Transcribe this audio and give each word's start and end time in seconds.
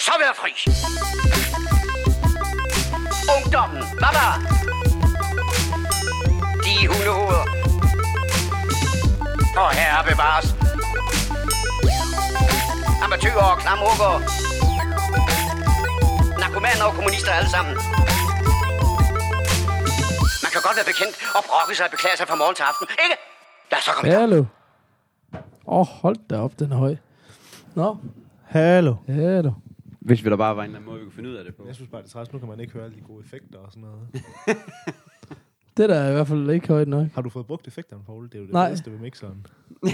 så 0.00 0.12
være 0.22 0.34
fri. 0.40 0.52
Ungdommen, 3.36 3.82
der? 4.16 4.32
De 6.64 6.74
hundehoveder. 6.90 7.44
Og 9.62 9.70
herre 9.78 10.04
bevares. 10.10 10.48
Amatøger 13.04 13.44
og 13.52 13.58
klamrukker. 13.58 14.12
Narkomaner 16.40 16.84
og 16.84 16.94
kommunister 16.94 17.32
alle 17.32 17.50
sammen. 17.50 17.74
Man 20.44 20.50
kan 20.52 20.60
godt 20.66 20.76
være 20.78 20.88
bekendt 20.92 21.14
og 21.36 21.42
brokke 21.48 21.74
sig 21.76 21.84
og 21.86 21.90
beklage 21.90 22.16
sig 22.16 22.26
fra 22.28 22.34
morgen 22.34 22.54
til 22.54 22.62
aften, 22.62 22.86
ikke? 23.04 23.16
Lad 23.70 23.78
os 23.78 23.84
så 23.84 23.90
komme. 23.92 24.12
Hallo. 24.12 24.44
Åh, 25.66 25.78
oh, 25.78 25.86
hold 25.86 26.16
da 26.30 26.36
op, 26.38 26.52
den 26.58 26.72
er 26.72 26.76
høj. 26.76 26.96
Nå, 27.74 27.96
Hallo. 28.50 28.94
hallo. 29.06 29.50
Hvis 30.00 30.24
vi 30.24 30.30
der 30.30 30.36
bare 30.36 30.56
var 30.56 30.62
en 30.62 30.66
eller 30.66 30.78
anden 30.78 30.90
måde, 30.90 30.98
vi 31.00 31.04
kunne 31.04 31.12
finde 31.12 31.30
ud 31.30 31.34
af 31.34 31.44
det 31.44 31.54
på. 31.54 31.66
Jeg 31.66 31.74
synes 31.74 31.90
bare, 31.90 32.02
det 32.02 32.08
er 32.08 32.12
træls. 32.12 32.32
Nu 32.32 32.38
kan 32.38 32.48
man 32.48 32.60
ikke 32.60 32.72
høre 32.72 32.84
alle 32.84 32.96
de 32.96 33.02
gode 33.02 33.24
effekter 33.24 33.58
og 33.58 33.72
sådan 33.72 33.82
noget. 33.82 34.08
Det 35.80 35.88
der 35.88 35.94
er 35.94 36.10
i 36.10 36.12
hvert 36.12 36.26
fald 36.28 36.50
ikke 36.50 36.68
højt 36.68 36.88
nok. 36.88 37.06
Har 37.14 37.22
du 37.22 37.28
fået 37.30 37.46
brugt 37.46 37.66
effekterne, 37.66 38.02
Poul? 38.06 38.24
Det 38.24 38.34
er 38.34 38.38
jo 38.38 38.44
det 38.44 38.52
Nej. 38.52 38.68
bedste 38.68 38.90
ved 38.92 38.98
mixeren. 38.98 39.46
Det 39.82 39.92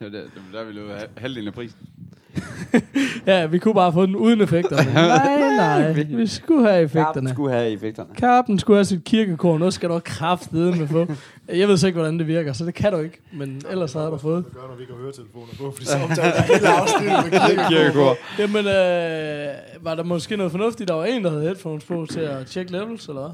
var 0.00 0.08
der, 0.08 0.20
det 0.20 0.30
var 0.52 0.58
der 0.58 0.66
vi 0.66 0.72
løb 0.72 0.84
halvdelen 1.16 1.48
af 1.48 1.54
prisen. 1.54 1.78
Ja, 3.26 3.46
vi 3.46 3.58
kunne 3.58 3.74
bare 3.74 3.84
have 3.84 3.92
fået 3.92 4.08
den 4.08 4.16
uden 4.16 4.40
effekterne. 4.40 4.92
nej, 4.94 5.56
nej. 5.56 5.92
Vi 6.02 6.26
skulle 6.26 6.68
have 6.68 6.82
effekterne. 6.82 7.28
skulle 7.30 7.52
have 7.52 7.70
effekterne. 7.70 8.14
Karpen 8.14 8.58
skulle 8.58 8.76
have 8.76 8.84
sit 8.84 9.04
kirkekor. 9.04 9.58
Nu 9.58 9.70
skal 9.70 9.88
du 9.88 10.00
kraftedeme 10.04 10.76
med 10.78 10.88
få. 10.88 11.06
Jeg 11.48 11.68
ved 11.68 11.76
så 11.76 11.86
ikke, 11.86 11.98
hvordan 11.98 12.18
det 12.18 12.26
virker, 12.26 12.52
så 12.52 12.64
det 12.66 12.74
kan 12.74 12.92
du 12.92 12.98
ikke. 12.98 13.20
Men 13.32 13.62
ellers 13.70 13.92
har 13.92 14.10
du 14.10 14.18
fået. 14.18 14.44
Det 14.44 14.54
gør, 14.54 14.68
når 14.68 14.74
vi 14.76 14.82
ikke 14.82 14.92
har 14.92 15.00
høretelefoner 15.00 15.52
på, 15.58 15.70
fordi 15.70 15.86
så 15.86 15.98
optager 15.98 16.34
jeg 16.34 16.44
hele 16.44 16.68
afsnittet 16.68 17.18
med 17.24 17.40
kirkekor. 17.40 17.68
Kirkegård. 17.68 18.16
Jamen, 18.38 18.66
øh, 18.66 19.84
var 19.84 19.94
der 19.94 20.02
måske 20.02 20.36
noget 20.36 20.52
fornuftigt? 20.52 20.88
Der 20.88 20.94
var 20.94 21.04
en, 21.04 21.24
der 21.24 21.30
havde 21.30 21.42
headphones 21.42 21.84
på 21.84 22.06
til 22.10 22.20
at 22.20 22.46
tjekke 22.46 22.72
levels, 22.72 23.08
eller 23.08 23.20
hvad? 23.20 23.30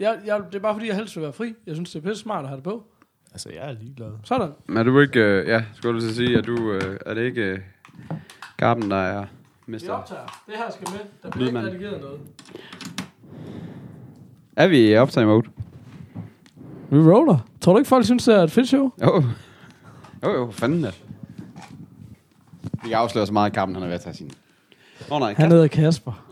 Jeg, 0.00 0.18
jeg, 0.26 0.40
det 0.52 0.54
er 0.54 0.62
bare 0.62 0.74
fordi, 0.74 0.86
jeg 0.88 0.96
helst 0.96 1.16
vil 1.16 1.22
være 1.22 1.32
fri. 1.32 1.54
Jeg 1.66 1.74
synes, 1.74 1.90
det 1.90 2.04
er 2.04 2.08
pisse 2.08 2.22
smart 2.22 2.42
at 2.44 2.48
have 2.48 2.56
det 2.56 2.64
på. 2.64 2.84
Altså, 3.32 3.48
jeg 3.54 3.70
er 3.70 3.72
ligeglad. 3.80 4.10
Sådan. 4.24 4.50
Men 4.66 4.76
er 4.76 4.82
du 4.82 5.00
ikke... 5.00 5.20
Øh, 5.20 5.48
ja, 5.48 5.64
skulle 5.74 6.00
du 6.00 6.06
så 6.08 6.14
sige, 6.14 6.38
at 6.38 6.46
du... 6.46 6.72
Øh, 6.72 6.98
er 7.06 7.14
det 7.14 7.22
ikke... 7.22 7.42
Øh, 7.42 7.58
Garben, 8.56 8.90
der 8.90 8.96
er 8.96 9.26
Vi 9.66 9.72
mester? 9.72 9.92
optager. 9.92 10.42
Det 10.46 10.54
her 10.56 10.70
skal 10.70 10.88
med. 10.90 11.00
Der 11.22 11.30
bliver 11.30 11.46
ikke 11.48 11.58
Lydmand. 11.58 11.74
redigeret 11.74 12.00
noget. 12.00 12.20
Er 14.56 14.66
vi 14.68 14.90
i 14.90 14.96
optag 14.96 15.26
mode? 15.26 15.46
Vi 16.90 16.98
roller. 16.98 17.38
Tror 17.60 17.72
du 17.72 17.78
ikke, 17.78 17.88
folk 17.88 18.04
synes, 18.04 18.24
det 18.24 18.34
er 18.34 18.42
et 18.42 18.50
fedt 18.50 18.68
show? 18.68 18.90
Jo. 19.02 19.24
Jo, 20.24 20.30
jo, 20.32 20.50
fanden 20.50 20.82
da. 20.82 20.90
Vi 22.62 22.88
kan 22.88 22.92
afsløre 22.92 23.26
så 23.26 23.32
meget, 23.32 23.46
at 23.50 23.52
Garben 23.54 23.74
han 23.74 23.82
er 23.82 23.86
ved 23.86 23.94
at 23.94 24.00
tage 24.00 24.14
sin... 24.16 24.30
Åh 25.10 25.16
oh, 25.16 25.20
nej, 25.20 25.34
Han 25.34 25.50
hedder 25.50 25.68
Kasper. 25.68 26.26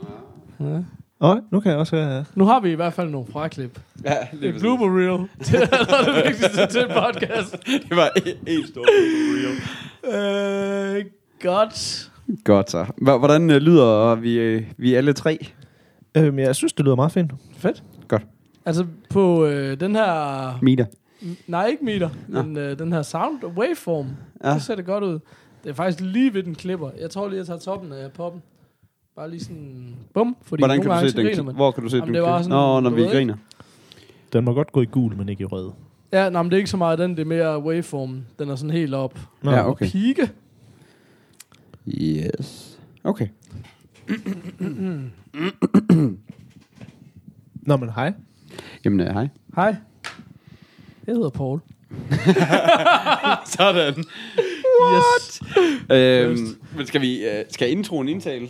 Ja. 0.61 0.81
Åh, 1.25 1.37
nu 1.51 1.61
kan 1.61 1.71
jeg 1.71 1.79
også 1.79 1.97
høre 1.97 2.07
jer. 2.09 2.25
Nu 2.35 2.45
har 2.47 2.61
vi 2.61 2.71
i 2.71 2.75
hvert 2.75 2.93
fald 2.93 3.11
nogle 3.11 3.27
fraklip. 3.33 3.81
Ja, 4.05 4.15
Det 4.41 4.55
er 4.55 4.59
blooper 4.59 4.87
reel. 4.99 5.29
Det 5.39 5.55
er 5.55 5.87
noget 5.87 6.09
af 6.09 6.15
det 6.15 6.25
vigtigste 6.25 6.67
til 6.67 6.81
en 6.81 6.89
podcast. 6.89 7.57
Det 7.89 7.97
var 7.97 8.11
helt 8.47 8.69
stort. 8.69 8.89
Øh, 10.15 11.05
godt. 11.43 12.11
Godt 12.45 12.71
så. 12.71 12.83
H- 12.83 13.19
Hvordan 13.19 13.51
øh, 13.51 13.57
lyder 13.57 14.15
vi, 14.15 14.35
øh, 14.39 14.63
vi 14.77 14.95
alle 14.95 15.13
tre? 15.13 15.47
Øhm, 16.17 16.39
jeg 16.39 16.57
synes, 16.57 16.73
det 16.73 16.85
lyder 16.85 16.97
meget 16.97 17.13
fint. 17.13 17.33
Fedt. 17.57 17.83
Godt. 18.09 18.23
Altså 18.67 18.87
på 19.11 19.47
øh, 19.47 19.81
den 19.81 19.95
her... 19.97 20.59
Meter. 20.63 20.85
Nej, 21.47 21.67
ikke 21.67 21.85
meter. 21.85 22.11
Nå. 22.29 22.43
Men 22.43 22.57
øh, 22.57 22.79
den 22.79 22.93
her 22.93 23.03
sound 23.03 23.45
waveform. 23.57 24.07
Ja. 24.45 24.49
Ja. 24.49 24.55
Det 24.55 24.63
ser 24.63 24.75
det 24.75 24.87
godt 24.87 25.05
ud. 25.05 25.19
Det 25.65 25.71
er 25.71 25.75
faktisk 25.75 26.01
lige 26.01 26.35
ved 26.35 26.43
den 26.43 26.55
klipper. 26.55 26.91
Jeg 27.01 27.11
tror 27.11 27.29
lige, 27.29 27.39
jeg 27.39 27.47
tager 27.47 27.59
toppen 27.59 27.93
af 27.93 28.13
poppen. 28.13 28.43
Bare 29.17 29.31
lige 29.31 29.41
sådan... 29.41 29.97
Bum. 30.15 30.37
Fordi 30.43 30.61
Hvordan 30.61 30.83
kan 30.83 30.91
du 30.91 31.09
se 31.09 31.17
den? 31.17 31.27
griner 31.27 31.43
man. 31.43 31.55
Hvor 31.55 31.71
kan 31.71 31.83
du 31.83 31.89
se 31.89 31.97
Jamen, 31.97 32.07
den? 32.07 32.15
det 32.15 32.23
var 32.23 32.39
sådan, 32.43 32.51
Nå, 32.51 32.81
når 32.81 32.91
vi 32.91 33.03
ved 33.03 33.11
griner. 33.11 33.37
Den 34.33 34.45
må 34.45 34.53
godt 34.53 34.73
gå 34.73 34.81
i 34.83 34.87
gul, 34.87 35.17
men 35.17 35.29
ikke 35.29 35.43
i 35.43 35.45
rød. 35.45 35.71
Ja, 36.13 36.31
nej, 36.31 36.43
men 36.43 36.51
det 36.51 36.57
er 36.57 36.59
ikke 36.59 36.71
så 36.71 36.77
meget 36.77 36.99
den. 36.99 37.11
Det 37.11 37.19
er 37.19 37.25
mere 37.25 37.59
waveform. 37.63 38.25
Den 38.39 38.49
er 38.51 38.57
sådan 38.57 38.71
helt 38.71 38.95
op. 38.95 39.19
Nå, 39.43 39.51
Ja, 39.51 39.69
okay. 39.69 39.87
Pike. 39.91 40.31
Yes. 41.89 42.79
Okay. 43.05 43.29
Nå, 47.67 47.77
men 47.77 47.91
hej. 47.91 48.13
Jamen, 48.85 49.01
øh, 49.01 49.07
hej. 49.07 49.29
Hej. 49.57 49.77
Jeg 51.07 51.15
hedder 51.15 51.31
Paul. 51.31 51.61
Sådan. 53.57 54.05
Yes. 54.95 55.43
øhm, 55.91 56.57
men 56.77 56.87
skal 56.87 57.01
vi, 57.01 57.25
øh, 57.25 57.45
skal 57.51 57.71
introen 57.71 58.09
indtale? 58.09 58.49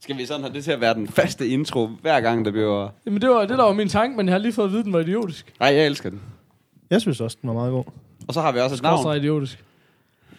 Skal 0.00 0.18
vi 0.18 0.26
sådan 0.26 0.42
have 0.42 0.54
det 0.54 0.64
til 0.64 0.72
at 0.72 0.80
være 0.80 0.94
den 0.94 1.08
faste 1.08 1.48
intro, 1.48 1.86
hver 1.86 2.20
gang 2.20 2.44
der 2.44 2.50
bliver... 2.50 2.88
Jamen, 3.06 3.22
det 3.22 3.30
var 3.30 3.40
det, 3.40 3.58
der 3.58 3.64
var 3.64 3.72
min 3.72 3.88
tanke, 3.88 4.16
men 4.16 4.26
jeg 4.26 4.34
har 4.34 4.38
lige 4.38 4.52
fået 4.52 4.64
at 4.64 4.70
vide, 4.70 4.80
at 4.80 4.84
den 4.84 4.92
var 4.92 5.00
idiotisk. 5.00 5.52
Nej, 5.60 5.74
jeg 5.74 5.86
elsker 5.86 6.10
den. 6.10 6.20
Jeg 6.90 7.00
synes 7.00 7.20
også, 7.20 7.36
den 7.42 7.48
var 7.48 7.54
meget 7.54 7.72
god. 7.72 7.84
Og 8.28 8.34
så 8.34 8.40
har 8.40 8.52
vi 8.52 8.60
også 8.60 8.74
et 8.76 8.82
navn. 8.82 8.98
Skorstræk 8.98 9.22
idiotisk. 9.22 9.64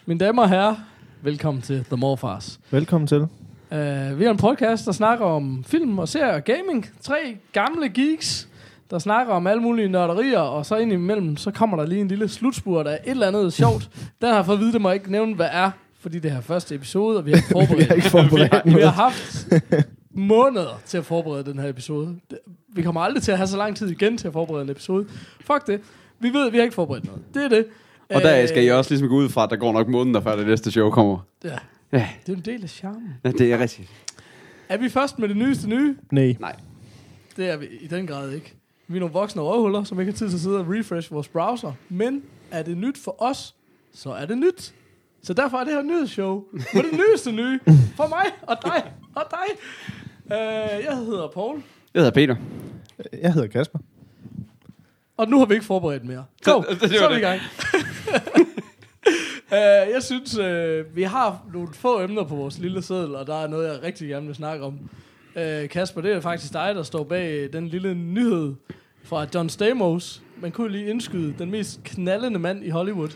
Mine 0.06 0.20
damer 0.20 0.42
og 0.42 0.50
herrer, 0.50 0.76
velkommen 1.22 1.62
til 1.62 1.86
The 1.86 1.96
Morfars. 1.98 2.60
Velkommen 2.72 3.08
til. 3.08 3.22
Uh, 3.22 4.20
vi 4.20 4.24
har 4.24 4.32
en 4.32 4.38
podcast, 4.38 4.86
der 4.86 4.92
snakker 4.92 5.26
om 5.26 5.64
film 5.64 6.00
og 6.00 6.08
serier 6.08 6.34
og 6.34 6.44
gaming. 6.44 6.90
Tre 7.02 7.38
gamle 7.54 7.90
geeks, 7.90 8.48
der 8.92 9.00
snakker 9.00 9.34
om 9.34 9.48
alle 9.48 9.62
mulige 9.62 9.90
nørderier, 9.90 10.40
og 10.40 10.66
så 10.66 10.76
ind 10.76 10.94
imellem, 10.94 11.38
så 11.38 11.52
kommer 11.52 11.78
der 11.78 11.86
lige 11.86 12.02
en 12.02 12.08
lille 12.08 12.28
slutspurt 12.28 12.88
af 12.88 13.00
et 13.06 13.12
eller 13.12 13.28
andet 13.28 13.54
sjovt. 13.54 13.90
Den 14.22 14.30
har 14.30 14.44
fået 14.44 14.56
at 14.56 14.62
vide, 14.62 14.74
det 14.74 14.82
må 14.82 14.90
jeg 14.90 14.96
ikke 14.96 15.12
nævne, 15.12 15.36
hvad 15.36 15.50
er, 15.52 15.72
fordi 16.00 16.20
det 16.20 16.32
her 16.32 16.42
første 16.42 16.76
episode, 16.76 17.18
og 17.18 17.26
vi 17.26 17.32
har 17.32 17.38
ikke 17.38 17.50
forberedt. 17.58 17.80
Vi 17.80 17.84
har 17.84 17.96
ikke 17.96 18.10
forberedt 18.10 18.52
vi, 18.66 18.72
har, 18.72 18.78
vi 18.78 18.84
har 18.84 18.92
haft 18.92 19.48
måneder 20.12 20.82
til 20.86 20.98
at 20.98 21.06
forberede 21.06 21.44
den 21.44 21.60
her 21.60 21.70
episode. 21.70 22.20
Vi 22.74 22.82
kommer 22.82 23.02
aldrig 23.02 23.24
til 23.24 23.32
at 23.32 23.38
have 23.38 23.48
så 23.48 23.58
lang 23.58 23.78
tid 23.78 23.90
igen 23.90 24.18
til 24.18 24.28
at 24.28 24.34
forberede 24.34 24.64
en 24.64 24.70
episode. 24.70 25.08
Fuck 25.42 25.68
det. 25.68 25.82
Vi 26.20 26.30
ved, 26.34 26.48
at 26.48 26.54
vi 26.54 26.58
har 26.58 26.64
ikke 26.64 26.76
forberedt 26.76 27.06
noget. 27.06 27.22
Det 27.34 27.44
er 27.46 27.50
det. 27.50 27.66
Og 28.10 28.22
der 28.22 28.46
skal 28.48 28.64
I 28.64 28.70
Øh, 28.70 28.78
også 28.78 28.92
ligesom 28.92 29.10
gå 29.10 29.16
ud 29.16 29.30
fra, 29.30 29.44
at 29.44 29.50
der 29.50 29.56
går 29.56 29.74
nok 29.74 29.88
måneder, 29.88 30.22
før 30.22 30.36
det 30.36 30.48
næste 30.48 30.72
show 30.72 30.90
kommer. 30.90 31.18
Ja, 31.44 31.50
Ja, 31.92 31.98
det 31.98 32.30
er 32.30 32.34
jo 32.34 32.34
en 32.34 32.46
del 32.46 32.64
af 32.64 32.70
charmen. 32.70 33.14
ja 33.24 33.32
det 33.32 33.54
er 33.54 33.60
rigtigt. 33.60 33.90
Er 34.70 34.78
vi 34.78 34.90
først 34.90 35.20
med 35.20 35.28
det 35.30 35.38
nyeste 35.38 35.70
nye? 35.70 35.96
Nej. 36.12 36.36
Nej. 36.40 36.56
Det 37.38 37.50
er 37.50 37.58
vi 37.58 37.66
i 37.82 37.88
den 37.88 38.08
grad 38.08 38.32
ikke. 38.32 38.54
Vi 38.88 38.96
er 38.96 39.00
nogle 39.00 39.14
voksne 39.14 39.42
røvhuller, 39.42 39.84
som 39.84 40.00
ikke 40.00 40.12
har 40.12 40.18
tid 40.18 40.30
til 40.30 40.36
at 40.38 40.42
sidde 40.42 40.58
og 40.60 40.66
refresh 40.70 41.12
vores 41.12 41.28
browser. 41.28 41.74
Men 41.90 42.22
er 42.52 42.64
det 42.64 42.78
nyt 42.78 42.98
for 42.98 43.16
os, 43.24 43.56
så 43.94 44.12
er 44.12 44.26
det 44.26 44.38
nyt. 44.38 44.74
Så 45.24 45.34
derfor 45.34 45.58
er 45.58 45.64
det 45.64 45.74
her 45.74 45.82
nyhedsshow 45.82 46.44
på 46.52 46.82
det 46.82 46.92
nyeste 46.94 47.32
nye 47.32 47.60
for 47.96 48.08
mig 48.08 48.26
og 48.42 48.58
dig 48.64 48.84
og 49.16 49.24
dig. 49.32 49.56
Uh, 50.26 50.84
jeg 50.86 50.96
hedder 50.98 51.28
Paul, 51.28 51.64
Jeg 51.94 52.00
hedder 52.00 52.12
Peter. 52.12 52.36
Jeg 53.22 53.34
hedder 53.34 53.48
Kasper. 53.48 53.80
og 55.18 55.28
nu 55.30 55.38
har 55.40 55.46
vi 55.46 55.54
ikke 55.54 55.66
forberedt 55.66 56.06
mere. 56.06 56.26
Go, 56.44 56.62
det 56.62 56.90
så 56.90 57.00
var 57.00 57.06
er 57.06 57.10
vi 57.10 57.14
i 57.14 57.16
det. 57.16 57.22
gang. 57.22 57.42
uh, 59.52 59.92
jeg 59.96 60.04
synes, 60.04 60.38
uh, 60.38 60.96
vi 60.96 61.04
har 61.04 61.46
nogle 61.54 61.68
få 61.74 62.02
emner 62.02 62.24
på 62.24 62.36
vores 62.36 62.58
lille 62.60 62.82
seddel, 62.82 63.16
og 63.16 63.28
der 63.28 63.44
er 63.44 63.48
noget, 63.48 63.68
jeg 63.74 63.84
rigtig 63.84 64.08
gerne 64.08 64.26
vil 64.26 64.36
snakke 64.36 64.66
om. 64.66 64.74
Uh, 65.36 65.70
Kasper, 65.70 66.02
det 66.02 66.12
er 66.12 66.20
faktisk 66.22 66.54
dig, 66.54 66.76
der 66.76 66.84
står 66.84 67.04
bag 67.04 67.50
den 67.54 67.68
lille 67.68 67.94
nyhed 67.96 68.56
fra 69.04 69.26
John 69.36 69.50
Stamos. 69.50 70.22
Man 70.42 70.52
kunne 70.52 70.72
lige 70.72 70.90
indskyde 70.90 71.34
den 71.40 71.52
mest 71.52 71.80
knaldende 71.84 72.40
mand 72.40 72.66
i 72.66 72.70
Hollywood. 72.70 73.10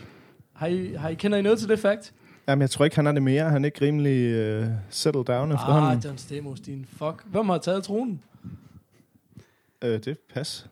Har 0.54 0.66
I, 0.66 0.94
har 0.94 1.08
I 1.08 1.14
kender 1.14 1.38
I 1.38 1.42
noget 1.42 1.58
til 1.58 1.68
det 1.68 1.78
fakt? 1.78 2.12
Jamen, 2.48 2.60
jeg 2.62 2.70
tror 2.70 2.84
ikke, 2.84 2.96
han 2.96 3.06
er 3.06 3.12
det 3.12 3.22
mere. 3.22 3.50
Han 3.50 3.64
er 3.64 3.66
ikke 3.66 3.84
rimelig 3.84 4.60
uh, 4.62 4.66
settled 4.90 5.24
down 5.24 5.50
Ah, 5.52 5.54
efterhånden. 5.54 6.00
John 6.04 6.18
Stamos, 6.18 6.60
din 6.60 6.86
fuck. 6.88 7.22
Hvem 7.26 7.48
har 7.48 7.58
taget 7.58 7.84
tronen? 7.84 8.20
Øh, 9.84 9.98
det 10.04 10.18
pas. 10.34 10.66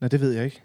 Nej, 0.00 0.08
det 0.08 0.20
ved 0.20 0.32
jeg 0.32 0.44
ikke. 0.44 0.62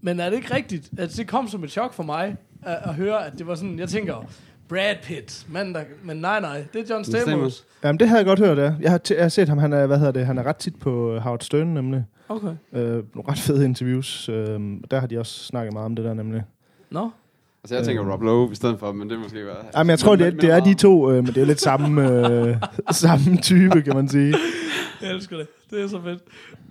Men 0.00 0.20
er 0.20 0.30
det 0.30 0.36
ikke 0.36 0.54
rigtigt? 0.54 0.90
Altså, 0.98 1.16
det 1.22 1.28
kom 1.28 1.48
som 1.48 1.64
et 1.64 1.70
chok 1.70 1.92
for 1.92 2.02
mig 2.02 2.36
at, 2.62 2.78
at 2.82 2.94
høre, 2.94 3.26
at 3.26 3.32
det 3.38 3.46
var 3.46 3.54
sådan, 3.54 3.78
jeg 3.78 3.88
tænker, 3.88 4.24
Brad 4.68 4.94
Pitt, 5.02 5.46
mand 5.48 5.74
der, 5.74 5.84
men 6.02 6.16
nej, 6.16 6.40
nej, 6.40 6.64
det 6.72 6.80
er 6.90 6.94
John 6.94 7.04
Stamos. 7.04 7.22
Stamos. 7.22 7.64
Jamen, 7.84 8.00
det 8.00 8.08
har 8.08 8.16
jeg 8.16 8.26
godt 8.26 8.38
hørt, 8.38 8.58
ja. 8.58 8.74
Jeg 8.80 8.90
har, 8.90 9.00
t- 9.10 9.14
jeg 9.14 9.24
har 9.24 9.28
set 9.28 9.48
ham, 9.48 9.58
han 9.58 9.72
er, 9.72 9.86
hvad 9.86 9.98
hedder 9.98 10.12
det, 10.12 10.26
han 10.26 10.38
er 10.38 10.42
ret 10.42 10.56
tit 10.56 10.76
på 10.78 11.12
øh, 11.14 11.20
Howard 11.20 11.40
Stern, 11.40 11.66
nemlig. 11.66 12.04
Okay. 12.28 12.54
Øh, 12.72 12.82
nogle 12.92 13.04
ret 13.28 13.38
fede 13.38 13.64
interviews. 13.64 14.28
Øh, 14.28 14.60
der 14.90 15.00
har 15.00 15.06
de 15.06 15.18
også 15.18 15.44
snakket 15.44 15.72
meget 15.72 15.84
om 15.84 15.96
det 15.96 16.04
der, 16.04 16.14
nemlig. 16.14 16.42
Nå, 16.90 17.10
Altså, 17.64 17.74
jeg 17.74 17.84
tænker 17.84 18.04
Øh. 18.04 18.12
Rob 18.12 18.22
Lowe 18.22 18.52
i 18.52 18.54
stedet 18.54 18.78
for, 18.78 18.92
men 18.92 19.10
det 19.10 19.16
er 19.16 19.20
måske 19.20 19.46
være... 19.46 19.56
Jamen, 19.76 19.90
jeg 19.90 19.98
tror, 19.98 20.16
det 20.16 20.26
er, 20.26 20.30
det 20.30 20.50
er 20.50 20.60
de 20.60 20.74
to, 20.74 21.10
øh, 21.10 21.16
men 21.16 21.26
det 21.26 21.36
er 21.36 21.44
lidt 21.44 21.60
samme, 21.60 22.08
øh, 22.08 22.56
samme 22.90 23.36
type, 23.36 23.82
kan 23.82 23.96
man 23.96 24.08
sige. 24.08 24.34
jeg 25.02 25.10
elsker 25.10 25.36
det. 25.36 25.46
Det 25.70 25.82
er 25.82 25.88
så 25.88 26.00
fedt. 26.02 26.22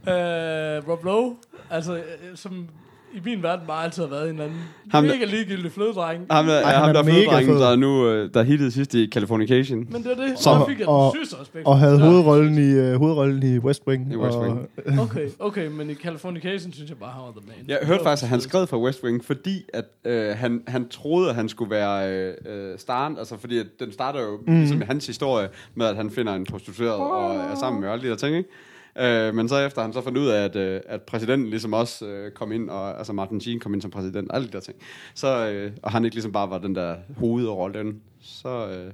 Uh, 0.02 0.90
Rob 0.90 1.04
Lowe, 1.04 1.36
altså, 1.70 1.96
øh, 1.96 2.02
som 2.36 2.68
i 3.14 3.20
min 3.26 3.44
verden 3.44 3.68
bare 3.68 3.84
altid 3.84 4.04
har 4.04 4.10
været 4.10 4.24
en 4.24 4.30
eller 4.30 4.44
anden 4.44 4.60
Ham 4.92 5.04
mega 5.04 5.26
ligegyldig 5.26 5.72
flødedreng. 5.72 6.26
Ham 6.32 6.46
der, 6.46 6.62
Ej, 6.62 6.72
ham 6.74 6.90
er 6.90 6.94
der 6.94 7.04
fed. 7.04 7.60
der 7.60 7.76
nu, 7.76 8.08
øh, 8.08 8.34
der 8.34 8.44
hittede 8.44 8.72
sidst 8.72 8.94
i 8.94 9.08
Californication. 9.12 9.80
Men 9.92 10.04
det 10.04 10.12
er 10.12 10.16
det, 10.16 10.34
Så- 10.38 10.44
så 10.44 10.66
fik 10.68 10.80
jeg 10.80 10.86
den 10.88 10.94
og- 10.96 11.14
sygeste 11.16 11.36
respekt. 11.42 11.66
Og 11.68 11.80
havde 11.80 11.98
Ja. 12.00 12.06
hovedrollen 12.10 12.58
i, 12.58 12.72
øh, 12.72 12.96
hovedrollen 12.96 13.44
i 13.56 13.58
West 13.60 13.84
Wing. 13.88 14.14
I 14.14 14.16
West 14.16 14.38
og, 14.38 14.42
Wing. 14.44 14.70
Okay, 15.10 15.28
okay, 15.40 15.68
men 15.68 15.90
i 15.90 15.94
Californication 15.94 16.74
synes 16.74 16.90
jeg 16.90 16.98
bare, 16.98 17.12
han 17.12 17.22
var 17.22 17.32
the 17.32 17.42
man. 17.48 17.70
Jeg 17.80 17.88
hørte 17.88 18.04
faktisk, 18.04 18.24
at 18.24 18.30
han 18.30 18.42
skrev 18.42 18.68
fra 18.68 18.78
West 18.80 19.04
Wing, 19.04 19.26
fordi 19.26 19.64
at, 19.74 19.86
øh, 20.06 20.38
han, 20.38 20.62
han 20.68 20.90
troede, 20.90 21.30
at 21.30 21.36
han 21.36 21.50
skulle 21.50 21.72
være 21.72 22.12
øh, 22.14 22.34
øh, 22.50 22.80
staren. 22.80 23.18
Altså, 23.18 23.38
fordi 23.38 23.58
at 23.60 23.66
den 23.80 23.92
starter 23.92 24.22
jo 24.22 24.40
mm. 24.48 24.54
ligesom 24.60 24.82
i 24.82 24.86
hans 24.86 25.08
historie 25.08 25.48
med, 25.76 25.86
at 25.86 25.96
han 25.96 26.10
finder 26.10 26.34
en 26.34 26.46
prostitueret 26.46 26.94
og 26.96 27.36
er 27.36 27.56
sammen 27.60 27.82
med 27.82 27.90
alle 27.90 28.04
de 28.04 28.10
der 28.10 28.16
ting, 28.16 28.38
ikke? 28.38 28.50
Øh, 29.00 29.36
men 29.36 29.50
så 29.50 29.58
efter 29.58 29.82
han 29.82 29.94
så 29.94 30.02
fandt 30.02 30.18
ud 30.18 30.28
af, 30.28 30.44
at, 30.44 30.56
øh, 30.56 30.82
at 30.86 31.02
præsidenten 31.02 31.50
ligesom 31.50 31.74
også 31.74 32.06
øh, 32.06 32.32
kom 32.32 32.52
ind, 32.52 32.70
og 32.70 32.98
altså 32.98 33.14
Martin 33.14 33.42
Sheen 33.42 33.60
kom 33.60 33.74
ind 33.74 33.82
som 33.82 33.92
præsident, 33.92 34.32
alle 34.34 34.48
de 34.48 34.52
der 34.52 34.60
ting. 34.60 34.78
Så, 35.14 35.50
øh, 35.50 35.72
og 35.84 35.92
han 35.92 36.06
ikke 36.06 36.16
ligesom 36.16 36.32
bare 36.32 36.50
var 36.50 36.58
den 36.58 36.76
der 36.76 36.96
hovedrolle, 37.18 37.94
så 38.22 38.68
øh, 38.68 38.92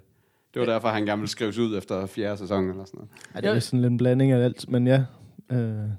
det 0.53 0.59
var 0.59 0.65
derfor, 0.65 0.87
han 0.87 1.05
gerne 1.05 1.19
ville 1.19 1.31
skrives 1.31 1.57
ud 1.57 1.77
efter 1.77 2.05
fjerde 2.05 2.37
sæson 2.37 2.69
eller 2.69 2.85
sådan 2.85 2.97
noget. 2.97 3.09
Ja, 3.35 3.49
det 3.49 3.55
er 3.55 3.59
sådan 3.59 3.81
lidt 3.81 3.91
en 3.91 3.97
blanding 3.97 4.31
af 4.31 4.43
alt, 4.43 4.69
men 4.69 4.87
ja. 4.87 5.03
Øh. 5.51 5.89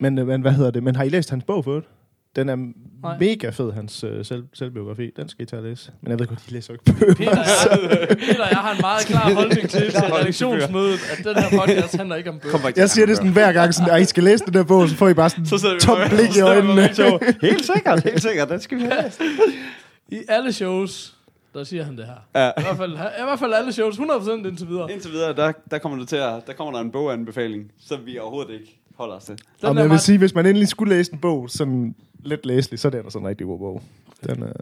Men, 0.00 0.18
øh, 0.18 0.26
men 0.26 0.40
hvad 0.40 0.52
hedder 0.52 0.70
det? 0.70 0.82
Men 0.82 0.96
har 0.96 1.04
I 1.04 1.08
læst 1.08 1.30
hans 1.30 1.44
bog 1.44 1.64
for 1.64 1.70
øvrigt? 1.70 1.88
Den 2.38 2.48
er 2.48 2.56
Nej. 3.02 3.18
mega 3.20 3.48
fed, 3.50 3.72
hans 3.72 4.04
øh, 4.04 4.24
selv, 4.24 4.44
selvbiografi. 4.54 5.10
Den 5.16 5.28
skal 5.28 5.42
I 5.42 5.46
tage 5.46 5.60
og 5.60 5.64
læse. 5.68 5.92
Men 6.00 6.10
jeg 6.10 6.18
ved 6.18 6.26
godt, 6.26 6.38
I 6.48 6.52
læser 6.52 6.72
ikke 6.72 6.84
bøger. 6.84 7.14
Peter, 7.14 7.30
jeg, 7.30 8.08
Peter, 8.18 8.46
jeg 8.50 8.58
har 8.58 8.72
en 8.74 8.80
meget 8.80 9.06
klar 9.06 9.34
holdning 9.34 9.68
til, 9.68 9.80
til 9.90 10.00
redaktionsmødet, 10.00 10.98
at 11.18 11.24
den 11.24 11.36
her 11.42 11.60
podcast 11.60 11.96
handler 11.96 12.16
ikke 12.16 12.30
om 12.30 12.38
bøger. 12.38 12.72
Jeg 12.76 12.90
siger 12.90 13.06
det 13.06 13.16
sådan 13.16 13.32
hver 13.32 13.52
gang, 13.52 13.74
sådan, 13.74 13.94
at 13.94 14.00
I 14.02 14.04
skal 14.04 14.22
læse 14.24 14.44
den 14.44 14.54
der 14.54 14.64
bog, 14.64 14.88
så 14.88 14.94
får 14.96 15.08
I 15.08 15.14
bare 15.14 15.30
sådan 15.30 15.46
Så 15.46 15.78
bare- 15.86 16.08
blik 16.08 16.36
i 16.36 16.40
øjnene. 16.40 16.82
Helt 17.48 17.64
sikkert, 17.74 18.02
helt 18.04 18.22
sikkert. 18.22 18.48
Den 18.48 18.60
skal 18.60 18.78
vi 18.78 18.82
have 18.82 19.02
læst. 19.02 19.20
I 20.18 20.18
alle 20.28 20.52
shows, 20.52 21.14
der 21.54 21.64
siger 21.64 21.84
han 21.84 21.96
det 21.96 22.04
her. 22.06 22.42
Ja. 22.42 22.48
I 22.60 22.62
hvert 22.62 22.76
fald, 22.76 22.92
I 22.92 23.22
hvert 23.24 23.38
fald 23.38 23.52
alle 23.52 23.72
shows, 23.72 23.96
100% 23.96 24.30
indtil 24.48 24.68
videre. 24.68 24.92
Indtil 24.92 25.10
videre, 25.12 25.32
der, 25.36 25.52
der 25.70 25.78
kommer 25.78 25.98
det 25.98 26.08
til 26.08 26.16
at, 26.16 26.46
der 26.46 26.52
kommer 26.52 26.72
der 26.72 26.80
en 26.80 26.90
boganbefaling, 26.90 27.72
som 27.86 27.98
vi 28.06 28.18
overhovedet 28.18 28.52
ikke 28.52 28.80
holder 28.98 29.14
os 29.14 29.24
til. 29.24 29.34
Den 29.60 29.68
Og 29.68 29.74
er 29.76 29.80
jeg 29.80 29.90
vil 29.90 29.98
sige, 29.98 30.18
hvis 30.18 30.34
man 30.34 30.46
endelig 30.46 30.68
skulle 30.68 30.94
læse 30.96 31.12
en 31.12 31.18
bog, 31.18 31.50
sådan 31.50 31.94
lidt 32.24 32.46
læselig, 32.46 32.78
så 32.78 32.88
er 32.88 32.90
det 32.90 32.98
altså 32.98 33.18
en 33.18 33.26
rigtig 33.26 33.46
god 33.46 33.58
bog. 33.58 33.82
Den 34.26 34.42
er... 34.42 34.52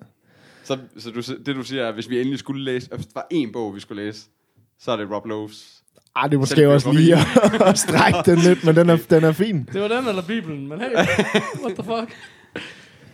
Så, 0.65 0.79
så 0.99 1.11
du, 1.11 1.21
det 1.47 1.57
du 1.57 1.63
siger 1.63 1.83
er, 1.83 1.89
at 1.89 1.95
hvis 1.95 2.11
vi 2.11 2.21
endelig 2.21 2.39
skulle 2.39 2.65
læse, 2.65 2.89
hvis 2.95 3.07
der 3.07 3.13
var 3.15 3.27
én 3.35 3.53
bog, 3.53 3.75
vi 3.75 3.81
skulle 3.81 4.05
læse, 4.05 4.27
så 4.79 4.93
er 4.93 4.97
det 4.97 5.11
Rob 5.11 5.27
Lowe's. 5.27 5.83
Ej, 6.17 6.27
det 6.27 6.35
er 6.35 6.39
måske 6.39 6.69
også 6.69 6.93
lige 6.93 7.17
at, 7.17 7.63
at 7.69 7.79
strække 7.79 8.19
den 8.27 8.39
lidt, 8.39 8.65
men 8.65 8.77
den 8.77 8.91
er, 8.91 8.97
den 9.11 9.25
er 9.25 9.33
fin. 9.33 9.69
Det 9.73 9.81
var 9.81 9.89
den 9.89 10.09
eller 10.09 10.23
Bibelen, 10.23 10.69
men 10.69 10.81
hey, 10.81 10.91
what 11.65 11.75
the 11.79 11.85
fuck? 11.85 12.17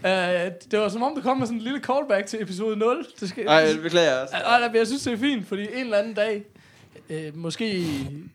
Uh, 0.04 0.10
det 0.70 0.78
var 0.78 0.88
som 0.88 1.02
om, 1.02 1.14
der 1.14 1.22
kom 1.22 1.38
med 1.38 1.46
sådan 1.46 1.58
en 1.58 1.64
lille 1.64 1.80
callback 1.80 2.26
til 2.26 2.42
episode 2.42 2.76
0. 2.76 3.06
Det 3.20 3.28
skal, 3.28 3.44
Nej, 3.44 3.54
jeg 3.54 3.82
beklager 3.82 4.22
også. 4.22 4.34
Ej, 4.34 4.70
jeg 4.74 4.86
synes, 4.86 5.02
det 5.02 5.12
er 5.12 5.16
fint, 5.16 5.46
fordi 5.46 5.62
en 5.62 5.68
eller 5.84 5.98
anden 5.98 6.14
dag, 6.14 6.44
øh, 7.10 7.36
måske 7.36 7.86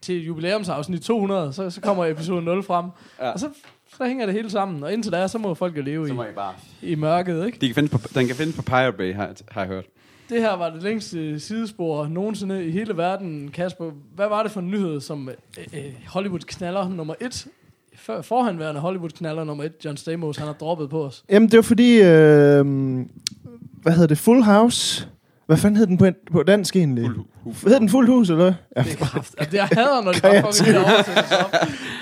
til 0.01 0.25
jubilæumsafsnit 0.25 1.01
200, 1.01 1.53
så, 1.53 1.69
så 1.69 1.81
kommer 1.81 2.05
episode 2.05 2.41
0 2.41 2.63
frem. 2.63 2.85
Ja. 3.19 3.25
Ja. 3.25 3.31
Og 3.31 3.39
så, 3.39 3.49
så 3.97 4.05
hænger 4.05 4.25
det 4.25 4.35
hele 4.35 4.49
sammen. 4.49 4.83
Og 4.83 4.93
indtil 4.93 5.11
da, 5.11 5.27
så 5.27 5.37
må 5.37 5.53
folk 5.53 5.77
jo 5.77 5.81
leve 5.81 6.07
Så 6.07 6.13
i, 6.13 6.15
må 6.15 6.23
I 6.23 6.27
bare... 6.35 6.53
i 6.81 6.95
mørket, 6.95 7.45
ikke? 7.45 7.57
De 7.61 7.67
kan 7.67 7.75
findes 7.75 7.91
på, 7.91 7.99
den 8.15 8.27
kan 8.27 8.35
findes 8.35 8.55
på 8.55 8.61
Pirate 8.61 8.97
Bay, 8.97 9.13
har, 9.15 9.25
jeg- 9.25 9.35
har 9.51 9.61
jeg 9.61 9.67
hørt. 9.67 9.85
Det 10.29 10.41
her 10.41 10.53
var 10.53 10.69
det 10.69 10.83
længste 10.83 11.39
sidespor 11.39 12.07
nogensinde 12.07 12.65
i 12.65 12.71
hele 12.71 12.97
verden. 12.97 13.49
Kasper, 13.53 13.91
hvad 14.15 14.27
var 14.27 14.43
det 14.43 14.51
for 14.51 14.59
en 14.59 14.67
nyhed, 14.71 15.01
som 15.01 15.29
øh, 15.29 15.65
øh, 15.73 15.79
Hollywood 16.07 16.39
knaller 16.39 16.89
nummer 16.89 17.13
et, 17.21 17.47
for, 17.95 18.21
forhanværende 18.21 18.81
Hollywood 18.81 19.09
knaller 19.09 19.43
nummer 19.43 19.63
et, 19.63 19.73
John 19.85 19.97
Stamos, 19.97 20.37
han 20.37 20.47
har 20.47 20.53
droppet 20.53 20.89
på 20.89 21.05
os? 21.05 21.23
Jamen, 21.29 21.49
det 21.49 21.57
var 21.57 21.61
fordi, 21.63 21.95
øh, 21.97 22.65
hvad 23.81 23.93
hedder 23.93 24.07
det, 24.07 24.17
Full 24.17 24.43
House? 24.43 25.07
Hvad 25.47 25.57
fanden 25.57 25.77
hed 25.77 25.87
den 25.87 25.97
på, 25.97 26.07
på 26.31 26.43
dansk 26.43 26.75
egentlig? 26.75 27.05
Fuld 27.05 27.15
hu- 27.43 27.51
Hvad 27.61 27.71
hed 27.71 27.79
den 27.79 27.89
Fuld 27.89 28.07
Hus, 28.07 28.29
eller 28.29 28.43
hvad? 28.43 28.53
Ja, 28.77 28.81
Det 28.81 28.99
det 29.51 29.53
jeg 29.53 29.69
hader, 29.71 30.03
når 30.03 30.11
de 30.11 30.21
bare 30.21 30.53
fucking 30.53 30.77
op. 30.77 30.85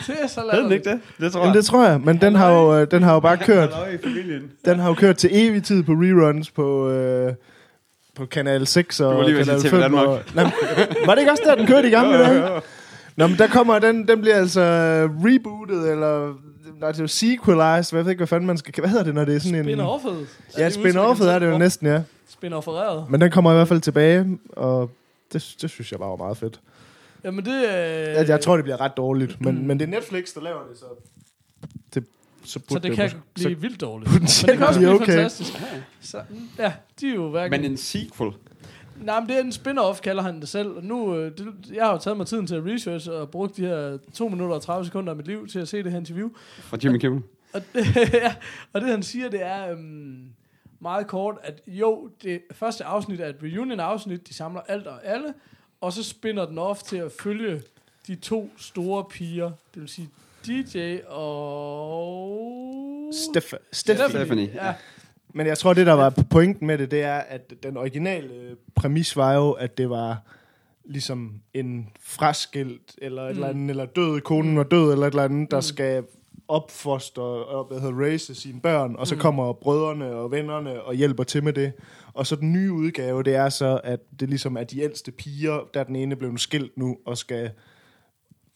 Det 0.08 0.16
er 0.24 0.28
så 0.28 0.42
Hed 0.54 0.64
den 0.64 0.72
ikke 0.72 0.90
det? 0.90 1.00
Det 1.20 1.32
tror 1.32 1.42
Jamen, 1.42 1.56
det 1.56 1.66
tror 1.66 1.88
jeg, 1.88 2.02
men 2.02 2.22
den 2.22 2.36
har 2.36 2.52
jo, 2.52 2.76
øh, 2.80 2.88
den 2.92 3.04
har 3.04 3.14
jo 3.14 3.20
bare 3.20 3.38
kørt. 3.38 3.70
i 3.94 3.98
familien. 4.04 4.42
Den 4.66 4.80
har 4.80 4.88
jo 4.88 4.94
kørt 4.94 5.18
til 5.18 5.30
evig 5.34 5.64
tid 5.64 5.84
på 5.84 5.92
reruns 5.92 6.52
på, 6.52 6.90
øh, 6.90 7.34
på 8.16 8.26
Kanal 8.26 8.68
6 8.68 9.00
og 9.00 9.26
Kanal 9.26 9.46
sige 9.46 9.60
TV 9.60 9.70
5. 9.70 9.80
Danmark. 9.82 10.08
Og, 10.08 10.20
nej, 10.36 10.52
var 11.06 11.14
det 11.16 11.22
ikke 11.22 11.32
også 11.32 11.44
der, 11.46 11.56
den 11.56 11.68
kørte 11.68 11.88
i 11.88 11.92
gamle 11.92 12.18
dage? 12.18 12.62
Nå, 13.18 13.28
men 13.28 13.38
der 13.38 13.48
kommer, 13.48 13.80
den, 13.80 14.08
den 14.08 14.22
bliver 14.22 14.36
altså 14.36 14.62
rebootet, 15.26 15.92
eller 15.92 16.34
nej, 16.80 16.92
det 16.92 16.98
er 17.00 17.04
jo 17.04 17.08
sequelized, 17.08 17.98
jeg 17.98 18.06
ved 18.06 18.12
ikke, 18.12 18.20
hvad 18.20 18.28
fanden 18.28 18.48
man 18.48 18.58
skal, 18.58 18.74
hvad 18.80 18.90
hedder 18.90 19.04
det, 19.04 19.14
når 19.16 19.26
det 19.26 19.36
er 19.36 19.40
sådan 19.40 19.56
en... 19.60 19.66
Spin-offet. 19.66 20.28
Ja, 20.58 20.70
spin-offet 20.70 21.34
er 21.34 21.40
det 21.40 21.48
jo 21.52 21.58
næsten, 21.58 21.88
ja. 21.88 22.02
Spin-offereret. 22.36 23.10
Men 23.10 23.22
den 23.22 23.32
kommer 23.32 23.52
i 23.52 23.56
hvert 23.56 23.68
fald 23.68 23.82
tilbage, 23.82 24.40
og 24.50 24.92
det, 25.34 25.56
det 25.62 25.70
synes 25.70 25.92
jeg 25.92 26.00
bare 26.00 26.10
var 26.10 26.16
meget 26.16 26.38
fedt. 26.38 26.60
Jamen 27.24 27.46
det... 27.46 27.54
Øh, 27.54 27.70
Jeg, 27.72 28.28
jeg 28.28 28.42
tror, 28.42 28.56
det 28.56 28.64
bliver 28.64 28.82
ret 28.82 28.98
dårligt, 28.98 29.42
men, 29.42 29.68
men 29.68 29.80
det 29.80 29.86
er 29.86 29.90
Netflix, 29.90 30.34
der 30.34 30.42
laver 30.42 30.60
det, 30.70 30.78
så... 30.78 30.86
Det, 31.94 32.06
så, 32.44 32.52
så 32.52 32.60
burde 32.60 32.82
det 32.90 32.96
kan 32.96 33.12
blive 33.34 33.62
vildt 33.62 33.82
dårligt. 33.82 34.12
Men 34.14 34.22
det 34.22 34.58
kan 34.58 34.68
også 34.68 34.80
blive 34.80 34.94
okay. 34.94 35.06
fantastisk. 35.06 35.54
Så, 36.02 36.22
ja, 36.58 36.74
de 37.02 37.10
er 37.10 37.14
jo 37.14 37.30
hverken... 37.30 37.62
Men 37.62 37.72
en 37.72 37.78
sequel. 37.78 38.32
Nej, 39.02 39.20
men 39.20 39.30
det 39.30 39.36
er 39.38 39.42
en 39.42 39.52
spin-off, 39.52 40.02
kalder 40.02 40.24
han 40.24 40.40
det 40.40 40.50
selv. 40.50 40.68
Og 40.68 40.84
nu, 40.84 41.16
øh, 41.16 41.38
det, 41.38 41.48
jeg 41.74 41.86
har 41.86 41.92
jo 41.92 41.98
taget 41.98 42.18
mig 42.18 42.28
tiden 42.28 42.48
til 42.48 42.56
at 42.56 42.66
research 42.66 43.10
og 43.10 43.30
brugt 43.30 43.58
de 43.58 43.62
her 43.62 43.98
2 44.14 44.28
minutter 44.28 44.56
og 44.56 44.62
30 44.62 44.86
sekunder 44.86 45.12
af 45.12 45.18
mit 45.18 45.28
liv 45.28 45.48
til 45.48 45.60
at 45.60 45.68
se 45.68 45.84
det 45.84 45.92
her 45.92 46.00
interview. 46.00 46.30
Fra 46.60 46.78
Jimmy 46.84 46.98
Kimmel. 46.98 47.22
Og 47.54 47.62
det, 47.74 47.86
ja, 48.14 48.36
og 48.74 48.82
det 48.82 48.90
han 48.90 49.04
siger, 49.04 49.30
det 49.30 49.44
er 49.44 49.72
øhm, 49.72 50.24
meget 50.86 51.08
kort, 51.08 51.38
at 51.44 51.62
jo, 51.68 52.10
det 52.24 52.42
første 52.52 52.84
afsnit 52.84 53.20
er 53.22 53.28
et 53.28 53.36
reunion-afsnit, 53.44 54.28
de 54.28 54.34
samler 54.34 54.62
alt 54.62 54.88
og 54.88 55.06
alle, 55.06 55.34
og 55.82 55.94
så 55.94 56.04
spinner 56.04 56.46
den 56.46 56.58
off 56.58 56.84
til 56.84 56.98
at 56.98 57.12
følge 57.22 57.62
de 58.08 58.16
to 58.16 58.50
store 58.58 59.04
piger, 59.10 59.52
det 59.74 59.82
vil 59.82 59.90
sige 59.90 60.10
DJ 60.48 60.98
og... 61.76 63.12
Steff- 63.14 63.58
Stephanie. 63.72 64.10
Stephanie. 64.10 64.52
Ja, 64.54 64.74
Men 65.34 65.48
jeg 65.48 65.58
tror, 65.58 65.74
det 65.74 65.86
der 65.86 65.94
var 65.94 66.14
pointen 66.30 66.68
med 66.68 66.78
det, 66.78 66.92
det 66.92 67.02
er, 67.02 67.16
at 67.18 67.54
den 67.64 67.78
originale 67.78 68.56
præmis 68.76 69.16
var 69.18 69.34
jo, 69.34 69.52
at 69.52 69.78
det 69.78 69.90
var 69.90 70.22
ligesom 70.86 71.34
en 71.54 71.90
fraskilt, 72.00 72.96
eller 72.98 73.22
et 73.24 73.28
Mm. 73.28 73.32
eller 73.36 73.48
andet, 73.48 73.70
eller 73.70 73.86
død, 73.86 74.22
konen 74.22 74.58
var 74.58 74.64
død, 74.64 74.92
eller 74.92 75.08
et 75.08 75.12
eller 75.12 75.24
andet, 75.24 75.52
der 75.52 75.62
skal 75.62 76.04
opfostre 76.48 77.24
og 77.24 77.66
hvad 77.68 77.80
hedder, 77.80 78.00
raise 78.02 78.36
sine 78.36 78.62
børn, 78.62 78.96
og 78.98 79.08
så 79.08 79.16
Mm. 79.16 79.22
kommer 79.22 79.54
brødrene 79.54 80.06
og 80.12 80.32
vennerne 80.32 80.82
og 80.82 80.94
hjælper 80.94 81.24
til 81.24 81.44
med 81.44 81.54
det. 81.54 81.72
Og 82.14 82.28
så 82.28 82.36
den 82.36 82.54
nye 82.54 82.72
udgave, 82.74 83.24
det 83.24 83.36
er 83.36 83.50
så, 83.50 83.80
at 83.84 84.00
det 84.20 84.30
ligesom 84.30 84.58
er 84.58 84.64
de 84.64 84.82
ældste 84.82 85.12
piger, 85.12 85.60
der 85.74 85.80
er 85.80 85.84
den 85.84 85.96
ene 85.96 86.16
blevet 86.16 86.40
skilt 86.40 86.78
nu, 86.78 86.98
og 87.06 87.18
skal 87.18 87.50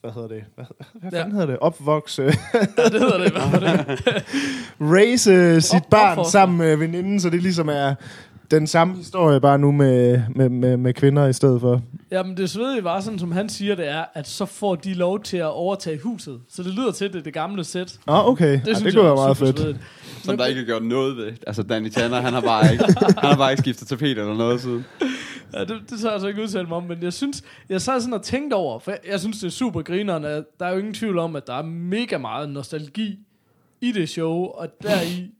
hvad 0.00 0.10
hedder 0.12 0.28
det? 0.28 0.44
Hvad, 0.54 0.64
hvad 0.94 1.10
Ja. 1.12 1.18
fanden 1.18 1.32
hedder 1.32 1.46
det? 1.46 1.58
Opvokse. 1.58 2.22
ja, 2.22 2.84
det 2.84 3.00
hedder 3.00 3.18
det 3.18 3.32
hvert 3.32 3.50
fald. 3.50 4.22
raise 4.94 5.60
sit 5.60 5.74
Op- 5.82 5.90
barn 5.90 6.10
opfostre. 6.18 6.30
sammen 6.30 6.58
med 6.58 6.76
veninden, 6.76 7.20
så 7.20 7.30
det 7.30 7.42
ligesom 7.42 7.68
er 7.68 7.94
den 8.50 8.66
samme 8.66 8.96
historie, 8.96 9.40
bare 9.40 9.58
nu 9.58 9.72
med, 9.72 10.22
med, 10.36 10.48
med, 10.48 10.76
med 10.76 10.94
kvinder 10.94 11.26
i 11.26 11.32
stedet 11.32 11.60
for. 11.60 11.82
Jamen 12.10 12.36
det 12.36 12.50
svedige 12.50 12.84
var 12.84 13.00
sådan, 13.00 13.18
som 13.18 13.32
han 13.32 13.48
siger 13.48 13.74
det 13.74 13.88
er, 13.88 14.04
at 14.14 14.28
så 14.28 14.46
får 14.46 14.74
de 14.74 14.94
lov 14.94 15.22
til 15.22 15.36
at 15.36 15.44
overtage 15.52 15.98
huset. 16.02 16.40
Så 16.48 16.62
det 16.62 16.74
lyder 16.74 16.92
til, 16.92 17.12
det 17.12 17.18
er 17.18 17.22
det 17.22 17.34
gamle 17.34 17.64
sæt. 17.64 17.98
Ah, 18.06 18.28
okay. 18.28 18.52
Det, 18.52 18.66
ja, 18.66 18.72
det 18.72 18.94
kunne 18.94 18.94
jeg 18.94 19.04
være 19.04 19.14
meget 19.14 19.36
fedt. 19.36 19.58
svedigt. 19.58 19.78
Som 20.22 20.36
der 20.36 20.46
ikke 20.46 20.60
har 20.60 20.66
gjort 20.66 20.82
noget 20.82 21.16
ved. 21.16 21.32
Altså 21.46 21.62
Danny 21.62 21.88
Tanner, 21.88 22.20
han 22.20 22.32
har 22.32 22.40
bare 22.40 22.72
ikke, 22.72 22.84
han 23.18 23.30
har 23.30 23.36
bare 23.36 23.50
ikke 23.52 23.60
skiftet 23.60 23.88
tapet 23.88 24.10
eller 24.10 24.34
noget 24.34 24.60
siden. 24.60 24.84
Ja, 25.54 25.60
det, 25.60 25.80
det 25.90 26.00
tager 26.00 26.12
jeg 26.12 26.20
så 26.20 26.26
ikke 26.26 26.42
udtale 26.42 26.66
mig 26.68 26.76
om, 26.76 26.82
men 26.82 27.02
jeg 27.02 27.12
synes, 27.12 27.42
jeg 27.68 27.80
sad 27.80 28.00
sådan 28.00 28.14
og 28.14 28.22
tænkte 28.22 28.54
over, 28.54 28.78
for 28.78 28.90
jeg, 28.90 29.00
jeg 29.08 29.20
synes, 29.20 29.38
det 29.38 29.46
er 29.46 29.50
super 29.50 29.82
grineren, 29.82 30.24
at 30.24 30.44
der 30.60 30.66
er 30.66 30.70
jo 30.72 30.78
ingen 30.78 30.94
tvivl 30.94 31.18
om, 31.18 31.36
at 31.36 31.46
der 31.46 31.54
er 31.54 31.62
mega 31.62 32.18
meget 32.18 32.48
nostalgi 32.50 33.18
i 33.80 33.92
det 33.92 34.08
show, 34.08 34.32
og 34.44 34.68
deri 34.82 35.30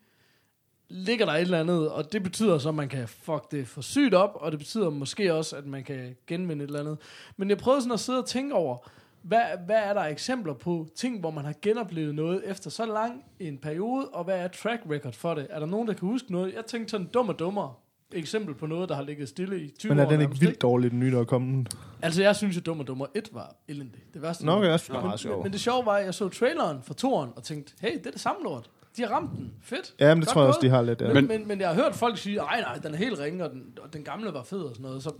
ligger 0.91 1.27
der 1.27 1.33
et 1.33 1.41
eller 1.41 1.61
andet, 1.61 1.91
og 1.91 2.13
det 2.13 2.23
betyder 2.23 2.59
så, 2.59 2.69
at 2.69 2.75
man 2.75 2.89
kan 2.89 3.09
fuck 3.09 3.51
det 3.51 3.69
for 3.69 3.81
sygt 3.81 4.15
op, 4.15 4.31
og 4.35 4.53
det 4.53 4.59
betyder 4.59 4.91
måske 4.91 5.35
også, 5.35 5.57
at 5.57 5.67
man 5.67 5.85
kan 5.85 6.17
genvinde 6.27 6.65
et 6.65 6.69
eller 6.69 6.81
andet. 6.81 6.99
Men 7.37 7.49
jeg 7.49 7.59
prøvede 7.59 7.83
sådan 7.83 7.93
at 7.93 8.01
sidde 8.01 8.19
og 8.19 8.27
tænke 8.27 8.55
over, 8.55 8.77
hvad, 9.23 9.43
hvad 9.67 9.77
er 9.77 9.95
der 9.95 10.01
eksempler 10.01 10.55
på 10.55 10.87
ting, 10.97 11.21
hvor 11.21 11.31
man 11.31 11.45
har 11.45 11.55
genoplevet 11.63 12.15
noget 12.15 12.43
efter 12.51 12.71
så 12.71 12.87
lang 12.87 13.25
en 13.41 13.59
periode, 13.59 14.09
og 14.09 14.25
hvad 14.25 14.39
er 14.39 14.49
track 14.49 14.83
record 14.91 15.13
for 15.13 15.35
det? 15.35 15.47
Er 15.51 15.59
der 15.59 15.67
nogen, 15.67 15.89
der 15.89 15.95
kan 15.95 16.09
huske 16.09 16.33
noget? 16.33 16.55
Jeg 16.55 16.65
tænkte 16.67 16.91
sådan 16.91 17.07
dum 17.07 17.29
og 17.29 17.39
dummere 17.39 17.75
eksempel 18.13 18.55
på 18.55 18.67
noget, 18.67 18.89
der 18.89 18.95
har 18.95 19.03
ligget 19.03 19.29
stille 19.29 19.61
i 19.61 19.71
20 19.79 19.91
Men 19.91 19.99
er 19.99 20.05
år. 20.05 20.09
den 20.09 20.21
ikke 20.21 20.25
nærmest, 20.25 20.43
vildt 20.43 20.63
dårlig, 20.63 20.91
den 20.91 21.01
nye, 21.01 21.13
der 21.13 21.21
er 21.21 21.25
kommet? 21.25 21.75
Altså, 22.03 22.23
jeg 22.23 22.37
synes 22.37 22.57
jo, 22.57 22.61
Dum 22.61 22.81
og 22.81 22.87
Dummer 22.87 23.07
1 23.15 23.29
var 23.33 23.55
elendig. 23.69 24.01
Det 24.15 24.23
værste. 24.23 24.47
Nå, 24.47 24.53
okay, 24.53 24.69
jeg 24.69 24.81
synes, 24.81 24.87
det 24.87 24.95
var 24.95 25.01
men, 25.01 25.09
meget 25.09 25.21
sjovt. 25.21 25.43
men 25.43 25.53
det 25.53 25.61
sjove 25.61 25.87
var, 25.87 25.93
at 25.93 26.05
jeg 26.05 26.15
så 26.15 26.29
traileren 26.29 26.83
for 26.83 26.95
toren 26.95 27.31
og 27.37 27.43
tænkte, 27.43 27.73
hey, 27.81 27.99
det 27.99 28.07
er 28.07 28.11
det 28.11 28.21
samme 28.21 28.43
lort. 28.45 28.71
De 28.97 29.03
har 29.03 29.09
ramt 29.09 29.31
den. 29.37 29.53
Fedt. 29.63 29.95
Ja, 30.01 30.15
men 30.15 30.21
det 30.21 30.27
Godt 30.29 30.33
tror 30.35 30.41
jeg 30.43 30.49
også, 30.49 30.61
de 30.63 30.69
har 30.69 30.83
lidt. 30.83 31.01
Ja. 31.01 31.13
Men, 31.13 31.27
Men- 31.29 31.49
men, 31.49 31.61
jeg 31.61 31.69
har 31.69 31.75
hørt 31.75 31.95
folk 31.95 32.19
sige, 32.19 32.37
nej, 32.37 32.61
nej, 32.61 32.75
den 32.83 32.93
er 32.95 32.99
helt 32.99 33.19
ringe, 33.19 33.45
og 33.45 33.51
den, 33.51 33.65
og 33.83 33.93
den 33.93 34.03
gamle 34.05 34.33
var 34.33 34.43
fed 34.43 34.59
og 34.61 34.71
sådan 34.75 34.83
noget. 34.87 35.03
Så, 35.03 35.13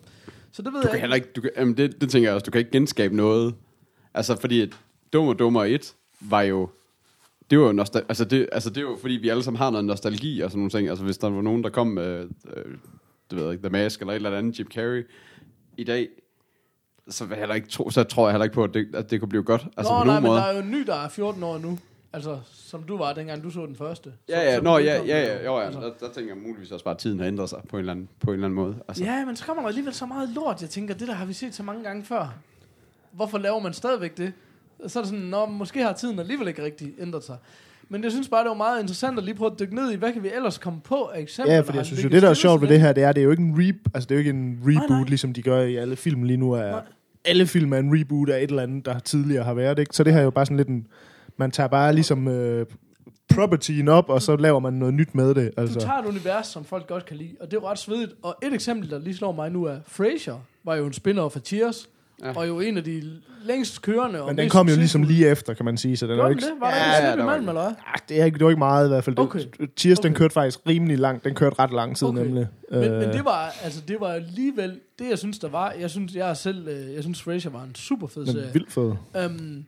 så 0.53 0.63
det 0.63 0.73
ved 0.73 0.81
Du 0.83 0.89
jeg 0.89 0.91
kan 0.91 0.95
ikke. 0.97 1.01
heller 1.01 1.17
ikke, 1.17 1.29
du 1.37 1.41
kan, 1.41 1.51
jamen 1.57 1.77
det, 1.77 2.01
det 2.01 2.11
tænker 2.11 2.29
jeg 2.29 2.35
også, 2.35 2.45
du 2.45 2.51
kan 2.51 2.59
ikke 2.59 2.71
genskabe 2.71 3.17
noget. 3.17 3.55
Altså 4.15 4.37
fordi 4.41 4.61
at 4.61 4.69
Dum 5.13 5.29
og 5.29 5.39
Dummer 5.39 5.65
1 5.65 5.95
var 6.21 6.43
jo 6.43 6.69
det 7.51 7.59
var 7.61 7.67
jo 7.67 7.73
nostal- 7.83 8.05
altså 8.09 8.25
det, 8.25 8.49
altså 8.53 8.71
det 8.71 8.77
er 8.77 8.81
jo 8.83 8.97
fordi, 9.01 9.15
vi 9.15 9.29
alle 9.29 9.43
sammen 9.43 9.59
har 9.59 9.71
noget 9.71 9.85
nostalgi 9.85 10.41
og 10.41 10.51
sådan 10.51 10.59
nogle 10.59 10.71
ting. 10.71 10.89
Altså 10.89 11.05
hvis 11.05 11.19
der 11.19 11.31
var 11.31 11.43
nogen, 11.43 11.65
der 11.65 11.71
kom 11.71 11.87
med, 11.87 12.29
øh, 12.57 12.65
det 13.31 13.39
ved 13.39 13.43
jeg 13.43 13.53
ikke, 13.53 13.63
The 13.63 13.71
Mask 13.73 14.01
eller 14.01 14.13
et 14.13 14.17
eller 14.17 14.39
andet, 14.39 14.59
Jim 14.59 14.67
Carrey, 14.75 15.09
i 15.77 15.85
dag, 15.85 16.09
så, 17.09 17.27
jeg 17.31 17.39
heller 17.39 17.55
ikke 17.55 17.69
tro, 17.69 17.91
så 17.91 18.03
tror 18.03 18.27
jeg 18.27 18.33
heller 18.33 18.45
ikke 18.45 18.55
på, 18.55 18.65
at 18.65 18.75
det, 18.75 18.89
at 18.95 19.11
det 19.11 19.21
kunne 19.21 19.29
blive 19.29 19.43
godt. 19.43 19.67
Altså 19.77 19.93
Nå, 19.93 19.99
på 19.99 20.05
nej, 20.05 20.07
nogen 20.07 20.23
men 20.23 20.29
måde. 20.31 20.41
der 20.41 20.47
er 20.47 20.53
jo 20.57 20.63
en 20.63 20.71
ny, 20.71 20.83
der 20.87 20.95
er 20.95 21.09
14 21.09 21.43
år 21.43 21.59
nu. 21.59 21.79
Altså, 22.13 22.39
som 22.53 22.83
du 22.83 22.97
var, 22.97 23.13
dengang 23.13 23.43
du 23.43 23.51
så 23.51 23.67
den 23.67 23.77
første. 23.77 24.13
Ja, 24.29 24.41
ja, 24.41 24.57
så 24.57 24.63
nå, 24.63 24.79
ja, 24.79 25.03
ja, 25.03 25.21
ja, 25.23 25.45
jo, 25.45 25.59
ja. 25.59 25.65
altså. 25.65 25.81
Der, 25.81 25.91
der 26.01 26.13
tænker 26.13 26.35
jeg 26.35 26.43
muligvis 26.47 26.71
også 26.71 26.85
bare, 26.85 26.95
at 26.95 26.99
tiden 26.99 27.19
har 27.19 27.27
ændret 27.27 27.49
sig 27.49 27.59
på 27.69 27.77
en 27.77 27.81
eller 27.81 27.93
anden, 27.93 28.09
på 28.21 28.31
en 28.31 28.35
eller 28.35 28.47
anden 28.47 28.55
måde. 28.57 28.77
Altså, 28.89 29.05
Ja, 29.05 29.25
men 29.25 29.37
så 29.37 29.45
kommer 29.45 29.63
der 29.63 29.69
alligevel 29.69 29.95
så 29.95 30.07
meget 30.07 30.29
lort, 30.29 30.63
jeg 30.63 30.71
tænker, 30.71 30.95
det 30.95 31.09
der 31.09 31.15
har 31.15 31.25
vi 31.25 31.33
set 31.33 31.55
så 31.55 31.63
mange 31.63 31.85
gange 31.85 32.05
før. 32.05 32.35
Hvorfor 33.13 33.39
laver 33.39 33.61
man 33.61 33.73
stadigvæk 33.73 34.17
det? 34.17 34.33
Så 34.87 34.99
er 34.99 35.03
det 35.03 35.11
sådan, 35.11 35.25
nå, 35.25 35.47
måske 35.47 35.83
har 35.83 35.93
tiden 35.93 36.19
alligevel 36.19 36.49
ikke 36.49 36.65
rigtig 36.65 36.93
ændret 37.01 37.25
sig. 37.25 37.37
Men 37.89 38.05
jeg 38.05 38.11
synes 38.13 38.29
bare, 38.29 38.43
det 38.45 38.49
var 38.49 38.57
meget 38.57 38.81
interessant 38.81 39.19
at 39.19 39.25
lige 39.25 39.35
prøve 39.35 39.53
at 39.53 39.61
dykke 39.61 39.75
ned 39.75 39.93
i, 39.93 39.97
hvad 39.97 40.13
kan 40.13 40.23
vi 40.23 40.31
ellers 40.35 40.59
komme 40.59 40.81
på 40.81 41.05
af 41.05 41.21
eksempler? 41.21 41.55
Ja, 41.55 41.63
har 41.63 41.75
jeg 41.75 41.87
synes 41.87 42.05
jo, 42.05 42.09
det 42.09 42.23
der 42.23 42.31
er 42.31 42.35
sjovt 42.35 42.61
ved 42.63 42.69
det 42.69 42.81
her, 42.81 42.93
det 42.93 43.03
er, 43.03 43.13
det 43.13 43.21
er 43.21 43.25
jo 43.25 43.31
ikke 43.31 43.43
en, 43.43 43.55
re- 43.55 43.91
altså, 43.95 44.07
det 44.09 44.11
er 44.11 44.15
jo 44.15 44.19
ikke 44.19 44.31
en 44.31 44.59
reboot, 44.67 44.91
nej. 44.91 45.05
ligesom 45.09 45.33
de 45.33 45.43
gør 45.43 45.61
i 45.63 45.77
alle 45.77 45.97
film 45.97 46.23
lige 46.23 46.37
nu. 46.37 46.53
Er, 46.53 46.71
Nej. 46.71 46.83
alle 47.25 47.47
film 47.47 47.73
er 47.73 47.79
en 47.79 48.01
reboot 48.01 48.29
af 48.29 48.43
et 48.43 48.51
eller 48.51 48.63
andet, 48.63 48.87
der 48.87 48.99
tidligere 48.99 49.45
har 49.45 49.55
været. 49.55 49.79
Ikke? 49.79 49.97
Så 49.97 50.05
det 50.05 50.13
her 50.13 50.21
er 50.21 50.25
jo 50.25 50.31
bare 50.31 50.47
sådan 50.47 50.57
lidt 50.57 50.69
en... 50.69 50.87
Man 51.41 51.51
tager 51.51 51.67
bare 51.69 51.93
ligesom 51.95 52.29
øh, 52.29 52.67
propertyen 53.35 53.89
op, 53.89 54.09
og 54.09 54.23
så 54.23 54.37
laver 54.37 54.61
man 54.61 54.73
noget 54.73 54.95
nyt 54.95 55.15
med 55.15 55.35
det. 55.35 55.51
Du 55.57 55.61
Altså. 55.61 55.81
tager 55.81 55.99
et 55.99 56.07
univers, 56.07 56.47
som 56.47 56.65
folk 56.65 56.87
godt 56.87 57.07
kan 57.07 57.17
lide, 57.17 57.31
og 57.41 57.47
det 57.51 57.57
er 57.57 57.61
jo 57.63 57.69
ret 57.69 57.79
svedigt. 57.79 58.13
Og 58.23 58.37
et 58.43 58.55
eksempel, 58.55 58.91
der 58.91 58.99
lige 58.99 59.17
slår 59.17 59.33
mig 59.33 59.51
nu, 59.51 59.65
er 59.65 59.77
Frasier, 59.87 60.45
var 60.65 60.75
jo 60.77 60.87
en 60.87 60.93
spin-off 60.93 61.37
af 61.37 61.41
Cheers, 61.45 61.89
Ja. 62.23 62.29
ja. 62.29 62.33
og 62.37 62.49
jo 62.49 62.61
en 62.61 62.77
af 62.77 62.85
de 62.85 63.03
længst 63.45 63.83
kørende 63.83 64.21
og 64.23 64.27
Men 64.29 64.39
den 64.39 64.49
kom 64.49 64.69
jo 64.69 64.77
ligesom 64.77 65.03
lige 65.03 65.29
efter, 65.29 65.55
kan 65.55 65.65
man 65.65 65.77
sige. 65.77 65.97
Så 65.97 66.07
den 66.07 66.13
er 66.13 66.17
jo 66.17 66.21
Gjorde 66.23 66.33
ikke, 66.33 66.45
den 66.45 66.53
det? 66.55 66.61
Var 66.61 66.71
der 66.71 66.77
Ja, 66.77 66.83
ikke 66.97 67.05
ja, 67.05 67.11
ja, 67.11 67.17
der 67.17 67.25
var 67.25 67.33
imellem, 67.35 67.49
eller 67.49 67.63
hvad? 67.63 67.73
Ah, 67.87 68.01
det, 68.09 68.21
er 68.21 68.25
ikke, 68.25 68.39
det 68.39 68.45
var 68.45 68.51
ikke 68.51 68.59
meget 68.59 68.87
i 68.87 68.89
hvert 68.89 69.05
fald. 69.05 69.17
Det, 69.17 69.25
Okay. 69.25 69.41
Cheers, 69.77 69.99
den 70.01 70.11
Okay. 70.11 70.19
kørte 70.19 70.33
faktisk 70.35 70.59
rimelig 70.69 70.99
langt. 70.99 71.25
Den 71.25 71.35
kørte 71.35 71.57
ret 71.59 71.73
lang 71.73 71.97
tid 71.97 72.09
Okay. 72.09 72.23
nemlig. 72.23 72.47
Men, 72.71 72.85
Øh, 72.85 72.91
men 72.93 73.09
det 73.09 73.25
var 73.25 73.55
altså 73.63 73.83
det 73.89 73.97
var 74.01 74.09
alligevel 74.09 74.81
det 74.99 75.11
jeg 75.11 75.19
synes 75.19 75.39
der 75.39 75.49
var. 75.49 75.75
Jeg 75.81 75.91
synes 75.91 76.15
jeg 76.15 76.37
selv 76.37 76.69
øh, 76.69 76.95
jeg 76.95 77.03
synes 77.03 77.23
Frasier 77.23 77.51
var 77.53 77.63
en 77.63 77.75
super 77.75 78.07
fed 78.07 78.25
men 78.25 78.33
serie. 78.33 78.53
vildt 78.53 78.73
fed. 78.73 78.93
Øhm, 79.17 79.65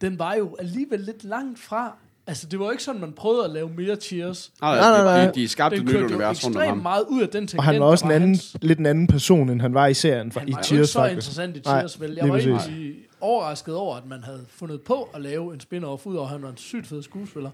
den 0.00 0.18
var 0.18 0.34
jo 0.34 0.56
alligevel 0.58 1.00
lidt 1.00 1.24
langt 1.24 1.58
fra. 1.58 1.96
Altså 2.26 2.46
det 2.46 2.58
var 2.58 2.64
jo 2.64 2.70
ikke 2.70 2.82
sådan 2.82 3.00
man 3.00 3.12
prøvede 3.12 3.44
at 3.44 3.50
lave 3.50 3.68
mere 3.68 3.96
Cheers. 3.96 4.52
Nej, 4.60 4.76
Nej, 4.78 4.90
nej, 4.90 5.04
nej, 5.04 5.24
nej. 5.24 5.32
De, 5.32 5.40
de 5.40 5.48
skabte 5.48 5.76
et 5.76 5.84
nyt 5.84 5.94
univers 5.94 6.44
rundt 6.46 6.64
ham. 6.64 6.78
meget 6.78 7.04
ud 7.08 7.22
af 7.22 7.28
den 7.28 7.46
tangent. 7.46 7.58
Og 7.58 7.64
han 7.64 7.80
var 7.80 7.86
også 7.86 8.04
en 8.04 8.10
anden, 8.10 8.28
hans. 8.28 8.56
lidt 8.62 8.78
en 8.78 8.86
anden 8.86 9.06
person, 9.06 9.48
end 9.50 9.60
han 9.60 9.74
var 9.74 9.86
i 9.86 9.94
serien 9.94 10.32
for, 10.32 10.40
Han 10.40 10.48
i 10.48 10.52
var 10.52 10.58
jo 10.58 10.60
ikke 10.60 10.66
Cheers 10.66 10.88
så 10.90 10.98
faktisk. 10.98 11.14
interessant 11.14 11.56
i 11.56 11.60
Nej, 11.64 11.78
Cheers, 11.80 12.00
vel? 12.00 12.14
Jeg 12.14 12.28
var 12.28 12.36
egentlig 12.38 12.94
overrasket 13.20 13.74
over, 13.74 13.96
at 13.96 14.06
man 14.06 14.22
havde 14.24 14.44
fundet 14.48 14.80
på 14.80 15.08
at 15.14 15.20
lave 15.20 15.54
en 15.54 15.60
spin-off, 15.60 16.06
udover 16.06 16.24
at 16.24 16.28
han 16.32 16.42
var 16.42 16.48
en 16.48 16.56
sygt 16.56 16.86
fed 16.86 17.02
skuespiller. 17.02 17.50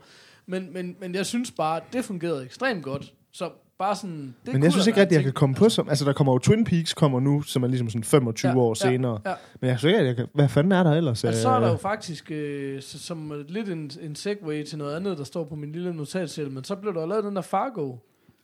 Men, 0.47 0.69
men, 0.73 0.97
men 1.01 1.15
jeg 1.15 1.27
synes 1.27 1.51
bare, 1.51 1.77
at 1.77 1.83
det 1.93 2.05
fungerede 2.05 2.45
ekstremt 2.45 2.83
godt. 2.85 3.13
Så 3.33 3.51
bare 3.83 3.97
sådan... 3.97 4.17
Det 4.17 4.35
Men 4.45 4.53
kunne 4.55 4.65
jeg 4.65 4.73
synes 4.73 4.87
ikke 4.87 4.97
være 4.97 5.03
rigtig, 5.05 5.17
jeg 5.17 5.25
kan 5.25 5.33
komme 5.33 5.55
på 5.55 5.69
som... 5.69 5.89
Altså, 5.89 6.05
der 6.05 6.13
kommer 6.13 6.33
jo 6.33 6.39
Twin 6.39 6.65
Peaks 6.65 6.95
kommer 6.95 7.21
nu, 7.21 7.43
som 7.43 7.63
er 7.63 7.67
ligesom 7.69 7.89
sådan 7.91 8.05
25 8.05 8.51
Ja, 8.53 8.59
år 8.59 8.71
ja, 8.71 8.75
senere. 8.91 9.19
ja. 9.27 9.33
Men 9.61 9.71
jeg 9.71 9.79
synes 9.79 9.91
ikke, 9.91 10.01
at 10.01 10.07
jeg 10.07 10.17
kan... 10.17 10.27
Hvad 10.35 10.49
fanden 10.49 10.73
er 10.73 10.83
der 10.83 10.93
ellers? 10.93 11.25
Altså, 11.25 11.43
så 11.43 11.49
er 11.49 11.57
Øh, 11.57 11.63
der 11.63 11.71
jo 11.71 11.77
faktisk, 11.77 12.31
øh, 12.31 12.83
så- 12.83 12.99
som 12.99 13.33
øh, 13.33 13.45
lidt 13.49 13.69
en, 13.69 13.91
en 14.03 14.15
segway 14.17 14.65
til 14.65 14.79
noget 14.79 14.97
andet, 14.97 15.19
der 15.19 15.25
står 15.25 15.45
på 15.45 15.55
min 15.55 15.73
lille 15.73 15.95
notatsæt, 15.95 16.53
men 16.53 16.65
så 16.65 16.77
blev 16.77 16.95
der 16.95 17.01
jo 17.01 17.07
lavet 17.07 17.25
den 17.25 17.37
der 17.37 17.43
Fargo. 17.43 17.97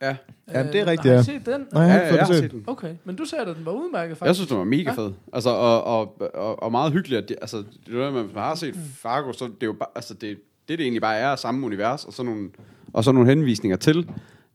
Ja. 0.02 0.16
Ja, 0.54 0.62
det 0.62 0.75
er 0.80 0.87
rigtigt, 0.87 1.14
Har 1.14 1.21
I 1.21 1.25
set 1.25 1.47
den? 1.47 1.66
Nej, 1.73 1.83
jeg 1.83 1.92
har 1.92 1.99
Ja, 1.99 2.04
ikke 2.04 2.14
ja, 2.14 2.16
jeg 2.21 2.26
har 2.26 2.33
set 2.35 2.50
den. 2.50 2.64
Okay, 2.66 2.95
men 3.04 3.16
du 3.16 3.25
sagde, 3.25 3.45
at 3.45 3.57
den 3.57 3.64
var 3.66 3.73
udmærket 3.73 4.16
faktisk. 4.16 4.26
Jeg 4.28 4.35
synes, 4.35 4.49
det 4.49 4.59
var 4.59 4.64
mega 4.64 4.83
Ja. 4.97 5.02
fed. 5.02 5.12
Altså, 5.33 5.50
og, 5.50 5.85
og, 5.85 6.21
og, 6.35 6.62
og 6.62 6.71
meget 6.73 6.92
hyggeligt. 6.92 7.23
At 7.23 7.28
det, 7.28 7.37
altså, 7.40 7.57
det 7.57 7.95
er 7.95 8.11
noget, 8.11 8.12
man 8.14 8.28
har 8.37 8.54
set 8.54 8.75
Fargo, 8.95 9.33
så 9.33 9.45
det 9.45 9.52
er 9.62 9.66
jo 9.66 9.73
bare, 9.73 9.88
altså, 9.95 10.14
det, 10.14 10.21
det, 10.21 10.38
det 10.68 10.80
egentlig 10.80 11.02
bare 11.02 11.16
er 11.16 11.37
samme 11.37 11.66
univers, 11.66 12.04
og 12.04 12.12
så 12.12 12.23
nogle, 12.23 12.49
og 12.92 13.04
så 13.04 13.12
nogle 13.12 13.28
henvisninger 13.28 13.76
til, 13.76 14.11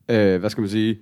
øh, 0.08 0.40
hvad 0.40 0.50
skal 0.50 0.60
man 0.60 0.70
sige, 0.70 0.98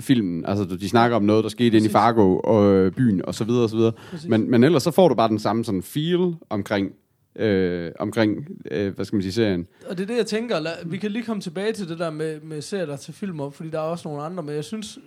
filmen. 0.00 0.44
Altså, 0.44 0.64
de 0.76 0.88
snakker 0.88 1.16
om 1.16 1.22
noget, 1.22 1.44
der 1.44 1.50
skete 1.50 1.66
inde 1.66 1.76
i 1.76 1.80
Præcis. 1.80 1.92
Fargo 1.92 2.38
og 2.38 2.72
øh, 2.72 2.92
byen, 2.92 3.24
og 3.24 3.34
så 3.34 3.44
videre, 3.44 3.62
og 3.62 3.70
så 3.70 3.76
videre. 3.76 3.92
Præcis. 4.10 4.28
Men, 4.28 4.50
men 4.50 4.64
ellers 4.64 4.82
så 4.82 4.90
får 4.90 5.08
du 5.08 5.14
bare 5.14 5.28
den 5.28 5.38
samme 5.38 5.64
sådan 5.64 5.82
feel 5.82 6.34
omkring, 6.50 6.92
øh, 7.36 7.92
omkring 7.98 8.48
øh, 8.70 8.94
hvad 8.94 9.04
skal 9.04 9.16
man 9.16 9.22
sige, 9.22 9.32
serien. 9.32 9.66
Og 9.86 9.98
det 9.98 10.02
er 10.02 10.06
det, 10.06 10.16
jeg 10.16 10.26
tænker. 10.26 10.60
Lad, 10.60 10.72
vi 10.86 10.96
kan 10.96 11.10
lige 11.10 11.24
komme 11.24 11.42
tilbage 11.42 11.72
til 11.72 11.88
det 11.88 11.98
der 11.98 12.10
med, 12.10 12.40
med 12.40 12.62
serier, 12.62 12.86
der 12.86 12.96
til 12.96 13.14
film 13.14 13.40
op, 13.40 13.54
fordi 13.54 13.70
der 13.70 13.78
er 13.78 13.82
også 13.82 14.08
nogle 14.08 14.22
andre, 14.22 14.42
men 14.42 14.54
jeg 14.54 14.64
synes 14.64 14.98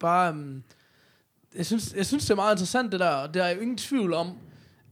bare... 0.00 0.32
Um, 0.32 0.62
jeg, 1.56 1.66
synes, 1.66 1.94
jeg 1.96 2.06
synes, 2.06 2.24
det 2.24 2.30
er 2.30 2.36
meget 2.36 2.54
interessant, 2.54 2.92
det 2.92 3.00
der, 3.00 3.08
og 3.08 3.34
der 3.34 3.44
er 3.44 3.54
jo 3.54 3.60
ingen 3.60 3.76
tvivl 3.76 4.12
om, 4.12 4.28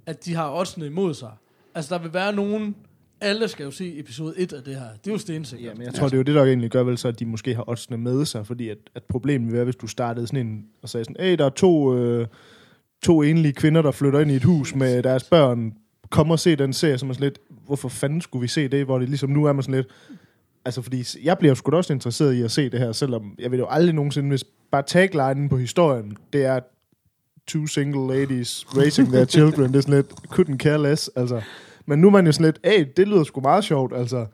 at 0.06 0.24
de 0.24 0.34
har 0.34 0.52
oddsene 0.58 0.86
imod 0.86 1.14
sig. 1.14 1.30
Altså, 1.74 1.94
der 1.94 2.02
vil 2.02 2.14
være 2.14 2.32
nogen... 2.32 2.76
Alle 3.20 3.48
skal 3.48 3.64
jo 3.64 3.70
se 3.70 3.98
episode 3.98 4.34
1 4.36 4.52
af 4.52 4.62
det 4.62 4.74
her. 4.74 4.86
Det 5.04 5.10
er 5.10 5.12
jo 5.12 5.18
stensikkert. 5.18 5.70
Ja, 5.70 5.74
men 5.74 5.86
jeg 5.86 5.94
tror, 5.94 6.06
det 6.06 6.12
er 6.12 6.16
jo 6.16 6.22
det, 6.22 6.34
der 6.34 6.44
egentlig 6.44 6.70
gør 6.70 6.82
vel 6.82 6.98
så, 6.98 7.08
at 7.08 7.18
de 7.18 7.26
måske 7.26 7.54
har 7.54 7.68
oddsene 7.68 7.96
med 7.96 8.24
sig, 8.24 8.46
fordi 8.46 8.68
at, 8.68 8.78
at 8.94 9.02
problemet 9.04 9.46
vil 9.46 9.54
være, 9.54 9.64
hvis 9.64 9.76
du 9.76 9.86
startede 9.86 10.26
sådan 10.26 10.46
en, 10.46 10.64
og 10.82 10.88
sagde 10.88 11.04
sådan, 11.04 11.16
hey, 11.20 11.38
der 11.38 11.44
er 11.44 11.50
to, 11.50 11.96
øh, 11.96 12.26
to 13.02 13.22
enlige 13.22 13.52
kvinder, 13.52 13.82
der 13.82 13.90
flytter 13.90 14.20
ind 14.20 14.30
i 14.30 14.34
et 14.34 14.44
hus 14.44 14.74
med 14.74 15.02
deres 15.02 15.24
børn, 15.24 15.72
kom 16.10 16.30
og 16.30 16.38
se 16.38 16.56
den 16.56 16.72
serie, 16.72 16.98
som 16.98 17.10
er 17.10 17.14
sådan 17.14 17.24
lidt, 17.24 17.38
hvorfor 17.66 17.88
fanden 17.88 18.20
skulle 18.20 18.40
vi 18.40 18.48
se 18.48 18.68
det, 18.68 18.84
hvor 18.84 18.98
det 18.98 19.08
ligesom 19.08 19.30
nu 19.30 19.44
er 19.44 19.52
man 19.52 19.62
sådan 19.62 19.74
lidt, 19.74 19.86
altså 20.64 20.82
fordi 20.82 21.04
jeg 21.22 21.38
bliver 21.38 21.54
sgu 21.54 21.70
da 21.70 21.76
også 21.76 21.92
interesseret 21.92 22.34
i 22.34 22.42
at 22.42 22.50
se 22.50 22.70
det 22.70 22.80
her, 22.80 22.92
selvom 22.92 23.34
jeg 23.38 23.50
vil 23.50 23.58
jo 23.58 23.66
aldrig 23.70 23.94
nogensinde, 23.94 24.28
hvis 24.28 24.44
bare 24.70 24.82
taglinen 24.82 25.48
på 25.48 25.56
historien, 25.56 26.16
det 26.32 26.44
er 26.44 26.60
two 27.46 27.66
single 27.66 28.14
ladies 28.14 28.66
raising 28.76 29.08
their 29.08 29.24
children, 29.24 29.72
det 29.72 29.76
er 29.76 29.80
sådan 29.80 29.94
lidt, 29.94 30.12
couldn't 30.12 30.56
care 30.56 30.82
less, 30.82 31.10
altså. 31.16 31.42
Men 31.86 31.98
nu 31.98 32.06
er 32.06 32.10
man 32.10 32.26
jo 32.26 32.32
sådan 32.32 32.44
lidt, 32.44 32.60
hey, 32.64 32.86
det 32.96 33.08
lyder 33.08 33.24
sgu 33.24 33.40
meget 33.40 33.64
sjovt, 33.64 33.96
altså. 33.96 34.26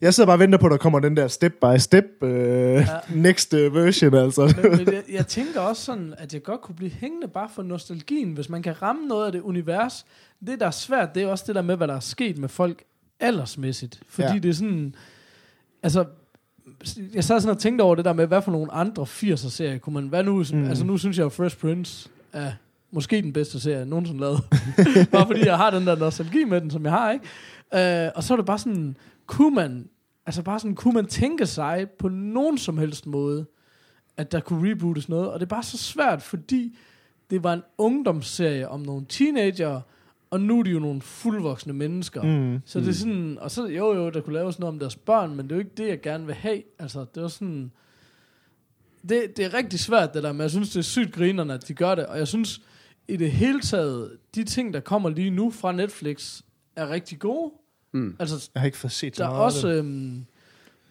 Jeg 0.00 0.14
sidder 0.14 0.26
bare 0.26 0.34
og 0.36 0.40
venter 0.40 0.58
på, 0.58 0.66
at 0.66 0.70
der 0.70 0.76
kommer 0.76 1.00
den 1.00 1.16
der 1.16 1.28
step 1.28 1.52
by 1.52 1.78
step 1.78 2.04
uh, 2.20 2.28
ja. 2.30 2.86
next 3.14 3.54
uh, 3.54 3.74
version, 3.74 4.14
altså. 4.14 4.54
men, 4.62 4.70
men 4.70 4.92
jeg, 4.94 5.02
jeg 5.12 5.26
tænker 5.26 5.60
også 5.60 5.82
sådan, 5.84 6.14
at 6.18 6.34
jeg 6.34 6.42
godt 6.42 6.60
kunne 6.60 6.74
blive 6.74 6.90
hængende 6.90 7.28
bare 7.28 7.48
for 7.54 7.62
nostalgien, 7.62 8.32
hvis 8.32 8.48
man 8.48 8.62
kan 8.62 8.82
ramme 8.82 9.06
noget 9.06 9.26
af 9.26 9.32
det 9.32 9.40
univers. 9.40 10.06
Det, 10.46 10.60
der 10.60 10.66
er 10.66 10.70
svært, 10.70 11.14
det 11.14 11.22
er 11.22 11.26
også 11.26 11.44
det 11.46 11.54
der 11.54 11.62
med, 11.62 11.76
hvad 11.76 11.88
der 11.88 11.94
er 11.94 12.00
sket 12.00 12.38
med 12.38 12.48
folk 12.48 12.82
aldersmæssigt. 13.20 14.00
Fordi 14.08 14.28
Ja. 14.28 14.38
det 14.38 14.48
er 14.48 14.52
sådan... 14.52 14.94
Altså, 15.82 16.04
jeg 17.14 17.24
sad 17.24 17.40
sådan 17.40 17.54
og 17.56 17.60
tænkte 17.60 17.82
over 17.82 17.94
det 17.94 18.04
der 18.04 18.12
med, 18.12 18.26
hvad 18.26 18.42
for 18.42 18.52
nogle 18.52 18.72
andre 18.72 19.02
80'er-serier 19.02 19.78
kunne 19.78 19.94
man... 19.94 20.08
Hvad 20.08 20.24
nu? 20.24 20.44
Mm. 20.52 20.64
Altså, 20.64 20.84
nu 20.84 20.98
synes 20.98 21.18
jeg 21.18 21.24
jo 21.24 21.28
Fresh 21.28 21.58
Prince 21.58 22.08
er 22.32 22.52
måske 22.94 23.22
den 23.22 23.32
bedste 23.32 23.60
serie, 23.60 23.78
jeg 23.78 23.86
nogensinde 23.86 24.20
lavet. 24.20 24.40
bare 25.12 25.26
fordi 25.26 25.46
jeg 25.46 25.56
har 25.56 25.70
den 25.70 25.86
der 25.86 25.96
nostalgi 25.96 26.44
med 26.44 26.60
den, 26.60 26.70
som 26.70 26.84
jeg 26.84 26.92
har, 26.92 27.12
ikke? 27.12 27.24
Uh, 28.06 28.16
og 28.16 28.24
så 28.24 28.34
er 28.34 28.36
det 28.36 28.46
bare 28.46 28.58
sådan, 28.58 28.96
kunne 29.26 29.54
man... 29.54 29.88
Altså 30.26 30.42
bare 30.42 30.58
sådan, 30.58 30.74
kunne 30.74 30.94
man 30.94 31.06
tænke 31.06 31.46
sig 31.46 31.86
på 31.98 32.08
nogen 32.08 32.58
som 32.58 32.78
helst 32.78 33.06
måde, 33.06 33.46
at 34.16 34.32
der 34.32 34.40
kunne 34.40 34.70
rebootes 34.70 35.08
noget. 35.08 35.28
Og 35.28 35.40
det 35.40 35.46
er 35.46 35.48
bare 35.48 35.62
så 35.62 35.78
svært, 35.78 36.22
fordi 36.22 36.78
det 37.30 37.44
var 37.44 37.52
en 37.52 37.62
ungdomsserie 37.78 38.68
om 38.68 38.80
nogle 38.80 39.06
teenager, 39.08 39.80
og 40.30 40.40
nu 40.40 40.58
er 40.58 40.62
de 40.62 40.70
jo 40.70 40.78
nogle 40.78 41.00
fuldvoksne 41.00 41.72
mennesker. 41.72 42.22
Mm. 42.22 42.60
Så 42.64 42.80
det 42.80 42.88
er 42.88 42.92
sådan, 42.92 43.38
og 43.40 43.50
så 43.50 43.66
jo 43.66 43.94
jo, 43.94 44.10
der 44.10 44.20
kunne 44.20 44.34
laves 44.34 44.58
noget 44.58 44.72
om 44.74 44.78
deres 44.78 44.96
børn, 44.96 45.36
men 45.36 45.44
det 45.44 45.52
er 45.52 45.56
jo 45.56 45.60
ikke 45.60 45.74
det, 45.76 45.88
jeg 45.88 46.00
gerne 46.00 46.26
vil 46.26 46.34
have. 46.34 46.62
Altså, 46.78 47.06
det 47.14 47.22
var 47.22 47.28
sådan, 47.28 47.72
det, 49.08 49.36
det 49.36 49.44
er 49.44 49.54
rigtig 49.54 49.80
svært 49.80 50.14
det 50.14 50.22
der, 50.22 50.32
men 50.32 50.40
jeg 50.40 50.50
synes, 50.50 50.70
det 50.70 50.78
er 50.78 50.82
sygt 50.82 51.12
grinerne, 51.12 51.54
at 51.54 51.68
de 51.68 51.74
gør 51.74 51.94
det, 51.94 52.06
og 52.06 52.18
jeg 52.18 52.28
synes, 52.28 52.60
i 53.08 53.16
det 53.16 53.30
hele 53.32 53.60
taget, 53.60 54.10
de 54.34 54.44
ting, 54.44 54.74
der 54.74 54.80
kommer 54.80 55.08
lige 55.10 55.30
nu 55.30 55.50
fra 55.50 55.72
Netflix, 55.72 56.40
er 56.76 56.90
rigtig 56.90 57.18
gode. 57.18 57.52
Mm. 57.92 58.16
Altså, 58.18 58.50
Jeg 58.54 58.60
har 58.60 58.66
ikke 58.66 58.78
fået 58.78 58.92
set 58.92 59.16
så 59.16 59.22
der 59.22 59.28
er 59.28 59.32
meget 59.32 59.44
også, 59.44 59.68
af 59.68 59.72
det. 59.74 59.78
øhm, 59.80 60.24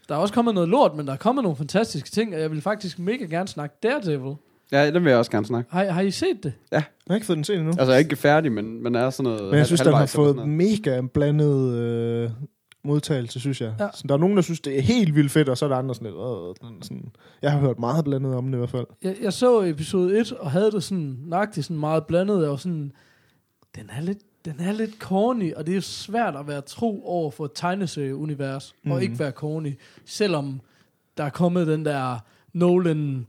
der 0.10 0.16
er 0.16 0.20
også 0.20 0.34
kommet 0.34 0.54
noget 0.54 0.70
lort, 0.70 0.96
men 0.96 1.08
der 1.08 1.14
er 1.14 1.18
kommet 1.18 1.44
nogle 1.44 1.56
fantastiske 1.58 2.10
ting, 2.10 2.36
og 2.36 2.42
jeg 2.42 2.52
vil 2.52 2.62
faktisk 2.62 3.00
mega 3.00 3.26
gerne 3.26 3.48
snakke 3.48 3.76
Daredevil. 3.84 4.36
Ja, 4.72 4.92
den 4.92 5.04
vil 5.04 5.10
jeg 5.10 5.20
også 5.20 5.32
gerne 5.32 5.46
snakke. 5.46 5.72
Har, 5.72 5.86
har 5.86 6.02
I 6.02 6.12
set 6.12 6.44
det? 6.44 6.54
Jeg 6.72 6.84
har 7.08 7.16
ikke 7.16 7.26
fået 7.28 7.36
den 7.38 7.44
set 7.44 7.56
endnu. 7.56 7.70
Altså, 7.70 7.84
jeg 7.86 7.94
er 7.94 7.98
ikke 7.98 8.16
færdig, 8.16 8.52
men, 8.52 8.84
men 8.84 8.96
er 8.96 9.10
sådan 9.10 9.32
noget 9.32 9.44
Men 9.50 9.58
jeg 9.58 9.66
synes, 9.66 9.82
den 9.82 9.88
har 9.90 9.96
halvvejs 9.98 10.14
eller 10.16 10.26
fået 10.26 10.36
noget. 10.36 10.50
mega 10.50 11.02
blandet 11.14 11.74
øh, 11.78 12.30
modtagelse, 12.84 13.40
synes 13.40 13.62
jeg. 13.62 13.76
Ja. 13.80 13.88
Så 13.94 14.04
der 14.08 14.14
er 14.14 14.18
nogen, 14.18 14.36
der 14.36 14.42
synes, 14.42 14.60
det 14.60 14.78
er 14.78 14.82
helt 14.82 15.16
vildt 15.16 15.32
fedt, 15.32 15.50
og 15.50 15.58
så 15.58 15.66
er 15.66 15.70
der 15.70 15.76
andre 15.76 15.96
sådan 15.96 16.08
lidt... 16.08 16.16
Øh, 16.72 16.82
sådan. 16.82 17.12
Jeg 17.42 17.52
har 17.52 17.60
hørt 17.60 17.80
meget 17.80 18.06
blandet 18.06 18.36
om 18.36 18.46
det 18.46 18.54
i 18.54 18.58
hvert 18.58 18.70
fald. 18.70 18.86
Jeg, 19.04 19.16
jeg 19.22 19.34
så 19.34 19.62
episode 19.62 20.20
1, 20.20 20.32
og 20.32 20.52
havde 20.52 20.72
det 20.72 20.84
sådan 20.84 21.18
nøjagtigt 21.26 21.66
sådan 21.66 21.80
meget 21.80 22.06
blandet. 22.06 22.50
Var 22.50 22.56
sådan, 22.56 22.92
den 23.76 23.90
er 23.90 24.02
lidt, 24.02 24.46
den 24.46 24.56
er 24.60 24.72
lidt 24.72 24.98
corny, 25.00 25.54
og 25.54 25.68
det 25.68 25.78
er 25.78 25.82
svært 25.82 26.36
at 26.36 26.48
være 26.48 26.62
tro 26.62 27.06
over 27.06 27.32
for 27.32 27.46
et 27.46 27.52
tegneserieunivers, 27.56 28.76
mm. 28.84 28.92
Og 28.92 29.04
ikke 29.04 29.20
være 29.20 29.32
corny, 29.32 29.80
selvom 30.06 30.62
der 31.18 31.24
er 31.24 31.30
kommet 31.30 31.68
den 31.68 31.86
der 31.86 32.20
Nolan 32.54 33.26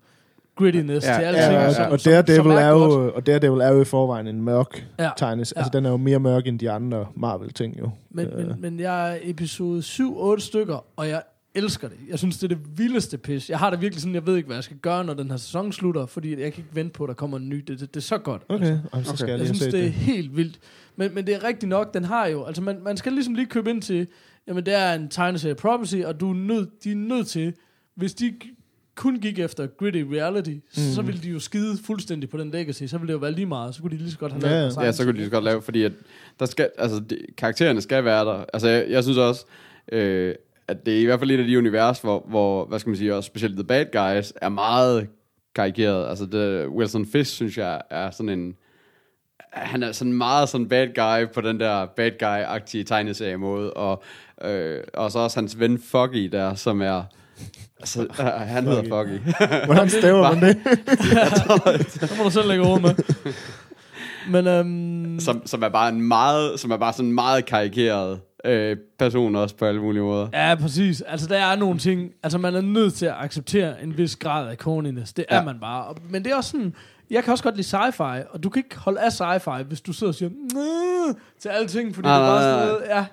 grittiness 0.57 1.07
Ja, 1.07 1.13
til 1.15 1.23
ja, 1.23 1.29
alting, 1.29 1.53
Ja, 1.53 1.73
som, 1.73 1.93
og 1.93 2.05
Daredevil 2.05 2.53
er, 2.53 2.57
er, 2.59 2.69
jo, 2.69 3.13
og 3.15 3.27
Daredevil 3.27 3.61
er 3.61 3.73
jo 3.73 3.81
i 3.81 3.85
forvejen 3.85 4.27
en 4.27 4.43
mørk 4.43 4.87
Ja. 4.99 5.11
tegnes. 5.17 5.53
Ja. 5.57 5.61
Altså, 5.61 5.71
den 5.79 5.87
er 5.87 5.91
jo 5.91 5.97
mere 5.97 6.19
mørk 6.19 6.47
end 6.47 6.59
de 6.59 6.71
andre 6.71 7.07
Marvel-ting, 7.17 7.79
jo. 7.79 7.91
Men, 8.11 8.27
Øh. 8.27 8.47
men, 8.49 8.61
men 8.61 8.81
jeg 8.81 9.13
er 9.13 9.19
episode 9.23 9.81
7-8 9.83 10.39
stykker, 10.41 10.85
og 10.97 11.09
jeg 11.09 11.23
elsker 11.55 11.89
det. 11.89 11.97
Jeg 12.11 12.19
synes, 12.19 12.39
det 12.39 12.53
er 12.53 12.57
det 12.57 12.79
vildeste 12.79 13.19
pis. 13.19 13.51
Jeg 13.51 13.59
har 13.59 13.71
det 13.71 13.81
virkelig 13.81 14.03
sådan, 14.03 14.15
jeg 14.15 14.27
ved 14.27 14.37
ikke, 14.37 14.47
hvad 14.47 14.57
jeg 14.57 14.65
skal 14.65 14.77
gøre, 14.77 15.05
når 15.05 15.15
den 15.15 15.31
her 15.31 15.37
sæson 15.37 15.73
slutter, 15.73 16.07
fordi 16.07 16.29
jeg 16.31 16.37
kan 16.39 16.47
ikke 16.47 16.65
vente 16.73 16.93
på, 16.93 17.05
at 17.05 17.09
der 17.09 17.15
kommer 17.15 17.37
en 17.37 17.49
ny. 17.49 17.57
Det, 17.57 17.69
det, 17.69 17.81
det 17.81 17.97
er 17.97 18.01
så 18.01 18.19
godt. 18.19 18.43
Okay, 18.49 18.65
Altså. 18.65 18.79
og 18.93 19.05
så 19.05 19.11
Okay. 19.11 19.17
skal 19.17 19.29
jeg 19.31 19.39
Jeg 19.39 19.47
synes, 19.47 19.61
det 19.61 19.75
er 19.75 19.83
det. 19.83 19.93
helt 19.93 20.37
vildt. 20.37 20.59
Men, 20.97 21.15
men 21.15 21.27
det 21.27 21.35
er 21.35 21.45
rigtigt 21.45 21.69
nok, 21.71 21.95
den 21.95 22.05
har 22.05 22.27
jo, 22.27 22.45
altså 22.45 22.63
man, 22.63 22.79
man 22.83 22.97
skal 22.97 23.13
ligesom 23.13 23.35
lige 23.35 23.47
købe 23.47 23.71
ind 23.71 23.83
til, 23.83 24.07
jamen 24.49 24.67
det 24.67 24.75
er 24.75 24.93
en 24.95 25.09
tegneserie 25.09 25.55
property, 25.55 25.97
og 26.05 26.21
du 26.21 26.31
er 26.31 26.35
nødt, 26.35 26.85
de 26.85 26.91
er 26.93 26.97
nødt 26.97 27.27
til, 27.27 27.53
hvis 27.97 28.15
de 28.15 28.33
kun 28.97 29.21
gik 29.21 29.39
efter 29.39 29.67
gritty 29.67 30.03
reality, 30.13 30.51
mm. 30.51 30.83
så 30.95 31.03
ville 31.03 31.21
de 31.21 31.29
jo 31.29 31.39
skide 31.41 31.79
fuldstændig 31.85 32.31
på 32.31 32.37
den 32.37 32.51
legacy, 32.51 32.85
så 32.85 32.99
ville 32.99 33.09
det 33.09 33.13
jo 33.13 33.19
være 33.19 33.33
lige 33.33 33.47
meget, 33.47 33.75
så 33.75 33.81
kunne 33.83 33.91
de 33.91 33.97
lige 33.97 34.11
så 34.11 34.19
godt 34.19 34.33
have 34.33 34.47
Ja, 34.47 34.55
lavet 34.55 34.77
ja. 34.77 34.83
Ja, 34.83 34.93
så 34.93 35.03
kunne 35.05 35.13
de 35.13 35.17
lige 35.17 35.27
så 35.27 35.31
godt 35.31 35.45
lave, 35.45 35.63
fordi 35.63 35.83
at 35.83 35.93
der 36.41 36.47
skal, 36.47 36.71
altså, 36.79 37.01
de, 37.11 37.19
karaktererne 37.39 37.81
skal 37.81 38.05
være 38.05 38.25
der. 38.25 38.45
Altså, 38.53 38.69
jeg, 38.69 38.87
jeg 38.89 39.03
synes 39.03 39.19
også, 39.19 39.45
øh, 39.93 40.35
at 40.69 40.87
det 40.87 40.97
er 40.97 41.01
i 41.01 41.05
hvert 41.05 41.19
fald 41.19 41.31
et 41.31 41.41
af 41.41 41.47
de 41.47 41.59
univers, 41.59 42.01
hvor, 42.01 42.27
hvor 42.29 42.65
hvad 42.65 42.79
skal 42.79 42.91
man 42.91 42.97
sige, 42.97 43.15
også 43.15 43.27
specielt 43.27 43.55
The 43.55 43.65
Bad 43.65 43.85
Guys 43.93 44.33
er 44.43 44.49
meget 44.49 45.09
karikeret. 45.55 46.09
Altså, 46.09 46.27
det, 46.27 46.69
Wilson 46.69 47.07
Fisk, 47.07 47.31
synes 47.31 47.59
jeg, 47.59 47.81
er 47.91 48.11
sådan 48.11 48.39
en... 48.39 48.55
Han 49.53 49.83
er 49.83 49.93
sådan 49.93 50.13
meget 50.13 50.49
sådan 50.49 50.69
bad 50.69 50.87
guy 50.87 51.33
på 51.35 51.41
den 51.41 51.61
der 51.61 51.87
bad 51.87 52.11
guy-agtige 52.23 52.85
tegneserie 52.85 53.37
måde, 53.37 53.73
og, 53.73 54.03
øh, 54.45 54.81
og 54.95 55.13
så 55.13 55.19
også 55.19 55.41
hans 55.41 55.59
ven 55.61 55.79
Foggy 55.79 56.29
der, 56.33 56.55
som 56.55 56.83
er... 56.83 57.03
Altså, 57.85 58.03
øh, 58.21 58.27
han 58.27 58.65
hedder 58.67 58.83
Foggy. 58.89 59.19
Hvordan 59.67 59.89
staver 59.91 60.35
man 60.35 60.43
det? 60.43 60.57
Så 62.09 62.15
må 62.19 62.25
du 62.25 62.31
selv 62.31 62.49
lægge 62.49 62.65
ord 62.65 62.81
med. 62.81 62.95
Men 64.29 64.47
øhm, 64.47 65.21
som, 65.21 65.47
som 65.47 65.63
er 65.63 65.69
bare 65.69 65.89
en 65.89 66.01
meget, 66.03 66.61
som 66.61 66.71
er 66.71 66.77
bare 66.77 66.93
sådan 66.93 67.07
en 67.09 67.15
meget 67.15 67.45
karikeret 67.47 68.21
øh, 68.45 68.77
person 68.99 69.37
også 69.37 69.57
på 69.57 69.65
alle 69.65 69.81
mulige 69.81 70.03
måder. 70.03 70.29
Ja, 70.33 70.55
præcis. 70.55 71.01
Altså, 71.01 71.27
der 71.27 71.37
er 71.39 71.57
nogle 71.57 71.79
ting... 71.79 72.11
Altså, 72.23 72.39
man 72.39 72.55
er 72.55 72.61
nødt 72.61 72.95
til 72.95 73.07
at 73.07 73.15
acceptere 73.21 73.83
en 73.83 73.99
vis 73.99 74.17
grad 74.17 74.49
af 74.49 74.57
corniness. 74.57 75.13
Det 75.13 75.25
er 75.29 75.37
Ja. 75.37 75.45
man 75.45 75.57
bare. 75.61 75.95
Men 76.11 76.25
det 76.25 76.33
er 76.33 76.37
også 76.37 76.51
sådan... 76.51 76.75
Jeg 77.11 77.25
kan 77.25 77.31
også 77.33 77.45
godt 77.45 77.57
lide 77.57 77.77
sci-fi, 77.77 78.33
og 78.35 78.43
du 78.43 78.49
kan 78.51 78.61
ikke 78.65 78.79
holde 78.79 79.01
af 79.01 79.09
sci-fi, 79.21 79.63
hvis 79.63 79.81
du 79.81 79.93
sidder 79.93 80.11
og 80.11 80.15
siger 80.15 80.31
til 81.41 81.49
alting, 81.49 81.95
fordi 81.95 82.09
Nej, 82.09 82.19
det 82.19 82.25
er 82.25 82.31
bare 82.31 82.43
sådan 82.43 82.67
noget... 82.67 82.83
Ja, 82.89 83.05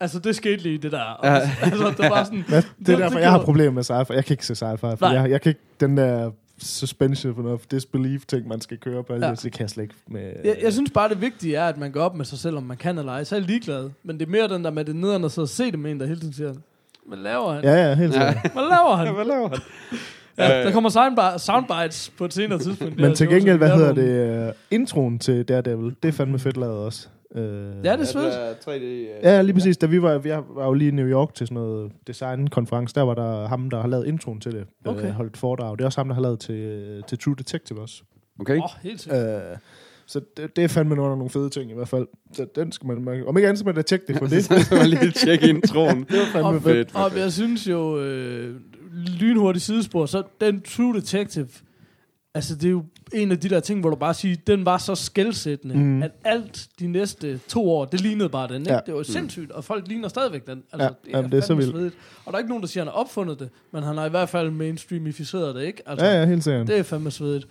altså, 0.00 0.18
det 0.18 0.36
skete 0.36 0.62
lige, 0.62 0.78
det 0.78 0.92
der. 0.92 1.20
Ja. 1.24 1.34
altså, 1.62 1.94
det 1.98 2.10
var 2.10 2.24
sådan... 2.24 2.44
Hvad? 2.48 2.62
Det 2.78 2.88
er 2.88 2.96
derfor, 2.98 3.16
det 3.16 3.22
jeg 3.22 3.30
har 3.30 3.42
problemer 3.42 3.72
med 3.72 3.84
sci-fi. 3.90 4.14
Jeg 4.14 4.24
kan 4.24 4.34
ikke 4.34 4.46
se 4.46 4.52
sci-fi, 4.52 4.94
for 4.94 5.12
jeg, 5.12 5.30
jeg 5.30 5.40
kan 5.40 5.50
ikke 5.50 5.60
den 5.80 5.96
der 5.96 6.30
suspension 6.58 7.46
of 7.46 7.60
disbelief 7.70 8.24
ting, 8.26 8.48
man 8.48 8.60
skal 8.60 8.78
køre 8.78 9.04
på. 9.04 9.14
Ja. 9.14 9.26
Ja. 9.28 9.34
Det 9.34 9.52
kan 9.52 9.60
jeg 9.60 9.70
slet 9.70 9.82
ikke 9.82 9.94
med. 10.08 10.32
Jeg, 10.44 10.56
jeg 10.62 10.72
synes 10.72 10.90
bare, 10.90 11.08
det 11.08 11.20
vigtige 11.20 11.56
er, 11.56 11.64
at 11.68 11.76
man 11.76 11.92
går 11.92 12.00
op 12.00 12.14
med 12.16 12.24
sig 12.24 12.38
selv, 12.38 12.56
om 12.56 12.62
man 12.62 12.76
kan 12.76 12.98
eller 12.98 13.12
ej. 13.12 13.24
Så 13.24 13.34
er 13.34 13.38
jeg 13.38 13.46
ligeglad. 13.48 13.90
Men 14.02 14.18
det 14.20 14.26
er 14.26 14.30
mere 14.30 14.48
den 14.48 14.64
der 14.64 14.70
med 14.70 14.84
det 14.84 14.96
nederen, 14.96 15.24
og 15.24 15.30
så 15.30 15.46
se 15.46 15.70
det 15.70 15.78
med 15.78 15.90
en, 15.90 16.00
der 16.00 16.06
hele 16.06 16.20
tiden 16.20 16.34
siger, 16.34 16.54
hvad 17.06 17.18
laver 17.18 17.52
han? 17.52 17.64
Ja, 17.64 17.88
ja, 17.88 17.94
helt 17.94 18.12
sikkert. 18.12 18.36
Hvad 18.52 18.62
laver 18.62 18.96
han? 18.96 19.14
Hvad 19.14 19.24
laver 19.24 19.48
han? 19.48 19.58
Ja, 20.38 20.64
der 20.64 20.72
kommer 20.72 20.90
soundbi- 20.90 21.38
soundbites 21.38 22.12
på 22.18 22.24
et 22.24 22.34
senere 22.34 22.58
tidspunkt. 22.58 23.00
Men 23.00 23.14
til 23.14 23.28
gengæld, 23.28 23.58
hvad 23.58 23.70
er 23.70 23.76
hedder 23.76 23.92
det? 23.92 24.48
Uh, 24.48 24.54
introen 24.70 25.18
til 25.18 25.44
Daredevil, 25.44 25.94
det 26.02 26.08
er 26.08 26.12
fandme 26.12 26.38
fedt 26.38 26.56
lavet 26.56 26.74
også. 26.76 27.08
Uh, 27.34 27.40
Ja, 27.40 27.92
det 27.92 28.00
er 28.00 28.04
svedigt. 28.04 28.34
er 28.34 28.52
3D, 28.54 28.82
øh, 28.82 29.06
Ja, 29.22 29.42
lige 29.42 29.54
præcis. 29.54 29.76
Da 29.76 29.86
vi 29.86 30.02
var, 30.02 30.18
vi 30.18 30.30
var 30.30 30.64
jo 30.66 30.72
lige 30.72 30.88
i 30.88 30.94
New 30.94 31.06
York 31.06 31.34
til 31.34 31.46
sådan 31.46 31.54
noget 31.62 31.92
designkonference, 32.06 32.94
der 32.94 33.02
var 33.02 33.14
der 33.14 33.48
ham, 33.48 33.70
der 33.70 33.80
har 33.80 33.88
lavet 33.88 34.06
introen 34.06 34.40
til 34.40 34.52
det, 34.52 34.64
Okay. 34.84 34.98
okay. 35.00 35.12
holdt 35.12 35.30
et 35.32 35.36
foredrag. 35.36 35.72
Det 35.78 35.80
er 35.80 35.84
også 35.86 36.00
ham, 36.00 36.08
der 36.08 36.14
har 36.14 36.22
lavet 36.22 36.40
til, 36.40 37.02
til 37.08 37.18
True 37.18 37.34
Detective 37.38 37.80
også. 37.80 38.02
Okay. 38.40 38.56
Åh, 38.56 38.64
oh, 38.64 38.70
helt 38.82 39.00
sikkert. 39.00 39.42
Uh, 39.52 39.58
så 40.06 40.20
det, 40.36 40.56
det 40.56 40.64
er 40.64 40.68
fandme 40.68 40.94
nogle, 40.96 41.16
nogle 41.16 41.30
fede 41.30 41.50
ting 41.50 41.70
i 41.70 41.74
hvert 41.74 41.88
fald. 41.88 42.06
Så 42.32 42.46
den 42.54 42.72
skal 42.72 42.86
man, 42.86 43.02
man 43.04 43.26
om 43.26 43.36
ikke 43.36 43.48
andet, 43.48 43.58
så 43.58 43.64
man 43.64 43.74
da 43.74 43.82
tjekke 43.82 44.04
det 44.08 44.16
for 44.16 44.26
det. 44.26 44.44
Så 44.44 44.58
skal 44.64 44.76
man 44.78 44.86
lige 44.88 45.10
tjekke 45.10 45.48
introen. 45.48 46.04
det 46.10 46.18
var 46.18 46.24
fandme 46.32 46.48
Og, 46.48 46.62
fedt. 46.62 46.94
og 46.94 47.18
jeg 47.18 47.32
synes 47.32 47.68
jo, 47.68 48.00
øh, 48.00 48.54
lynhurtigt 49.20 49.64
sidespor, 49.64 50.06
så 50.06 50.22
den 50.40 50.60
True 50.60 50.94
Detective, 50.94 51.48
altså 52.38 52.54
det 52.54 52.64
er 52.64 52.70
jo 52.70 52.84
en 53.12 53.30
af 53.32 53.38
de 53.40 53.48
der 53.48 53.60
ting, 53.60 53.80
hvor 53.80 53.90
du 53.90 53.96
bare 53.96 54.14
siger, 54.14 54.36
den 54.46 54.64
var 54.64 54.78
så 54.78 54.94
skældsættende, 54.94 55.74
mm. 55.74 56.02
At 56.02 56.10
alt 56.24 56.68
de 56.80 56.86
næste 56.86 57.40
to 57.48 57.70
år, 57.70 57.84
det 57.84 58.00
lignede 58.00 58.28
bare 58.28 58.48
den. 58.48 58.62
Ikke? 58.62 58.72
Ja. 58.72 58.80
Det 58.86 58.94
var 58.94 59.02
sindssygt, 59.02 59.52
og 59.52 59.64
folk 59.64 59.88
ligner 59.88 60.08
stadigvæk 60.08 60.46
den. 60.46 60.62
Altså, 60.72 60.84
Ja, 60.84 60.88
det 61.04 61.14
er, 61.14 61.18
jamen, 61.18 61.32
det 61.32 61.36
er 61.36 61.40
så 61.40 61.46
fandme 61.46 61.62
vildt. 61.64 61.76
svedigt. 61.76 61.94
Og 62.24 62.32
der 62.32 62.36
er 62.36 62.38
ikke 62.38 62.48
nogen, 62.48 62.62
der 62.62 62.68
siger, 62.68 62.82
at 62.82 62.86
han 62.86 62.92
har 62.94 63.00
opfundet 63.00 63.38
det, 63.38 63.48
men 63.72 63.82
han 63.82 63.96
har 63.96 64.06
i 64.06 64.08
hvert 64.08 64.28
fald 64.28 64.50
mainstreamificeret 64.50 65.54
det, 65.54 65.62
ikke? 65.62 65.82
Altså, 65.86 66.06
Ja, 66.06 66.20
ja, 66.20 66.26
helt 66.26 66.44
sikkert. 66.44 66.66
Det 66.66 66.78
er 66.78 66.82
fandme 66.82 67.10
svedigt. 67.10 67.46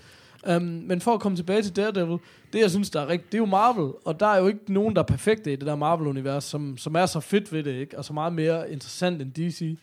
Um, 0.55 0.61
men 0.61 1.01
for 1.01 1.13
at 1.13 1.19
komme 1.19 1.35
tilbage 1.35 1.61
til 1.61 1.75
Daredevil, 1.75 2.17
det 2.53 2.59
jeg 2.59 2.69
synes, 2.71 2.89
der 2.89 3.01
er 3.01 3.07
rigtigt, 3.07 3.31
det 3.31 3.37
er 3.37 3.41
jo 3.41 3.45
Marvel, 3.45 3.91
og 4.05 4.19
der 4.19 4.25
er 4.27 4.39
jo 4.39 4.47
ikke 4.47 4.73
nogen, 4.73 4.95
der 4.95 5.01
er 5.01 5.05
perfekte 5.05 5.53
i 5.53 5.55
det 5.55 5.67
der 5.67 5.75
Marvel-univers, 5.75 6.43
som, 6.43 6.77
som 6.77 6.95
er 6.95 7.05
så 7.05 7.19
fedt 7.19 7.53
ved 7.53 7.63
det, 7.63 7.73
ikke? 7.73 7.97
og 7.97 8.05
så 8.05 8.13
meget 8.13 8.33
mere 8.33 8.71
interessant 8.71 9.21
end 9.21 9.31
DC. 9.33 9.77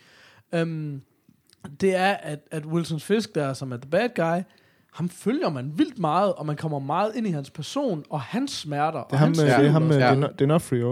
Um, 0.62 1.02
det 1.80 1.94
er, 1.96 2.12
at, 2.12 2.38
at 2.50 2.66
Wilson 2.66 3.00
Fisk, 3.00 3.34
der 3.34 3.52
som 3.52 3.72
er 3.72 3.76
the 3.76 3.90
bad 3.90 4.08
guy, 4.16 4.42
ham 4.94 5.08
følger 5.08 5.50
man 5.50 5.72
vildt 5.76 5.98
meget, 5.98 6.32
og 6.32 6.46
man 6.46 6.56
kommer 6.56 6.78
meget 6.78 7.12
ind 7.16 7.26
i 7.26 7.30
hans 7.30 7.50
person, 7.50 8.04
og 8.10 8.20
hans 8.20 8.50
smerter. 8.50 9.02
Det 9.02 9.12
er 9.12 9.16
ham, 9.16 9.16
og 9.16 9.18
hans 9.18 9.38
med, 9.38 9.46
Ja. 9.48 9.58
det 9.58 9.66
er 9.66 9.70
ham 9.70 9.82
med 9.82 9.96
Ja. 9.98 10.12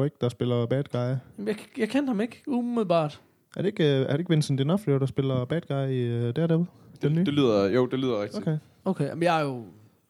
D'Onofrio, 0.00 0.04
ikke, 0.04 0.16
der 0.21 0.28
spiller 0.28 0.66
bad 0.66 0.85
guy. 0.92 0.99
Er 0.99 1.16
Jeg, 1.47 1.56
jeg 1.78 1.88
kendte 1.88 2.10
ham 2.10 2.21
ikke, 2.21 2.43
umiddelbart. 2.47 3.21
det 3.56 3.67
ikke, 3.67 3.84
øh, 3.84 4.00
er 4.02 4.10
det 4.12 4.19
ikke 4.19 4.30
Vincent 4.30 4.60
D'Onofrio, 4.60 4.91
der 4.91 5.06
spiller 5.06 5.45
bad 5.45 5.60
guy 5.69 5.88
i 5.93 6.28
uh, 6.28 6.30
Daredevil? 6.30 6.67
Den 7.02 7.12
nye? 7.12 7.19
Det, 7.19 7.26
det 7.26 7.34
lyder, 7.34 7.69
jo, 7.71 7.86
det 7.86 7.99
lyder 7.99 8.23
rigtigt. 8.23 8.43
Okay. 8.43 8.58
Okay, 8.84 9.10
men 9.15 9.23
jeg 9.23 9.41
er 9.41 9.45
jo 9.45 9.65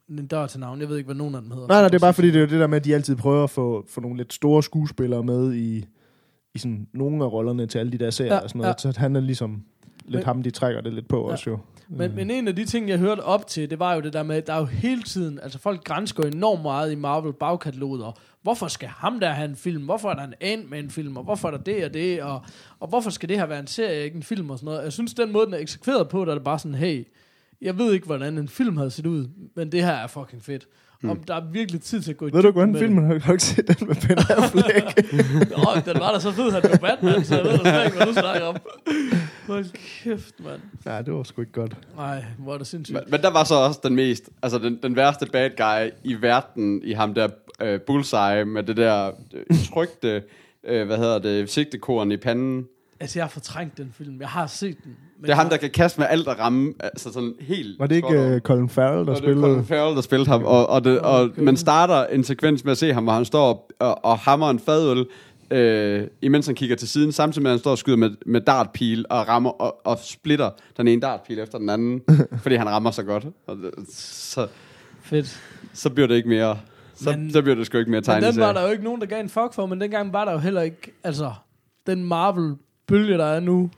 en 0.09 0.27
dør 0.27 0.47
til 0.47 0.59
navn. 0.59 0.79
Jeg 0.79 0.89
ved 0.89 0.97
ikke, 0.97 1.07
hvad 1.07 1.15
nogen 1.15 1.35
af 1.35 1.41
dem 1.41 1.51
hedder. 1.51 1.67
Nej, 1.67 1.79
nej, 1.81 1.87
det 1.87 1.95
er 1.95 1.99
bare 1.99 2.13
fordi, 2.13 2.27
det 2.27 2.35
er 2.35 2.39
jo 2.39 2.45
det 2.47 2.59
der 2.59 2.67
med, 2.67 2.77
at 2.77 2.85
de 2.85 2.93
altid 2.95 3.15
prøver 3.15 3.43
at 3.43 3.49
få, 3.49 3.85
få 3.89 4.01
nogle 4.01 4.17
lidt 4.17 4.33
store 4.33 4.63
skuespillere 4.63 5.23
med 5.23 5.53
i, 5.53 5.85
i 6.53 6.57
sådan 6.59 6.87
nogle 6.93 7.23
af 7.23 7.31
rollerne 7.31 7.65
til 7.65 7.79
alle 7.79 7.91
de 7.91 7.97
der 7.97 8.09
serier 8.09 8.33
Ja, 8.33 8.39
og 8.39 8.49
sådan 8.49 8.61
noget. 8.61 8.85
ja. 8.85 8.91
Så 8.91 8.99
han 8.99 9.15
er 9.15 9.19
ligesom 9.19 9.63
lidt 10.05 10.13
Men- 10.15 10.25
ham, 10.25 10.43
de 10.43 10.51
trækker 10.51 10.81
det 10.81 10.93
lidt 10.93 11.07
på 11.07 11.17
ja. 11.27 11.31
også 11.31 11.49
jo. 11.49 11.59
Men, 11.97 12.15
men 12.15 12.31
en 12.31 12.47
af 12.47 12.55
de 12.55 12.65
ting, 12.65 12.89
jeg 12.89 12.97
hørte 12.99 13.19
op 13.19 13.47
til, 13.47 13.69
det 13.69 13.79
var 13.79 13.93
jo 13.93 14.01
det 14.01 14.13
der 14.13 14.23
med, 14.23 14.35
at 14.35 14.47
der 14.47 14.53
er 14.53 14.59
jo 14.59 14.65
hele 14.65 15.03
tiden, 15.03 15.39
altså 15.43 15.59
folk 15.59 15.83
grænsker 15.83 16.23
enormt 16.23 16.61
meget 16.61 16.91
i 16.91 16.95
Marvel 16.95 17.33
bagkataloget, 17.33 18.03
og 18.03 18.17
hvorfor 18.41 18.67
skal 18.67 18.89
ham 18.89 19.19
der 19.19 19.29
have 19.29 19.49
en 19.49 19.55
film, 19.55 19.83
hvorfor 19.83 20.09
er 20.09 20.13
der 20.13 20.23
en 20.23 20.33
Ant-Man-film, 20.41 21.17
og 21.17 21.23
hvorfor 21.23 21.47
er 21.47 21.51
der 21.51 21.63
det 21.63 21.85
og 21.85 21.93
det, 21.93 22.23
og, 22.23 22.41
og 22.79 22.87
hvorfor 22.87 23.09
skal 23.09 23.29
det 23.29 23.39
her 23.39 23.45
være 23.45 23.59
en 23.59 23.67
serie, 23.67 24.03
ikke 24.03 24.15
en 24.15 24.23
film 24.23 24.49
og 24.49 24.59
sådan 24.59 24.65
noget. 24.65 24.83
Jeg 24.83 24.93
synes, 24.93 25.13
den 25.13 25.31
måde, 25.31 25.45
den 25.45 25.53
er 25.53 25.57
eksekveret 25.57 26.09
på, 26.09 26.25
der 26.25 26.31
er 26.31 26.35
det 26.35 26.43
bare 26.43 26.59
sådan, 26.59 26.75
hey, 26.75 27.07
jeg 27.61 27.77
ved 27.77 27.93
ikke, 27.93 28.05
hvordan 28.05 28.37
en 28.37 28.47
film 28.47 28.77
havde 28.77 28.91
set 28.91 29.05
ud, 29.05 29.27
men 29.55 29.71
det 29.71 29.83
her 29.83 29.93
er 29.93 30.07
fucking 30.07 30.43
fedt. 30.43 30.67
Mm. 31.01 31.09
Om 31.09 31.23
der 31.23 31.35
er 31.35 31.41
virkelig 31.51 31.81
tid 31.81 32.01
til 32.01 32.11
at 32.11 32.17
gå 32.17 32.27
i 32.27 32.31
Ved 32.33 32.41
du 32.41 32.51
hvordan 32.51 32.71
med 32.71 32.79
filmen 32.79 33.21
har, 33.21 33.31
ikke 33.31 33.43
set 33.43 33.67
den 33.67 33.87
med 33.87 33.95
Ben 33.95 34.17
Affleck? 34.17 35.13
Nå, 35.57 35.93
den 35.93 35.99
var 35.99 36.11
da 36.13 36.19
så 36.19 36.31
fed, 36.31 36.51
han 36.51 36.63
var 36.63 36.77
Batman, 36.77 37.25
så 37.25 37.35
jeg 37.35 37.43
ved 37.43 37.51
da 37.51 37.57
slet 37.57 37.85
ikke, 37.85 37.97
hvad 37.97 38.07
du 38.07 38.13
snakker 38.13 38.47
om. 38.47 38.55
Hold 39.47 39.65
kæft, 40.03 40.35
mand. 40.39 40.61
Nej, 40.85 41.01
det 41.01 41.13
var 41.13 41.23
sgu 41.23 41.41
ikke 41.41 41.53
godt. 41.53 41.73
Nej, 41.97 42.23
hvor 42.37 42.53
er 42.53 42.57
det 42.57 42.67
sindssygt. 42.67 42.95
Men, 42.95 43.03
men 43.11 43.21
der 43.21 43.29
var 43.31 43.43
så 43.43 43.55
også 43.55 43.79
den 43.83 43.95
mest, 43.95 44.29
altså 44.41 44.59
den, 44.59 44.79
den 44.83 44.95
værste 44.95 45.25
bad 45.25 45.49
guy 45.57 45.91
i 46.03 46.13
verden, 46.21 46.81
i 46.83 46.91
ham 46.93 47.13
der 47.13 47.27
øh, 47.61 47.81
bullseye 47.81 48.45
med 48.45 48.63
det 48.63 48.77
der 48.77 49.11
øh, 49.33 49.57
trygte, 49.73 50.23
øh, 50.67 50.85
hvad 50.87 50.97
hedder 50.97 51.19
det, 51.19 51.49
sigtekorn 51.49 52.11
i 52.11 52.17
panden. 52.17 52.65
Altså, 52.99 53.19
jeg 53.19 53.23
har 53.23 53.29
fortrængt 53.29 53.77
den 53.77 53.93
film. 53.97 54.19
Jeg 54.21 54.29
har 54.29 54.47
set 54.47 54.77
den. 54.83 54.95
Men 55.19 55.25
Det 55.25 55.31
er 55.31 55.35
ham, 55.35 55.49
der 55.49 55.57
kan 55.57 55.69
kaste 55.69 55.99
med 55.99 56.07
alt 56.09 56.27
og 56.27 56.39
ramme, 56.39 56.73
altså 56.79 57.13
sådan 57.13 57.33
helt... 57.39 57.79
Var 57.79 57.87
det 57.87 57.95
ikke 57.95 58.33
uh, 58.35 58.39
Colin 58.39 58.69
Farrell, 58.69 58.97
der 58.97 59.03
det 59.03 59.11
er 59.11 59.15
spillede? 59.15 59.41
Colin 59.41 59.65
Farrell, 59.65 59.95
der 59.95 60.01
spillede 60.01 60.29
ham, 60.29 60.43
og, 60.43 60.69
og, 60.69 60.83
det, 60.83 60.99
og 60.99 61.21
Okay. 61.21 61.41
man 61.41 61.57
starter 61.57 62.05
en 62.05 62.23
sekvens 62.23 62.63
med 62.63 62.71
at 62.71 62.77
se 62.77 62.93
ham, 62.93 63.03
hvor 63.03 63.13
han 63.13 63.25
står 63.25 63.69
og, 63.79 64.05
og 64.05 64.17
hammer 64.19 64.49
en 64.49 64.59
fadøl, 64.59 65.05
øh, 65.51 66.07
imens 66.21 66.45
han 66.45 66.55
kigger 66.55 66.75
til 66.75 66.87
siden, 66.87 67.11
samtidig 67.11 67.43
med 67.43 67.51
at 67.51 67.53
han 67.55 67.59
står 67.59 67.71
og 67.71 67.77
skyder 67.77 67.97
med, 67.97 68.11
med 68.25 68.41
dartpil 68.41 69.05
og 69.09 69.27
rammer 69.27 69.49
og, 69.49 69.81
og 69.85 69.99
splitter 70.03 70.49
den 70.77 70.87
ene 70.87 71.01
dartpil 71.01 71.39
efter 71.39 71.57
den 71.57 71.69
anden, 71.69 72.01
fordi 72.43 72.55
han 72.55 72.69
rammer 72.69 72.91
så 72.91 73.03
godt. 73.03 73.25
Og 73.47 73.57
det, 73.57 73.71
så, 73.95 74.47
Fedt. 75.01 75.41
så 75.73 75.89
bliver 75.89 76.07
det 76.07 76.15
ikke 76.15 76.29
mere... 76.29 76.59
Så, 76.95 77.11
Men- 77.11 77.31
så 77.31 77.41
bliver 77.41 77.55
det 77.55 77.65
sgu 77.65 77.77
ikke 77.77 77.91
mere 77.91 78.01
Men 78.07 78.23
den 78.23 78.39
var 78.39 78.53
der 78.53 78.61
jo 78.65 78.71
ikke 78.71 78.83
nogen, 78.83 79.01
der 79.01 79.07
gav 79.07 79.19
en 79.19 79.29
fuck 79.29 79.53
for, 79.53 79.65
men 79.65 79.81
dengang 79.81 80.13
var 80.13 80.25
der 80.25 80.31
jo 80.31 80.37
heller 80.37 80.61
ikke, 80.61 80.93
altså, 81.03 81.33
den 81.87 82.03
Marvel-bølge, 82.03 83.17
der 83.17 83.25
er 83.25 83.39
nu, 83.39 83.69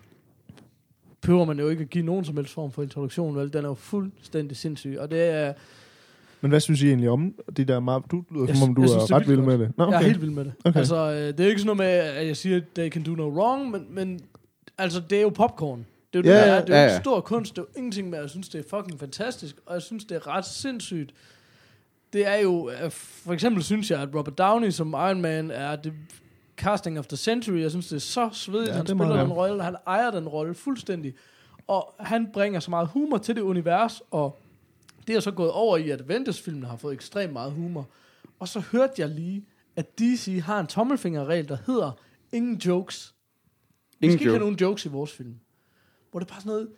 behøver 1.21 1.45
man 1.45 1.59
jo 1.59 1.69
ikke 1.69 1.81
at 1.83 1.89
give 1.89 2.05
nogen 2.05 2.25
som 2.25 2.35
helst 2.37 2.53
form 2.53 2.71
for 2.71 2.83
introduktion, 2.83 3.35
vel? 3.35 3.53
Den 3.53 3.65
er 3.65 3.69
jo 3.69 3.73
fuldstændig 3.73 4.57
sindssyg, 4.57 4.97
og 4.99 5.11
det 5.11 5.21
er, 5.29 5.53
Men 6.45 6.49
hvad 6.49 6.59
synes 6.59 6.81
I 6.81 6.87
egentlig 6.87 7.09
om 7.09 7.33
de 7.57 7.65
der 7.65 7.79
Marvel? 7.79 8.07
Du 8.11 8.23
lyder 8.31 8.45
Jeg 8.47 8.57
som 8.57 8.69
om, 8.69 8.75
du 8.75 8.81
jeg 8.81 8.89
synes, 8.89 9.03
er 9.03 9.07
det 9.07 9.15
ret 9.15 9.29
vild 9.29 9.41
med 9.41 9.57
det. 9.57 9.71
Nå, 9.77 9.83
okay. 9.83 9.93
jeg 9.93 10.01
er 10.01 10.07
helt 10.07 10.21
vild 10.21 10.31
med 10.31 10.45
det. 10.45 10.53
Okay. 10.65 10.79
Altså, 10.79 10.95
øh, 10.95 11.37
det 11.37 11.39
er 11.39 11.47
ikke 11.47 11.61
sådan 11.61 11.77
noget 11.77 11.77
med, 11.77 12.19
at 12.19 12.27
jeg 12.27 12.37
siger, 12.37 12.61
they 12.75 12.89
can 12.89 13.03
do 13.03 13.11
no 13.11 13.23
wrong, 13.23 13.71
men, 13.71 13.85
men 13.89 14.19
altså, 14.77 15.01
det 15.09 15.17
er 15.17 15.21
jo 15.21 15.29
popcorn. 15.29 15.85
Det 16.13 16.25
er 16.25 16.31
jo 16.31 16.37
Ja, 16.37 16.45
det, 16.45 16.57
er. 16.57 16.65
Det 16.65 16.75
er 16.75 16.83
jo 16.83 16.89
ja. 16.89 16.99
stor 16.99 17.19
kunst, 17.19 17.55
det 17.55 17.61
er 17.61 17.65
jo 17.73 17.77
ingenting 17.77 18.09
med, 18.09 18.19
jeg 18.19 18.29
synes, 18.29 18.49
det 18.49 18.59
er 18.59 18.77
fucking 18.77 18.99
fantastisk, 18.99 19.55
og 19.65 19.73
jeg 19.73 19.81
synes, 19.81 20.05
det 20.05 20.15
er 20.15 20.27
ret 20.27 20.45
sindssygt. 20.45 21.13
Det 22.13 22.27
er 22.27 22.35
jo, 22.35 22.69
øh, 22.69 22.91
for 22.91 23.33
eksempel 23.33 23.63
synes 23.63 23.91
jeg, 23.91 24.01
at 24.01 24.09
Robert 24.15 24.37
Downey 24.37 24.69
som 24.69 24.89
Iron 24.89 25.21
Man 25.21 25.51
er 25.51 25.75
det 25.75 25.93
casting 26.57 26.99
of 26.99 27.07
the 27.07 27.17
century. 27.17 27.59
Jeg 27.59 27.69
synes, 27.69 27.87
det 27.87 27.95
er 27.95 27.99
så 27.99 28.29
svedigt, 28.31 28.67
Ja, 28.67 28.73
han 28.73 28.85
det 28.85 28.91
er 28.91 28.97
spiller 28.97 29.21
den 29.23 29.33
rolle, 29.33 29.63
han 29.63 29.75
ejer 29.87 30.11
den 30.11 30.27
rolle 30.27 30.53
fuldstændig. 30.53 31.13
Og 31.67 31.93
han 31.99 32.27
bringer 32.33 32.59
så 32.59 32.69
meget 32.69 32.87
humor 32.87 33.17
til 33.17 33.35
det 33.35 33.41
univers, 33.41 34.01
og 34.11 34.39
det 35.07 35.15
er 35.15 35.19
så 35.19 35.31
gået 35.31 35.51
over 35.51 35.77
i, 35.77 35.89
at 35.89 36.01
Avengers-filmene 36.01 36.67
har 36.67 36.77
fået 36.77 36.93
ekstremt 36.93 37.33
meget 37.33 37.51
humor. 37.51 37.87
Og 38.39 38.47
så 38.47 38.59
hørte 38.59 38.93
jeg 38.97 39.09
lige, 39.09 39.45
at 39.75 39.99
DC 39.99 40.41
har 40.43 40.59
en 40.59 40.67
tommelfingerregel, 40.67 41.47
der 41.47 41.57
hedder 41.65 41.91
ingen 42.31 42.55
jokes. 42.57 43.15
Vi 43.99 44.07
Ingen 44.07 44.17
skal 44.17 44.21
ikke 44.21 44.31
have 44.31 44.33
joke. 44.33 44.39
nogen 44.39 44.55
jokes 44.55 44.85
i 44.85 44.89
vores 44.89 45.11
film. 45.11 45.35
Hvor 46.11 46.19
det 46.19 46.27
er 46.27 46.33
bare 46.33 46.41
sådan 46.41 46.51
noget, 46.51 46.69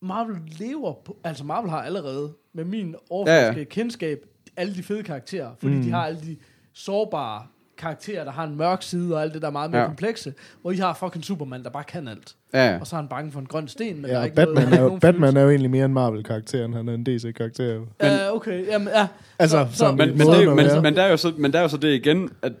Marvel 0.00 0.36
lever 0.58 0.94
på, 1.04 1.16
altså 1.24 1.44
Marvel 1.44 1.70
har 1.70 1.82
allerede, 1.82 2.34
med 2.52 2.64
min 2.64 2.94
overfladiske 3.10 3.54
ja, 3.54 3.58
Ja, 3.58 3.64
kendskab, 3.64 4.26
alle 4.56 4.74
de 4.74 4.82
fede 4.82 5.02
karakterer, 5.02 5.54
fordi 5.58 5.74
mm. 5.74 5.82
de 5.82 5.90
har 5.90 6.06
alle 6.06 6.20
de 6.20 6.36
sårbare 6.72 7.46
karakterer, 7.76 8.24
der 8.24 8.30
har 8.30 8.44
en 8.44 8.56
mørk 8.56 8.82
side 8.82 9.14
og 9.14 9.22
alt 9.22 9.34
det 9.34 9.42
der 9.42 9.50
meget 9.50 9.70
mere 9.70 9.80
ja. 9.80 9.86
komplekse, 9.86 10.34
hvor 10.62 10.70
I 10.70 10.76
har 10.76 10.94
fucking 10.94 11.24
Superman, 11.24 11.64
der 11.64 11.70
bare 11.70 11.84
kan 11.84 12.08
alt. 12.08 12.36
Ja. 12.54 12.78
Og 12.80 12.86
så 12.86 12.96
er 12.96 13.00
han 13.00 13.08
bange 13.08 13.32
for 13.32 13.40
en 13.40 13.46
grøn 13.46 13.68
sten, 13.68 13.94
men 13.96 14.04
der 14.04 14.08
Ja, 14.10 14.14
er 14.14 14.18
og 14.18 14.24
ikke 14.24 14.36
Batman, 14.36 14.54
noget, 14.64 14.72
er 14.74 14.80
jo, 14.80 14.86
nogen 14.86 15.00
Batman 15.00 15.36
er 15.36 15.42
jo 15.42 15.48
egentlig 15.48 15.70
mere 15.70 15.84
en 15.84 15.94
Marvel-karakter, 15.94 16.64
end 16.64 16.74
han 16.74 16.88
er 16.88 16.94
en 16.94 17.04
DC-karakter. 17.06 17.64
følelse. 17.64 18.22
Ja, 18.22 18.34
okay, 18.34 18.66
jamen, 18.66 18.88
ja. 18.88 19.06
Altså, 19.38 19.66
Så- 19.70 19.76
så- 19.78 19.88
Men, 19.92 19.96
men, 19.96 20.08
det, 20.26 20.48
men, 20.48 20.56
være. 20.56 20.82
men, 20.82 20.94
der 20.94 21.02
er 21.02 21.10
jo 21.10 21.16
så, 21.16 21.32
men 21.38 21.52
der 21.52 21.58
er 21.58 21.62
jo 21.62 21.68
så 21.68 21.76
det 21.76 21.94
igen, 21.94 22.30
at 22.42 22.52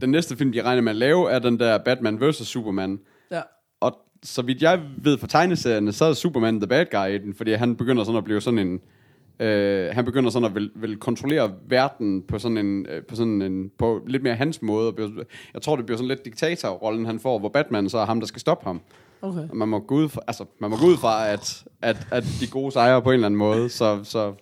den 0.00 0.10
næste 0.10 0.36
film, 0.36 0.52
de 0.52 0.62
regner 0.62 0.82
med 0.82 0.90
at 0.92 0.96
lave, 0.96 1.30
er 1.30 1.38
den 1.38 1.58
der 1.58 1.78
Batman 1.78 2.20
vs. 2.20 2.36
Superman. 2.36 2.98
Ja. 3.30 3.40
Og 3.80 3.96
så 4.22 4.42
vidt 4.42 4.62
jeg 4.62 4.80
ved 5.02 5.18
fra 5.18 5.26
tegneserierne, 5.26 5.92
så 5.92 6.04
er 6.04 6.12
Superman 6.12 6.60
the 6.60 6.66
bad 6.66 6.86
guy 6.90 7.14
i 7.14 7.18
den, 7.18 7.34
fordi 7.34 7.52
han 7.52 7.76
begynder 7.76 8.04
sådan 8.04 8.18
at 8.18 8.24
blive 8.24 8.40
sådan 8.40 8.58
en... 8.58 8.80
Øh, 9.40 9.88
han 9.92 10.04
begynder 10.04 10.30
sådan 10.30 10.46
at 10.48 10.54
vil, 10.54 10.70
vil 10.74 10.96
kontrollere 10.96 11.52
verden 11.68 12.22
på 12.28 12.38
sådan 12.38 12.58
en, 12.58 12.86
øh, 12.90 13.02
på 13.02 13.16
sådan 13.16 13.42
en 13.42 13.70
på 13.78 14.00
lidt 14.06 14.22
mere 14.22 14.34
hans 14.34 14.62
måde. 14.62 14.92
Jeg 15.54 15.62
tror, 15.62 15.76
det 15.76 15.86
bliver 15.86 15.96
sådan 15.96 16.08
lidt 16.08 16.24
diktatorrollen, 16.24 17.06
han 17.06 17.18
får, 17.20 17.38
hvor 17.38 17.48
Batman 17.48 17.88
så 17.88 17.98
er 17.98 18.04
ham, 18.06 18.20
der 18.20 18.26
skal 18.26 18.40
stoppe 18.40 18.66
ham. 18.66 18.80
Okay. 19.24 19.48
Og 19.50 19.56
man 19.56 19.68
må 19.68 19.78
gå 19.78 19.94
ud 19.94 20.08
fra, 20.08 20.20
altså, 20.26 20.44
man 20.58 20.70
må 20.70 20.76
gå 20.76 20.86
ud 20.86 20.96
fra 20.96 21.28
at, 21.28 21.64
at, 21.82 22.06
at 22.10 22.24
de 22.40 22.46
gode 22.46 22.72
sejre 22.72 23.02
på 23.02 23.10
en 23.10 23.14
eller 23.14 23.26
anden 23.26 23.38
måde. 23.38 23.68
Så, 23.68 24.00
så, 24.04 24.34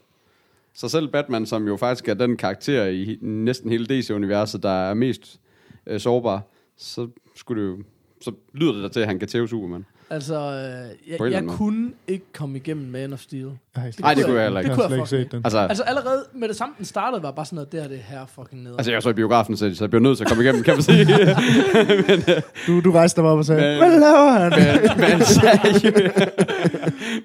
så 0.75 0.88
selv 0.88 1.09
Batman, 1.09 1.47
som 1.47 1.66
jo 1.66 1.77
faktisk 1.77 2.09
er 2.09 2.14
den 2.14 2.37
karakter 2.37 2.87
i 2.87 3.18
næsten 3.21 3.71
hele 3.71 3.87
DC-universet, 3.87 4.62
der 4.62 4.71
er 4.71 4.95
mest 4.95 5.40
øh, 5.87 6.01
sårbar, 6.01 6.42
så 6.77 7.09
skulle 7.35 7.62
det 7.62 7.68
jo 7.68 7.83
så 8.23 8.33
lyder 8.53 8.73
det 8.73 8.83
da 8.83 8.88
til, 8.88 9.01
at 9.01 9.07
han 9.07 9.18
kan 9.18 9.29
tæve 9.29 9.49
Superman. 9.49 9.87
Altså, 10.12 10.35
øh, 10.35 11.11
jeg, 11.20 11.33
jeg 11.33 11.44
måde. 11.44 11.57
kunne 11.57 11.90
ikke 12.09 12.25
komme 12.33 12.57
igennem 12.57 12.90
Man 12.90 13.12
of 13.12 13.18
Steel. 13.20 13.51
Ej, 13.77 13.92
Nej, 14.01 14.14
det 14.14 14.25
kunne 14.25 14.35
jeg 14.37 14.42
heller 14.44 14.61
ikke. 14.61 14.68
Det 14.70 14.79
kunne 14.79 14.90
Jeg 14.90 14.98
jeg 14.98 15.07
slet 15.09 15.18
ikke 15.18 15.25
set 15.31 15.33
den. 15.33 15.40
Altså, 15.44 15.59
altså, 15.59 15.83
allerede 15.83 16.25
med 16.35 16.48
det 16.48 16.57
samme, 16.57 16.75
den 16.79 16.85
startede, 16.85 17.22
var 17.22 17.31
bare 17.31 17.46
sådan 17.46 17.57
noget, 17.57 17.72
det 17.72 17.81
her 17.83 17.88
det 17.88 17.96
er 18.09 18.18
her 18.18 18.27
fucking 18.35 18.62
ned. 18.62 18.72
altså 18.79 18.92
jeg 18.92 19.03
så 19.03 19.11
i 19.11 19.12
biografen, 19.12 19.57
så 19.57 19.75
så 19.75 19.85
jeg 19.85 19.90
bliver 19.90 20.03
nødt 20.03 20.16
til 20.18 20.25
at 20.25 20.29
komme 20.29 20.44
igennem, 20.44 20.62
kan 20.62 20.75
man 20.75 20.83
sige. 20.83 21.07
Du, 22.66 22.81
du 22.81 22.92
rejste 22.92 23.20
dig 23.20 23.31
op 23.31 23.38
og 23.38 23.44
sagde, 23.44 23.61
Men- 23.62 23.79
hvad 23.79 24.01
laver 24.01 24.31
han? 24.31 24.51
men, 24.51 25.18
men, 25.18 25.27
seriøst, 25.27 26.31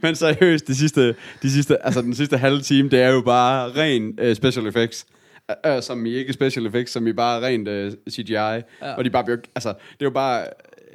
men 0.02 0.16
seriøst, 0.16 0.68
de 0.68 0.76
sidste, 0.76 1.16
de 1.42 1.52
sidste, 1.52 1.86
altså 1.86 2.02
den 2.02 2.16
sidste 2.16 2.38
halve 2.38 2.62
time, 2.62 2.90
det 2.90 3.02
er 3.02 3.10
jo 3.10 3.22
bare 3.22 3.70
ren 3.78 4.20
uh, 4.30 4.34
special 4.34 4.68
effects. 4.68 5.06
Uh, 5.68 5.82
som 5.82 6.06
i 6.06 6.10
ikke 6.14 6.34
special 6.34 6.66
effects, 6.66 6.92
som 6.94 7.08
i 7.08 7.14
bare 7.14 7.42
rent 7.42 7.68
uh, 7.68 7.92
CGI. 8.12 8.32
Ja. 8.34 8.62
Og 8.98 9.06
de 9.06 9.10
bare 9.10 9.24
bliver, 9.24 9.38
altså, 9.56 9.70
det 9.70 9.76
er 10.02 10.06
jo 10.06 10.10
bare 10.10 10.44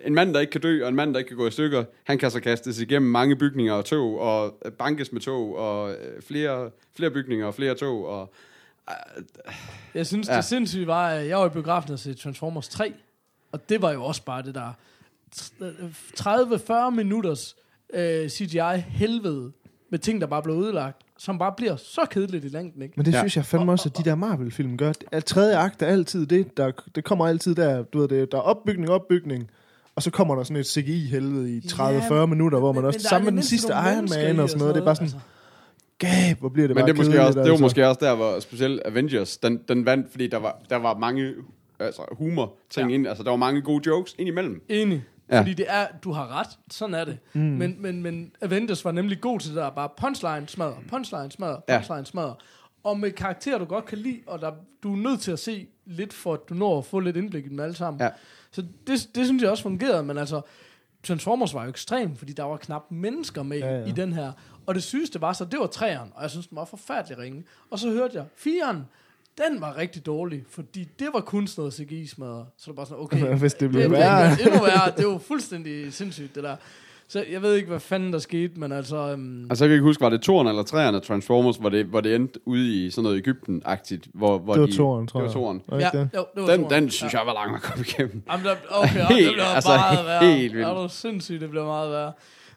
en 0.05 0.15
mand, 0.15 0.35
der 0.35 0.41
ikke 0.41 0.51
kan 0.51 0.61
dø, 0.61 0.83
og 0.83 0.89
en 0.89 0.95
mand, 0.97 1.13
der 1.15 1.19
ikke 1.19 1.29
kan 1.29 1.37
gå 1.37 1.47
i 1.47 1.51
stykker. 1.51 1.85
Han 2.05 2.19
kan 2.19 2.31
så 2.31 2.41
kastes 2.41 2.81
igennem 2.81 3.11
mange 3.11 3.37
bygninger 3.37 3.73
og 3.75 3.85
tog, 3.85 4.19
og 4.21 4.55
øh, 4.65 4.73
bankes 4.73 5.13
med 5.13 5.21
tog, 5.21 5.57
og 5.57 5.91
øh, 5.91 6.23
flere, 6.23 6.71
flere 6.97 7.11
bygninger 7.11 7.47
og 7.47 7.55
flere 7.55 7.75
tog, 7.75 8.07
og 8.07 8.33
Jeg 9.95 10.07
synes, 10.07 10.29
Ja. 10.29 10.37
det 10.37 10.45
sindssygt 10.45 10.87
var, 10.87 11.09
at 11.09 11.29
jeg 11.29 11.39
var 11.39 11.47
i 11.47 11.49
biografen 11.51 11.93
og 11.93 11.99
se 11.99 12.15
Transformers 12.15 12.69
3, 12.69 12.93
og 13.53 13.69
det 13.69 13.83
var 13.83 13.93
jo 13.93 14.05
også 14.05 14.25
bare 14.25 14.43
det 14.43 14.55
der 14.55 14.73
30-40 16.21 16.91
minutters 16.91 17.57
øh, 17.95 18.29
CGI-helvede 18.29 19.53
med 19.91 19.99
ting, 19.99 20.21
der 20.21 20.27
bare 20.27 20.43
blev 20.43 20.57
udlagt, 20.57 21.03
som 21.19 21.39
bare 21.39 21.53
bliver 21.57 21.77
så 21.77 22.07
kedeligt 22.11 22.45
i 22.45 22.49
længden, 22.49 22.83
ikke? 22.83 22.95
Men 22.97 23.07
det 23.07 23.13
ja. 23.13 23.19
synes 23.19 23.37
jeg 23.37 23.45
fandme 23.45 23.73
også, 23.73 23.89
at 23.89 23.99
de 23.99 24.11
der 24.11 24.15
Marvel-film 24.15 24.77
gør. 24.77 24.93
At 25.13 25.25
tredje 25.25 25.57
akt 25.57 25.83
er 25.83 25.87
altid 25.87 26.27
det. 26.27 26.57
Der, 26.57 26.73
det 26.95 27.05
kommer 27.05 27.27
altid 27.27 27.55
der, 27.55 27.83
du 27.83 27.99
ved, 28.01 28.09
det, 28.09 28.33
der 28.33 28.39
er 28.39 28.43
opbygning, 28.43 28.91
opbygning. 28.91 29.51
Og 29.97 30.03
så 30.03 30.11
kommer 30.11 30.35
der 30.35 30.43
sådan 30.43 30.57
et 30.57 30.67
CGI-helvede 30.67 31.57
i 31.57 31.61
30-40 31.61 32.15
Ja, 32.15 32.27
minutter, 32.27 32.59
hvor 32.59 32.73
man 32.73 32.81
men- 32.83 32.87
også 32.87 32.97
men 32.99 33.03
sammen 33.03 33.25
med 33.25 33.33
den 33.33 33.43
sidste 33.43 33.73
Iron 33.73 34.09
Man 34.11 34.41
og 34.41 34.49
sådan 34.49 34.59
noget. 34.61 34.75
Det 34.75 34.81
er 34.81 34.85
bare 34.85 34.95
sådan, 34.97 35.05
altså. 35.07 35.19
gab, 35.99 36.39
hvor 36.41 36.49
bliver 36.49 36.69
det 36.69 36.77
Men 36.77 36.83
bare 36.83 36.87
det, 36.93 36.99
er 36.99 37.05
måske 37.05 37.21
også, 37.21 37.39
det 37.39 37.45
var 37.45 37.51
altså. 37.51 37.63
måske 37.63 37.89
også 37.89 37.99
der, 38.03 38.15
hvor 38.15 38.41
specielt 38.41 38.83
Avengers, 38.85 39.37
den, 39.37 39.61
den 39.69 39.87
vandt, 39.87 40.11
fordi 40.11 40.27
der 40.27 40.37
var, 40.39 40.59
der 40.71 40.77
var 40.77 40.99
mange 40.99 41.33
altså, 41.81 42.03
humor 42.13 42.55
ting 42.71 42.87
Ja. 42.89 42.91
ja. 42.91 42.95
ind. 42.95 43.07
Altså, 43.09 43.23
der 43.23 43.31
var 43.31 43.37
mange 43.37 43.63
gode 43.63 43.83
jokes 43.87 44.15
ind 44.19 44.29
imellem. 44.29 44.63
Enig. 44.69 45.03
Ja. 45.31 45.35
Ja. 45.37 45.41
Fordi 45.41 45.55
det 45.55 45.67
er, 45.69 45.87
du 46.05 46.13
har 46.13 46.41
ret, 46.41 46.47
sådan 46.71 46.95
er 46.95 47.05
det. 47.05 47.19
Mm. 47.33 47.41
Men, 47.41 47.77
men, 47.83 48.03
men 48.03 48.31
Avengers 48.43 48.85
var 48.85 48.93
nemlig 48.93 49.21
god 49.21 49.41
til 49.41 49.49
det 49.51 49.57
der, 49.57 49.71
bare 49.71 49.89
punchline 50.01 50.45
smadre, 50.49 50.75
punchline 50.91 51.31
smadre, 51.31 51.57
Ja. 51.69 51.77
punchline 51.79 52.07
smadre. 52.07 52.35
Og 52.85 52.99
med 53.01 53.11
karakterer, 53.11 53.59
du 53.59 53.65
godt 53.65 53.85
kan 53.85 53.99
lide, 53.99 54.21
og 54.27 54.41
der, 54.41 54.53
du 54.83 54.93
er 54.93 54.97
nødt 54.97 55.21
til 55.21 55.33
at 55.33 55.39
se 55.39 55.67
lidt, 55.87 56.13
for 56.13 56.35
at 56.35 56.41
du 56.49 56.55
når 56.55 56.79
at 56.79 56.85
få 56.85 57.01
lidt 57.01 57.17
indblik 57.17 57.47
i 57.47 57.49
dem 57.49 57.61
alle 57.61 57.75
sammen. 57.75 58.01
Ja. 58.03 58.11
Så 58.51 58.63
det, 58.87 59.09
det 59.15 59.27
synes 59.27 59.43
jeg 59.43 59.51
også 59.51 59.63
fungerede, 59.63 60.03
men 60.03 60.19
altså, 60.19 60.41
Transformers 61.03 61.55
var 61.55 61.63
jo 61.63 61.69
ekstrem, 61.69 62.17
fordi 62.17 62.33
der 62.33 62.43
var 62.43 62.57
knap 62.57 62.83
mennesker 62.91 63.43
med 63.43 63.59
Ja, 63.59 63.79
ja, 63.79 63.87
i 63.87 63.91
den 63.91 64.13
her. 64.13 64.33
Og 64.67 64.75
det 64.75 64.83
sygeste 64.83 65.21
var 65.21 65.33
så, 65.33 65.45
det 65.45 65.59
var 65.61 65.67
træeren, 65.67 66.11
og 66.15 66.23
jeg 66.23 66.31
synes, 66.31 66.47
den 66.47 66.57
var 66.57 66.65
forfærdelig 66.65 67.19
ringe. 67.19 67.45
Og 67.71 67.79
så 67.79 67.91
hørte 67.91 68.17
jeg, 68.17 68.25
firen, 68.37 68.85
den 69.39 69.61
var 69.61 69.77
rigtig 69.77 70.07
dårlig, 70.07 70.45
fordi 70.49 70.89
det 70.99 71.09
var 71.13 71.21
kun 71.21 71.47
sådan 71.47 71.61
noget 71.61 71.75
CGI-smadret. 71.75 72.47
Så 72.57 72.63
det 72.63 72.67
var 72.69 72.75
bare 72.75 72.87
sådan, 72.87 73.03
okay, 73.03 73.37
Hvis 73.39 73.53
det 73.53 73.61
det, 73.61 73.71
bliver 73.71 73.83
det, 73.83 73.91
værre. 73.93 74.31
det, 74.31 74.47
endnu 74.47 74.61
værre. 74.61 74.93
Det 74.97 75.07
var 75.07 75.19
fuldstændig 75.19 75.93
sindssygt, 75.93 76.35
det 76.35 76.43
der. 76.43 76.57
Så 77.13 77.25
jeg 77.31 77.43
ved 77.43 77.55
ikke, 77.55 77.69
hvad 77.69 77.81
fanden 77.81 78.13
der 78.13 78.19
skete, 78.19 78.61
men 78.61 78.73
altså... 78.73 79.13
Um, 79.13 79.47
Altså, 79.51 79.65
jeg 79.65 79.69
kan 79.69 79.75
ikke 79.75 79.85
huske, 79.85 80.01
var 80.01 80.09
det 80.09 80.21
toren 80.23 80.47
eller 80.49 80.63
træerne 80.63 80.97
af 80.97 81.03
Transformers, 81.03 81.57
hvor 81.57 81.69
det, 81.69 81.87
hvor 81.87 82.01
det 82.01 82.15
endte 82.15 82.41
ude 82.49 82.87
i 82.87 82.91
sådan 82.91 83.03
noget 83.03 83.17
Ægypten-agtigt, 83.17 84.07
hvor, 84.15 84.39
hvor 84.39 84.53
Det 84.53 84.61
var 84.61 84.67
de, 84.67 84.77
toren, 84.77 85.07
tror 85.07 85.21
det 85.21 85.27
jeg. 85.29 85.35
var 85.35 85.41
toren. 85.41 85.63
Var 85.69 85.79
ja, 85.79 85.91
det? 85.93 86.11
jo, 86.15 86.27
det 86.35 86.43
var 86.43 86.47
Den, 86.51 86.61
toren. 86.61 86.83
den 86.83 86.91
synes 86.91 87.13
ja. 87.15 87.19
jeg 87.19 87.27
var 87.27 87.35
lang 87.35 87.55
at 87.55 87.63
komme 87.63 87.85
igennem. 87.89 88.23
Jamen, 88.31 88.47
der, 88.47 88.57
okay, 88.71 88.89
helt, 88.89 89.09
Helt, 89.09 89.27
det 89.27 89.33
bliver 89.35 89.45
altså, 89.47 89.71
meget 89.71 90.07
værre. 90.07 90.35
helt 90.37 90.53
vildt. 90.55 90.67
Er 90.69 90.75
du 90.75 90.89
sindssygt, 90.89 91.41
det 91.41 91.51
bliver 91.51 91.65
meget 91.67 91.91
værre. 91.91 92.13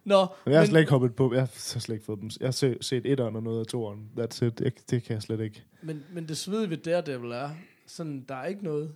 Nå, 0.05 0.25
Men 0.45 0.51
jeg 0.53 0.59
har 0.61 0.65
slet 0.67 0.79
ikke 0.79 0.91
hoppet 0.91 1.15
på. 1.15 1.33
Jeg 1.33 1.41
har 1.41 1.49
slet 1.79 1.95
ikke 1.95 2.05
fået 2.05 2.19
dem. 2.21 2.29
Jeg 2.39 2.47
har 2.47 2.51
set, 2.51 2.77
set 2.81 3.05
etteren 3.05 3.35
og 3.35 3.43
noget 3.43 3.59
af 3.59 3.65
toeren. 3.65 3.99
That's 4.19 4.45
it. 4.45 4.61
Jeg, 4.61 4.71
det 4.89 5.03
kan 5.03 5.13
jeg 5.13 5.21
slet 5.21 5.39
ikke. 5.39 5.63
men, 5.81 6.03
men 6.13 6.27
det 6.27 6.37
svedige 6.37 6.69
ved 6.69 6.77
Daredevil 6.77 7.31
er, 7.31 7.49
sådan, 7.87 8.25
der 8.29 8.35
er 8.35 8.45
ikke 8.45 8.63
noget, 8.63 8.91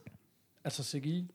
altså 0.66 0.84
CGI, 0.84 1.32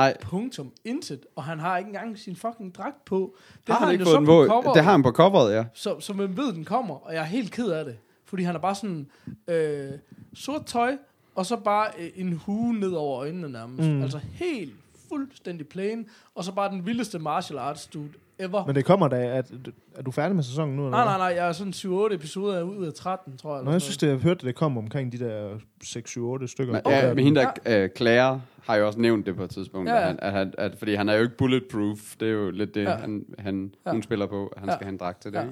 Ej, 0.00 0.16
punktum, 0.20 0.72
intet, 0.84 1.26
og 1.36 1.44
han 1.44 1.58
har 1.58 1.78
ikke 1.78 1.88
engang 1.88 2.18
sin 2.18 2.36
fucking 2.36 2.74
dragt 2.74 3.04
på. 3.04 3.36
Det 3.66 3.74
har 3.74 3.84
han 3.84 3.92
ikke 3.92 4.04
jo 4.04 4.10
så 4.10 4.20
på 4.20 4.46
coveret. 4.46 4.74
Det 4.74 4.84
har 4.84 4.90
han 4.90 5.02
på 5.02 5.10
coveret, 5.10 5.54
ja. 5.54 5.64
så, 5.74 6.00
så 6.00 6.12
man 6.12 6.36
ved, 6.36 6.52
den 6.52 6.64
kommer, 6.64 6.94
og 6.94 7.14
jeg 7.14 7.20
er 7.20 7.26
helt 7.26 7.52
ked 7.52 7.68
af 7.68 7.84
det. 7.84 7.96
Fordi 8.24 8.42
han 8.42 8.54
er 8.54 8.58
bare 8.58 8.74
sådan 8.74 9.06
øh, 9.48 9.90
sort 10.34 10.66
tøj, 10.66 10.96
og 11.34 11.46
så 11.46 11.56
bare 11.56 11.88
øh, 11.98 12.10
en 12.14 12.32
hue 12.32 12.74
ned 12.74 12.92
over 12.92 13.18
øjnene 13.20 13.48
nærmest. 13.48 13.88
Mm. 13.88 14.02
Altså 14.02 14.18
helt 14.32 14.74
fuldstændig 15.08 15.68
plain, 15.68 16.08
og 16.34 16.44
så 16.44 16.52
bare 16.52 16.70
den 16.70 16.86
vildeste 16.86 17.18
martial 17.18 17.58
arts 17.58 17.86
dude 17.86 18.12
ever. 18.40 18.66
Men 18.66 18.74
det 18.74 18.84
kommer 18.84 19.08
da, 19.08 19.16
at, 19.38 19.50
er 19.94 20.02
du 20.02 20.10
færdig 20.10 20.36
med 20.36 20.44
sæsonen 20.44 20.76
nu? 20.76 20.84
Eller 20.84 20.90
nej, 20.98 21.04
nej, 21.04 21.18
nej, 21.18 21.26
jeg 21.36 21.48
er 21.48 21.52
sådan 21.52 21.72
7-8 21.72 22.14
episoder 22.14 22.62
ud 22.62 22.86
af 22.86 22.92
13, 22.94 23.36
tror 23.38 23.56
jeg. 23.56 23.64
Nå, 23.64 23.70
jeg 23.70 23.82
synes, 23.82 23.96
det, 23.96 24.08
jeg 24.08 24.16
hørte, 24.16 24.38
at 24.40 24.44
det 24.44 24.54
kom 24.54 24.78
omkring 24.78 25.12
de 25.12 25.18
der 25.18 25.48
6-7-8 25.84 26.46
stykker. 26.46 26.72
Men, 26.72 26.82
ja, 26.86 27.06
der- 27.08 27.14
men 27.14 27.24
hende 27.24 27.40
der, 27.66 27.82
øh, 27.82 27.88
Claire, 27.96 28.42
har 28.66 28.76
jo 28.76 28.86
også 28.86 29.00
nævnt 29.00 29.26
det 29.26 29.36
på 29.36 29.42
et 29.44 29.50
tidspunkt, 29.50 29.88
Ja, 29.90 29.94
ja, 29.94 30.00
ja. 30.00 30.08
ja. 30.08 30.14
At, 30.18 30.32
han, 30.32 30.54
at, 30.58 30.72
fordi 30.78 30.94
han 30.94 31.08
er 31.08 31.14
jo 31.14 31.22
ikke 31.22 31.36
bulletproof. 31.36 31.98
Det 32.20 32.28
er 32.28 32.32
jo 32.32 32.50
lidt 32.50 32.74
det, 32.74 32.82
Ja. 32.82 32.90
han, 32.96 33.24
han, 33.38 33.72
Ja. 33.86 33.90
hun 33.92 34.02
spiller 34.02 34.26
på. 34.26 34.46
at 34.46 34.60
Han 34.60 34.68
Ja. 34.68 34.74
skal 34.74 34.84
have 34.84 34.92
en 34.92 34.98
dragt 34.98 35.22
til 35.22 35.32
det. 35.32 35.38
Ja. 35.38 35.44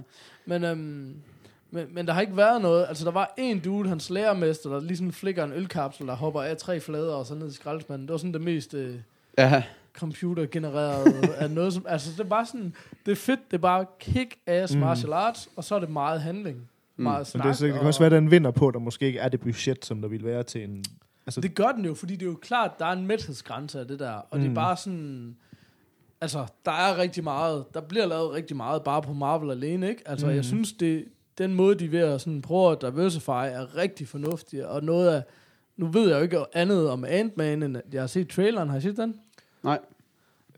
Men, 0.46 0.64
øhm, 0.64 1.14
men, 1.70 1.86
men 1.92 2.06
der 2.06 2.12
har 2.12 2.20
ikke 2.20 2.36
været 2.36 2.62
noget. 2.62 2.86
Altså, 2.88 3.04
der 3.04 3.10
var 3.10 3.34
en 3.38 3.58
dude, 3.60 3.88
hans 3.88 4.10
lærermester, 4.10 4.70
der 4.70 4.80
ligesom 4.80 5.12
flikker 5.12 5.44
en 5.44 5.52
ølkapsel, 5.52 6.06
der 6.06 6.14
hopper 6.16 6.42
af 6.42 6.56
tre 6.56 6.80
flader 6.80 7.14
og 7.14 7.26
så 7.26 7.34
ned 7.34 7.48
i 7.48 7.54
skraldespanden. 7.54 8.08
Det 8.08 8.12
var 8.12 8.18
sådan 8.18 8.32
det 8.32 8.40
mest... 8.40 8.74
Øh, 8.74 8.94
Ja, 9.38 9.62
computergenereret 9.92 11.12
af 11.42 11.50
noget 11.50 11.72
som... 11.72 11.84
Altså, 11.88 12.10
det 12.12 12.20
er 12.20 12.24
bare 12.28 12.46
sådan... 12.46 12.74
Det 13.06 13.12
er 13.12 13.16
fedt, 13.16 13.40
det 13.50 13.56
er 13.56 13.60
bare 13.60 13.86
kick-ass 14.04 14.74
Mm. 14.74 14.80
martial 14.80 15.12
arts, 15.12 15.48
og 15.56 15.64
så 15.64 15.74
er 15.74 15.78
det 15.80 15.90
meget 15.90 16.20
handling. 16.20 16.56
Mm. 16.96 17.02
Meget 17.02 17.18
Men 17.18 17.24
snak. 17.24 17.42
det, 17.44 17.50
er 17.50 17.54
så- 17.54 17.64
det 17.64 17.72
kan 17.72 17.80
og- 17.80 17.86
også 17.86 18.00
være, 18.00 18.06
at 18.06 18.12
den 18.22 18.30
vinder 18.30 18.50
på, 18.50 18.70
der 18.70 18.78
måske 18.78 19.06
ikke 19.06 19.18
er 19.18 19.28
det 19.28 19.40
budget, 19.40 19.84
som 19.86 20.00
der 20.00 20.08
ville 20.08 20.26
være 20.26 20.42
til 20.42 20.64
en... 20.64 20.84
Altså, 21.26 21.40
Det 21.40 21.54
gør 21.54 21.72
den 21.76 21.84
jo, 21.84 21.94
fordi 21.94 22.12
det 22.16 22.22
er 22.22 22.30
jo 22.30 22.38
klart, 22.42 22.78
der 22.78 22.86
er 22.86 22.92
en 22.92 23.06
mæthedsgrænse 23.06 23.80
af 23.80 23.86
det 23.88 23.98
der. 23.98 24.10
Og 24.12 24.26
mm. 24.32 24.38
det 24.38 24.44
er 24.46 24.48
Mm. 24.50 24.54
bare 24.54 24.76
sådan... 24.76 25.36
Altså, 26.20 26.46
der 26.64 26.72
er 26.72 26.98
rigtig 26.98 27.24
meget... 27.24 27.64
Der 27.74 27.80
bliver 27.80 28.06
lavet 28.06 28.32
rigtig 28.32 28.56
meget 28.56 28.82
bare 28.84 29.02
på 29.02 29.12
Marvel 29.12 29.50
alene, 29.50 29.88
ikke? 29.88 30.02
Altså, 30.06 30.26
mm. 30.26 30.30
Mm. 30.32 30.36
jeg 30.36 30.44
synes, 30.44 30.72
det, 30.72 31.04
den 31.38 31.54
måde, 31.54 31.74
de 31.74 31.84
er 31.84 31.88
ved 31.88 31.98
at 32.00 32.20
sådan 32.20 32.42
prøve 32.42 32.72
at 32.72 32.82
diversify, 32.82 33.28
er 33.30 33.76
rigtig 33.76 34.08
fornuftig. 34.08 34.66
Og 34.66 34.82
noget 34.84 35.08
af... 35.08 35.22
Nu 35.76 35.86
ved 35.86 36.08
jeg 36.08 36.16
jo 36.18 36.22
ikke 36.22 36.38
andet 36.54 36.90
om 36.90 37.04
Ant-Man, 37.04 37.62
end 37.62 37.76
at 37.76 37.82
jeg 37.92 38.02
har 38.02 38.06
set 38.06 38.28
traileren. 38.28 38.68
Har 38.68 38.76
I 38.76 38.80
set 38.80 38.96
den? 38.96 39.14
Nej. 39.62 39.78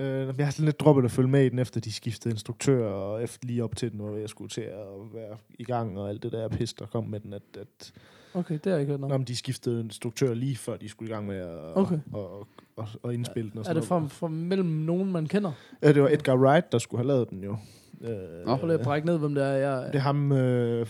øh, 0.01 0.35
jeg 0.39 0.47
har 0.47 0.51
sådan 0.51 0.65
lidt 0.65 0.81
droppet 0.81 1.05
at 1.05 1.11
følge 1.11 1.29
med 1.29 1.45
i 1.45 1.49
den, 1.49 1.59
efter 1.59 1.81
de 1.81 1.93
skiftede 1.93 2.33
instruktør, 2.35 2.87
og 2.91 3.23
efter 3.23 3.47
lige 3.47 3.65
op 3.65 3.77
til 3.77 3.91
den, 3.93 4.01
hvor 4.01 4.17
jeg 4.17 4.29
skulle 4.29 4.49
til 4.49 4.61
at 4.61 5.15
være 5.15 5.37
i 5.59 5.65
gang, 5.65 5.99
og 5.99 6.09
alt 6.09 6.23
det 6.23 6.33
der 6.33 6.49
pis, 6.49 6.73
der 6.73 6.87
kom 6.87 7.05
med 7.05 7.21
den, 7.21 7.33
at, 7.33 7.43
at 7.61 7.93
Okay, 8.35 8.55
det 8.55 8.63
har 8.67 8.71
jeg 8.73 8.81
ikke 8.81 8.91
hørt 8.91 9.01
Nå, 9.01 9.07
noget. 9.07 9.21
men 9.21 9.27
de 9.27 9.37
skiftede 9.37 9.81
instruktør 9.81 10.35
lige 10.35 10.57
før 10.57 10.77
de 10.77 10.89
skulle 10.89 11.11
i 11.11 11.15
gang 11.15 11.27
med 11.27 11.37
at 11.37 11.77
Okay. 11.77 11.99
og, 12.13 12.47
og, 12.77 12.89
og 13.03 13.15
indspille 13.15 13.51
den. 13.51 13.59
Og 13.59 13.61
Er 13.61 13.65
sådan 13.65 13.77
det 13.81 13.89
fra, 13.89 14.07
fra 14.07 14.29
mellem 14.29 14.69
nogen, 14.69 15.13
man 15.13 15.27
kender? 15.27 15.53
Ja, 15.83 15.93
det 15.93 16.03
var 16.03 16.09
Edgar 16.09 16.37
Wright, 16.37 16.73
der 16.73 16.79
skulle 16.79 16.99
have 16.99 17.09
lavet 17.09 17.31
den 17.31 17.45
jo. 17.45 17.57
Øh, 18.05 18.47
Nå. 18.47 18.57
Prøv 18.57 18.67
lige 18.67 18.79
at 18.79 18.85
brække 18.85 19.07
ned, 19.07 19.19
hvem 19.19 19.35
det 19.35 19.45
er. 19.45 19.49
Jeg, 19.53 19.87
det 19.87 19.95
er 19.95 19.99
ham, 19.99 20.33
øh, 20.33 20.87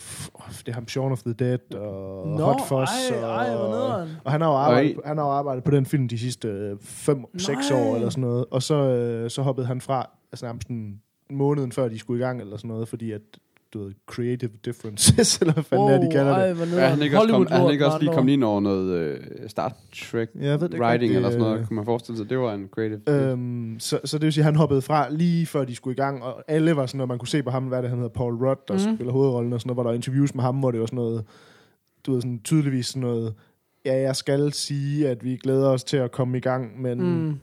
det 0.59 0.69
er 0.69 0.73
ham 0.73 0.89
Shaun 0.89 1.13
of 1.13 1.23
the 1.23 1.33
Dead 1.33 1.75
og 1.75 2.29
Nå, 2.29 2.45
Hot 2.45 2.61
Fuzz. 2.69 3.11
ej, 3.11 3.23
og, 3.23 3.31
ej, 3.31 3.57
hvor 3.57 3.69
nederen. 3.69 4.09
og 4.25 4.33
han 4.33 4.41
har 4.41 4.49
jo 4.49 4.55
arbejdet, 4.55 4.97
Oj. 4.97 5.03
han 5.05 5.19
har 5.19 5.25
jo 5.25 5.31
arbejdet 5.31 5.65
på 5.65 5.71
den 5.71 5.87
film 5.87 6.09
de 6.09 6.19
sidste 6.19 6.77
5-6 6.81 7.13
Nej. 7.13 7.81
år 7.81 7.95
eller 7.97 8.11
sådan 8.11 8.21
noget. 8.23 8.45
Og 8.51 8.63
så, 8.63 8.75
øh, 8.75 9.31
så 9.31 9.43
hoppede 9.43 9.67
han 9.67 9.81
fra, 9.81 10.11
altså 10.33 10.47
nærmest 10.47 10.69
en 10.69 11.01
måneden 11.31 11.73
før 11.73 11.89
de 11.89 11.99
skulle 11.99 12.21
i 12.21 12.27
gang 12.27 12.41
eller 12.41 12.57
sådan 12.57 12.69
noget, 12.69 12.89
fordi 12.89 13.13
at 13.13 13.21
du 13.75 13.85
ved, 13.85 13.93
creative 14.07 14.51
differences, 14.65 15.39
eller 15.41 15.53
hvad 15.53 15.65
fanden 15.65 15.87
wow, 15.87 15.95
er, 15.95 16.01
de 16.01 16.11
kalder 16.13 16.33
det. 16.33 16.43
ej, 16.43 16.49
Ja, 16.49 16.55
nederen. 16.55 16.91
han 16.91 17.03
ikke 17.03 17.19
også, 17.19 17.33
kom, 17.33 17.47
er 17.51 17.59
han 17.59 17.71
ikke 17.71 17.87
også 17.87 17.99
lige 17.99 18.13
kommet 18.13 18.33
ind 18.33 18.45
over 18.45 18.61
noget 18.61 18.99
øh, 18.99 19.19
Star 19.49 19.77
Trek 19.95 20.29
Jeg 20.41 20.61
ved 20.61 20.69
det 20.69 20.81
writing 20.81 21.03
rigtig, 21.03 21.17
eller 21.17 21.31
sådan 21.31 21.45
noget, 21.45 21.61
øh, 21.61 21.67
kunne 21.67 21.77
man 21.77 21.85
forestille 21.85 22.17
sig. 22.19 22.31
Det 22.31 22.39
var 22.39 22.55
en 22.55 22.69
creative. 22.71 23.01
Øhm, 23.09 23.77
så, 23.79 24.01
så 24.05 24.19
det 24.19 24.25
vil 24.25 24.33
sige, 24.33 24.43
at 24.43 24.45
han 24.45 24.57
hoppede 24.57 24.83
fra 24.83 25.11
lige 25.11 25.47
før 25.47 25.65
de 25.65 25.75
skulle 25.75 25.95
i 25.95 25.97
gang, 25.97 26.23
og 26.23 26.45
alle 26.49 26.77
var 26.77 26.87
sådan 26.87 26.99
noget, 26.99 27.09
man 27.09 27.19
kunne 27.19 27.29
se 27.29 27.43
på 27.43 27.51
ham, 27.51 27.65
hvad 27.65 27.83
det 27.83 27.91
han 27.91 27.99
hedder, 27.99 28.13
Paul 28.13 28.35
Rudd, 28.35 28.61
der 28.69 28.75
mm. 28.75 28.97
spiller 28.97 29.13
hovedrollen, 29.13 29.53
og 29.53 29.61
sådan 29.61 29.69
noget, 29.69 29.77
hvor 29.77 29.83
der 29.83 29.91
var 29.91 29.95
interviews 29.95 30.35
med 30.35 30.45
ham, 30.45 30.57
hvor 30.57 30.71
det 30.71 30.81
var 30.81 30.87
sådan 30.87 30.97
noget, 30.97 31.25
du 32.07 32.13
ved, 32.13 32.21
sådan 32.21 32.41
tydeligvis 32.45 32.87
sådan 32.87 33.03
noget, 33.03 33.35
ja, 33.85 34.01
jeg 34.01 34.17
skal 34.17 34.53
sige, 34.53 35.09
at 35.09 35.25
vi 35.25 35.37
glæder 35.37 35.69
os 35.69 35.85
til 35.85 35.97
at 35.97 36.13
komme 36.13 36.39
i 36.39 36.41
gang, 36.41 36.83
men 36.83 37.01
mm. 37.03 37.41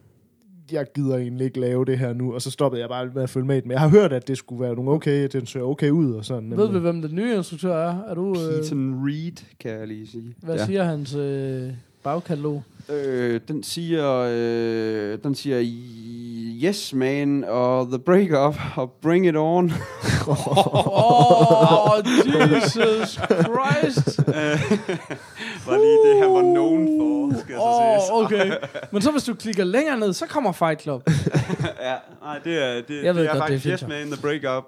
Jeg 0.72 0.86
gider 0.96 1.18
egentlig 1.18 1.46
ikke 1.46 1.60
lave 1.60 1.86
det 1.86 2.00
her 2.00 2.14
nu, 2.14 2.34
og 2.34 2.42
så 2.42 2.52
stoppede 2.52 2.82
jeg 2.82 2.90
bare 2.90 3.10
med 3.14 3.24
at 3.24 3.30
følge 3.30 3.48
med. 3.48 3.62
Men 3.62 3.72
jeg 3.72 3.80
har 3.80 3.88
hørt, 3.90 4.14
at 4.14 4.28
det 4.28 4.38
skulle 4.38 4.62
være 4.62 4.76
nogle 4.76 4.92
okay, 4.92 5.24
at 5.24 5.34
den 5.34 5.46
ser 5.46 5.62
okay 5.62 5.90
ud, 5.90 6.14
og 6.14 6.26
sådan. 6.26 6.58
Ved 6.58 6.72
vi, 6.72 6.80
hvem 6.80 7.02
den 7.02 7.16
nye 7.16 7.36
instruktør 7.36 7.76
er? 7.76 8.04
Er 8.08 8.14
du, 8.14 8.30
øh, 8.30 8.54
Keaton 8.54 9.06
Reed, 9.06 9.44
kan 9.60 9.72
jeg 9.72 9.88
lige 9.88 10.08
sige. 10.08 10.36
hvad 10.42 10.56
ja. 10.56 10.66
siger 10.66 10.84
hans 10.84 11.16
øh, 11.16 11.70
bagkatalog? 12.04 12.64
Øh, 12.90 13.40
den 13.48 13.64
siger, 13.64 14.28
øh, 14.32 15.18
den 15.24 15.36
siger 15.36 15.62
Yes 16.64 16.94
Man 16.94 17.44
og 17.44 17.88
The 17.88 18.00
Breakup 18.00 18.56
og 18.76 18.92
Bring 18.92 19.28
It 19.28 19.36
On. 19.38 19.72
Oh, 20.28 22.02
Jesus 22.28 23.14
Christ! 23.14 24.18
var 25.68 25.78
lige 25.78 26.00
det, 26.06 26.22
han 26.22 26.34
var 26.34 26.42
known 26.42 26.88
for, 27.00 27.17
skal 27.58 28.12
Åh, 28.12 28.20
oh, 28.20 28.26
okay. 28.26 28.52
Men 28.92 29.02
så 29.02 29.12
hvis 29.12 29.24
du 29.24 29.34
klikker 29.34 29.64
længere 29.64 30.00
ned, 30.00 30.14
så 30.14 30.26
kommer 30.26 30.52
Fight 30.52 30.82
Club. 30.82 31.04
ja, 31.90 31.96
nej, 32.22 32.40
det 32.44 32.64
er, 32.64 32.82
det, 32.82 33.04
Jeg 33.04 33.16
ved 33.16 33.24
det 33.24 33.30
er 33.30 33.34
godt, 33.34 33.50
det 33.50 33.56
er 33.56 33.60
faktisk 33.60 33.66
Yes 33.66 33.80
så. 33.80 33.88
Man, 33.88 34.12
The 34.12 34.22
Breakup, 34.22 34.64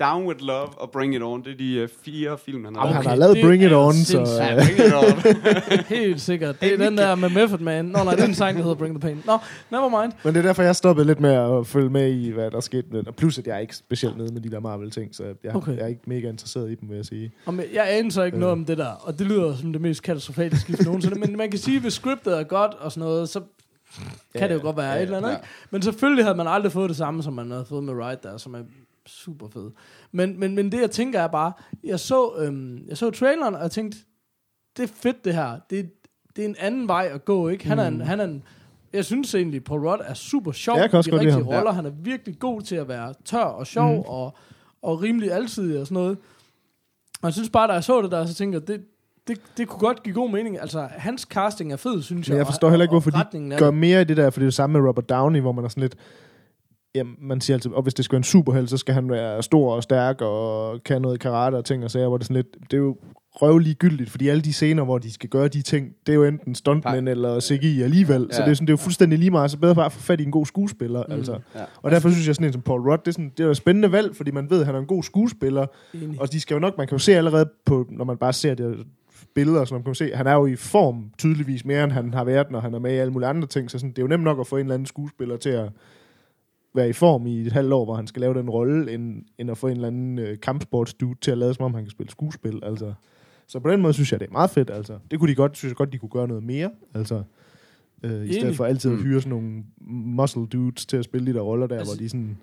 Down 0.00 0.26
With 0.26 0.40
Love 0.44 0.68
og 0.78 0.90
Bring 0.90 1.14
It 1.14 1.22
On. 1.22 1.42
Det 1.44 1.52
er 1.52 1.56
de 1.56 1.82
uh, 1.82 1.88
fire 2.04 2.38
film, 2.38 2.64
han 2.64 2.76
har 2.76 2.84
lavet. 2.84 2.96
han 2.96 3.06
har 3.06 3.14
lavet 3.14 3.36
det 3.36 3.44
Bring 3.44 3.62
It 3.62 3.72
er 3.72 3.76
On, 3.76 3.92
så... 3.94 4.04
sindssygt. 4.04 4.40
Ja, 4.40 4.54
Bring 4.54 4.78
It 4.86 4.94
On. 4.94 5.84
Helt 5.96 6.20
sikkert. 6.20 6.60
Det 6.60 6.72
er 6.72 6.76
den 6.76 6.98
der 6.98 7.14
med 7.14 7.28
Method 7.30 7.58
Man. 7.58 7.84
Nå, 7.84 8.04
nej, 8.04 8.14
det 8.14 8.22
er 8.22 8.28
en 8.28 8.34
sang, 8.34 8.56
der 8.56 8.62
hedder 8.62 8.76
Bring 8.76 8.94
the 8.94 9.00
Pain. 9.00 9.22
Nå, 9.26 9.38
never 9.70 10.02
mind. 10.02 10.12
Men 10.24 10.34
det 10.34 10.40
er 10.40 10.46
derfor, 10.46 10.62
jeg 10.62 10.76
stoppede 10.76 11.06
lidt 11.06 11.20
med 11.20 11.30
at 11.30 11.66
følge 11.66 11.90
med 11.90 12.12
i, 12.12 12.30
hvad 12.30 12.50
der 12.50 12.60
skete 12.60 12.86
med 12.90 12.98
den. 12.98 13.08
Og 13.08 13.14
plus, 13.14 13.38
at 13.38 13.46
jeg 13.46 13.54
er 13.56 13.58
ikke 13.60 13.76
specielt 13.76 14.16
nede 14.16 14.32
med 14.32 14.40
de 14.40 14.50
der 14.50 14.60
Marvel-ting, 14.60 15.14
så 15.14 15.24
jeg, 15.24 15.34
Okay. 15.44 15.56
okay. 15.56 15.76
jeg 15.76 15.82
er 15.82 15.86
ikke 15.86 16.00
mega 16.06 16.28
interesseret 16.28 16.70
i 16.70 16.74
dem, 16.74 16.88
vil 16.88 16.96
jeg 16.96 17.04
sige. 17.04 17.32
Og 17.46 17.54
jeg 17.74 17.86
aner 17.88 18.10
så 18.10 18.22
ikke 18.22 18.38
noget 18.38 18.52
om 18.52 18.64
det 18.64 18.78
der, 18.78 18.92
og 19.00 19.18
det 19.18 19.26
lyder 19.26 19.56
som 19.56 19.72
det 19.72 19.82
mest 19.82 20.02
katastrofale 20.02 20.56
skift 20.58 20.84
nogensinde, 20.84 21.20
men 21.20 21.36
man 21.36 21.50
kan 21.50 21.58
sige, 21.58 21.76
at 21.76 21.82
hvis 21.82 21.92
scriptet 21.92 22.38
er 22.38 22.42
godt 22.42 22.74
og 22.74 22.92
sådan 22.92 23.08
noget, 23.08 23.28
så 23.28 23.40
kan 24.34 24.48
det 24.48 24.54
jo 24.54 24.60
godt 24.62 24.76
være 24.76 24.90
ja, 24.90 24.96
et 24.96 25.02
eller 25.02 25.16
andet. 25.16 25.30
ja. 25.30 25.36
ikke? 25.36 25.48
Men 25.70 25.82
selvfølgelig 25.82 26.24
havde 26.24 26.36
man 26.36 26.46
aldrig 26.46 26.72
fået 26.72 26.88
det 26.88 26.96
samme, 26.96 27.22
som 27.22 27.32
man 27.32 27.50
havde 27.50 27.64
fået 27.64 27.84
med 27.84 27.94
Ride 27.94 28.18
der, 28.22 28.36
som 28.36 28.54
er 28.54 28.58
super 29.10 29.48
fed. 29.48 29.70
Men, 30.12 30.40
men, 30.40 30.54
men 30.54 30.72
det 30.72 30.80
jeg 30.80 30.90
tænker 30.90 31.20
er 31.20 31.26
bare, 31.28 31.52
jeg 31.84 32.00
så, 32.00 32.30
øhm, 32.38 32.78
jeg 32.88 32.96
så 32.96 33.10
traileren, 33.10 33.54
og 33.54 33.62
jeg 33.62 33.70
tænkte, 33.70 33.98
det 34.76 34.82
er 34.82 34.92
fedt 34.94 35.24
det 35.24 35.34
her. 35.34 35.58
Det, 35.70 35.90
det 36.36 36.44
er 36.44 36.48
en 36.48 36.56
anden 36.58 36.88
vej 36.88 37.10
at 37.14 37.24
gå, 37.24 37.48
ikke? 37.48 37.66
Han 37.68 37.78
er 37.78 37.86
en, 37.88 37.94
Mm. 37.94 38.00
han 38.00 38.20
er 38.20 38.24
en, 38.24 38.42
jeg 38.92 39.04
synes 39.04 39.34
egentlig, 39.34 39.64
Paul 39.64 39.88
Rudd 39.88 40.00
er 40.04 40.14
super 40.14 40.52
sjov 40.52 40.76
Jeg 40.76 40.90
kan 40.90 40.96
også 40.96 41.10
i 41.10 41.14
rigtige 41.14 41.32
ham. 41.32 41.42
roller. 41.42 41.72
Han 41.72 41.86
er 41.86 41.90
virkelig 41.90 42.38
god 42.38 42.62
til 42.62 42.76
at 42.76 42.88
være 42.88 43.14
tør 43.24 43.38
og 43.44 43.66
sjov 43.66 43.94
Mm. 43.96 44.02
og, 44.06 44.34
og 44.82 45.02
rimelig 45.02 45.32
alsidig 45.32 45.80
og 45.80 45.86
sådan 45.86 45.94
noget. 46.02 46.18
Og 47.22 47.26
jeg 47.26 47.32
synes 47.32 47.50
bare, 47.50 47.68
da 47.68 47.72
jeg 47.72 47.84
så 47.84 48.02
det 48.02 48.10
der, 48.10 48.26
så 48.26 48.34
tænker 48.34 48.58
jeg, 48.58 48.68
det, 48.68 48.80
det, 49.28 49.38
det 49.56 49.68
kunne 49.68 49.78
godt 49.80 50.02
give 50.02 50.14
god 50.14 50.30
mening. 50.30 50.60
Altså, 50.60 50.88
hans 50.90 51.22
casting 51.22 51.72
er 51.72 51.76
fed, 51.76 52.02
synes 52.02 52.28
jeg. 52.28 52.32
Men 52.32 52.36
jeg 52.38 52.46
og- 52.46 52.52
forstår 52.52 52.70
heller 52.70 52.84
ikke, 52.84 52.94
og 52.96 53.02
hvorfor 53.02 53.22
de 53.32 53.56
gør 53.58 53.70
mere 53.70 54.00
i 54.00 54.04
det 54.04 54.16
der, 54.16 54.30
for 54.30 54.40
det 54.40 54.44
er 54.44 54.46
det 54.46 54.54
samme 54.54 54.80
med 54.80 54.88
Robert 54.88 55.08
Downey, 55.08 55.40
hvor 55.40 55.52
man 55.52 55.64
er 55.64 55.68
sådan 55.68 55.80
lidt... 55.80 55.96
Jamen, 56.94 57.14
man 57.20 57.40
siger 57.40 57.54
altid, 57.56 57.70
og 57.72 57.82
hvis 57.82 57.94
det 57.94 58.04
skal 58.04 58.12
være 58.12 58.18
en 58.18 58.24
superhelt, 58.24 58.70
så 58.70 58.76
skal 58.76 58.94
han 58.94 59.10
være 59.10 59.42
stor 59.42 59.74
og 59.74 59.82
stærk 59.82 60.20
og 60.20 60.82
kan 60.84 61.02
noget 61.02 61.20
karate 61.20 61.54
og 61.56 61.64
ting 61.64 61.84
og 61.84 61.90
sager, 61.90 62.08
hvor 62.08 62.16
det 62.16 62.24
er 62.24 62.26
sådan 62.26 62.36
lidt, 62.36 62.70
det 62.70 62.76
er 62.76 62.80
jo 62.80 62.96
røvlig 63.32 63.76
gyldigt, 63.76 64.10
fordi 64.10 64.28
alle 64.28 64.40
de 64.42 64.52
scener, 64.52 64.84
hvor 64.84 64.98
de 64.98 65.12
skal 65.12 65.28
gøre 65.28 65.48
de 65.48 65.62
ting, 65.62 65.88
det 66.06 66.12
er 66.12 66.16
jo 66.16 66.24
enten 66.24 66.54
stuntmen 66.54 67.08
eller 67.08 67.40
CGI 67.40 67.82
alligevel, 67.82 68.26
ja. 68.30 68.36
så 68.36 68.42
det 68.42 68.50
er, 68.50 68.54
sådan, 68.54 68.66
det 68.66 68.72
er 68.72 68.76
jo 68.76 68.82
fuldstændig 68.82 69.18
lige 69.18 69.30
meget, 69.30 69.50
så 69.50 69.58
bedre 69.58 69.74
bare 69.74 69.84
at 69.86 69.92
få 69.92 70.00
fat 70.00 70.20
i 70.20 70.24
en 70.24 70.30
god 70.30 70.46
skuespiller, 70.46 71.04
Mm. 71.08 71.14
altså. 71.14 71.32
Ja. 71.54 71.60
Og 71.82 71.90
derfor 71.90 72.10
synes 72.10 72.26
jeg 72.26 72.34
sådan 72.34 72.46
en 72.46 72.52
som 72.52 72.62
Paul 72.62 72.80
Rudd, 72.80 72.98
det 72.98 73.08
er, 73.08 73.12
sådan, 73.12 73.30
det 73.30 73.40
er 73.40 73.44
jo 73.44 73.50
et 73.50 73.56
spændende 73.56 73.92
valg, 73.92 74.16
fordi 74.16 74.30
man 74.30 74.50
ved, 74.50 74.60
at 74.60 74.66
han 74.66 74.74
er 74.74 74.78
en 74.78 74.86
god 74.86 75.02
skuespiller, 75.02 75.66
Enig. 75.94 76.20
og 76.20 76.32
de 76.32 76.40
skal 76.40 76.54
jo 76.54 76.60
nok, 76.60 76.78
man 76.78 76.86
kan 76.86 76.94
jo 76.94 76.98
se 76.98 77.14
allerede 77.16 77.50
på, 77.64 77.86
når 77.90 78.04
man 78.04 78.16
bare 78.16 78.32
ser 78.32 78.54
det 78.54 78.86
billeder, 79.34 79.64
så 79.64 79.74
man 79.74 79.82
kan 79.84 79.94
se, 79.94 80.10
han 80.14 80.26
er 80.26 80.34
jo 80.34 80.46
i 80.46 80.56
form 80.56 81.04
tydeligvis 81.18 81.64
mere, 81.64 81.84
end 81.84 81.92
han 81.92 82.14
har 82.14 82.24
været, 82.24 82.50
når 82.50 82.60
han 82.60 82.74
er 82.74 82.78
med 82.78 82.92
i 82.94 82.96
alle 82.96 83.12
mulige 83.12 83.28
andre 83.28 83.48
ting, 83.48 83.70
så 83.70 83.78
sådan, 83.78 83.90
det 83.90 83.98
er 83.98 84.02
jo 84.02 84.08
nemt 84.08 84.24
nok 84.24 84.40
at 84.40 84.46
få 84.46 84.56
en 84.56 84.60
eller 84.60 84.74
anden 84.74 84.86
skuespiller 84.86 85.36
til 85.36 85.50
at 85.50 85.68
være 86.74 86.88
i 86.88 86.92
form 86.92 87.26
i 87.26 87.40
et 87.40 87.52
halvt 87.52 87.72
år, 87.72 87.84
hvor 87.84 87.94
han 87.94 88.06
skal 88.06 88.20
lave 88.20 88.34
den 88.34 88.50
rolle, 88.50 88.92
end, 88.94 89.24
end 89.38 89.50
at 89.50 89.58
få 89.58 89.66
en 89.66 89.74
eller 89.74 89.86
anden 89.88 90.18
øh, 90.18 90.40
kampsportsdude 90.40 91.14
til 91.20 91.30
at 91.30 91.38
lade, 91.38 91.54
som 91.54 91.64
om 91.64 91.74
han 91.74 91.84
kan 91.84 91.90
spille 91.90 92.10
skuespil, 92.10 92.60
altså. 92.62 92.94
Så 93.46 93.60
på 93.60 93.70
den 93.70 93.82
måde 93.82 93.92
synes 93.92 94.12
jeg, 94.12 94.20
det 94.20 94.26
er 94.28 94.32
meget 94.32 94.50
fedt, 94.50 94.70
altså. 94.70 94.98
Det 95.10 95.18
kunne 95.18 95.30
de 95.30 95.34
godt, 95.34 95.56
synes 95.56 95.70
jeg 95.70 95.76
godt, 95.76 95.92
de 95.92 95.98
kunne 95.98 96.08
gøre 96.08 96.28
noget 96.28 96.42
mere, 96.42 96.70
altså. 96.94 97.22
Øh, 98.02 98.26
I 98.28 98.32
stedet 98.32 98.56
for 98.56 98.64
altid 98.64 98.90
at 98.92 98.96
Mm. 98.98 99.02
hyre 99.04 99.20
sådan 99.20 99.30
nogle 99.30 99.64
muscle 99.88 100.46
dudes 100.46 100.86
til 100.86 100.96
at 100.96 101.04
spille 101.04 101.26
de 101.26 101.34
der 101.34 101.40
roller 101.40 101.66
der, 101.66 101.78
Altså- 101.78 101.94
hvor 101.94 101.98
de 101.98 102.08
sådan... 102.08 102.38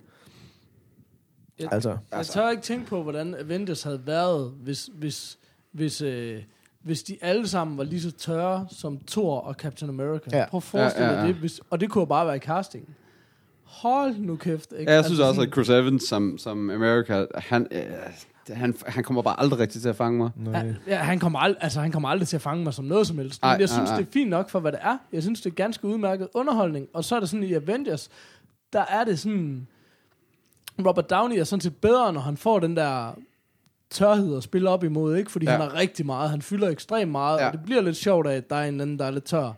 Jeg- 1.60 1.68
Altså, 1.72 1.98
Jeg 2.12 2.26
tør 2.26 2.50
ikke 2.50 2.64
tænke 2.64 2.86
på, 2.86 3.04
hvordan 3.04 3.36
Avengers 3.40 3.84
havde 3.84 4.02
været, 4.06 4.52
hvis, 4.64 4.90
hvis, 4.94 5.38
hvis, 5.72 6.02
øh, 6.02 6.42
hvis 6.84 7.04
de 7.04 7.18
alle 7.22 7.48
sammen 7.48 7.78
var 7.78 7.84
lige 7.84 8.02
så 8.02 8.12
tørre 8.12 8.66
som 8.70 9.00
Thor 9.08 9.40
og 9.40 9.54
Captain 9.54 9.90
America. 9.90 10.38
Ja. 10.38 10.46
Prøv 10.50 10.58
at 10.58 10.64
forestille 10.64 11.06
Ja, 11.08 11.12
dig 11.14 11.18
ja, 11.20 11.22
ja. 11.24 11.28
det. 11.28 11.36
Hvis, 11.36 11.62
og 11.70 11.80
det 11.80 11.90
kunne 11.90 12.00
jo 12.02 12.06
bare 12.06 12.26
være 12.28 12.36
i 12.36 12.40
casting. 12.40 12.96
Hold 13.68 14.16
nu 14.18 14.36
kæft. 14.36 14.74
Ikke? 14.80 14.92
Ja, 14.92 14.96
jeg 14.96 15.06
synes 15.06 15.20
Altså 15.20 15.30
også, 15.30 15.42
at 15.42 15.52
Chris 15.54 15.70
Evans 15.70 16.04
som, 16.04 16.38
som 16.38 16.70
America, 16.70 17.26
han, 17.36 17.68
øh, 17.72 17.84
han, 18.56 18.76
han 18.88 19.04
kommer 19.04 19.22
bare 19.22 19.40
aldrig 19.40 19.60
rigtig 19.60 19.82
til 19.82 19.90
at 19.90 19.96
fange 19.96 20.18
mig. 20.18 20.30
nej. 20.36 20.54
Han, 20.60 20.76
ja, 20.88 20.96
han, 20.98 21.20
kommer 21.20 21.40
ald- 21.40 21.58
altså, 21.62 21.80
han 21.82 21.92
kommer 21.92 22.10
aldrig 22.10 22.28
til 22.28 22.36
at 22.38 22.42
fange 22.42 22.64
mig 22.64 22.74
som 22.74 22.86
noget 22.86 23.08
som 23.08 23.18
helst. 23.18 23.42
Men 23.42 23.50
Ej, 23.50 23.58
jeg 23.60 23.70
synes, 23.70 23.90
ej, 23.90 23.96
ej. 23.96 24.02
det 24.02 24.08
er 24.08 24.12
fint 24.12 24.30
nok 24.30 24.50
for, 24.50 24.60
hvad 24.60 24.72
det 24.72 24.80
er. 24.84 24.98
Jeg 25.14 25.22
synes, 25.24 25.42
det 25.42 25.50
er 25.50 25.54
ganske 25.56 25.86
udmærket 25.88 26.28
underholdning. 26.34 26.88
Og 26.94 27.04
så 27.04 27.16
er 27.16 27.20
det 27.20 27.30
sådan, 27.30 27.44
i 27.44 27.54
Avengers, 27.54 28.10
der 28.74 28.84
er 28.90 29.04
det 29.04 29.20
sådan... 29.20 29.68
Robert 30.86 31.10
Downey 31.10 31.38
er 31.40 31.44
sådan 31.44 31.62
set 31.62 31.76
bedre, 31.76 32.14
når 32.14 32.22
han 32.22 32.38
får 32.38 32.60
den 32.60 32.76
der 32.78 33.12
tørhed 33.90 34.38
at 34.38 34.44
spille 34.44 34.70
op 34.70 34.84
imod, 34.84 35.16
ikke? 35.16 35.32
Fordi 35.32 35.46
ja. 35.46 35.52
Han 35.52 35.62
har 35.62 35.74
rigtig 35.76 36.06
meget. 36.06 36.30
Han 36.30 36.42
fylder 36.42 36.70
ekstremt 36.70 37.12
meget. 37.12 37.38
Ja. 37.40 37.48
og 37.48 37.54
det 37.54 37.62
bliver 37.66 37.82
lidt 37.82 37.98
sjovt 37.98 38.28
af, 38.28 38.36
at 38.36 38.50
der 38.50 38.56
er 38.56 38.68
en 38.68 38.82
anden, 38.82 39.00
der 39.00 39.06
er 39.06 39.12
lidt 39.12 39.24
tør. 39.24 39.52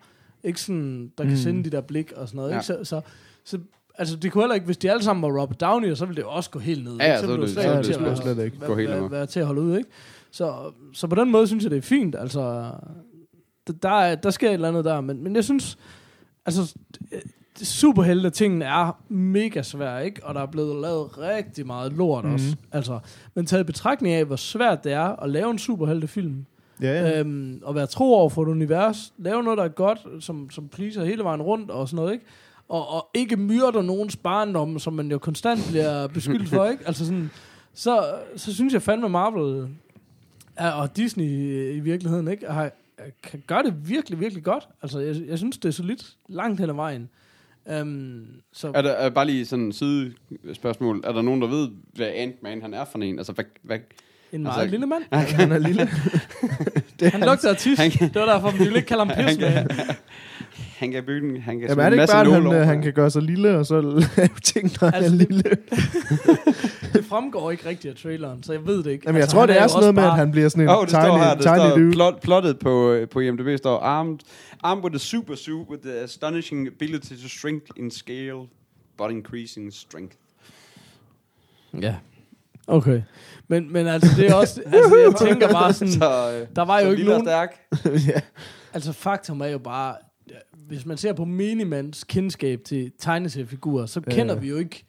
Ikke 0.43 0.61
sådan, 0.61 1.11
der 1.17 1.23
kan 1.23 1.33
Mm. 1.33 1.37
sende 1.39 1.63
de 1.63 1.69
der 1.69 1.81
blik 1.81 2.11
og 2.11 2.27
sådan 2.27 2.37
noget. 2.37 2.49
Ja. 2.51 2.55
Ikke? 2.55 2.65
Så, 2.65 2.77
så, 2.83 3.01
så, 3.43 3.59
altså, 3.99 4.15
det 4.15 4.31
kunne 4.31 4.41
heller 4.43 4.55
ikke, 4.55 4.65
hvis 4.65 4.77
de 4.77 4.91
alle 4.91 5.03
sammen 5.03 5.21
var 5.33 5.41
Robert 5.41 5.61
Downey, 5.61 5.95
så 5.95 6.05
ville 6.05 6.15
det 6.15 6.21
jo 6.27 6.29
også 6.31 6.49
gå 6.49 6.59
helt 6.59 6.83
ned. 6.83 6.95
Ja, 6.97 7.05
ja, 7.05 7.11
ikke? 7.13 7.19
så 7.21 7.27
ville 7.27 7.41
det- 7.47 7.55
så 7.55 7.61
det 7.61 7.67
at 8.11 8.17
slet 8.17 8.37
være- 8.37 8.45
ikke 8.45 8.57
gå 8.65 8.75
helt 8.75 8.89
være, 8.89 8.97
amok. 8.97 9.11
være 9.11 9.25
til 9.25 9.39
at 9.39 9.45
holde 9.45 9.61
ud, 9.61 9.77
ikke? 9.77 9.89
Så, 10.31 10.53
så 10.93 11.07
på 11.07 11.15
den 11.15 11.31
måde 11.31 11.47
synes 11.47 11.63
jeg, 11.63 11.71
det 11.71 11.77
er 11.77 11.81
fint. 11.81 12.15
Altså, 12.15 12.71
der, 13.83 13.89
er, 13.89 14.15
der 14.15 14.29
sker 14.29 14.49
et 14.49 14.53
eller 14.53 14.67
andet 14.67 14.85
der, 14.85 15.01
men, 15.01 15.23
men 15.23 15.35
jeg 15.35 15.43
synes, 15.43 15.77
altså, 16.45 16.75
superhelte 17.63 18.29
tingene 18.29 18.65
er 18.65 19.01
mega 19.09 19.61
svære, 19.61 20.05
ikke? 20.05 20.25
Og 20.25 20.35
der 20.35 20.41
er 20.41 20.45
blevet 20.45 20.81
lavet 20.81 21.17
rigtig 21.17 21.67
meget 21.67 21.93
lort 21.93 22.23
Mhm. 22.25 22.33
også. 22.33 22.55
Altså, 22.71 22.99
men 23.35 23.45
taget 23.45 23.63
i 23.63 23.65
betragtning 23.65 24.15
af, 24.15 24.25
hvor 24.25 24.35
svært 24.35 24.83
det 24.83 24.91
er 24.93 25.23
at 25.23 25.29
lave 25.29 25.51
en 25.51 25.57
superheltefilm, 25.59 26.45
Ja, 26.81 26.87
ja. 27.09 27.19
øhm, 27.19 27.59
og 27.63 27.75
være 27.75 27.87
tro 27.87 28.13
over 28.13 28.29
for 28.29 28.43
et 28.43 28.47
univers, 28.47 29.13
lave 29.17 29.43
noget, 29.43 29.57
der 29.57 29.63
er 29.63 29.67
godt, 29.67 29.99
som, 30.19 30.49
som 30.49 30.67
pleaser 30.67 31.03
hele 31.05 31.23
vejen 31.23 31.41
rundt 31.41 31.71
og 31.71 31.87
sådan 31.89 31.95
noget, 31.95 32.13
ikke? 32.13 32.25
Og, 32.69 32.87
og 32.89 33.09
ikke 33.13 33.37
myrder 33.37 33.81
nogens 33.81 34.15
barndom, 34.15 34.79
som 34.79 34.93
man 34.93 35.11
jo 35.11 35.17
konstant 35.17 35.59
bliver 35.69 36.07
beskyldt 36.07 36.49
for, 36.49 36.65
ikke? 36.71 36.87
Altså 36.87 37.05
sådan, 37.05 37.31
så, 37.73 38.15
så 38.35 38.53
synes 38.55 38.73
jeg 38.73 38.81
fandme 38.81 39.09
Marvel 39.09 39.67
er, 40.55 40.71
og 40.71 40.97
Disney 40.97 41.25
i 41.75 41.79
virkeligheden, 41.79 42.27
ikke? 42.27 42.47
Har, 42.51 42.71
kan 43.23 43.43
gøre 43.47 43.63
det 43.63 43.89
virkelig, 43.89 44.19
virkelig 44.19 44.43
godt. 44.43 44.67
Altså, 44.81 44.99
jeg, 44.99 45.15
jeg 45.27 45.37
synes, 45.37 45.57
det 45.57 45.65
er 45.69 45.73
solidt 45.73 46.09
langt 46.29 46.59
hen 46.59 46.69
ad 46.69 46.75
vejen. 46.75 47.09
Um, 47.81 48.25
så 48.53 48.71
Er 48.75 48.81
der 48.81 48.91
er 48.91 49.09
bare 49.09 49.25
lige 49.25 49.45
sådan 49.45 49.65
en 49.65 49.73
sidespørgsmål. 49.73 51.01
Er 51.03 51.11
der 51.11 51.21
nogen, 51.21 51.41
der 51.41 51.47
ved, 51.47 51.69
hvad 51.93 52.07
Ant-Man 52.15 52.61
han 52.61 52.73
er 52.73 52.85
for 52.85 52.99
en? 52.99 53.17
Altså, 53.17 53.33
hvad, 53.33 53.45
hvad, 53.63 53.79
en 54.31 54.43
meget 54.43 54.61
altså- 54.61 54.71
lille 54.71 54.85
mand. 54.85 55.03
Han 55.35 55.51
er 55.51 55.57
lille. 55.57 55.89
Han 57.11 57.21
lugter 57.21 57.49
af 57.49 57.57
tis. 57.57 57.79
han- 57.79 57.91
Det 57.91 58.15
var 58.15 58.25
derfor, 58.25 58.51
vi 58.51 58.57
ville 58.57 58.75
ikke 58.75 58.87
kalde 58.87 59.05
ham 59.05 59.09
han, 59.09 59.25
pis. 59.37 59.45
Han 60.79 60.91
kan 60.91 61.03
bygge 61.03 61.41
han 61.41 61.59
kan 61.59 61.69
Jamen 61.69 61.85
er 61.85 61.89
det 61.89 61.95
ikke 62.01 62.11
bare, 62.11 62.21
at 62.25 62.31
han, 62.33 62.41
øh, 62.43 62.47
over. 62.49 62.63
han 62.63 62.81
kan 62.81 62.93
gøre 62.93 63.09
sig 63.11 63.21
lille, 63.21 63.57
og 63.57 63.65
så 63.65 63.81
lave 64.17 64.29
ting, 64.43 64.71
når 64.81 64.85
han 64.89 64.93
Altså, 65.03 65.13
er 65.13 65.17
lille? 65.17 65.43
Det 66.93 67.05
fremgår 67.05 67.51
ikke 67.51 67.69
rigtigt 67.69 67.91
af 67.95 68.01
traileren, 68.01 68.43
så 68.43 68.53
jeg 68.53 68.65
ved 68.67 68.83
det 68.83 68.91
ikke. 68.91 69.03
Jamen, 69.05 69.15
jeg 69.15 69.21
Altså, 69.21 69.35
tror, 69.37 69.45
det 69.45 69.57
er 69.57 69.61
jo 69.61 69.67
sådan 69.67 69.79
noget 69.81 69.95
med, 69.95 70.03
at 70.03 70.15
han 70.15 70.31
bliver 70.31 70.49
sådan 70.49 70.63
en 70.63 70.69
oh, 70.69 70.81
det 70.81 70.89
tiny, 70.89 71.01
står 71.01 71.17
her, 71.17 71.33
det 71.33 71.43
tiny 71.43 71.55
står 71.55 71.75
dude. 71.77 71.91
plot, 71.91 72.21
plottet 72.21 72.59
på, 72.59 72.91
øh, 72.91 73.09
på 73.09 73.19
IMDb 73.19 73.57
står 73.57 73.79
armed, 73.79 74.17
armed 74.63 74.83
with 74.83 74.95
a 74.95 74.99
super 74.99 75.35
suit 75.35 75.67
with 75.69 75.83
the 75.83 75.93
astonishing 75.99 76.67
ability 76.67 77.13
to 77.23 77.27
shrink 77.27 77.63
in 77.77 77.91
scale, 77.91 78.39
but 78.97 79.11
increasing 79.11 79.73
strength. 79.73 80.15
Ja. 81.81 81.95
Okay. 82.67 83.01
Men, 83.47 83.73
men 83.73 83.87
altså, 83.87 84.09
det 84.17 84.27
er 84.29 84.33
også... 84.33 84.61
Altså, 84.73 84.95
jeg 84.97 85.29
tænker 85.29 85.51
bare 85.51 85.73
sådan... 85.73 85.91
Så, 85.93 86.37
øh, 86.41 86.47
Der 86.55 86.65
var 86.65 86.79
jo 86.79 86.85
så 86.85 86.91
ikke 86.91 87.03
nogen... 87.03 87.25
stærk. 87.25 87.49
ja. 88.07 88.21
Altså, 88.73 88.93
faktum 88.93 89.41
er 89.41 89.47
jo 89.47 89.57
bare... 89.57 89.95
Hvis 90.69 90.85
man 90.85 90.97
ser 90.97 91.13
på 91.13 91.25
Minimans 91.25 92.03
kendskab 92.03 92.61
til 92.63 92.91
tegneseriefigurer, 92.97 93.85
så 93.85 94.01
Ja, 94.07 94.11
kender 94.11 94.33
ja. 94.33 94.39
vi 94.39 94.49
jo 94.49 94.57
ikke 94.57 94.85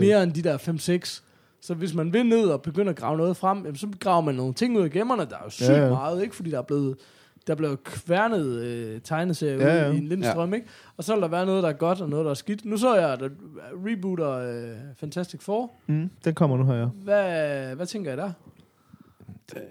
mere 0.00 0.22
end 0.22 0.32
de 0.32 0.42
der 0.42 0.58
5-6 0.58 1.22
Så 1.60 1.74
hvis 1.74 1.94
man 1.94 2.12
vil 2.12 2.26
ned 2.26 2.44
og 2.48 2.62
begynde 2.62 2.90
at 2.90 2.96
grave 2.96 3.16
noget 3.16 3.36
frem, 3.36 3.58
jamen, 3.58 3.76
så 3.76 3.86
graver 4.00 4.20
man 4.20 4.34
nogle 4.34 4.54
ting 4.54 4.78
ud 4.78 4.82
af 4.82 4.90
gemmerne. 4.90 5.22
Der 5.24 5.36
er 5.36 5.40
jo 5.44 5.50
sygt 5.50 5.68
Ja, 5.68 5.82
ja, 5.84 5.88
meget, 5.88 6.22
ikke? 6.22 6.36
Fordi 6.36 6.50
der 6.50 6.58
er 6.58 6.62
blevet, 6.62 6.96
der 7.46 7.52
er 7.52 7.56
blevet 7.56 7.84
kværnet 7.84 8.46
øh, 8.62 9.00
tegneserier 9.00 9.66
Ja, 9.66 9.86
ja, 9.86 9.92
i 9.92 9.96
en 9.98 10.06
lindstrøm, 10.08 10.50
ja. 10.50 10.54
ikke? 10.56 10.68
Og 10.96 11.04
så 11.04 11.14
vil 11.14 11.22
der 11.22 11.28
være 11.28 11.46
noget, 11.46 11.62
der 11.62 11.68
er 11.68 11.72
godt, 11.72 12.00
og 12.00 12.08
noget, 12.08 12.24
der 12.24 12.30
er 12.30 12.34
skidt. 12.34 12.64
Nu 12.64 12.76
så 12.76 12.94
jeg, 12.94 13.12
at 13.12 13.20
der 13.20 13.28
rebooter 13.86 14.30
øh, 14.30 14.76
Fantastic 14.96 15.40
Four. 15.42 15.70
Mm, 15.86 16.10
den 16.24 16.34
kommer 16.34 16.56
nu 16.56 16.64
her, 16.64 16.74
ja. 16.74 16.84
Hvad, 16.86 17.76
hvad 17.76 17.86
tænker 17.86 18.12
I 18.12 18.16
der? 18.16 18.32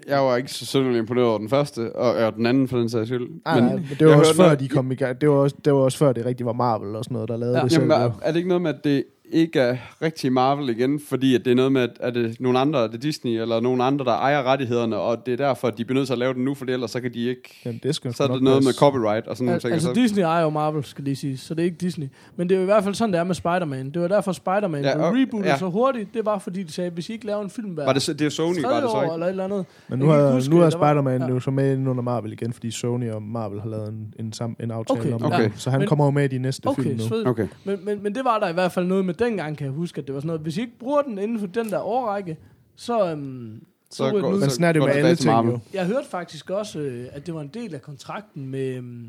Jeg 0.08 0.20
var 0.20 0.36
ikke 0.36 0.52
så 0.52 0.66
synderligt 0.66 0.98
imponeret 0.98 1.28
over 1.28 1.38
den 1.38 1.48
første, 1.48 1.96
og, 1.96 2.14
og 2.26 2.34
den 2.34 2.46
anden 2.46 2.68
for 2.68 2.78
den 2.78 2.88
sags 2.88 3.08
skyld. 3.08 3.28
Men, 3.54 3.64
men 3.64 3.86
det 3.98 4.06
var 4.06 4.16
også 4.16 4.34
før, 4.36 4.42
noget- 4.44 4.60
de 4.60 4.68
kom 4.68 4.92
i 4.92 4.94
gang. 4.94 5.20
Det 5.20 5.28
var 5.28 5.34
også, 5.34 5.56
det 5.64 5.72
var 5.72 5.78
også 5.78 5.98
før, 5.98 6.12
det 6.12 6.24
rigtig 6.26 6.46
var 6.46 6.52
Marvel 6.52 6.96
og 6.96 7.04
sådan 7.04 7.14
noget, 7.14 7.28
der 7.28 7.36
lavede 7.36 7.56
Ja. 7.58 7.62
det 7.64 7.72
selv. 7.72 7.82
Jamen, 7.82 7.96
er, 8.06 8.12
er 8.22 8.30
det 8.30 8.36
ikke 8.36 8.48
noget 8.48 8.62
med, 8.62 8.74
at 8.74 8.84
det 8.84 9.04
ikke 9.32 9.60
er 9.60 9.76
rigtig 10.02 10.32
Marvel 10.32 10.68
igen, 10.68 11.00
fordi 11.08 11.34
at 11.34 11.44
det 11.44 11.50
er 11.50 11.54
noget 11.54 11.72
med, 11.72 11.82
at 11.82 11.90
er 12.00 12.10
det 12.10 12.40
nogle 12.40 12.58
andre, 12.58 12.82
er 12.84 12.86
det 12.88 13.02
Disney, 13.02 13.40
eller 13.40 13.60
nogle 13.60 13.84
andre, 13.84 14.04
der 14.04 14.10
ejer 14.12 14.42
rettighederne, 14.42 14.96
og 14.96 15.26
det 15.26 15.32
er 15.32 15.36
derfor, 15.36 15.68
at 15.68 15.78
de 15.78 15.84
bliver 15.84 15.98
nødt 15.98 16.06
til 16.06 16.12
at 16.14 16.18
lave 16.18 16.34
den 16.34 16.44
nu, 16.44 16.54
for 16.54 16.64
ellers 16.68 16.90
så 16.90 17.00
kan 17.00 17.14
de 17.14 17.28
ikke... 17.28 17.60
Jamen, 17.64 17.80
det 17.82 17.94
skal 17.94 18.14
Så 18.14 18.22
er 18.24 18.28
det 18.28 18.42
noget 18.42 18.64
med 18.64 18.72
copyright 18.72 19.26
og 19.26 19.36
sådan 19.36 19.44
nogle 19.46 19.54
Al- 19.54 19.60
ting. 19.60 19.72
altså 19.72 19.88
så, 19.88 19.94
Disney 19.94 20.22
ejer 20.22 20.42
jo 20.42 20.50
Marvel, 20.50 20.84
skal 20.84 21.04
lige 21.04 21.16
sige, 21.16 21.36
så 21.38 21.54
det 21.54 21.60
er 21.60 21.64
ikke 21.64 21.76
Disney. 21.76 22.06
Men 22.36 22.48
det 22.48 22.54
er 22.54 22.58
jo 22.58 22.62
i 22.62 22.64
hvert 22.64 22.84
fald 22.84 22.94
sådan, 22.94 23.12
det 23.12 23.18
er 23.18 23.24
med 23.24 23.34
Spider-Man. 23.34 23.90
Det 23.90 24.02
var 24.02 24.08
derfor 24.08 24.32
Spider-Man 24.32 24.84
Ja, 24.84 24.98
og- 25.06 25.14
rebootet 25.14 25.48
ja. 25.48 25.58
så 25.58 25.66
hurtigt. 25.70 26.14
Det 26.14 26.26
var 26.26 26.38
fordi, 26.38 26.62
de 26.62 26.72
sagde, 26.72 26.90
hvis 26.90 27.08
I 27.08 27.12
ikke 27.12 27.26
laver 27.26 27.42
en 27.42 27.50
film 27.50 27.68
hver 27.70 27.84
var 27.84 27.92
det, 27.92 28.02
så- 28.02 28.12
det 28.12 28.26
er 28.26 28.30
Sony, 28.30 28.62
var 28.62 28.80
det 28.80 28.90
så 28.90 29.02
ikke? 29.02 29.12
eller 29.14 29.26
et 29.26 29.30
eller 29.30 29.44
andet. 29.44 29.64
Men 29.88 29.98
nu 29.98 30.06
har, 30.06 30.32
huske, 30.32 30.50
nu 30.50 30.56
er 30.60 30.70
der 30.70 30.78
var- 30.78 30.88
Spider-Man 30.90 31.20
ja. 31.20 31.28
jo 31.28 31.40
så 31.40 31.50
med 31.50 31.72
ind 31.76 31.88
under 31.88 32.02
Marvel 32.02 32.32
igen, 32.32 32.52
fordi 32.52 32.70
Sony 32.70 33.10
og 33.10 33.22
Marvel 33.22 33.60
har 33.60 33.68
lavet 33.68 33.88
en, 33.88 34.14
en, 34.18 34.32
sam, 34.32 34.56
en 34.60 34.70
aftale 34.70 35.00
Okay, 35.00 35.12
om 35.12 35.22
okay. 35.24 35.42
det. 35.44 35.52
Så 35.56 35.70
han 35.70 35.78
Men- 35.80 35.88
kommer 35.88 36.04
jo 36.04 36.10
med 36.10 36.24
i 36.24 36.28
de 36.28 36.38
næste 36.38 36.66
Okay, 36.66 36.82
film 36.82 37.00
nu. 37.10 37.30
Okay. 37.30 37.46
Men, 37.64 37.78
men, 37.84 38.02
men 38.02 38.14
det 38.14 38.24
var 38.24 38.38
der 38.38 38.48
i 38.48 38.52
hvert 38.52 38.72
fald 38.72 38.86
noget 38.86 39.04
med 39.04 39.14
dengang, 39.20 39.56
kan 39.56 39.64
jeg 39.64 39.74
huske, 39.74 40.00
at 40.00 40.06
det 40.06 40.14
var 40.14 40.20
sådan 40.20 40.26
noget, 40.26 40.40
hvis 40.40 40.56
I 40.56 40.60
ikke 40.60 40.78
bruger 40.78 41.02
den 41.02 41.18
inden 41.18 41.38
for 41.38 41.46
den 41.46 41.70
der 41.70 41.78
årrække, 41.80 42.36
så, 42.76 43.10
øhm, 43.10 43.64
så, 43.90 43.96
Så 43.96 44.10
går- 44.10 44.28
ud. 44.32 44.40
Men 44.40 44.50
sådan 44.50 44.64
er 44.64 44.72
det 44.72 44.82
med 44.82 44.90
alle 44.90 45.16
ting 45.16 45.46
jo. 45.46 45.58
Jeg 45.74 45.86
hørte 45.86 46.08
faktisk 46.08 46.50
også, 46.50 46.78
øh, 46.78 47.06
at 47.12 47.26
det 47.26 47.34
var 47.34 47.40
en 47.40 47.48
del 47.54 47.74
af 47.74 47.82
kontrakten 47.82 48.46
med 48.48 48.74
øhm, 48.74 49.08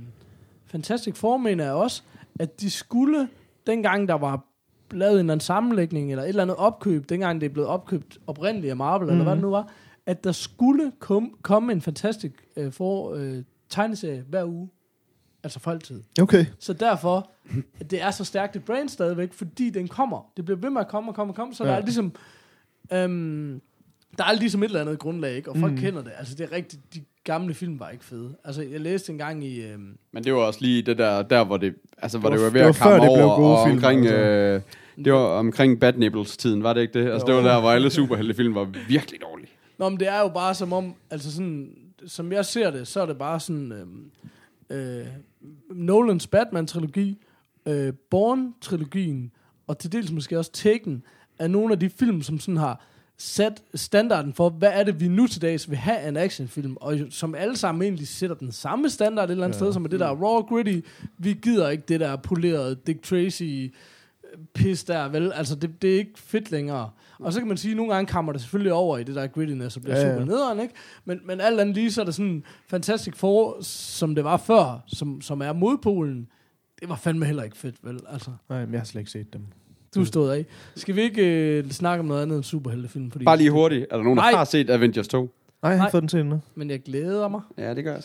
Fantastic 0.65 1.15
Four, 1.15 1.37
mener 1.37 1.63
jeg 1.63 1.73
også, 1.73 2.01
at 2.39 2.61
de 2.61 2.71
skulle, 2.71 3.27
dengang 3.67 4.07
der 4.07 4.13
var 4.13 4.45
lavet 4.91 5.13
en 5.13 5.19
eller 5.19 5.33
anden 5.33 5.43
sammenlægning, 5.45 6.11
eller 6.11 6.23
et 6.23 6.29
eller 6.29 6.41
andet 6.43 6.57
opkøb, 6.57 7.09
dengang 7.09 7.41
det 7.41 7.47
er 7.49 7.53
blevet 7.53 7.69
opkøbt 7.69 8.17
oprindeligt 8.27 8.71
af 8.71 8.77
Marvel, 8.77 9.05
mm-hmm. 9.05 9.11
eller 9.11 9.23
hvad 9.23 9.35
det 9.35 9.41
nu 9.41 9.49
var, 9.49 9.67
at 10.05 10.23
der 10.23 10.31
skulle 10.31 10.91
kom, 10.99 11.35
komme 11.41 11.71
en 11.71 11.81
Fantastic 11.81 12.31
øh, 12.57 12.71
Four 12.71 13.13
øh, 13.15 13.37
tegneserie 13.69 14.23
hver 14.29 14.45
uge. 14.45 14.69
Altså 15.43 15.59
for 15.59 15.71
altid. 15.71 16.01
Okay. 16.21 16.45
Så 16.59 16.73
derfor, 16.73 17.29
at 17.79 17.91
det 17.91 18.01
er 18.01 18.11
så 18.11 18.23
stærkt 18.23 18.55
et 18.55 18.63
brand 18.65 18.89
stadigvæk, 18.89 19.33
fordi 19.33 19.69
den 19.69 19.87
kommer. 19.87 20.31
Det 20.37 20.45
bliver 20.45 20.57
ved 20.57 20.69
med 20.69 20.81
at 20.81 20.87
komme 20.87 21.11
og 21.11 21.15
komme 21.15 21.31
og 21.31 21.35
komme, 21.35 21.53
så 21.53 21.63
ja. 21.63 21.69
Der 21.69 21.75
er 21.77 21.81
ligesom... 21.81 22.13
Øhm, 22.93 23.61
der 24.17 24.23
er 24.23 24.33
ligesom 24.33 24.63
et 24.63 24.67
eller 24.67 24.81
andet 24.81 24.99
grundlag, 24.99 25.35
ikke? 25.35 25.49
Og 25.51 25.57
folk 25.57 25.71
Mm. 25.73 25.77
kender 25.79 26.01
det. 26.03 26.11
Altså, 26.17 26.35
det 26.35 26.43
er 26.43 26.51
rigtigt. 26.51 26.81
De 26.93 27.01
gamle 27.23 27.53
film 27.53 27.79
var 27.79 27.89
ikke 27.89 28.05
fede. 28.05 28.35
Altså, 28.45 28.61
jeg 28.61 28.79
læste 28.81 29.11
en 29.11 29.17
gang 29.17 29.43
i... 29.45 29.61
Øhm, 29.61 29.97
Men 30.11 30.23
det 30.23 30.33
var 30.33 30.39
også 30.39 30.59
lige 30.61 30.81
det 30.81 30.97
der, 30.97 31.21
der 31.21 31.43
hvor 31.43 31.57
det, 31.57 31.75
altså, 31.97 32.17
hvor 32.17 32.29
Det 32.29 32.37
det, 32.39 32.43
var- 32.45 32.49
var 32.49 32.53
ved 32.53 32.61
det 32.61 32.67
at 32.67 32.79
var 32.79 32.85
komme 32.91 33.05
det 33.05 33.17
blev 33.17 33.25
over, 33.25 33.35
gode 33.35 33.57
og 33.57 33.67
film, 33.67 33.77
omkring, 33.77 34.01
altså. 34.05 34.15
øh, 34.97 35.05
det 35.05 35.13
var 35.13 35.19
omkring 35.19 35.79
Bad 35.79 35.93
Nibbles-tiden, 35.93 36.63
var 36.63 36.73
det 36.73 36.81
ikke 36.81 36.99
det? 37.03 37.11
Altså, 37.11 37.25
det 37.27 37.35
var 37.35 37.41
Jo. 37.41 37.47
der, 37.47 37.59
hvor 37.59 37.71
alle 37.71 37.89
superheltefilm 37.89 38.55
var 38.55 38.67
virkelig 38.87 39.21
dårlige. 39.21 39.49
Nå, 39.77 39.89
men 39.89 39.99
det 39.99 40.07
er 40.07 40.19
jo 40.19 40.27
bare 40.27 40.53
som 40.55 40.73
om... 40.73 40.93
Altså 41.09 41.31
sådan... 41.31 41.71
Som 42.07 42.31
jeg 42.31 42.45
ser 42.45 42.71
det, 42.71 42.87
så 42.87 43.01
er 43.01 43.05
det 43.05 43.17
bare 43.17 43.39
sådan... 43.39 43.71
Øhm, 43.71 44.11
øh, 44.71 45.07
Nolans 45.75 46.27
Batman-trilogi, 46.27 47.23
øh, 47.65 47.93
Bourne-trilogien, 48.09 49.31
og 49.67 49.77
til 49.77 49.91
dels 49.91 50.11
måske 50.11 50.37
også 50.37 50.51
Taken, 50.51 51.03
er 51.39 51.47
nogle 51.47 51.73
af 51.73 51.79
de 51.79 51.89
film, 51.89 52.21
som 52.21 52.39
sådan 52.39 52.57
har 52.57 52.85
sat 53.17 53.63
standarden 53.75 54.33
for, 54.33 54.49
hvad 54.49 54.71
er 54.73 54.83
det, 54.83 54.99
vi 54.99 55.07
nu 55.07 55.27
til 55.27 55.41
dags 55.41 55.69
vil 55.69 55.77
have 55.77 55.97
af 55.97 56.09
en 56.09 56.17
actionfilm, 56.17 56.77
og 56.81 56.99
som 57.09 57.35
alle 57.35 57.57
sammen 57.57 57.81
egentlig 57.81 58.07
sætter 58.07 58.35
den 58.35 58.51
samme 58.51 58.89
standard 58.89 59.29
et 59.29 59.31
eller 59.31 59.43
andet 59.43 59.55
ja. 59.55 59.59
sted, 59.59 59.73
som 59.73 59.85
er 59.85 59.89
det 59.89 59.99
der 59.99 60.07
er 60.07 60.15
raw 60.15 60.41
gritty. 60.41 60.79
Vi 61.17 61.33
gider 61.33 61.69
ikke 61.69 61.83
det 61.87 61.99
der 61.99 62.15
polerede 62.15 62.77
Dick 62.87 63.03
Tracy 63.03 63.43
øh, 63.43 63.69
pis 64.53 64.83
der, 64.83 65.09
vel? 65.09 65.33
Altså, 65.33 65.55
det, 65.55 65.81
det 65.81 65.93
er 65.93 65.97
ikke 65.97 66.19
fedt 66.19 66.51
længere. 66.51 66.89
Og 67.21 67.33
så 67.33 67.39
kan 67.39 67.47
man 67.47 67.57
sige, 67.57 67.71
at 67.71 67.77
nogle 67.77 67.93
gange 67.93 68.11
kommer 68.11 68.31
det 68.31 68.41
selvfølgelig 68.41 68.73
over 68.73 68.97
i 68.97 69.03
det 69.03 69.15
der 69.15 69.27
grittiness 69.27 69.75
og 69.75 69.81
bliver 69.81 69.97
Ja, 69.99 70.07
ja, 70.07 70.13
super 70.13 70.25
nederen, 70.25 70.59
ikke? 70.59 70.73
Men, 71.05 71.19
men 71.25 71.41
alt 71.41 71.59
andet 71.59 71.75
lige, 71.75 71.91
så 71.91 72.01
er 72.01 72.05
det 72.05 72.15
sådan 72.15 72.43
Fantastic 72.67 73.15
Four, 73.15 73.57
som 73.61 74.15
det 74.15 74.23
var 74.23 74.37
før, 74.37 74.83
som, 74.87 75.21
som 75.21 75.41
er 75.41 75.53
modpolen. 75.53 76.27
Det 76.81 76.89
var 76.89 76.95
fandme 76.95 77.25
heller 77.25 77.43
ikke 77.43 77.57
fedt, 77.57 77.75
vel? 77.83 77.99
Altså, 78.09 78.31
Nej, 78.49 78.65
men 78.65 78.71
jeg 78.73 78.79
har 78.79 78.85
slet 78.85 79.01
ikke 79.01 79.11
set 79.11 79.33
dem. 79.33 79.41
du 79.95 80.05
stod 80.05 80.29
af. 80.31 80.45
Skal 80.75 80.95
vi 80.95 81.01
ikke 81.01 81.57
øh, 81.57 81.69
snakke 81.69 81.99
om 81.99 82.05
noget 82.05 82.21
andet 82.21 82.35
end 82.35 82.43
superheltefilm? 82.43 83.11
Fordi, 83.11 83.25
Bare 83.25 83.37
lige 83.37 83.51
hurtigt. 83.51 83.85
Er 83.91 83.95
der 83.97 84.03
nogen, 84.03 84.17
der 84.17 84.23
Nej. 84.23 84.31
har 84.31 84.45
set 84.45 84.69
Avengers 84.69 85.07
2? 85.07 85.17
Nej, 85.21 85.69
jeg 85.71 85.79
har 85.79 85.85
Nej. 85.85 85.91
fået 85.91 86.01
den 86.01 86.07
til 86.07 86.25
nu. 86.25 86.41
Men 86.55 86.69
jeg 86.69 86.81
glæder 86.83 87.27
mig. 87.27 87.41
Ja, 87.57 87.73
det 87.73 87.83
gør 87.83 87.93
jeg. 87.93 88.03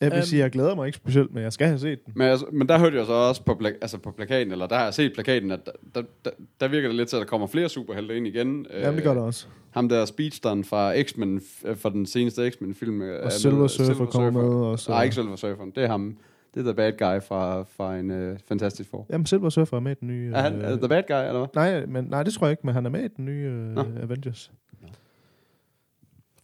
Jeg 0.00 0.10
vil 0.10 0.16
Øhm. 0.16 0.24
sige, 0.24 0.40
jeg 0.42 0.50
glæder 0.50 0.74
mig 0.74 0.86
ikke 0.86 0.96
specielt, 0.96 1.34
men 1.34 1.42
jeg 1.42 1.52
skal 1.52 1.66
have 1.66 1.78
set 1.78 2.04
den. 2.06 2.12
Men, 2.16 2.26
altså, 2.28 2.46
men 2.52 2.68
der 2.68 2.78
hørte 2.78 2.96
jeg 2.96 3.06
så 3.06 3.12
også 3.12 3.42
på, 3.44 3.52
pla- 3.52 3.66
altså 3.80 3.98
på 3.98 4.10
plakaten, 4.10 4.52
eller 4.52 4.66
der 4.66 4.76
har 4.76 4.84
jeg 4.84 4.94
set 4.94 5.12
plakaten, 5.14 5.50
at 5.50 5.60
der, 5.66 5.72
der, 5.94 6.02
der, 6.24 6.30
der 6.60 6.68
virker 6.68 6.88
det 6.88 6.96
lidt 6.96 7.08
til, 7.08 7.16
at 7.16 7.20
der 7.20 7.26
kommer 7.26 7.46
flere 7.46 7.68
superhelte 7.68 8.16
ind 8.16 8.26
igen. 8.26 8.66
Jamen, 8.80 8.94
det 8.94 9.02
gør 9.04 9.14
der 9.14 9.20
også. 9.20 9.46
Ham 9.70 9.88
der 9.88 10.04
Speedsteren 10.04 10.64
fra 10.64 11.02
X-Men, 11.02 11.38
f- 11.38 11.72
fra 11.74 11.90
den 11.90 12.06
seneste 12.06 12.50
X-Men-film. 12.50 13.02
øh, 13.02 13.16
er 13.20 13.24
Og 13.24 13.32
Silver 13.32 13.66
Surfer 13.66 14.06
kommer 14.06 14.30
med 14.30 14.42
også. 14.50 14.90
Nej, 14.90 15.02
ikke 15.02 15.14
Silver 15.14 15.36
Surfer. 15.36 15.64
Det 15.74 15.84
er 15.84 15.88
ham. 15.88 16.16
Det 16.54 16.60
er 16.60 16.64
The 16.64 16.74
Bad 16.74 16.92
Guy 16.92 17.26
fra, 17.26 17.62
fra 17.76 17.96
en 17.96 18.30
uh, 18.30 18.36
Fantastic 18.48 18.86
Four. 18.90 19.06
Jamen, 19.10 19.26
Silver 19.26 19.48
Surfer 19.48 19.76
er 19.76 19.80
med 19.80 19.92
i 19.92 19.94
den 20.00 20.08
nye... 20.08 20.32
Er 20.34 20.40
han 20.42 20.54
øh, 20.54 20.64
er 20.70 20.76
The 20.76 20.88
Bad 20.88 21.02
Guy, 21.08 21.14
eller 21.28 21.38
hvad? 21.38 21.46
Nej, 21.54 21.86
men, 21.86 22.04
nej, 22.04 22.22
det 22.22 22.34
tror 22.34 22.46
jeg 22.46 22.50
ikke, 22.52 22.62
men 22.66 22.74
han 22.74 22.86
er 22.86 22.90
med 22.90 23.04
i 23.04 23.08
den 23.16 23.24
nye 23.24 23.72
uh, 23.76 24.02
Avengers. 24.02 24.52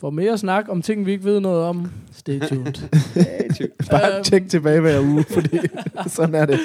For 0.05 0.11
mere 0.11 0.39
snak 0.39 0.65
om 0.69 0.83
ting, 0.83 1.07
vi 1.07 1.13
ikke 1.13 1.25
ved 1.25 1.41
noget 1.41 1.65
om, 1.65 1.91
stay 2.13 2.41
tuned. 2.49 2.75
Bare 3.91 4.15
Øhm. 4.15 4.25
tjek 4.25 4.49
tilbage 4.49 4.81
hver 4.81 5.01
uge, 5.01 5.25
fordi 5.31 5.59
sådan 6.17 6.35
er 6.35 6.47
det. 6.47 6.61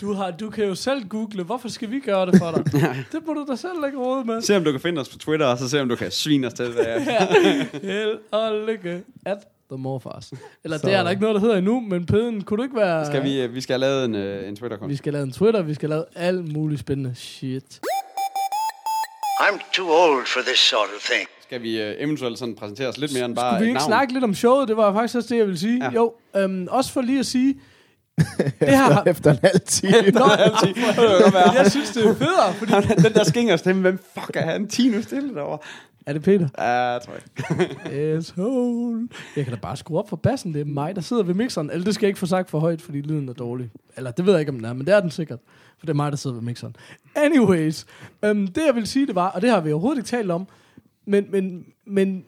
du, 0.00 0.12
har, 0.12 0.30
du 0.30 0.50
kan 0.50 0.64
jo 0.64 0.74
selv 0.74 1.08
google, 1.08 1.42
hvorfor 1.44 1.68
skal 1.68 1.90
vi 1.90 2.00
gøre 2.00 2.26
det 2.26 2.38
for 2.38 2.50
dig? 2.50 2.64
det 3.12 3.20
må 3.26 3.32
du 3.32 3.46
da 3.50 3.56
selv 3.56 3.72
lægge 3.82 3.98
råd 3.98 4.24
med. 4.24 4.42
Se 4.42 4.56
om 4.56 4.64
du 4.64 4.70
kan 4.72 4.80
finde 4.80 5.00
os 5.00 5.08
på 5.08 5.18
Twitter, 5.18 5.46
og 5.46 5.58
så 5.58 5.68
se 5.68 5.80
om 5.80 5.88
du 5.88 5.96
kan 5.96 6.10
svine 6.10 6.46
os 6.46 6.52
til. 6.54 6.72
Hvad 6.72 6.84
Held 7.82 8.18
og 8.30 8.52
lykke 8.66 9.02
at 9.26 9.38
the 9.70 9.78
morfars. 9.78 10.32
Eller 10.64 10.78
Så- 10.78 10.86
det 10.86 10.94
er 10.94 11.02
der 11.02 11.10
ikke 11.10 11.22
noget, 11.22 11.34
der 11.34 11.40
hedder 11.40 11.56
endnu, 11.56 11.80
men 11.80 12.06
pæden, 12.06 12.40
kunne 12.42 12.56
du 12.58 12.62
ikke 12.62 12.76
være... 12.76 13.06
skal 13.06 13.22
vi, 13.24 13.40
øh, 13.42 13.54
vi 13.54 13.60
skal 13.60 13.72
have 13.74 13.80
lavet 13.80 14.04
en, 14.04 14.14
øh, 14.14 14.48
en 14.48 14.56
Twitter-konto. 14.56 14.88
Vi 14.90 14.96
skal 14.96 15.12
lave 15.12 15.22
en 15.22 15.32
Twitter, 15.32 15.62
vi 15.62 15.74
skal 15.74 15.88
lave 15.88 16.04
alt 16.16 16.52
muligt 16.52 16.80
spændende 16.80 17.14
shit. 17.14 17.80
I'm 19.40 19.72
too 19.72 19.88
old 19.90 20.26
for 20.26 20.40
this 20.40 20.58
sort 20.58 20.88
of 20.96 21.02
thing. 21.10 21.28
Skal 21.50 21.62
vi 21.62 21.80
øh, 21.82 21.94
eventuelt 21.98 22.38
sådan 22.38 22.54
præsentere 22.54 22.88
os 22.88 22.98
lidt 22.98 23.12
mere 23.14 23.24
end 23.24 23.36
bare 23.36 23.50
Skulle 23.52 23.60
vi 23.64 23.68
ikke 23.68 23.78
navn? 23.78 23.88
snakke 23.88 24.12
lidt 24.12 24.24
om 24.24 24.34
showet? 24.34 24.68
Det 24.68 24.76
var 24.76 24.92
faktisk 24.92 25.16
også 25.16 25.28
det, 25.28 25.38
jeg 25.38 25.46
ville 25.46 25.58
sige. 25.58 25.84
Ja. 25.84 25.90
Jo, 25.90 26.12
øhm, 26.36 26.68
også 26.70 26.92
for 26.92 27.00
lige 27.00 27.18
at 27.18 27.26
sige... 27.26 27.60
det 28.18 28.26
her... 28.60 29.02
Efter 29.06 29.30
en 29.30 29.38
halv 29.42 29.60
time. 29.66 29.92
Nå, 30.10 30.20
godt 30.20 31.34
være. 31.34 31.52
jeg 31.52 31.70
synes, 31.70 31.90
det 31.90 32.06
er 32.06 32.14
federe, 32.14 32.54
fordi... 32.54 32.72
den 33.06 33.14
der 33.14 33.24
skinger 33.24 33.56
stemme, 33.56 33.82
hvem 33.82 33.98
fuck 34.14 34.36
er 34.36 34.40
han? 34.40 34.68
Tino 34.68 35.02
stille 35.02 35.34
derovre. 35.34 35.58
Er 36.06 36.12
det 36.12 36.22
Peter? 36.22 36.48
Ja, 36.58 36.64
jeg 36.64 37.00
tror 37.02 37.12
jeg. 37.88 38.16
Asshole. 38.16 39.08
Jeg 39.36 39.44
kan 39.44 39.54
da 39.54 39.58
bare 39.60 39.76
skrue 39.76 39.98
op 39.98 40.08
for 40.08 40.16
bassen. 40.16 40.54
Det 40.54 40.60
er 40.60 40.64
mig, 40.64 40.94
der 40.96 41.00
sidder 41.02 41.22
ved 41.22 41.34
mixeren. 41.34 41.70
Eller 41.70 41.84
det 41.84 41.94
skal 41.94 42.06
jeg 42.06 42.08
ikke 42.08 42.18
få 42.20 42.26
sagt 42.26 42.50
for 42.50 42.58
højt, 42.58 42.82
fordi 42.82 43.00
lyden 43.00 43.28
er 43.28 43.32
dårlig. 43.32 43.70
Eller 43.96 44.10
det 44.10 44.26
ved 44.26 44.32
jeg 44.32 44.40
ikke, 44.40 44.50
om 44.50 44.56
den 44.56 44.64
er, 44.64 44.72
men 44.72 44.86
det 44.86 44.94
er 44.94 45.00
den 45.00 45.10
sikkert. 45.10 45.38
For 45.78 45.86
det 45.86 45.90
er 45.92 45.96
mig, 45.96 46.12
der 46.12 46.18
sidder 46.18 46.36
ved 46.36 46.42
mixeren. 46.42 46.76
Anyways. 47.16 47.86
Øhm, 48.24 48.46
det 48.46 48.62
jeg 48.66 48.74
vil 48.74 48.86
sige, 48.86 49.06
det 49.06 49.14
var, 49.14 49.28
og 49.28 49.42
det 49.42 49.50
har 49.50 49.60
vi 49.60 49.72
overhovedet 49.72 49.98
ikke 49.98 50.08
talt 50.08 50.30
om, 50.30 50.46
men, 51.10 51.26
men, 51.30 51.64
men 51.86 52.24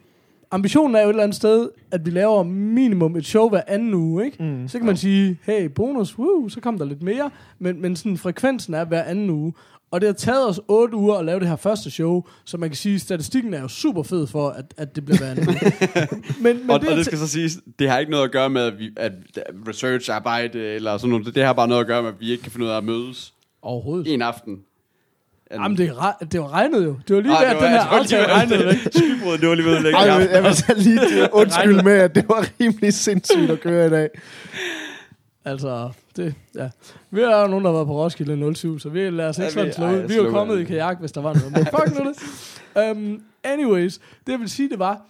ambitionen 0.51 0.95
er 0.95 1.01
jo 1.01 1.07
et 1.07 1.09
eller 1.09 1.23
andet 1.23 1.35
sted, 1.35 1.69
at 1.91 2.05
vi 2.05 2.11
laver 2.11 2.43
minimum 2.43 3.15
et 3.15 3.25
show 3.25 3.49
hver 3.49 3.61
anden 3.67 3.93
uge, 3.93 4.25
ikke? 4.25 4.43
Mm. 4.43 4.67
Så 4.67 4.77
kan 4.77 4.85
man 4.85 4.97
sige, 4.97 5.39
hey, 5.43 5.65
bonus, 5.65 6.17
woo, 6.19 6.49
så 6.49 6.61
kom 6.61 6.77
der 6.77 6.85
lidt 6.85 7.03
mere. 7.03 7.31
Men, 7.59 7.81
men 7.81 7.95
sådan, 7.95 8.17
frekvensen 8.17 8.73
er 8.73 8.85
hver 8.85 9.03
anden 9.03 9.29
uge. 9.29 9.53
Og 9.91 10.01
det 10.01 10.07
har 10.07 10.13
taget 10.13 10.49
os 10.49 10.61
otte 10.67 10.95
uger 10.97 11.15
at 11.15 11.25
lave 11.25 11.39
det 11.39 11.47
her 11.47 11.55
første 11.55 11.91
show, 11.91 12.23
så 12.45 12.57
man 12.57 12.69
kan 12.69 12.75
sige, 12.77 12.95
at 12.95 13.01
statistikken 13.01 13.53
er 13.53 13.61
jo 13.61 13.67
super 13.67 14.03
fed 14.03 14.27
for, 14.27 14.49
at, 14.49 14.73
at 14.77 14.95
det 14.95 15.05
bliver 15.05 15.17
hver 15.17 15.31
anden 15.31 15.47
uge. 15.47 15.57
men, 16.43 16.57
men 16.61 16.69
Og, 16.69 16.81
det, 16.81 16.89
og 16.89 16.97
det 16.97 17.05
skal 17.05 17.17
så 17.17 17.27
siges, 17.27 17.59
det 17.79 17.89
har 17.89 17.99
ikke 17.99 18.11
noget 18.11 18.23
at 18.25 18.31
gøre 18.31 18.49
med, 18.49 18.61
at, 18.61 18.79
vi, 18.79 18.89
at 18.97 19.11
researcharbejde 19.67 20.59
eller 20.59 20.97
sådan 20.97 21.09
noget. 21.09 21.35
Det 21.35 21.43
har 21.43 21.53
bare 21.53 21.67
noget 21.67 21.81
at 21.81 21.87
gøre 21.87 22.01
med, 22.01 22.09
at 22.09 22.19
vi 22.19 22.31
ikke 22.31 22.43
kan 22.43 22.51
finde 22.51 22.65
ud 22.65 22.71
af 22.71 22.77
at 22.77 22.83
mødes 22.83 23.33
Overhovedet. 23.61 24.13
en 24.13 24.21
aften. 24.21 24.59
Jamen, 25.53 25.77
det, 25.77 25.89
re- 25.91 26.25
det 26.31 26.39
var 26.41 26.53
regnet 26.53 26.85
jo. 26.85 26.95
Det 27.07 27.15
var 27.15 27.21
lige 27.21 27.37
Ah, 27.37 27.41
der, 27.41 27.49
det 27.49 27.55
at 27.55 27.61
den 27.61 27.69
her 27.69 27.81
det 27.81 27.89
var 27.91 27.97
lige 28.03 28.17
aftale 28.17 28.21
ved- 28.23 28.29
regnede 28.29 28.65
væk. 28.65 28.77
Skybrud, 28.95 29.37
det 29.37 29.49
var 29.49 29.55
lige 29.55 29.65
ved 29.65 29.75
at 29.75 29.81
lægge 29.81 29.97
Ej, 29.97 30.03
jeg, 30.13 30.29
jeg 30.31 30.43
vil 30.43 30.55
så 30.55 30.73
lige 30.77 30.99
til- 31.09 31.29
undskylde 31.31 31.83
med, 31.83 31.93
at 31.93 32.15
det 32.15 32.25
var 32.29 32.45
rimelig 32.59 32.93
sindssygt 32.93 33.51
at 33.51 33.59
køre 33.61 33.87
i 33.87 33.89
dag. 33.89 34.09
Altså, 35.45 35.89
det, 36.15 36.35
ja. 36.55 36.69
Vi 37.11 37.21
er 37.21 37.41
jo 37.41 37.47
nogen, 37.47 37.65
der 37.65 37.71
har 37.71 37.77
været 37.77 37.87
på 37.87 37.93
Roskilde 38.03 38.55
07, 38.55 38.79
så 38.79 38.89
vi 38.89 39.09
lader 39.09 39.29
os 39.29 39.37
ikke 39.37 39.43
Ja, 39.45 39.49
sådan 39.51 39.67
vi- 39.67 39.73
slå 39.73 39.85
ej, 39.85 39.93
ud. 39.95 40.07
Vi 40.07 40.13
er 40.13 40.17
jo 40.23 40.29
kommet 40.29 40.59
i 40.59 40.63
kajak, 40.63 40.99
hvis 40.99 41.11
der 41.11 41.21
var 41.21 41.33
noget. 41.33 41.51
Men 41.51 41.65
fuck 41.65 41.99
nu 41.99 42.05
det. 42.09 42.91
Um, 42.91 43.21
anyways, 43.53 43.93
det 43.97 44.31
jeg 44.31 44.39
vil 44.39 44.49
sige, 44.49 44.69
det 44.69 44.79
var, 44.79 45.01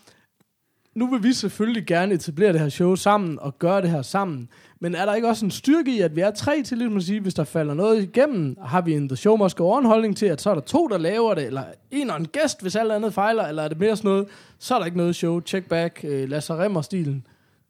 nu 0.96 1.08
vil 1.08 1.24
vi 1.24 1.34
selvfølgelig 1.34 1.86
gerne 1.86 2.14
etablere 2.14 2.54
det 2.54 2.60
her 2.60 2.70
show 2.70 2.96
sammen 2.96 3.40
og 3.40 3.60
gøre 3.60 3.82
det 3.82 3.90
her 3.90 4.02
sammen. 4.02 4.50
Men 4.80 4.96
er 4.96 5.06
der 5.06 5.14
ikke 5.14 5.28
også 5.28 5.46
en 5.46 5.52
styrke 5.52 5.96
i, 5.96 6.00
at 6.00 6.16
vi 6.16 6.22
er 6.22 6.32
tre 6.32 6.64
til 6.64 6.78
ligesom 6.78 6.98
at 6.98 7.04
sige, 7.04 7.20
hvis 7.20 7.34
der 7.34 7.44
falder 7.44 7.74
noget 7.74 8.04
igennem, 8.04 8.58
har 8.66 8.82
vi 8.82 8.94
en 8.94 9.10
The 9.10 9.16
Show 9.16 9.38
Must 9.38 9.56
Go 9.56 9.72
On 9.72 9.86
holdning 9.86 10.18
til, 10.18 10.26
at 10.26 10.42
så 10.42 10.50
er 10.50 10.54
der 10.54 10.62
to, 10.62 10.88
der 10.88 10.98
laver 10.98 11.34
det, 11.34 11.46
eller 11.46 11.64
en 11.92 12.10
og 12.10 12.18
en 12.18 12.28
gæst, 12.28 12.62
hvis 12.62 12.76
alt 12.76 12.92
andet 12.92 13.14
fejler, 13.14 13.48
eller 13.48 13.64
er 13.64 13.68
det 13.68 13.80
mere 13.80 13.98
sådan 13.98 14.12
noget, 14.12 14.28
så 14.60 14.76
er 14.76 14.80
der 14.80 14.86
ikke 14.86 14.98
noget 14.98 15.16
show, 15.16 15.42
check 15.42 15.66
back, 15.66 16.00
øh, 16.04 16.30
Lasse 16.30 16.54
Remmer-stilen. 16.54 17.26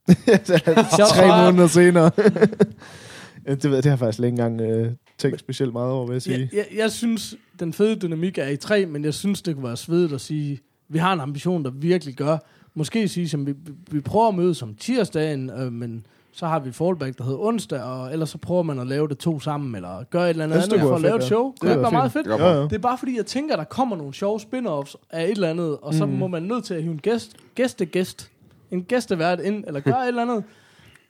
Tre 1.10 1.46
måneder 1.46 1.68
senere. 1.68 2.12
Det 3.48 3.64
ved 3.64 3.74
jeg, 3.74 3.84
det 3.84 3.90
har 3.90 3.98
faktisk 3.98 4.20
ikke 4.20 4.30
engang 4.30 4.62
øh, 4.62 4.92
tænkt 5.18 5.40
specielt 5.40 5.74
meget 5.74 5.92
over, 5.92 6.06
vil 6.06 6.14
jeg 6.14 6.22
sige. 6.22 6.40
Jeg, 6.40 6.50
jeg, 6.54 6.66
jeg 6.78 6.92
synes, 6.92 7.36
den 7.60 7.74
fede 7.74 7.96
dynamik 7.96 8.38
er 8.38 8.48
i 8.48 8.58
tre, 8.58 8.86
men 8.86 9.06
jeg 9.06 9.14
synes, 9.14 9.42
det 9.42 9.56
kunne 9.56 9.68
være 9.68 9.78
svedigt 9.78 10.14
at 10.14 10.22
sige, 10.22 10.60
vi 10.90 10.98
har 10.98 11.14
en 11.14 11.20
ambition, 11.20 11.66
der 11.66 11.72
virkelig 11.72 12.16
gør, 12.16 12.38
måske 12.76 13.08
sige, 13.08 13.30
som 13.30 13.48
vi, 13.48 13.54
vi 13.92 14.00
prøver 14.00 14.28
at 14.28 14.36
mødes 14.36 14.62
om 14.62 14.76
tirsdagen, 14.76 15.50
øh, 15.50 15.72
men 15.74 16.06
så 16.32 16.48
har 16.48 16.60
vi 16.60 16.70
et 16.70 16.76
fallback, 16.76 17.18
der 17.18 17.24
hedder 17.24 17.40
onsdag, 17.40 17.82
og 17.84 18.12
ellers 18.14 18.30
så 18.30 18.38
prøver 18.38 18.64
man 18.64 18.80
at 18.80 18.88
lave 18.88 19.08
det 19.08 19.18
to 19.18 19.40
sammen, 19.40 19.76
eller 19.76 20.04
gøre 20.10 20.24
et 20.24 20.30
eller 20.30 20.44
andet 20.44 20.56
andet 20.56 20.80
for 20.80 20.96
at 20.96 21.02
være 21.02 21.02
lave 21.02 21.16
et 21.16 21.22
fedt, 21.22 21.28
show. 21.28 21.44
ja. 21.44 21.52
Det 21.52 21.62
Det 21.62 21.70
være 21.70 21.82
være 21.82 21.92
meget 21.92 22.12
fedt. 22.12 22.28
Jo, 22.28 22.38
jo. 22.38 22.64
Det 22.64 22.74
er 22.74 22.80
bare 22.80 22.98
fordi, 22.98 23.18
jeg 23.18 23.26
tænker, 23.26 23.56
der 23.56 23.64
kommer 23.64 23.96
nogle 23.96 24.14
sjove 24.14 24.40
spin-offs 24.40 24.96
af 25.10 25.24
et 25.24 25.32
eller 25.32 25.50
andet, 25.50 25.78
og 25.82 25.94
så 25.94 26.06
mm. 26.06 26.12
må 26.12 26.28
man 26.28 26.44
nødt 26.44 26.64
til 26.66 26.74
at 26.74 26.82
hive 26.82 26.92
en 26.94 27.00
gæst, 27.00 27.36
gæste 27.56 27.86
gæst, 27.86 28.32
en 28.72 28.84
gæstevært 28.84 29.40
ind, 29.40 29.64
eller 29.68 29.80
gøre 29.80 30.02
et 30.04 30.08
eller 30.08 30.22
andet, 30.22 30.44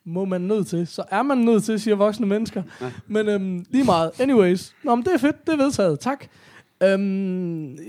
må 0.06 0.26
man 0.26 0.42
nødt 0.42 0.68
til. 0.68 0.88
Så 0.88 1.04
er 1.12 1.22
man 1.22 1.38
nødt 1.38 1.64
til, 1.64 1.80
siger 1.80 1.96
voksne 1.96 2.26
mennesker. 2.28 2.64
Ja. 2.82 2.92
Men 3.08 3.30
øhm, 3.30 3.66
lige 3.70 3.84
meget. 3.84 4.12
Anyways. 4.20 4.74
Nå, 4.84 4.96
men 4.96 5.06
det 5.06 5.14
er 5.14 5.18
fedt. 5.18 5.46
Det 5.46 5.54
er 5.54 5.58
vedtaget. 5.58 6.00
Tak. 6.00 6.26
Øhm, 6.84 7.00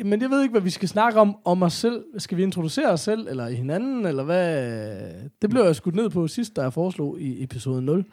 men 0.05 0.21
jeg 0.23 0.31
ved 0.31 0.43
ikke, 0.43 0.53
hvad 0.53 0.61
vi 0.61 0.71
skal 0.71 0.89
snakke 0.89 1.21
om 1.21 1.37
om 1.45 1.63
os 1.63 1.73
selv. 1.73 2.05
Skal 2.19 2.39
vi 2.39 2.43
introducere 2.43 2.91
os 2.91 3.01
selv, 3.01 3.29
eller 3.29 3.47
i 3.49 3.55
hinanden, 3.55 4.07
eller 4.07 4.23
hvad? 4.25 4.73
Det 5.43 5.51
blev 5.51 5.63
jeg 5.65 5.77
skudt 5.77 5.95
ned 5.95 6.11
på 6.11 6.29
sidst, 6.29 6.57
da 6.57 6.63
jeg 6.63 6.73
foreslog 6.73 7.21
i 7.21 7.43
episode 7.43 7.83
0. 7.83 8.05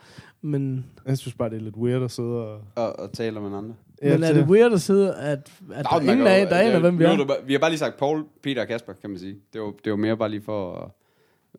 Men, 0.41 0.86
Jeg 1.07 1.17
synes 1.17 1.34
bare, 1.36 1.49
det 1.49 1.57
er 1.57 1.61
lidt 1.61 1.75
weird 1.75 2.03
at 2.03 2.11
sidde 2.11 2.29
og... 2.47 2.61
Og, 2.75 2.99
og 2.99 3.11
taler 3.13 3.41
med 3.41 3.57
andre. 3.57 3.73
ja, 4.03 4.13
men 4.13 4.23
er 4.23 4.34
det 4.34 4.45
weird 4.47 4.73
at 4.73 4.82
sidde, 4.82 5.15
at, 5.15 5.51
at 5.73 5.86
der 5.86 5.95
er 5.95 5.99
ingen 6.01 6.27
af, 6.27 6.47
der 6.47 6.55
aner, 6.55 6.79
hvem 6.79 6.99
vi 6.99 7.03
er? 7.03 7.45
Vi 7.45 7.53
har 7.53 7.59
bare 7.59 7.69
lige 7.69 7.79
sagt 7.79 7.97
Paul, 7.97 8.23
Peter 8.43 8.61
og 8.61 8.67
Kasper, 8.67 8.93
kan 8.93 9.09
man 9.09 9.19
sige. 9.19 9.36
Det 9.53 9.61
var, 9.61 9.73
det 9.84 9.91
var 9.91 9.97
mere 9.97 10.17
bare 10.17 10.29
lige 10.29 10.41
for... 10.43 10.73
at- 10.75 10.91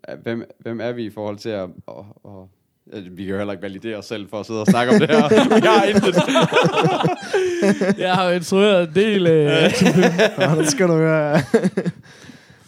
at 0.05 0.19
Hvem, 0.23 0.45
hvem 0.59 0.81
er 0.81 0.93
vi 0.93 1.05
i 1.05 1.11
forhold 1.11 1.37
til 1.37 1.49
at, 1.49 1.63
at, 1.89 1.95
at 2.25 2.31
vi 2.87 3.25
kan 3.25 3.31
jo 3.33 3.37
heller 3.37 3.53
ikke 3.53 3.63
validere 3.63 3.97
os 3.97 4.05
selv 4.05 4.29
for 4.31 4.41
at 4.41 4.47
sidde 4.47 4.61
og 4.61 4.67
snakke 4.67 4.93
om 4.93 5.01
det 5.01 5.11
her. 5.11 5.29
Vi 5.61 5.67
har 5.67 5.85
intet. 5.85 6.15
Jeg 8.05 8.15
har 8.15 8.29
jo 8.29 8.35
instrueret 8.35 8.89
en 8.89 8.95
del 8.95 9.27
af 9.27 9.73
Nå, 10.55 10.61
det 10.61 10.69
skal 10.69 10.89
du 10.89 10.93
høre. 10.93 11.41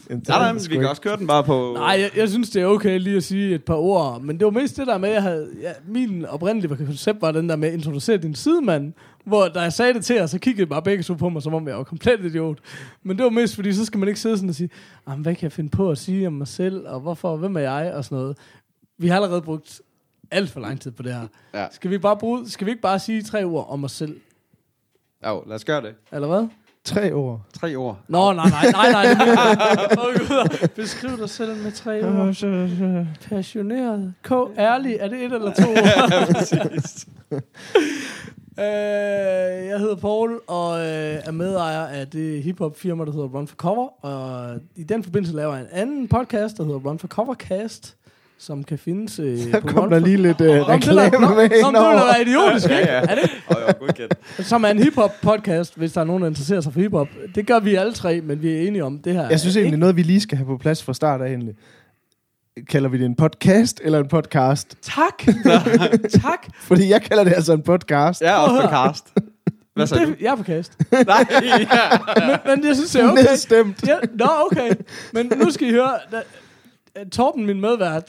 Nej, 0.08 0.20
nej, 0.28 0.52
men 0.52 0.62
vi 0.70 0.76
kan 0.76 0.88
også 0.88 1.02
køre 1.02 1.16
den 1.16 1.26
bare 1.26 1.44
på... 1.44 1.74
Nej, 1.78 1.96
jeg, 2.00 2.10
jeg 2.16 2.28
synes, 2.28 2.50
det 2.50 2.62
er 2.62 2.66
okay 2.66 2.98
lige 3.00 3.16
at 3.16 3.24
sige 3.24 3.54
et 3.54 3.64
par 3.64 3.74
ord, 3.74 4.20
men 4.22 4.38
det 4.38 4.44
var 4.44 4.50
mest 4.50 4.76
det 4.76 4.86
der 4.86 4.98
med, 4.98 5.08
at 5.08 5.14
jeg 5.14 5.22
havde, 5.22 5.48
ja, 5.62 5.72
min 5.88 6.26
oprindelige 6.26 6.76
koncept 6.86 7.22
var 7.22 7.32
den 7.32 7.48
der 7.48 7.56
med 7.56 7.68
at 7.68 7.74
introducere 7.74 8.16
din 8.16 8.34
sidemand, 8.34 8.92
hvor 9.24 9.48
da 9.48 9.60
jeg 9.60 9.72
sagde 9.72 9.94
det 9.94 10.04
til 10.04 10.16
jer, 10.16 10.26
så 10.26 10.38
kiggede 10.38 10.66
bare 10.66 10.82
begge 10.82 11.02
to 11.02 11.14
på 11.14 11.28
mig, 11.28 11.42
som 11.42 11.54
om 11.54 11.68
jeg 11.68 11.76
var 11.76 11.84
komplet 11.84 12.24
idiot. 12.24 12.58
Men 13.02 13.16
det 13.16 13.24
var 13.24 13.30
mest, 13.30 13.54
fordi 13.54 13.72
så 13.72 13.84
skal 13.84 13.98
man 13.98 14.08
ikke 14.08 14.20
sidde 14.20 14.36
sådan 14.36 14.48
og 14.48 14.54
sige, 14.54 14.68
"Ah, 15.06 15.16
men 15.16 15.22
hvad 15.22 15.34
kan 15.34 15.42
jeg 15.42 15.52
finde 15.52 15.70
på 15.70 15.90
at 15.90 15.98
sige 15.98 16.26
om 16.26 16.32
mig 16.32 16.48
selv, 16.48 16.86
og 16.88 17.00
hvorfor, 17.00 17.36
hvem 17.36 17.56
er 17.56 17.60
jeg, 17.60 17.92
og 17.94 18.04
sådan 18.04 18.18
noget. 18.18 18.36
Vi 18.98 19.08
har 19.08 19.16
allerede 19.16 19.42
brugt 19.42 19.80
alt 20.30 20.50
for 20.50 20.60
lang 20.60 20.80
tid 20.80 20.90
på 20.90 21.02
det 21.02 21.14
her. 21.14 21.26
Ja. 21.54 21.66
Skal 21.70 21.90
vi, 21.90 21.98
bare 21.98 22.16
bruge, 22.16 22.48
skal 22.50 22.64
vi 22.66 22.70
ikke 22.70 22.82
bare 22.82 22.98
sige 22.98 23.22
tre 23.22 23.44
ord 23.44 23.66
om 23.68 23.84
os 23.84 23.92
selv, 23.92 24.20
Jo, 25.26 25.42
lad 25.46 25.54
os 25.56 25.64
gøre 25.64 25.82
det. 25.82 25.94
eller 26.12 26.28
hvad? 26.28 26.48
Tre 26.84 27.14
år. 27.14 27.46
Tre 27.54 27.74
ord. 27.76 27.98
Nå, 28.08 28.32
nej, 28.32 28.50
nej, 28.50 28.70
nej, 28.72 28.92
nej. 28.92 29.14
Gud. 29.96 30.68
Beskriv 30.76 31.18
dig 31.18 31.30
selv 31.30 31.56
med 31.62 31.72
tre 31.72 32.04
ord. 32.04 32.34
Passioneret. 33.28 34.14
K. 34.22 34.30
Ærlig. 34.58 34.96
Er 35.00 35.08
det 35.08 35.18
et 35.18 35.32
eller 35.32 35.52
to 35.54 35.70
ord? 35.70 35.78
øh, 38.58 39.66
jeg 39.68 39.78
hedder 39.78 39.96
Paul, 39.96 40.40
og 40.46 40.78
øh, 40.80 40.86
er 41.24 41.30
medejer 41.30 41.86
af 41.86 42.08
det 42.08 42.42
hiphop 42.42 42.76
firma, 42.76 43.04
der 43.04 43.12
hedder 43.12 43.28
Run 43.28 43.48
for 43.48 43.56
Cover. 43.56 44.04
Og 44.04 44.56
i 44.76 44.82
den 44.84 45.04
forbindelse 45.04 45.34
laver 45.36 45.52
jeg 45.54 45.62
en 45.62 45.68
anden 45.72 46.08
podcast, 46.08 46.56
der 46.56 46.64
hedder 46.64 46.78
Run 46.78 46.98
for 46.98 47.08
Covercast, 47.08 47.96
som 48.38 48.64
kan 48.64 48.78
findes 48.78 49.18
øh, 49.18 49.38
Så 49.38 49.60
på 49.60 49.66
kom 49.68 49.90
der 49.90 49.98
lige 49.98 50.16
lidt 50.16 50.40
øh, 50.40 50.50
er 50.50 50.68
reklame 50.68 51.10
nå, 51.10 51.20
med 51.20 51.28
nå, 51.28 51.38
det 51.38 51.48
ville 51.48 52.04
være 52.06 52.22
idiotisk, 52.22 52.68
Ja, 52.68 52.78
ikke? 52.78 52.92
ja. 52.92 53.00
Er 53.00 53.14
det? 53.14 53.30
Og 53.46 53.56
jeg 53.66 53.74
godkendt. 53.78 54.14
Som 54.46 54.64
er 54.64 54.68
en 54.68 54.78
hiphop 54.78 55.10
podcast, 55.22 55.76
hvis 55.76 55.92
der 55.92 56.00
er 56.00 56.04
nogen, 56.04 56.22
der 56.22 56.28
interesserer 56.28 56.60
sig 56.60 56.72
for 56.72 56.80
hiphop. 56.80 57.08
Det 57.34 57.46
gør 57.46 57.60
vi 57.60 57.74
alle 57.74 57.92
tre, 57.92 58.20
men 58.20 58.42
vi 58.42 58.50
er 58.56 58.60
enige 58.68 58.84
om 58.84 58.98
det 58.98 59.12
her. 59.14 59.28
Jeg 59.28 59.40
synes 59.40 59.56
er 59.56 59.60
egentlig, 59.60 59.78
noget 59.78 59.96
vi 59.96 60.02
lige 60.02 60.20
skal 60.20 60.38
have 60.38 60.46
på 60.46 60.56
plads 60.56 60.82
fra 60.82 60.94
start 60.94 61.20
af 61.20 61.26
egentlig. 61.26 61.54
Kalder 62.70 62.88
vi 62.88 62.98
det 62.98 63.04
en 63.04 63.14
podcast 63.16 63.80
eller 63.84 63.98
en 63.98 64.08
podcast? 64.08 64.76
Tak. 64.82 65.22
tak. 66.22 66.46
Fordi 66.60 66.88
jeg 66.90 67.02
kalder 67.02 67.24
det 67.24 67.32
altså 67.32 67.52
en 67.52 67.62
podcast. 67.62 68.22
Er 68.22 68.36
Prøv 68.36 68.44
også 68.56 68.62
at 68.62 68.70
på 68.70 68.76
cast. 68.76 69.12
Hvad 69.74 69.86
sagde 69.86 70.04
du? 70.06 70.10
Det, 70.10 70.20
jeg 70.20 70.32
er 70.32 70.36
på 70.36 70.44
cast. 70.44 70.72
Nej, 70.92 71.26
ja. 71.42 71.98
Men, 72.26 72.36
men 72.56 72.66
jeg 72.66 72.74
synes, 72.76 72.90
det 72.90 73.02
er 73.02 73.10
okay. 73.12 73.22
Nedstemt. 73.22 73.86
Ja, 73.88 73.96
nå, 74.18 74.26
okay. 74.50 74.70
Men 75.12 75.32
nu 75.36 75.50
skal 75.50 75.68
I 75.68 75.70
høre. 75.70 75.92
Da, 76.12 76.20
øh, 77.00 77.06
Torben, 77.06 77.46
min 77.46 77.60
medvært, 77.60 78.02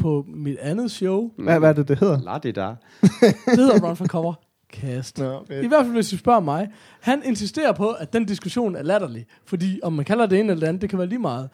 på 0.00 0.24
mit 0.34 0.58
andet 0.60 0.90
show, 0.90 1.30
Hvad, 1.38 1.58
hvad 1.58 1.68
er 1.68 1.72
det, 1.72 1.88
det 1.88 1.98
hedder? 1.98 2.20
Lad 2.20 2.40
det 2.40 2.54
der. 2.54 2.74
det 3.20 3.56
hedder 3.56 3.80
Run 3.88 3.96
for 3.96 4.06
Cover 4.06 4.34
Cast. 4.80 5.18
Nå, 5.18 5.24
I 5.24 5.34
okay. 5.34 5.68
hvert 5.68 5.84
fald, 5.84 5.92
hvis 5.94 6.12
I 6.12 6.16
spørger 6.16 6.40
mig. 6.40 6.68
Han 7.00 7.22
insisterer 7.24 7.72
på, 7.72 7.88
at 7.90 8.12
den 8.12 8.24
diskussion 8.24 8.76
er 8.76 8.82
latterlig. 8.82 9.26
Fordi 9.46 9.80
om 9.82 9.92
man 9.92 10.04
kalder 10.04 10.26
det 10.26 10.38
ene 10.40 10.48
eller 10.52 10.60
det 10.60 10.66
andet, 10.68 10.82
det 10.82 10.90
kan 10.90 10.98
være 10.98 11.08
lige 11.08 11.18
meget. 11.18 11.48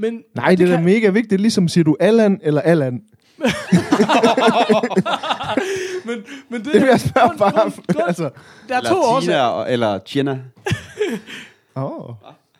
Men 0.00 0.22
Nej, 0.34 0.48
det, 0.50 0.58
det 0.58 0.70
er 0.72 0.76
kan- 0.76 0.84
mega 0.84 1.08
vigtigt. 1.10 1.40
Ligesom 1.40 1.68
siger 1.68 1.84
du 1.84 1.96
Allan 2.00 2.40
eller 2.42 2.60
Allan. 2.60 3.02
Men, 6.04 6.22
men 6.48 6.64
det, 6.64 6.72
Det 6.72 6.80
vil 6.80 6.88
jeg 6.88 7.00
spørge 7.00 7.28
grund- 7.28 7.38
bare. 7.38 7.50
grund- 7.52 7.72
grund- 7.92 8.06
altså. 8.06 8.30
Der 8.68 8.74
er 8.74 8.78
Eller 8.78 8.90
to 8.90 8.96
årsager. 9.02 9.64
eller 9.64 9.98
Gina. 9.98 10.38
Åh. 11.76 11.84
Oh. 11.84 12.14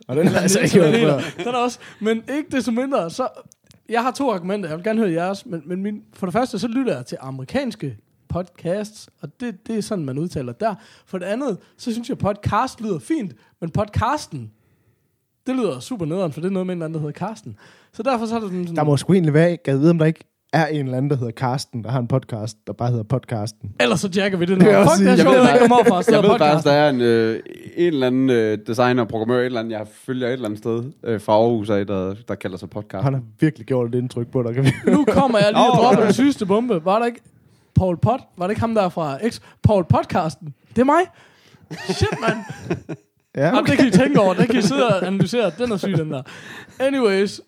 Og 0.09 0.17
den 0.17 0.27
har 0.27 0.35
jeg 0.35 0.43
altså 0.43 0.61
ikke 0.65 0.81
hørt 0.83 0.95
før. 0.95 1.45
Den 1.45 1.55
er 1.55 1.59
også. 1.59 1.79
Men 2.01 2.23
ikke 2.37 2.57
desto 2.57 2.71
mindre, 2.71 3.11
så... 3.11 3.29
Jeg 3.89 4.03
har 4.03 4.11
to 4.11 4.31
argumenter. 4.31 4.69
Jeg 4.69 4.79
vil 4.79 4.85
gerne 4.85 5.01
høre 5.01 5.13
jeres. 5.13 5.47
Men, 5.47 5.63
men 5.67 5.83
min, 5.83 6.03
for 6.13 6.27
det 6.27 6.33
første, 6.33 6.59
så 6.59 6.69
lytter 6.69 6.97
jeg 6.97 7.07
til 7.07 7.19
amerikanske 7.21 7.97
podcasts, 8.29 9.09
og 9.21 9.41
det, 9.41 9.67
det 9.67 9.79
er 9.79 9.81
sådan, 9.81 10.05
man 10.05 10.19
udtaler 10.19 10.53
der. 10.53 10.75
For 11.07 11.19
det 11.19 11.27
andet, 11.27 11.59
så 11.77 11.93
synes 11.93 12.09
jeg, 12.09 12.19
podcast 12.19 12.81
lyder 12.81 12.99
fint, 12.99 13.33
men 13.61 13.71
podcasten, 13.71 14.51
det 15.47 15.57
lyder 15.57 15.81
super 15.81 16.07
nederen, 16.07 16.33
for 16.33 16.41
det 16.41 16.49
er 16.49 16.53
noget 16.53 16.67
med 16.67 16.75
en 16.75 16.79
eller 16.79 16.85
anden, 16.85 16.95
der 16.95 17.01
hedder 17.01 17.27
Karsten. 17.27 17.57
Så 17.93 18.03
derfor 18.03 18.27
så 18.27 18.37
er 18.37 18.41
det 18.41 18.51
sådan... 18.51 18.77
Der 18.77 18.85
må 18.85 18.97
sgu 18.97 19.13
egentlig 19.13 19.35
være, 19.35 19.59
jeg 19.67 19.81
vide, 19.81 19.91
om 19.91 19.99
der 19.99 20.07
ikke 20.07 20.25
er 20.55 20.67
en 20.67 20.85
eller 20.85 20.97
anden, 20.97 21.11
der 21.11 21.17
hedder 21.17 21.33
Karsten, 21.33 21.85
der 21.85 21.91
har 21.91 21.99
en 21.99 22.09
podcast, 22.09 22.57
der 22.67 22.73
bare 22.73 22.91
hedder 22.91 23.05
Podcasten. 23.05 23.73
Ellers 23.81 24.01
så 24.01 24.09
jacker 24.17 24.39
vi 24.39 24.45
det 24.45 24.57
Det 24.59 24.65
nu. 24.67 24.71
jeg 24.71 24.83
Fuck, 24.83 24.91
også 24.91 25.05
det 25.05 25.11
er 25.11 25.17
sige. 25.17 25.23
sjovt, 25.25 25.35
Jeg 25.37 25.43
ved 25.43 25.49
at 25.49 25.55
ikke 25.55 25.69
kommer 25.69 25.85
fra 25.85 26.13
Jeg 26.15 26.23
ved 26.23 26.39
faktisk, 26.39 26.65
der 26.65 26.73
er 26.73 26.91
en, 26.91 27.01
øh, 27.01 27.41
en 27.77 27.87
eller 27.87 28.07
anden 28.07 28.31
øh, 28.31 28.59
designer, 28.67 29.05
programmør, 29.05 29.39
et 29.41 29.45
eller 29.47 29.61
andet, 29.61 29.73
jeg 29.73 29.87
følger 30.07 30.29
et 30.29 30.33
eller 30.33 30.45
andet 30.47 30.59
sted 30.59 30.85
øh, 31.05 31.21
fra 31.21 31.33
Aarhus 31.33 31.71
af, 31.71 31.87
der, 31.87 32.15
der 32.29 32.35
kalder 32.35 32.57
sig 32.57 32.71
podcast. 32.71 33.05
Han 33.05 33.15
har 33.15 33.23
virkelig 33.41 33.67
gjort 33.67 33.95
et 33.95 33.99
indtryk 33.99 34.27
på 34.27 34.43
dig, 34.43 34.55
kan 34.55 34.65
vi 34.65 34.73
Nu 34.87 35.05
kommer 35.09 35.39
jeg 35.39 35.49
lige 35.53 35.63
og 35.63 35.79
Åh, 35.79 35.85
dropper 35.85 36.05
den 36.05 36.13
sygeste 36.13 36.47
bombe. 36.47 36.85
Var 36.85 36.99
der 36.99 37.07
ikke 37.07 37.21
Paul 37.75 37.97
Pot? 37.99 38.21
Var 38.39 38.47
det 38.47 38.51
ikke 38.51 38.61
ham 38.61 38.75
der 38.75 38.89
fra 38.89 39.19
X? 39.31 39.41
Paul 39.63 39.85
Podcasten? 39.85 40.55
Det 40.77 40.79
er 40.81 40.85
mig. 40.85 41.01
Shit, 41.89 42.09
mand. 42.21 42.39
Ja, 43.37 43.47
Jamen, 43.47 43.67
det 43.67 43.79
kan 43.79 43.87
I 43.87 43.91
tænke 43.91 44.21
over. 44.21 44.35
Det 44.35 44.49
kan 44.49 44.59
I 44.59 44.63
sidde 44.63 44.87
og 44.87 45.07
analysere. 45.07 45.53
Den 45.59 45.73
er 45.73 45.77
syg, 45.77 45.93
den 45.99 46.11
der. 46.11 46.23
Anyways. 46.81 47.41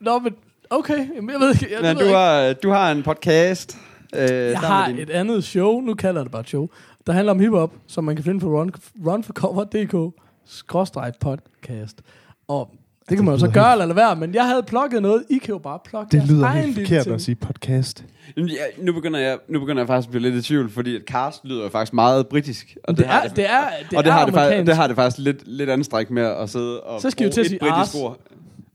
Nå, 0.00 0.18
men 0.18 0.32
okay. 0.72 1.14
Jamen, 1.16 1.30
jeg 1.30 1.40
ved 1.40 1.50
ikke. 1.54 1.66
Jeg, 1.72 1.82
Men 1.82 1.88
ved 1.88 1.94
du 1.94 2.00
ikke. 2.04 2.16
har, 2.16 2.52
du 2.52 2.70
har 2.70 2.92
en 2.92 3.02
podcast. 3.02 3.78
Øh, 4.16 4.28
jeg 4.30 4.58
har 4.58 4.88
et 4.98 5.10
andet 5.10 5.44
show. 5.44 5.80
Nu 5.80 5.94
kalder 5.94 6.20
jeg 6.20 6.24
det 6.24 6.32
bare 6.32 6.40
et 6.40 6.48
show. 6.48 6.68
Der 7.06 7.12
handler 7.12 7.32
om 7.32 7.40
hiphop, 7.40 7.72
som 7.86 8.04
man 8.04 8.16
kan 8.16 8.24
finde 8.24 8.40
på 8.40 8.46
run, 8.60 8.70
runforcover.dk 9.06 10.14
skråstreg 10.46 11.12
podcast. 11.20 12.00
Og 12.48 12.70
det 13.08 13.16
kan 13.18 13.24
man 13.24 13.34
jo 13.34 13.38
så 13.40 13.48
gøre 13.50 13.72
eller 13.72 13.84
lade 13.86 13.96
være, 13.96 14.16
men 14.16 14.34
jeg 14.34 14.46
havde 14.46 14.62
plukket 14.62 15.02
noget. 15.02 15.24
I 15.30 15.38
kan 15.38 15.48
jo 15.48 15.58
bare 15.58 15.78
plukke 15.84 16.16
det 16.18 16.28
lyder 16.28 16.48
helt 16.48 16.74
forkert 16.78 17.02
ting. 17.04 17.14
at 17.14 17.22
sige 17.22 17.34
podcast. 17.34 18.04
Ja, 18.36 18.42
nu, 18.78 18.92
begynder 18.92 19.20
jeg, 19.20 19.38
nu 19.48 19.60
begynder 19.60 19.82
jeg 19.82 19.86
faktisk 19.86 20.06
at 20.06 20.10
blive 20.10 20.22
lidt 20.30 20.34
i 20.34 20.48
tvivl, 20.48 20.70
fordi 20.70 20.96
et 20.96 21.02
cast 21.06 21.44
lyder 21.44 21.62
jo 21.62 21.68
faktisk 21.68 21.92
meget 21.92 22.26
britisk. 22.28 22.76
Og 22.84 22.96
Det, 22.96 23.06
har 23.06 23.20
er, 23.22 23.28
det 23.28 23.50
er, 23.50 23.60
det 23.90 23.98
og 23.98 24.04
det 24.04 24.10
er 24.10 24.14
har 24.14 24.24
det, 24.24 24.34
faktisk, 24.34 24.66
det 24.66 24.76
har 24.76 24.86
det 24.86 24.96
faktisk 24.96 25.18
lidt, 25.18 25.42
lidt 25.46 25.70
anstrengt 25.70 26.10
med 26.10 26.22
at 26.22 26.50
sidde 26.50 26.80
og 26.80 27.00
Så 27.00 27.10
skal 27.10 27.24
bruge 27.24 27.32
til 27.32 27.40
at 27.40 27.44
et 27.44 27.50
sige 27.50 27.58
britisk 27.58 27.74
ars. 27.76 27.94
ord. 27.94 28.18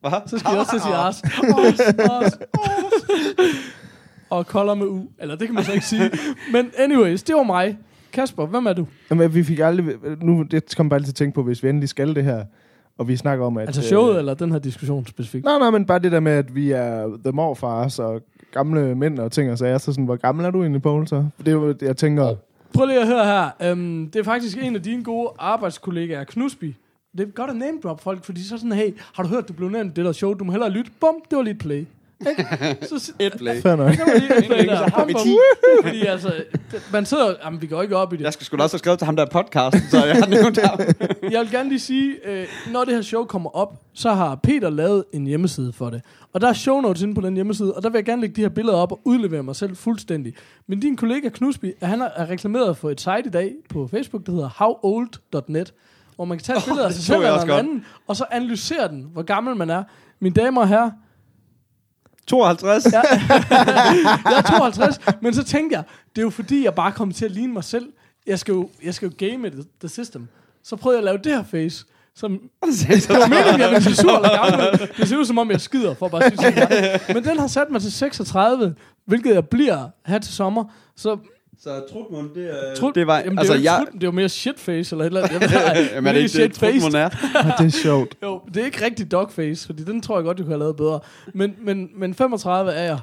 Hvad? 0.02 0.12
Så 0.26 0.38
skal 0.38 0.52
jeg 0.52 0.60
også 0.60 0.72
til 0.72 0.78
at 0.78 0.84
sige 0.84 0.96
ars. 0.96 1.24
Ars, 1.24 1.80
ars, 1.80 2.10
ars. 2.10 2.40
Og 4.30 4.48
kolder 4.48 4.76
med 4.76 4.86
u. 4.86 5.08
Eller 5.20 5.36
det 5.36 5.48
kan 5.48 5.56
man 5.56 5.64
så 5.64 5.72
ikke 5.72 5.86
sige. 5.86 6.12
Men 6.52 6.72
anyways, 6.78 7.24
det 7.24 7.36
var 7.36 7.44
mig. 7.44 7.78
Kasper, 8.14 8.46
hvem 8.46 8.66
er 8.66 8.74
du? 8.74 8.88
Jamen, 9.10 9.34
vi 9.34 9.44
fik 9.44 9.60
aldrig... 9.60 9.96
Nu, 10.22 10.44
det 10.44 10.74
kommer 10.78 10.90
bare 10.90 11.00
lige 11.00 11.06
til 11.06 11.12
at 11.12 11.16
tænke 11.16 11.36
på, 11.36 11.44
hvis 11.44 11.64
vi 11.64 11.70
endelig 11.70 11.90
skal 11.90 12.16
det 12.16 12.24
her, 12.24 12.44
og 12.98 13.08
vi 13.08 13.18
snakker 13.18 13.46
om, 13.46 13.58
at... 13.58 13.68
Altså 13.68 13.82
showet, 13.82 14.14
øh, 14.14 14.20
eller 14.20 14.34
den 14.34 14.52
her 14.52 14.60
diskussion 14.60 15.06
specifikt? 15.06 15.46
Nej, 15.46 15.60
nej, 15.60 15.70
men 15.70 15.86
bare 15.86 16.00
det 16.00 16.12
der 16.12 16.20
med, 16.20 16.32
at 16.32 16.56
vi 16.56 16.72
er 16.72 17.18
the 17.24 17.32
morfars 17.32 18.00
og 18.00 18.22
gamle 18.52 18.96
mænd 18.96 19.20
og 19.20 19.32
ting 19.32 19.52
og 19.52 19.58
sager. 19.58 19.78
Så 19.78 19.92
sådan, 19.92 20.06
hvor 20.06 20.16
gammel 20.16 20.46
er 20.46 20.52
du 20.52 20.62
egentlig, 20.62 20.82
Poul, 20.82 21.08
så? 21.08 21.26
For 21.36 21.44
det 21.44 21.52
er 21.52 21.56
jo, 21.56 21.76
jeg 21.82 21.98
tænker... 21.98 22.36
Prøv 22.74 22.86
lige 22.86 23.02
at 23.02 23.08
høre 23.08 23.26
her. 23.26 23.72
Um, 23.72 24.10
det 24.14 24.20
er 24.20 24.24
faktisk 24.24 24.58
en 24.62 24.76
af 24.76 24.84
dine 24.84 25.04
gode 25.04 25.30
arbejdskollegaer, 25.40 26.24
Knusby, 26.24 26.76
det 27.18 27.28
er 27.28 27.32
godt 27.32 27.50
at 27.50 27.56
name 27.56 27.78
drop 27.84 28.02
folk, 28.02 28.24
fordi 28.26 28.44
så 28.44 28.58
sådan, 28.58 28.72
hey, 28.72 28.94
har 29.14 29.24
du 29.24 29.30
hørt, 29.30 29.48
du 29.48 29.54
blev 29.54 29.70
nævnt 29.70 29.92
i 29.92 29.94
det 29.96 30.06
der 30.06 30.12
show, 30.12 30.34
du 30.34 30.44
må 30.44 30.52
hellere 30.52 30.70
lytte, 30.70 30.92
bum, 31.00 31.16
det 31.30 31.38
var 31.38 31.44
lige 31.44 31.54
et 31.54 31.60
play. 31.60 31.86
Ikke? 32.30 32.46
Så, 32.82 33.12
Et 33.20 33.34
play. 33.38 33.62
Fair 33.62 33.76
nok. 33.76 33.94
så 33.94 34.02
har 34.96 35.06
vi 35.06 35.14
Bum, 35.14 35.22
10. 35.24 35.30
bum. 35.30 35.84
Fordi 35.88 36.06
altså, 36.06 36.34
det- 36.72 36.82
man 36.94 37.06
sidder, 37.06 37.34
jamen 37.46 37.62
vi 37.62 37.68
går 37.68 37.82
ikke 37.82 37.96
op 37.98 38.14
i 38.14 38.18
det. 38.18 38.24
Jeg 38.24 38.34
skal 38.34 38.46
sgu 38.46 38.58
da 38.58 38.64
også 38.64 38.74
have 38.74 38.80
skrevet 38.80 39.00
til 39.00 39.06
ham 39.06 39.16
der 39.16 39.26
podcasten, 39.26 39.82
så 39.90 40.06
jeg 40.06 40.16
har 40.16 40.26
nævnt 40.28 40.60
ham. 40.66 40.80
Jeg 41.32 41.42
vil 41.42 41.52
gerne 41.52 41.70
lige 41.70 41.80
sige, 41.80 42.16
øh, 42.30 42.48
når 42.72 42.84
det 42.86 42.94
her 42.94 43.02
show 43.02 43.26
kommer 43.26 43.50
op, 43.56 43.74
så 43.94 44.14
har 44.14 44.36
Peter 44.36 44.70
lavet 44.70 45.04
en 45.14 45.28
hjemmeside 45.28 45.74
for 45.74 45.90
det. 45.90 46.02
Og 46.34 46.42
der 46.42 46.48
er 46.50 46.54
show 46.54 46.82
notes 46.82 47.02
inde 47.02 47.16
på 47.16 47.22
den 47.22 47.34
hjemmeside, 47.36 47.74
og 47.74 47.84
der 47.84 47.90
vil 47.90 47.98
jeg 47.98 48.06
gerne 48.06 48.22
lægge 48.22 48.36
de 48.36 48.42
her 48.42 48.50
billeder 48.50 48.78
op 48.78 48.92
og 48.92 49.00
udlevere 49.06 49.44
mig 49.44 49.56
selv 49.56 49.76
fuldstændig. 49.76 50.34
Men 50.68 50.80
din 50.80 50.96
kollega 50.98 51.30
Knusby, 51.30 51.74
han 51.82 52.02
er 52.02 52.10
er 52.16 52.30
reklameret 52.30 52.78
for 52.78 52.90
et 52.90 53.02
site 53.02 53.24
i 53.26 53.30
dag 53.30 53.54
på 53.70 53.88
Facebook, 53.88 54.26
der 54.26 54.32
hedder 54.32 54.50
howold.net, 54.56 55.74
hvor 56.18 56.26
man 56.26 56.38
kan 56.38 56.46
tage 56.46 56.58
et 56.58 56.66
billede 56.66 56.86
af 56.86 56.94
sig 56.94 57.04
selv 57.04 57.18
eller 57.18 57.42
en 57.42 57.50
anden, 57.50 57.86
og 58.08 58.16
så 58.16 58.26
analysere 58.32 58.88
den, 58.88 59.08
hvor 59.14 59.24
gammel 59.24 59.56
man 59.56 59.70
er. 59.70 59.84
Mine 60.20 60.36
damer 60.36 60.62
og 60.62 60.68
herrer, 60.68 60.92
52. 62.28 62.86
Ja. 62.86 62.92
jeg 64.32 64.38
er 64.38 64.42
52, 64.42 65.00
men 65.22 65.34
så 65.34 65.44
tænkte 65.44 65.76
jeg, 65.78 65.84
det 66.16 66.22
er 66.22 66.24
jo 66.24 66.30
fordi, 66.30 66.64
jeg 66.64 66.74
bare 66.76 66.92
kommer 66.92 67.14
til 67.14 67.26
at 67.26 67.32
ligne 67.32 67.54
mig 67.54 67.64
selv. 67.64 67.86
Jeg 68.28 68.40
skal 68.40 68.52
jo, 68.52 68.70
jeg 68.84 68.94
skal 68.94 69.10
jo 69.10 69.28
game 69.30 69.50
the, 69.50 69.64
the 69.80 69.90
system. 69.90 70.28
Så 70.64 70.76
prøvede 70.76 70.98
jeg 70.98 71.10
at 71.10 71.14
lave 71.14 71.18
det 71.24 71.32
her 71.32 71.44
face, 71.44 71.86
som 72.16 72.32
det 72.62 73.10
var 73.10 73.28
meningen, 73.28 73.60
jeg 73.60 73.70
ville 73.70 73.84
se 73.84 73.96
sur 73.96 74.16
eller 74.16 74.50
gammel. 74.50 74.90
Det 74.98 75.10
ser 75.10 75.18
ud 75.18 75.26
som 75.26 75.38
om, 75.38 75.52
jeg 75.52 75.62
skider 75.62 75.94
for 75.94 76.08
bare 76.08 76.24
at 76.24 76.40
sige. 76.40 77.14
Men 77.14 77.24
den 77.24 77.40
har 77.40 77.48
sat 77.48 77.70
mig 77.70 77.82
til 77.82 77.92
36, 77.92 78.76
hvilket 79.06 79.34
jeg 79.34 79.48
bliver 79.48 79.90
her 80.06 80.20
til 80.20 80.34
sommer. 80.34 80.64
Så 80.96 81.18
Så 81.64 81.70
Trutmund, 81.94 82.30
det 82.36 82.50
er... 82.50 82.76
Trud, 82.76 82.94
det 82.94 83.08
var, 83.08 83.18
jamen, 83.20 83.40
altså, 83.40 83.54
det, 83.54 83.60
er 83.60 83.64
jo 83.64 83.78
jeg... 83.80 83.86
trud- 83.88 83.94
det 83.94 84.04
er 84.04 84.08
jo 84.08 84.12
mere 84.12 84.30
shitface 84.30 84.96
eller 84.96 85.04
et 85.06 85.08
eller 85.08 85.28
andet. 85.30 85.54
Ej, 85.54 85.78
Jamen, 85.96 86.08
er 86.08 86.14
det 86.14 86.20
ikke 86.22 86.44
det. 86.44 86.54
Trutmund 86.54 86.96
er? 86.96 87.10
Ah, 87.36 87.52
det 87.60 87.66
er 87.66 87.70
sjovt. 87.84 88.16
Jo, 88.24 88.42
det 88.54 88.58
er 88.62 88.66
ikke 88.66 88.86
rigtig 88.86 89.12
dogface, 89.12 89.66
fordi 89.66 89.84
den 89.84 90.02
tror 90.02 90.18
jeg 90.18 90.26
godt, 90.26 90.38
du 90.38 90.44
kunne 90.44 90.52
have 90.54 90.60
lavet 90.60 90.76
bedre. 90.76 91.00
Men, 91.34 91.56
men, 91.62 91.90
men 91.96 92.14
35 92.14 92.72
er 92.72 92.84
jeg. 92.84 93.00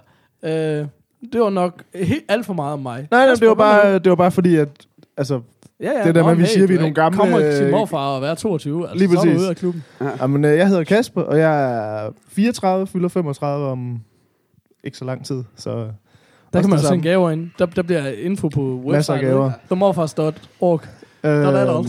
Øh, 0.80 0.86
det 1.32 1.40
var 1.40 1.50
nok 1.50 1.82
helt 1.94 2.24
alt 2.28 2.46
for 2.46 2.54
meget 2.54 2.72
om 2.72 2.78
mig. 2.80 3.08
Nej, 3.10 3.26
nej, 3.26 3.34
det 3.34 3.48
var 3.48 3.54
bare, 3.54 3.98
det 3.98 4.10
var 4.10 4.16
bare 4.16 4.30
fordi, 4.30 4.56
at 4.56 4.68
altså, 5.16 5.40
Ja, 5.80 5.90
ja, 5.98 6.04
Det 6.06 6.14
der 6.14 6.22
med, 6.22 6.30
at 6.30 6.38
vi 6.38 6.42
hey, 6.42 6.48
siger, 6.50 6.62
at 6.62 6.68
vi 6.68 6.74
er 6.74 6.78
nogle 6.80 6.94
gamle- 6.94 7.16
Kommer 7.16 7.40
til 7.52 7.70
morfar 7.70 8.08
og 8.08 8.22
være 8.22 8.36
22, 8.36 8.82
altså, 8.82 8.96
Lige 8.98 9.08
så 9.08 9.14
er 9.18 9.22
du 9.22 9.28
præcis. 9.28 9.40
ude 9.40 9.48
af 9.50 9.56
klubben. 9.56 9.84
Jamen, 10.20 10.44
øh, 10.44 10.56
jeg 10.58 10.68
hedder 10.68 10.84
Kasper, 10.84 11.22
og 11.22 11.38
jeg 11.38 11.72
er 12.06 12.10
34, 12.28 12.86
fylder 12.86 13.08
35 13.08 13.66
om 13.66 14.00
ikke 14.84 14.98
så 14.98 15.04
lang 15.04 15.24
tid. 15.26 15.42
Så 15.56 15.86
Der 16.54 16.60
kan 16.60 16.70
man 16.70 16.78
sende 16.78 17.02
gaver 17.02 17.30
ind. 17.30 17.50
Der, 17.58 17.66
der 17.66 17.82
bliver 17.82 18.06
info 18.08 18.48
på 18.48 18.60
website. 18.60 18.92
Masser 18.92 19.14
af 19.14 19.20
gaver. 19.20 19.50
Themorfars.org. 19.66 20.80
øh, 21.24 21.30
Der 21.30 21.48
er 21.50 21.64
der 21.64 21.84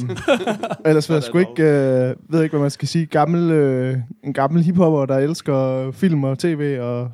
ellers 0.89 1.09
ved 1.09 1.15
jeg 1.15 1.23
sgu 1.23 1.37
ikke, 1.37 1.63
øh, 1.63 2.15
ved 2.29 2.43
ikke, 2.43 2.53
hvad 2.53 2.59
man 2.61 2.71
skal 2.71 2.87
sige. 2.87 3.05
Gammel, 3.05 3.51
øh, 3.51 3.97
en 4.23 4.33
gammel 4.33 4.63
hiphopper, 4.63 5.05
der 5.05 5.17
elsker 5.17 5.91
film 5.91 6.23
og 6.23 6.39
tv 6.39 6.77
og 6.81 7.11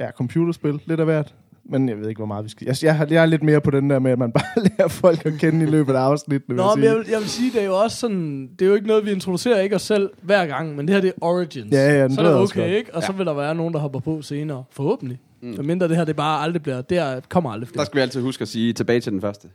ja, 0.00 0.10
computerspil. 0.10 0.80
Lidt 0.86 1.00
af 1.00 1.06
hvert. 1.06 1.34
Men 1.64 1.88
jeg 1.88 1.98
ved 1.98 2.08
ikke, 2.08 2.18
hvor 2.18 2.26
meget 2.26 2.44
vi 2.44 2.48
skal... 2.48 2.66
Jeg, 2.66 2.76
jeg, 2.82 3.06
jeg 3.10 3.22
er 3.22 3.26
lidt 3.26 3.42
mere 3.42 3.60
på 3.60 3.70
den 3.70 3.90
der 3.90 3.98
med, 3.98 4.10
at 4.10 4.18
man 4.18 4.32
bare 4.38 4.64
lærer 4.78 4.88
folk 4.88 5.26
at 5.26 5.32
kende 5.38 5.66
i 5.66 5.68
løbet 5.70 5.94
af 5.94 6.00
afsnittet. 6.00 6.56
Nå, 6.56 6.74
men 6.74 6.84
jeg 6.84 6.94
vil, 6.96 7.04
jeg 7.10 7.18
vil 7.18 7.28
sige, 7.28 7.52
det 7.52 7.60
er 7.62 7.66
jo 7.66 7.76
også 7.76 7.96
sådan, 7.96 8.48
det 8.58 8.62
er 8.62 8.68
jo 8.68 8.74
ikke 8.74 8.86
noget, 8.86 9.06
vi 9.06 9.10
introducerer 9.10 9.60
ikke 9.60 9.76
os 9.76 9.82
selv 9.82 10.10
hver 10.22 10.46
gang, 10.46 10.76
men 10.76 10.86
det 10.86 10.94
her 10.94 11.00
det 11.00 11.08
er 11.08 11.24
Origins. 11.24 11.72
Ja, 11.72 11.92
ja, 11.98 12.02
den 12.04 12.14
så 12.14 12.20
er 12.20 12.24
det 12.24 12.30
jeg 12.30 12.40
også 12.40 12.54
okay, 12.60 12.76
ikke? 12.76 12.94
Og 12.94 13.02
så 13.02 13.12
vil 13.12 13.26
der 13.26 13.34
være 13.34 13.54
nogen, 13.54 13.74
der 13.74 13.80
hopper 13.80 14.00
på 14.00 14.22
senere. 14.22 14.64
Forhåbentlig. 14.70 15.18
Mm. 15.42 15.54
Men 15.56 15.66
mindre 15.66 15.88
det 15.88 15.96
her, 15.96 16.04
det 16.04 16.16
bare 16.16 16.42
aldrig 16.42 16.62
bliver, 16.62 16.80
det 16.82 16.98
er, 16.98 17.20
kommer 17.28 17.50
aldrig 17.50 17.68
Der 17.68 17.72
flere. 17.72 17.86
skal 17.86 17.96
vi 17.96 18.00
altid 18.02 18.20
huske 18.22 18.42
at 18.42 18.48
sige 18.48 18.72
tilbage 18.72 19.00
til 19.00 19.12
den 19.12 19.20
første. 19.20 19.48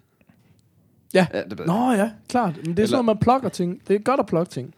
Ja. 1.14 1.28
ja 1.34 1.42
det, 1.50 1.60
Nå 1.66 1.92
ja, 1.92 2.10
klart. 2.30 2.54
Men 2.58 2.66
det 2.66 2.68
er 2.68 2.72
Eller- 2.72 2.86
sådan, 2.88 2.92
noget, 2.92 3.06
man 3.06 3.18
plukker 3.18 3.50
ting. 3.50 3.82
Det 3.88 3.96
er 3.96 4.00
godt 4.00 4.20
at 4.20 4.26
plukke 4.26 4.52
ting. 4.52 4.74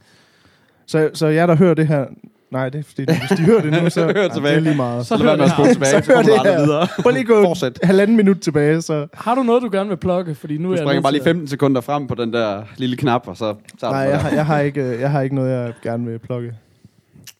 Så, 0.85 1.09
så 1.13 1.27
jeg, 1.27 1.47
der 1.47 1.55
hører 1.55 1.73
det 1.73 1.87
her... 1.87 2.05
Nej, 2.51 2.69
det 2.69 2.79
er 2.79 2.83
fordi, 2.83 3.03
hvis 3.05 3.37
de 3.37 3.43
hører 3.43 3.61
det 3.61 3.83
nu, 3.83 3.89
så 3.89 4.01
Hør 4.15 4.27
Ej, 4.27 4.33
tilbage. 4.33 4.51
det 4.51 4.57
er 4.57 4.63
lige 4.63 4.75
meget. 4.75 5.05
Så 5.07 5.17
så 5.17 5.23
lad 5.23 5.25
være 5.25 5.37
med 5.37 5.45
at 5.45 5.51
spole 5.51 5.73
tilbage, 5.73 5.89
så 5.91 5.95
hør 6.07 6.15
kommer 6.15 6.37
du 6.37 6.43
det 6.43 6.51
her. 6.53 6.61
videre. 6.65 6.87
Prøv 7.01 7.11
lige 7.11 7.23
gå 7.23 7.43
Fortsæt. 7.43 7.79
halvanden 7.83 8.17
minut 8.17 8.39
tilbage, 8.39 8.81
så... 8.81 9.07
Har 9.13 9.35
du 9.35 9.43
noget, 9.43 9.61
du 9.63 9.69
gerne 9.71 9.89
vil 9.89 9.97
plukke? 9.97 10.35
Fordi 10.35 10.57
nu 10.57 10.63
Du 10.63 10.69
er 10.69 10.73
jeg 10.73 10.77
springer 10.77 10.93
nødt 10.93 11.03
bare 11.03 11.11
lige 11.13 11.21
til 11.23 11.29
at- 11.29 11.33
15 11.35 11.47
sekunder 11.47 11.81
frem 11.81 12.07
på 12.07 12.15
den 12.15 12.33
der 12.33 12.63
lille 12.77 12.97
knap, 12.97 13.27
og 13.27 13.37
så... 13.37 13.55
så 13.79 13.85
er 13.87 13.91
Nej, 13.91 13.99
jeg 13.99 14.11
der. 14.11 14.17
har, 14.17 14.29
jeg, 14.29 14.45
har 14.45 14.59
ikke, 14.59 14.81
øh, 14.83 14.99
jeg 14.99 15.11
har 15.11 15.21
ikke 15.21 15.35
noget, 15.35 15.51
jeg 15.51 15.73
gerne 15.83 16.05
vil 16.05 16.19
plukke. 16.19 16.53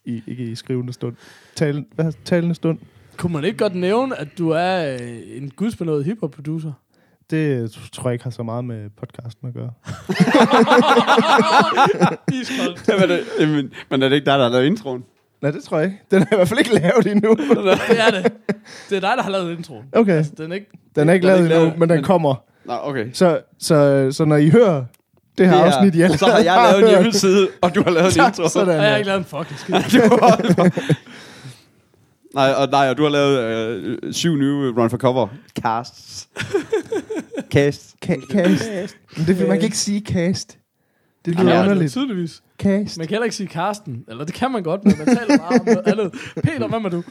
I, 0.04 0.22
ikke 0.26 0.42
i 0.44 0.54
skrivende 0.54 0.92
stund. 0.92 1.14
Tal, 1.56 1.84
hvad, 1.94 2.12
talende 2.24 2.54
stund. 2.54 2.78
Kunne 3.18 3.32
man 3.32 3.44
ikke 3.44 3.58
godt 3.58 3.74
nævne, 3.74 4.20
at 4.20 4.28
du 4.38 4.50
er 4.50 4.96
øh, 5.02 5.18
en 5.36 5.50
gudsbenået 5.56 6.04
hiphop-producer? 6.04 6.72
Det 7.30 7.70
tror 7.92 8.08
jeg 8.10 8.12
ikke 8.12 8.24
har 8.24 8.30
så 8.30 8.42
meget 8.42 8.64
med 8.64 8.90
podcasten 9.00 9.48
at 9.48 9.54
gøre. 9.54 9.70
Iskoldt. 12.40 12.88
Jamen, 12.88 13.08
det, 13.08 13.20
jamen, 13.40 13.70
men 13.90 14.02
er 14.02 14.08
det 14.08 14.16
ikke 14.16 14.26
dig, 14.26 14.38
der 14.38 14.44
har 14.44 14.50
lavet 14.52 14.66
introen? 14.66 15.04
Nej, 15.42 15.50
det 15.50 15.62
tror 15.62 15.78
jeg 15.78 15.86
ikke. 15.86 15.98
Den 16.10 16.22
er 16.22 16.26
i 16.32 16.36
hvert 16.36 16.48
fald 16.48 16.58
ikke 16.58 16.74
lavet 16.74 17.06
endnu. 17.06 17.34
det 17.88 18.00
er 18.00 18.10
det. 18.10 18.32
Det 18.90 18.96
er 18.96 19.00
dig, 19.00 19.12
der 19.16 19.22
har 19.22 19.30
lavet 19.30 19.56
introen. 19.58 19.84
Okay, 19.92 20.24
Den 20.38 20.50
er 20.52 20.54
ikke... 20.54 20.66
den 20.96 21.08
er 21.08 21.12
ikke 21.12 21.26
Den 21.26 21.32
er 21.32 21.36
lavet 21.36 21.44
ikke 21.44 21.54
endnu, 21.54 21.64
lavet, 21.66 21.78
men 21.78 21.88
den 21.88 21.96
men- 21.96 22.04
kommer. 22.04 22.34
Nå, 22.64 22.74
okay. 22.82 23.06
Så, 23.12 23.40
så, 23.58 24.08
så 24.12 24.24
når 24.24 24.36
I 24.36 24.48
hører 24.50 24.84
det 25.38 25.48
her 25.48 25.56
Det 25.56 25.62
er- 25.66 25.72
afsnit, 25.76 25.94
I 25.94 26.18
Så 26.18 26.26
har 26.26 26.38
jeg 26.38 26.68
lavet 26.72 26.84
en 26.84 26.90
hjemmeside, 26.98 27.48
og 27.62 27.74
du 27.74 27.82
har 27.82 27.90
lavet 27.90 28.16
en 28.18 28.24
intro. 28.26 28.48
Sådan 28.48 28.68
Og 28.68 28.74
jeg 28.74 28.90
har 28.90 28.96
ikke 28.96 29.06
lavet 29.08 29.18
en 29.18 29.24
fucking 29.24 29.58
skid. 29.58 29.74
Nej, 32.34 32.50
og, 32.56 32.68
nej, 32.70 32.90
og 32.90 32.96
du 32.98 33.02
har 33.02 33.10
lavet 33.10 33.38
øh, 34.04 34.12
syv 34.12 34.36
nye 34.36 34.72
Run 34.76 34.90
for 34.90 34.96
Cover 34.96 35.28
casts. 35.62 36.28
Cast. 37.52 37.94
Ka- 38.06 38.32
cast. 38.32 38.96
Men 39.16 39.26
det, 39.26 39.38
man 39.48 39.56
kan 39.56 39.64
ikke 39.64 39.78
sige 39.78 40.00
cast. 40.00 40.58
Det 41.24 41.34
lyder 41.34 41.44
Ja, 41.44 41.50
det 41.50 41.58
er 41.58 41.62
underligt. 41.62 41.92
tydeligvis. 41.92 42.42
Cast. 42.58 42.98
Man 42.98 43.06
kan 43.06 43.14
heller 43.14 43.24
ikke 43.24 43.36
sige 43.36 43.46
Karsten. 43.46 44.04
Eller 44.08 44.24
det 44.24 44.34
kan 44.34 44.50
man 44.50 44.62
godt, 44.62 44.84
men 44.84 44.94
man 44.98 45.06
taler 45.16 45.38
bare 45.38 45.60
om 45.60 45.66
noget 45.66 45.86
andet. 45.86 46.12
Peter, 46.44 46.68
hvad 46.68 46.80
med 46.80 46.90
du? 46.90 47.02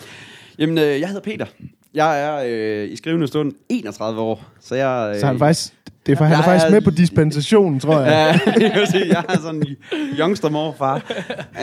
Jamen, 0.60 0.78
øh, 0.78 1.00
jeg 1.00 1.08
hedder 1.08 1.22
Peter. 1.22 1.46
Jeg 1.94 2.22
er 2.24 2.44
øh, 2.48 2.92
i 2.92 2.96
skrivende 2.96 3.28
stund 3.28 3.52
31 3.70 4.22
år, 4.22 4.44
så 4.62 4.76
jeg... 4.76 5.12
Øh, 5.16 5.20
Så 5.20 5.26
han 5.26 5.36
er 5.36 5.40
faktisk, 5.40 5.74
det 6.06 6.12
er, 6.12 6.18
for, 6.18 6.24
han 6.26 6.34
er 6.34 6.38
Jeg 6.38 6.46
faktisk 6.46 6.66
er 6.66 6.72
med 6.72 6.82
på 6.82 6.90
dispensationen, 6.92 7.80
tror 7.80 8.00
jeg. 8.00 8.40
Ja, 8.48 8.52
jeg, 8.62 8.72
vil 8.80 8.88
sige, 8.88 9.08
jeg 9.08 9.24
er 9.30 9.38
sådan 9.38 9.56
en 9.68 9.76
youngster 10.20 10.50
morfar. 10.50 10.96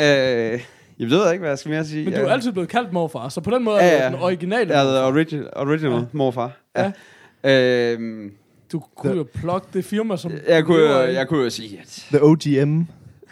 øh, 0.03 0.61
jeg 0.99 1.11
ved 1.11 1.33
ikke, 1.33 1.41
hvad 1.41 1.51
jeg 1.51 1.59
skal 1.59 1.71
mere 1.71 1.85
sige. 1.85 2.05
Men 2.05 2.15
du 2.15 2.21
er 2.21 2.31
altid 2.33 2.53
blevet 2.53 2.69
kaldt 2.69 2.93
morfar, 2.93 3.29
så 3.29 3.41
på 3.41 3.51
den 3.51 3.65
måde 3.65 3.77
Ja, 3.77 3.91
er 3.97 4.03
ja. 4.05 4.09
du 4.09 4.15
den 4.15 4.23
originale 4.23 4.73
Jeg 4.79 4.81
er 4.81 4.85
morfar. 4.85 5.11
the 5.11 5.15
original, 5.17 5.49
original 5.57 5.93
ja. 6.01 6.05
morfar. 6.13 6.51
Ja. 6.77 6.93
Øhm, 7.93 8.33
Du 8.73 8.83
kunne 8.97 9.17
jo 9.17 9.27
plukke 9.35 9.67
det 9.73 9.85
firma, 9.85 10.17
som... 10.17 10.33
jeg, 10.49 10.65
kunne, 10.65 10.79
jo- 10.83 11.01
jeg 11.13 11.29
kunne 11.29 11.43
jo 11.45 11.51
sige, 11.51 11.79
at... 11.83 12.05
The 12.09 12.23
OGM. 12.25 12.81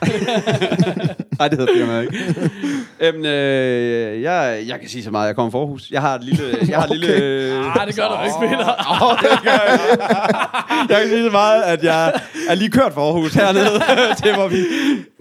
Nej, 1.38 1.48
det 1.48 1.59
hedder 1.59 1.72
firmaet 1.76 2.03
ikke. 2.03 2.18
Øhm, 3.00 3.24
øh, 3.24 4.22
jeg, 4.22 4.62
jeg 4.66 4.80
kan 4.80 4.88
sige 4.88 5.05
så 5.05 5.11
meget, 5.11 5.26
jeg 5.26 5.34
kommer 5.36 5.50
fra 5.50 5.59
Aarhus. 5.59 5.90
Jeg 5.90 6.00
har 6.00 6.14
et 6.14 6.24
lille... 6.24 6.44
Jeg 6.68 6.76
har 6.78 6.86
et 6.86 6.98
lille 6.98 7.14
Ah, 7.80 7.86
det 7.86 7.96
gør 7.96 8.09
du 8.09 8.24
ikke, 8.24 8.57
Peter. 8.57 8.68
Åh, 9.03 9.18
det 9.22 9.42
gør 9.44 9.50
jeg. 9.50 9.78
jeg 10.90 10.98
kan 11.00 11.09
sige 11.09 11.24
så 11.24 11.30
meget, 11.30 11.62
at 11.62 11.84
jeg 11.84 12.12
er 12.48 12.55
lige 12.55 12.70
kørt 12.70 12.92
fra 12.94 13.00
Aarhus 13.00 13.34
hernede 13.34 13.70
til, 14.22 14.34
hvor 14.34 14.48
vi, 14.48 14.57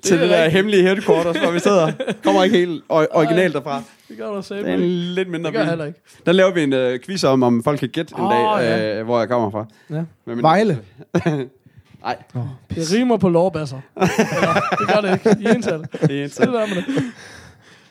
til 0.03 0.15
er 0.15 0.19
det, 0.19 0.21
det 0.21 0.29
der 0.29 0.35
rigtigt. 0.37 0.53
hemmelige 0.53 0.83
headquarters, 0.83 1.37
hvor 1.37 1.51
vi 1.51 1.59
sidder. 1.59 1.91
Kommer 2.23 2.43
ikke 2.43 2.57
helt 2.57 2.83
or- 2.89 3.07
originalt 3.11 3.53
derfra. 3.53 3.81
Det 4.09 4.17
gør 4.17 4.31
du 4.35 4.41
selv. 4.41 4.59
Det 4.65 4.69
er 4.69 4.73
en 4.73 4.79
lidt 4.89 5.29
mindre 5.29 5.51
Det 5.51 5.77
gør 5.77 5.85
ikke. 5.85 5.99
Der 6.25 6.31
laver 6.31 6.51
vi 6.51 6.63
en 6.63 6.73
uh, 6.73 6.99
quiz 7.05 7.23
om, 7.23 7.43
om 7.43 7.63
folk 7.63 7.79
kan 7.79 7.89
gætte 7.89 8.13
en 8.17 8.23
Åh, 8.23 8.31
dag, 8.31 8.57
ja. 8.59 8.99
øh, 8.99 9.05
hvor 9.05 9.19
jeg 9.19 9.29
kommer 9.29 9.51
fra. 9.51 9.65
Ja. 9.89 10.01
Vejle. 10.25 10.77
Nej, 12.01 12.17
Det 12.69 12.91
rimer 12.93 13.17
på 13.17 13.29
lårbasser. 13.29 13.81
Det 14.79 14.87
gør 14.87 15.01
det 15.01 15.13
ikke. 15.13 15.49
I 15.51 15.55
ental. 15.55 15.79
det 16.01 16.19
er 16.19 16.23
ikke 16.23 16.27
Det 16.27 16.39
er 16.39 16.51
der 16.51 16.67
med 16.67 16.75
det. 16.75 17.03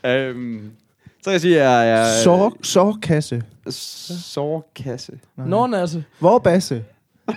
Øhm, 0.04 0.70
så 1.18 1.24
kan 1.24 1.32
jeg 1.32 1.40
sige, 1.40 1.62
at 1.62 1.86
jeg 1.86 1.90
er... 1.90 2.22
Så, 2.22 2.50
sårkasse. 2.62 3.42
Sårkasse. 3.70 5.12
Nordnasse. 5.36 6.04
Hvor 6.18 6.38
basse? 6.38 6.84
Du 7.30 7.34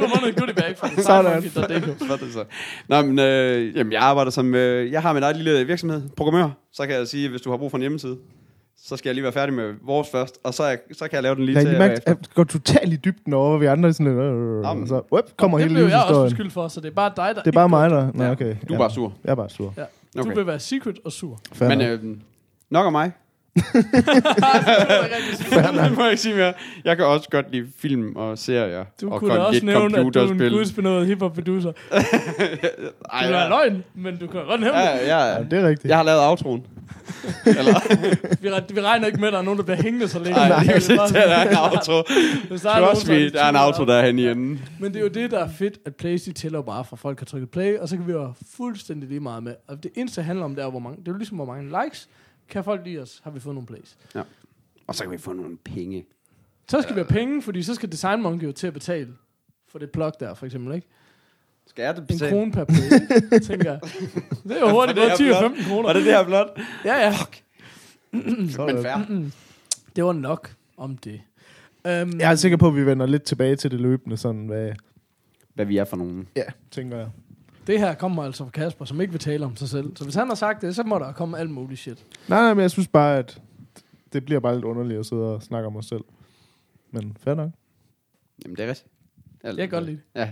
har 0.00 0.14
vundet 0.14 0.28
et 0.28 0.36
goodie 0.36 0.54
bag 0.54 0.74
fra 0.78 0.88
Sådan. 1.02 1.42
Hvad 2.06 2.10
er 2.10 2.16
det 2.16 2.32
så? 2.32 2.44
Nå, 2.88 3.02
men 3.02 3.18
øh, 3.18 3.76
jamen, 3.76 3.92
jeg 3.92 4.02
arbejder 4.02 4.30
som... 4.30 4.54
Øh, 4.54 4.92
jeg 4.92 5.02
har 5.02 5.12
min 5.12 5.22
egen 5.22 5.36
lille 5.36 5.64
virksomhed, 5.66 6.02
programmør. 6.16 6.50
Så 6.72 6.86
kan 6.86 6.96
jeg 6.96 7.08
sige, 7.08 7.28
hvis 7.28 7.40
du 7.40 7.50
har 7.50 7.56
brug 7.56 7.70
for 7.70 7.78
en 7.78 7.80
hjemmeside, 7.80 8.16
så 8.78 8.96
skal 8.96 9.08
jeg 9.08 9.14
lige 9.14 9.22
være 9.22 9.32
færdig 9.32 9.54
med 9.54 9.74
vores 9.82 10.08
først, 10.12 10.38
og 10.44 10.54
så, 10.54 10.62
er, 10.62 10.76
så 10.92 11.04
kan 11.08 11.14
jeg 11.14 11.22
lave 11.22 11.34
den 11.34 11.44
lige 11.44 11.58
Jeg 11.58 11.66
til 11.66 11.78
bagefter. 11.78 12.10
at 12.12 12.34
går 12.34 12.44
totalt 12.44 12.92
i 12.92 12.96
dybden 12.96 13.32
over, 13.32 13.48
hvor 13.48 13.58
vi 13.58 13.66
andre 13.66 13.88
er 13.88 13.92
sådan 13.92 14.06
lidt... 14.06 14.18
Øh, 14.24 14.62
Jamen. 14.64 14.88
så 14.88 14.94
whoop, 15.12 15.24
kommer 15.36 15.58
Det 15.58 15.64
hele 15.68 15.74
blev 15.80 15.86
jeg 15.88 15.96
også 15.96 16.06
livshistorien. 16.08 16.30
skyld 16.30 16.50
for, 16.50 16.68
så 16.68 16.80
det 16.80 16.88
er 16.88 16.92
bare 16.94 17.12
dig, 17.16 17.34
der 17.34 17.42
Det 17.42 17.46
er 17.46 17.52
bare 17.52 17.68
mig, 17.68 17.90
der... 17.90 18.10
Nå, 18.14 18.24
okay. 18.30 18.44
Du 18.46 18.50
er 18.52 18.56
ja. 18.70 18.78
bare 18.78 18.90
sur. 18.90 19.12
Jeg 19.24 19.30
er 19.30 19.34
bare 19.34 19.50
sur. 19.50 19.74
Ja. 19.76 19.84
Du 20.16 20.20
Okay. 20.20 20.34
vil 20.34 20.46
være 20.46 20.60
secret 20.60 20.98
og 21.04 21.12
sur. 21.12 21.40
Fair 21.52 21.68
Men 21.68 21.78
nok. 21.78 21.88
øh, 22.04 22.16
nok 22.70 22.86
om 22.86 22.92
mig. 22.92 23.12
Det 23.56 23.74
må 25.96 26.02
jeg 26.02 26.10
ikke 26.10 26.22
sige 26.22 26.34
mere. 26.34 26.52
Jeg 26.84 26.96
kan 26.96 27.06
også 27.06 27.28
godt 27.30 27.52
lide 27.52 27.66
film 27.78 28.16
og 28.16 28.38
serier. 28.38 28.84
Du 29.00 29.10
og 29.10 29.20
kunne 29.20 29.34
da 29.34 29.38
også 29.38 29.64
nævne, 29.64 29.98
at 29.98 30.14
du 30.14 30.18
er 30.20 30.30
en 30.30 30.38
gudsbenået 30.38 31.06
hiphop-producer. 31.06 31.72
Ej, 31.92 33.26
Det 33.26 33.34
er 33.34 33.42
ja. 33.42 33.48
løgn, 33.48 33.84
men 33.94 34.16
du 34.16 34.26
kan 34.26 34.40
godt 34.46 34.60
nævne 34.60 34.78
Ja, 34.78 34.92
det. 34.92 34.98
ja, 35.06 35.24
Ja, 35.26 35.42
det 35.50 35.58
er 35.58 35.68
rigtigt. 35.68 35.88
Jeg 35.88 35.96
har 35.96 36.04
lavet 36.04 36.20
outroen. 36.28 36.62
Eller, 37.46 37.74
Vi, 38.42 38.48
re- 38.48 38.74
vi 38.74 38.80
regner 38.80 39.06
ikke 39.06 39.20
med, 39.20 39.28
at 39.28 39.32
der 39.32 39.38
er 39.38 39.42
nogen, 39.42 39.58
der 39.58 39.64
bliver 39.64 39.82
hængende 39.82 40.08
så 40.08 40.18
længe. 40.18 40.32
nej, 40.38 40.48
Det 40.62 40.70
er 40.74 40.78
det, 40.78 40.96
bare 40.96 41.08
det 41.08 41.32
er 41.32 41.42
en 41.50 41.56
outro. 41.56 41.92
Der 42.62 42.70
er 42.70 42.86
Trust 42.92 43.08
me, 43.08 43.30
der 43.30 43.42
er 43.44 43.48
en 43.48 43.54
20 43.54 43.64
outro, 43.66 43.84
der 43.84 43.94
er 43.94 44.06
henne 44.06 44.22
i 44.22 44.28
enden. 44.28 44.60
Men 44.80 44.92
det 44.92 44.98
er 44.98 45.02
jo 45.02 45.08
det, 45.08 45.30
der 45.30 45.38
er 45.44 45.48
fedt, 45.58 45.78
at 45.86 45.94
Plays, 45.96 46.22
de 46.22 46.32
tæller 46.32 46.62
bare 46.62 46.84
fra 46.84 46.96
folk 46.96 47.18
har 47.18 47.24
trykket 47.26 47.50
play, 47.50 47.78
og 47.78 47.88
så 47.88 47.96
kan 47.96 48.06
vi 48.06 48.12
jo 48.12 48.32
fuldstændig 48.56 49.08
lige 49.08 49.20
meget 49.20 49.42
med. 49.42 49.54
Og 49.68 49.82
det 49.82 49.90
eneste, 49.96 50.16
det 50.20 50.24
handler 50.26 50.44
om, 50.44 50.54
det 50.54 50.64
er, 50.64 50.70
hvor 50.70 50.78
mange, 50.78 50.96
det 51.00 51.08
er 51.08 51.12
jo 51.12 51.18
ligesom, 51.18 51.36
hvor 51.36 51.46
mange 51.46 51.64
likes. 51.84 52.08
Kan 52.48 52.64
folk 52.64 52.80
lide 52.84 52.98
os, 52.98 53.20
har 53.24 53.30
vi 53.30 53.40
fået 53.40 53.54
nogle 53.54 53.66
plays. 53.66 53.96
Og 54.86 54.94
så 54.94 55.02
kan 55.02 55.12
vi 55.12 55.18
få 55.18 55.32
nogle 55.32 55.56
penge. 55.64 56.06
Så 56.68 56.82
skal 56.82 56.94
vi 56.94 57.00
have 57.00 57.08
penge, 57.08 57.42
fordi 57.42 57.62
så 57.62 57.74
skal 57.74 57.92
Design 57.92 58.22
Monkey 58.22 58.46
jo 58.46 58.52
til 58.52 58.66
at 58.66 58.72
betale 58.72 59.08
for 59.68 59.78
det 59.78 59.90
plug 59.90 60.12
der, 60.20 60.34
for 60.34 60.46
eksempel, 60.46 60.74
ikke? 60.74 60.86
Skal 61.66 61.82
jeg 61.82 61.94
det 61.96 62.00
En 62.00 62.06
betale? 62.06 62.30
krone 62.30 62.52
per 62.52 62.64
play, 62.64 63.40
tænker 63.40 63.70
jeg. 63.70 63.80
Det 64.48 64.56
er 64.56 64.60
jo 64.60 64.70
hurtigt 64.70 64.96
det 64.96 65.02
både 65.02 65.08
her 65.10 65.16
10 65.16 65.22
og 65.22 65.28
blot? 65.28 65.42
15 65.50 65.64
kroner. 65.64 65.88
Var 65.88 65.92
det 65.92 66.04
det 66.04 66.12
her 66.12 66.24
blot? 66.24 66.58
Ja, 66.84 66.96
ja. 67.06 67.12
Men 68.12 68.48
fair. 68.82 69.30
Det 69.96 70.04
var 70.04 70.12
nok 70.12 70.54
om 70.76 70.96
det. 70.96 71.20
Um, 71.84 72.20
Jeg 72.20 72.30
er 72.30 72.34
sikker 72.34 72.56
på, 72.56 72.68
at 72.68 72.76
vi 72.76 72.86
vender 72.86 73.06
lidt 73.06 73.22
tilbage 73.22 73.56
til 73.56 73.70
det 73.70 73.80
løbende, 73.80 74.16
sådan 74.16 74.46
hvad... 74.46 74.72
Hvad 75.54 75.64
vi 75.66 75.76
er 75.76 75.84
for 75.84 75.96
nogen. 75.96 76.28
Ja, 76.36 76.42
tænker 76.70 76.96
jeg. 76.96 77.08
Det 77.66 77.80
her 77.80 77.94
kommer 77.94 78.22
altså 78.22 78.44
fra 78.44 78.50
Kasper, 78.50 78.84
som 78.84 79.00
ikke 79.00 79.10
vil 79.10 79.20
tale 79.20 79.44
om 79.44 79.56
sig 79.56 79.68
selv. 79.68 79.96
Så 79.96 80.04
hvis 80.04 80.14
han 80.14 80.28
har 80.28 80.34
sagt 80.34 80.62
det, 80.62 80.76
så 80.76 80.82
må 80.82 80.98
der 80.98 81.12
komme 81.12 81.38
alt 81.38 81.50
muligt 81.50 81.80
shit. 81.80 82.04
Nej, 82.28 82.40
nej, 82.40 82.54
men 82.54 82.62
jeg 82.62 82.70
synes 82.70 82.88
bare, 82.88 83.18
at 83.18 83.40
det 84.12 84.24
bliver 84.24 84.40
bare 84.40 84.54
lidt 84.54 84.64
underligt 84.64 85.00
at 85.00 85.06
sidde 85.06 85.34
og 85.34 85.42
snakke 85.42 85.66
om 85.66 85.76
os 85.76 85.86
selv. 85.86 86.04
Men 86.90 87.16
fair 87.24 87.34
nok. 87.34 87.50
Jamen, 88.44 88.56
det 88.56 88.64
er 88.64 88.68
rigtigt. 88.68 88.88
Jeg 89.42 89.56
kan 89.56 89.68
godt 89.68 89.84
lide 89.84 89.96
det. 89.96 90.20
Ja. 90.20 90.20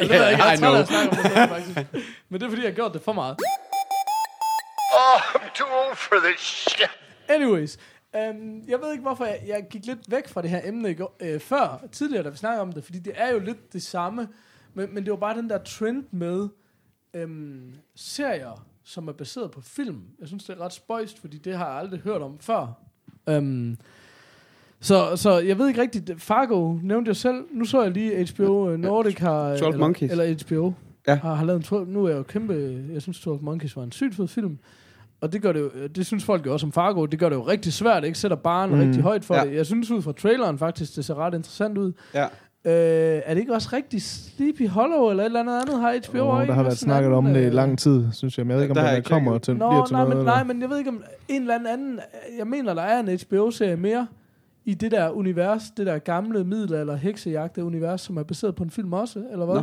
Jeg 0.00 0.08
ved 0.08 0.30
ikke, 0.30 0.44
jeg 0.44 0.52
er 0.52 0.56
træt 0.56 0.74
af 0.74 0.80
at 0.80 0.88
snakke 0.88 1.10
om 1.10 1.16
mig 1.16 1.24
selv, 1.24 1.48
faktisk. 1.48 1.94
Men 2.28 2.40
det 2.40 2.46
er, 2.46 2.50
fordi 2.50 2.62
jeg 2.62 2.70
har 2.70 2.74
gjort 2.74 2.92
det 2.94 3.02
for 3.02 3.12
meget. 3.12 3.36
Oh, 4.94 5.20
I'm 5.34 5.54
too 5.54 5.66
old 5.66 5.96
for 5.96 6.16
this 6.26 6.40
shit. 6.40 6.90
Anyways. 7.28 7.78
Um, 8.14 8.62
jeg 8.68 8.80
ved 8.80 8.92
ikke, 8.92 9.02
hvorfor 9.02 9.24
jeg, 9.24 9.40
jeg 9.46 9.66
gik 9.70 9.86
lidt 9.86 9.98
væk 10.10 10.28
fra 10.28 10.42
det 10.42 10.50
her 10.50 10.60
emne 10.64 10.90
i 10.90 10.94
går, 10.94 11.16
øh, 11.20 11.40
før, 11.40 11.84
tidligere, 11.92 12.24
da 12.24 12.28
vi 12.28 12.36
snakkede 12.36 12.62
om 12.62 12.72
det, 12.72 12.84
fordi 12.84 12.98
det 12.98 13.12
er 13.16 13.32
jo 13.32 13.38
lidt 13.38 13.72
det 13.72 13.82
samme, 13.82 14.28
men, 14.74 14.94
men 14.94 15.04
det 15.04 15.10
var 15.10 15.16
bare 15.16 15.36
den 15.36 15.50
der 15.50 15.58
trend 15.58 16.04
med 16.10 16.48
øhm, 17.14 17.72
serier, 17.94 18.66
som 18.84 19.08
er 19.08 19.12
baseret 19.12 19.50
på 19.50 19.60
film. 19.60 20.02
Jeg 20.20 20.28
synes, 20.28 20.44
det 20.44 20.56
er 20.56 20.60
ret 20.60 20.72
spøjst, 20.72 21.18
fordi 21.18 21.38
det 21.38 21.56
har 21.56 21.66
jeg 21.66 21.78
aldrig 21.78 22.00
hørt 22.00 22.22
om 22.22 22.38
før. 22.38 22.78
Um, 23.30 23.76
så, 24.80 25.16
så 25.16 25.38
jeg 25.38 25.58
ved 25.58 25.68
ikke 25.68 25.82
rigtigt, 25.82 26.22
Fargo 26.22 26.78
nævnte 26.82 27.08
jeg 27.08 27.16
selv, 27.16 27.44
nu 27.52 27.64
så 27.64 27.82
jeg 27.82 27.90
lige 27.90 28.26
HBO 28.34 28.70
øh, 28.70 28.78
Nordic 28.78 29.18
har... 29.18 29.56
12 29.56 29.68
eller, 29.68 29.78
Monkeys. 29.78 30.10
Eller 30.10 30.44
HBO 30.44 30.72
Ja. 31.08 31.14
har, 31.14 31.34
har 31.34 31.44
lavet 31.44 31.58
en 31.58 31.62
12, 31.62 31.88
nu 31.88 32.04
er 32.04 32.08
jeg 32.08 32.18
jo 32.18 32.22
kæmpe, 32.22 32.84
jeg 32.92 33.02
synes 33.02 33.20
12 33.20 33.42
Monkeys 33.42 33.76
var 33.76 33.82
en 33.82 33.92
sygt 33.92 34.14
fed 34.14 34.28
film, 34.28 34.58
og 35.20 35.32
det 35.32 35.42
gør 35.42 35.52
det 35.52 35.60
jo, 35.60 35.86
det 35.86 36.06
synes 36.06 36.24
folk 36.24 36.46
jo 36.46 36.52
også 36.52 36.66
om 36.66 36.72
Fargo, 36.72 37.06
det 37.06 37.18
gør 37.18 37.28
det 37.28 37.36
jo 37.36 37.42
rigtig 37.42 37.72
svært, 37.72 38.04
ikke? 38.04 38.18
Sætter 38.18 38.36
barn 38.36 38.70
mm. 38.70 38.78
Rigtig 38.78 39.02
højt 39.02 39.24
for 39.24 39.34
ja. 39.34 39.44
det. 39.44 39.54
Jeg 39.54 39.66
synes 39.66 39.90
ud 39.90 40.02
fra 40.02 40.12
traileren 40.12 40.58
faktisk, 40.58 40.96
det 40.96 41.04
ser 41.04 41.14
ret 41.14 41.34
interessant 41.34 41.78
ud. 41.78 41.92
Ja. 42.14 42.26
Øh, 42.64 42.72
er 43.24 43.34
det 43.34 43.40
ikke 43.40 43.54
også 43.54 43.68
rigtig 43.72 44.02
Sleepy 44.02 44.68
Hollow, 44.68 45.10
eller 45.10 45.22
et 45.22 45.26
eller 45.26 45.40
andet 45.40 45.60
andet, 45.60 45.80
har 45.80 46.00
HBO 46.10 46.18
Oh, 46.18 46.46
der 46.46 46.52
har 46.52 46.62
været 46.62 46.78
snakket 46.78 47.12
om 47.12 47.24
det 47.24 47.42
i 47.42 47.44
øh, 47.44 47.52
lang 47.52 47.78
tid, 47.78 48.04
synes 48.12 48.38
jeg. 48.38 48.46
Men 48.46 48.50
jeg 48.50 48.56
ved 48.56 48.62
ikke, 48.64 48.70
om 48.72 48.74
Der 48.74 48.82
der, 48.82 48.90
jeg 48.90 49.04
der 49.04 49.08
kommer 49.08 49.38
til, 49.38 49.56
Nå, 49.56 49.70
bliver 49.70 49.86
til 49.86 49.92
nej, 49.94 50.00
noget. 50.04 50.16
men, 50.16 50.18
eller? 50.18 50.34
nej, 50.34 50.44
men 50.44 50.60
jeg 50.60 50.70
ved 50.70 50.78
ikke 50.78 50.90
om 50.90 51.02
en 51.28 51.40
eller 51.40 51.54
anden 51.54 51.68
anden, 51.68 52.00
jeg 52.38 52.46
mener, 52.46 52.74
der 52.74 52.82
er 52.82 53.00
en 53.00 53.18
HBO-serie 53.28 53.76
mere 53.76 54.06
i 54.64 54.74
det 54.74 54.90
der 54.90 55.10
univers, 55.10 55.62
det 55.76 55.86
der 55.86 55.98
gamle 55.98 56.44
middelalder 56.44 56.96
heksejagte 56.96 57.64
univers, 57.64 58.00
som 58.00 58.16
er 58.16 58.22
baseret 58.22 58.54
på 58.54 58.62
en 58.64 58.70
film 58.70 58.92
også, 58.92 59.22
eller 59.32 59.44
hvad? 59.44 59.54
Nå. 59.54 59.62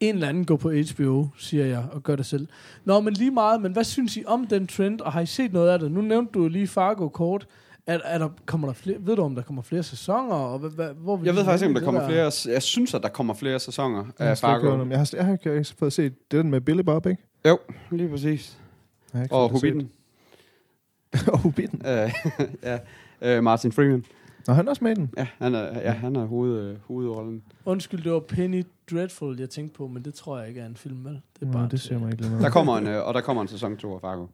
En 0.00 0.14
eller 0.14 0.28
anden 0.28 0.44
går 0.44 0.56
på 0.56 0.70
HBO, 0.70 1.26
siger 1.38 1.66
jeg, 1.66 1.84
og 1.92 2.02
gør 2.02 2.16
det 2.16 2.26
selv. 2.26 2.48
Nå, 2.84 3.00
men 3.00 3.14
lige 3.14 3.30
meget, 3.30 3.62
men 3.62 3.72
hvad 3.72 3.84
synes 3.84 4.16
I 4.16 4.22
om 4.26 4.46
den 4.46 4.66
trend, 4.66 5.00
og 5.00 5.12
har 5.12 5.20
I 5.20 5.26
set 5.26 5.52
noget 5.52 5.70
af 5.70 5.78
det? 5.78 5.92
Nu 5.92 6.00
nævnte 6.00 6.32
du 6.32 6.42
jo 6.42 6.48
lige 6.48 6.66
Fargo 6.66 7.08
kort. 7.08 7.46
Er, 7.86 7.98
er 8.04 8.18
der, 8.18 8.28
kommer 8.46 8.68
der 8.68 8.74
flere, 8.74 8.96
ved 9.00 9.16
du, 9.16 9.22
om 9.22 9.34
der 9.34 9.42
kommer 9.42 9.62
flere 9.62 9.82
sæsoner? 9.82 10.34
Og 10.34 10.58
hvad, 10.58 10.70
hvad, 10.70 10.94
hvor 10.94 11.16
vil 11.16 11.26
Jeg 11.26 11.34
ved 11.34 11.44
faktisk 11.44 11.64
ikke, 11.64 11.70
om 11.70 11.74
der 11.74 11.84
kommer 11.84 12.00
det 12.00 12.10
flere. 12.10 12.54
Jeg 12.54 12.62
synes, 12.62 12.94
at 12.94 13.02
der 13.02 13.08
kommer 13.08 13.34
flere 13.34 13.58
sæsoner 13.60 14.04
Jeg 14.18 14.26
har 14.26 14.30
af 14.30 14.38
Fargo. 14.38 14.70
om- 14.70 14.90
Jeg 14.90 14.98
har, 14.98 15.10
jeg 15.16 15.24
har 15.24 15.32
ikke 15.32 15.64
fået 15.78 15.92
set 15.92 16.30
det 16.30 16.42
den 16.42 16.50
med 16.50 16.60
Billy 16.60 16.80
Bob, 16.82 17.06
ikke? 17.06 17.22
Jo, 17.48 17.58
lige 17.90 18.08
præcis. 18.08 18.58
Jeg 19.14 19.32
Og 19.32 19.48
Hobbiten. 19.50 19.90
Og 21.32 21.38
Hobbiten. 21.38 21.82
Øh, 21.86 22.10
ja, 22.62 22.78
øh, 23.22 23.42
Martin 23.44 23.72
Freeman. 23.72 24.04
Nå, 24.46 24.54
han 24.54 24.66
er 24.66 24.70
også 24.70 24.84
med 24.84 24.92
i 24.92 24.94
den. 24.94 25.10
Ja, 25.16 25.26
han 25.38 25.54
er, 25.54 25.80
ja, 25.80 25.90
han 25.90 26.16
er 26.16 26.24
hoved, 26.24 26.60
øh, 26.60 26.76
hovedrollen. 26.88 27.42
Undskyld, 27.64 28.02
det 28.02 28.12
var 28.12 28.20
Penny 28.20 28.64
Dreadful, 28.90 29.40
jeg 29.40 29.50
tænkte 29.50 29.76
på, 29.76 29.86
men 29.88 30.04
det 30.04 30.14
tror 30.14 30.38
jeg 30.38 30.48
ikke 30.48 30.60
er 30.60 30.66
en 30.66 30.76
film, 30.76 31.04
vel? 31.04 31.12
Det 31.12 31.42
er 31.42 31.46
Nå, 31.46 31.52
bare 31.52 31.68
det 31.70 31.80
ser 31.80 31.98
mig 31.98 32.12
ikke 32.12 32.22
lige 32.24 32.38
Der 32.44 32.50
kommer 32.50 32.78
en, 32.78 32.86
øh, 32.86 33.06
og 33.06 33.14
der 33.14 33.20
kommer 33.20 33.42
en 33.42 33.48
sæson 33.48 33.76
2 33.76 33.94
af 33.94 34.00
Fargo. 34.00 34.26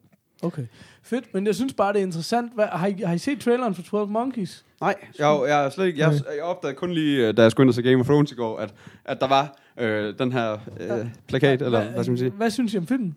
Okay, 0.43 0.63
fedt. 1.03 1.35
Men 1.35 1.47
jeg 1.47 1.55
synes 1.55 1.73
bare, 1.75 1.93
det 1.93 1.99
er 1.99 2.03
interessant. 2.07 2.55
Hvad, 2.55 2.65
har, 2.67 2.87
I, 2.87 2.93
har 3.07 3.15
I 3.15 3.19
set 3.19 3.41
traileren 3.41 3.75
for 3.75 3.83
12 3.83 4.09
Monkeys? 4.09 4.65
Nej, 4.81 4.95
jeg, 5.19 5.41
jeg, 5.49 5.65
er 5.65 5.71
slet 5.71 5.87
ikke, 5.87 5.99
jeg, 5.99 6.13
jeg 6.37 6.45
opdagede 6.45 6.77
kun 6.77 6.93
lige, 6.93 7.29
øh, 7.29 7.37
da 7.37 7.43
jeg 7.43 7.51
skulle 7.51 7.65
ind 7.65 7.69
og 7.71 7.75
se 7.75 7.83
Game 7.83 8.01
of 8.01 8.07
Thrones 8.07 8.33
i 8.33 8.35
går, 8.35 8.59
at, 8.59 8.75
at 9.05 9.21
der 9.21 9.29
var 9.29 9.57
øh, 9.81 10.15
den 10.19 10.33
her 10.33 10.53
øh, 10.81 11.07
plakat, 11.29 11.63
eller 11.63 11.91
hvad 11.91 12.05
skal 12.05 12.11
man 12.11 12.19
sige? 12.19 12.31
Hvad 12.31 12.51
synes 12.51 12.75
I 12.75 12.79
om 12.79 12.87
filmen? 12.87 13.17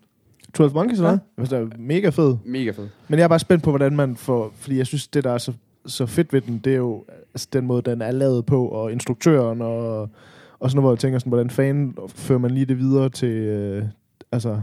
12 0.54 0.72
Monkeys, 0.74 0.98
Ja. 1.00 1.02
hvad? 1.36 1.46
Det 1.46 1.52
er 1.52 1.68
mega 1.78 2.08
fed. 2.08 2.36
Mega 2.44 2.70
fed. 2.70 2.88
Men 3.08 3.18
jeg 3.18 3.24
er 3.24 3.28
bare 3.28 3.38
spændt 3.38 3.64
på, 3.64 3.70
hvordan 3.70 3.96
man 3.96 4.16
får... 4.16 4.52
Fordi 4.56 4.78
jeg 4.78 4.86
synes, 4.86 5.06
det 5.08 5.24
der 5.24 5.30
er 5.32 5.38
så, 5.38 5.52
så 5.86 6.06
fedt 6.06 6.32
ved 6.32 6.40
den, 6.40 6.58
det 6.58 6.72
er 6.72 6.76
jo 6.76 7.04
altså, 7.34 7.48
den 7.52 7.66
måde, 7.66 7.82
den 7.90 8.02
er 8.02 8.10
lavet 8.10 8.46
på, 8.46 8.68
og 8.68 8.92
instruktøren, 8.92 9.62
og, 9.62 10.00
og 10.58 10.70
sådan 10.70 10.76
noget, 10.76 10.82
hvor 10.84 10.92
jeg 10.92 10.98
tænker 10.98 11.18
sådan, 11.18 11.30
hvordan 11.30 11.50
fanden 11.50 11.96
fører 12.08 12.38
man 12.38 12.50
lige 12.50 12.66
det 12.66 12.78
videre 12.78 13.08
til... 13.08 13.28
Øh, 13.28 13.84
altså, 14.32 14.60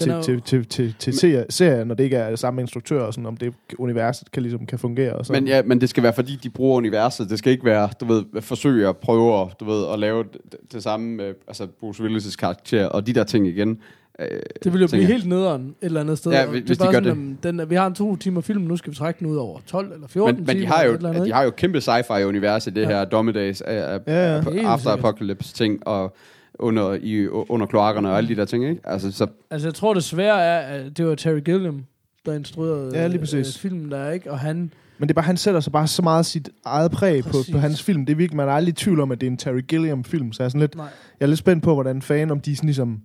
til, 0.00 0.12
jo- 0.12 0.22
til, 0.22 0.40
til, 0.42 0.64
til, 0.66 0.94
til 0.98 1.18
serie, 1.18 1.44
serien, 1.50 1.88
når 1.88 1.94
det 1.94 2.04
ikke 2.04 2.16
er 2.16 2.36
samme 2.36 2.60
instruktør, 2.60 3.00
og 3.02 3.14
sådan, 3.14 3.26
om 3.26 3.36
det 3.36 3.54
universet 3.78 4.30
kan, 4.32 4.42
ligesom, 4.42 4.66
kan 4.66 4.78
fungere. 4.78 5.12
Og 5.12 5.26
sådan. 5.26 5.42
Men, 5.42 5.48
ja, 5.48 5.62
men 5.62 5.80
det 5.80 5.88
skal 5.88 6.02
være, 6.02 6.12
fordi 6.12 6.36
de 6.42 6.50
bruger 6.50 6.76
universet. 6.76 7.30
Det 7.30 7.38
skal 7.38 7.52
ikke 7.52 7.64
være, 7.64 7.88
du 8.00 8.04
ved, 8.04 8.24
forsøge 8.40 8.88
at 8.88 8.96
prøve 8.96 9.40
at, 9.42 9.48
du 9.60 9.64
ved, 9.64 9.84
at 9.92 9.98
lave 9.98 10.24
det, 10.32 10.72
det 10.72 10.82
samme, 10.82 11.22
øh, 11.24 11.34
altså 11.48 11.66
Bruce 11.80 12.02
Willis' 12.02 12.36
karakter, 12.36 12.86
og 12.86 13.06
de 13.06 13.12
der 13.12 13.24
ting 13.24 13.46
igen. 13.46 13.78
Øh, 14.20 14.26
Det 14.64 14.72
vil 14.72 14.80
jo 14.80 14.86
blive 14.86 15.00
jeg. 15.00 15.06
helt 15.08 15.26
nederen 15.28 15.62
et 15.66 15.74
eller 15.86 16.00
andet 16.00 16.18
sted. 16.18 16.32
Ja, 16.32 16.42
Og 16.44 16.50
hvis 16.50 16.62
det 16.62 16.80
er 16.80 16.84
de 16.86 16.92
gør 16.92 17.02
sådan, 17.02 17.38
det. 17.42 17.58
Den, 17.58 17.70
vi 17.70 17.74
har 17.74 17.86
en 17.86 17.94
to 17.94 18.16
timer 18.16 18.40
film, 18.40 18.62
nu 18.62 18.76
skal 18.76 18.90
vi 18.90 18.96
trække 18.96 19.18
den 19.18 19.26
ud 19.26 19.36
over 19.36 19.58
12 19.66 19.92
eller 19.92 20.08
14 20.08 20.34
Men, 20.36 20.46
men 20.46 20.56
de 20.56 20.60
timer. 20.62 20.74
har 20.74 20.82
jo, 20.84 20.88
eller 20.88 20.94
et 20.94 20.96
eller 20.98 21.10
andet, 21.10 21.26
de 21.26 21.32
har 21.32 21.42
jo 21.44 21.50
kæmpe 21.50 21.78
sci-fi 21.78 22.22
univers 22.22 22.66
i 22.66 22.70
det 22.70 22.80
Ja. 22.82 22.86
her 22.88 23.04
dommedags, 23.04 23.62
uh, 23.68 23.72
Ja, 23.74 23.96
ja. 24.06 24.42
After 24.64 24.90
apocalypse 24.90 25.54
ting, 25.54 25.86
og 25.86 26.16
under, 26.60 26.98
i, 27.02 27.28
under 27.28 27.66
kloakkerne 27.66 28.10
og 28.10 28.16
alle 28.16 28.28
de 28.28 28.36
der 28.36 28.44
ting, 28.44 28.68
ikke? 28.68 28.80
Altså, 28.84 29.12
så, 29.12 29.26
Altså, 29.50 29.68
jeg 29.68 29.74
tror 29.74 29.94
det 29.94 30.04
svære 30.04 30.42
er, 30.42 30.58
at 30.58 30.96
det 30.96 31.06
var 31.06 31.14
Terry 31.14 31.40
Gilliam, 31.44 31.84
der 32.26 32.34
instruerede 32.34 32.90
Ja, 32.98 33.06
lige 33.06 33.18
præcis. 33.18 33.56
øh, 33.56 33.60
filmen 33.60 33.90
der, 33.90 34.10
ikke? 34.10 34.30
Og 34.30 34.38
han, 34.38 34.56
Men 34.98 35.08
det 35.08 35.10
er 35.10 35.14
bare, 35.14 35.24
han 35.24 35.36
sætter 35.36 35.60
sig 35.60 35.72
bare 35.72 35.86
så 35.86 36.02
meget 36.02 36.26
sit 36.26 36.48
eget 36.64 36.90
præg 36.90 37.24
på, 37.24 37.36
på 37.52 37.58
hans 37.58 37.82
film. 37.82 38.06
Det 38.06 38.12
er 38.12 38.16
virkelig, 38.16 38.36
man 38.36 38.48
er 38.48 38.52
aldrig 38.52 38.72
i 38.72 38.76
tvivl 38.76 39.00
om, 39.00 39.12
at 39.12 39.20
det 39.20 39.26
er 39.26 39.30
en 39.30 39.36
Terry 39.36 39.60
Gilliam-film. 39.68 40.32
Så 40.32 40.42
jeg 40.42 40.44
er, 40.44 40.48
sådan 40.48 40.60
lidt, 40.60 40.76
nej, 40.76 40.86
jeg 41.20 41.26
er 41.26 41.28
lidt 41.28 41.38
spændt 41.38 41.64
på, 41.64 41.74
hvordan 41.74 42.02
fan, 42.02 42.30
om 42.30 42.40
de 42.40 42.56
sådan 42.56 42.66
ligesom... 42.66 43.00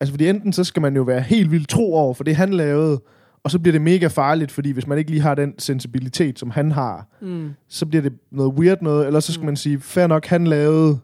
Altså, 0.00 0.12
fordi 0.12 0.28
enten 0.28 0.52
så 0.52 0.64
skal 0.64 0.82
man 0.82 0.96
jo 0.96 1.02
være 1.02 1.20
helt 1.20 1.50
vildt 1.50 1.68
tro 1.68 1.94
over 1.94 2.14
for 2.14 2.24
det, 2.24 2.36
han 2.36 2.52
lavede, 2.54 3.00
og 3.44 3.50
så 3.50 3.58
bliver 3.58 3.72
det 3.72 3.80
mega 3.82 4.06
farligt, 4.06 4.52
fordi 4.52 4.70
hvis 4.70 4.86
man 4.86 4.98
ikke 4.98 5.10
lige 5.10 5.20
har 5.20 5.34
den 5.34 5.54
sensibilitet, 5.58 6.38
som 6.38 6.50
han 6.50 6.72
har, 6.72 7.06
mm, 7.20 7.50
så 7.68 7.86
bliver 7.86 8.02
det 8.02 8.12
noget 8.30 8.52
weird 8.54 8.78
noget, 8.82 9.06
eller 9.06 9.20
så 9.20 9.32
skal 9.32 9.40
Mm. 9.42 9.46
man 9.46 9.56
sige, 9.56 9.80
fair 9.80 10.06
nok, 10.06 10.26
han 10.26 10.46
lavede 10.46 10.98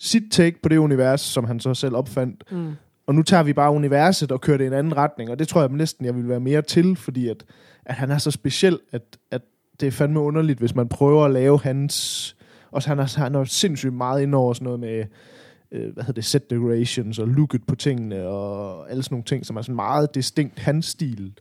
sit 0.00 0.22
take 0.30 0.62
på 0.62 0.68
det 0.68 0.76
univers, 0.76 1.20
som 1.20 1.44
han 1.44 1.60
så 1.60 1.74
selv 1.74 1.96
opfandt, 1.96 2.44
mm. 2.50 2.72
og 3.06 3.14
nu 3.14 3.22
tager 3.22 3.42
vi 3.42 3.52
bare 3.52 3.72
universet 3.72 4.32
og 4.32 4.40
kører 4.40 4.56
det 4.56 4.64
i 4.64 4.66
en 4.66 4.72
anden 4.72 4.96
retning, 4.96 5.30
og 5.30 5.38
det 5.38 5.48
tror 5.48 5.60
jeg 5.60 5.70
næsten, 5.70 6.06
jeg 6.06 6.14
vil 6.16 6.28
være 6.28 6.40
mere 6.40 6.62
til, 6.62 6.96
fordi 6.96 7.28
at, 7.28 7.44
at 7.84 7.94
han 7.94 8.10
er 8.10 8.18
så 8.18 8.30
speciel, 8.30 8.78
at, 8.92 9.02
at 9.30 9.42
det 9.80 9.86
er 9.86 9.90
fandme 9.90 10.20
underligt, 10.20 10.58
hvis 10.58 10.74
man 10.74 10.88
prøver 10.88 11.24
at 11.24 11.30
lave 11.32 11.60
hans... 11.60 12.36
Også 12.70 12.88
han 12.88 12.98
er, 12.98 13.18
han 13.18 13.34
er 13.34 13.44
sindssygt 13.44 13.92
meget 13.94 14.22
ind 14.22 14.34
over 14.34 14.52
sådan 14.52 14.64
noget 14.64 14.80
med, 14.80 15.04
øh, 15.72 15.92
hvad 15.94 16.04
hedder 16.04 16.12
det, 16.12 16.24
set 16.24 16.50
decorations 16.50 17.18
og 17.18 17.28
looket 17.28 17.66
på 17.66 17.74
tingene 17.74 18.26
og 18.26 18.90
alle 18.90 19.02
sådan 19.02 19.14
nogle 19.14 19.24
ting, 19.24 19.46
som 19.46 19.56
er 19.56 19.62
sådan 19.62 19.74
meget 19.74 20.14
distinkt 20.14 20.58
hans 20.58 20.86
stil. 20.86 21.32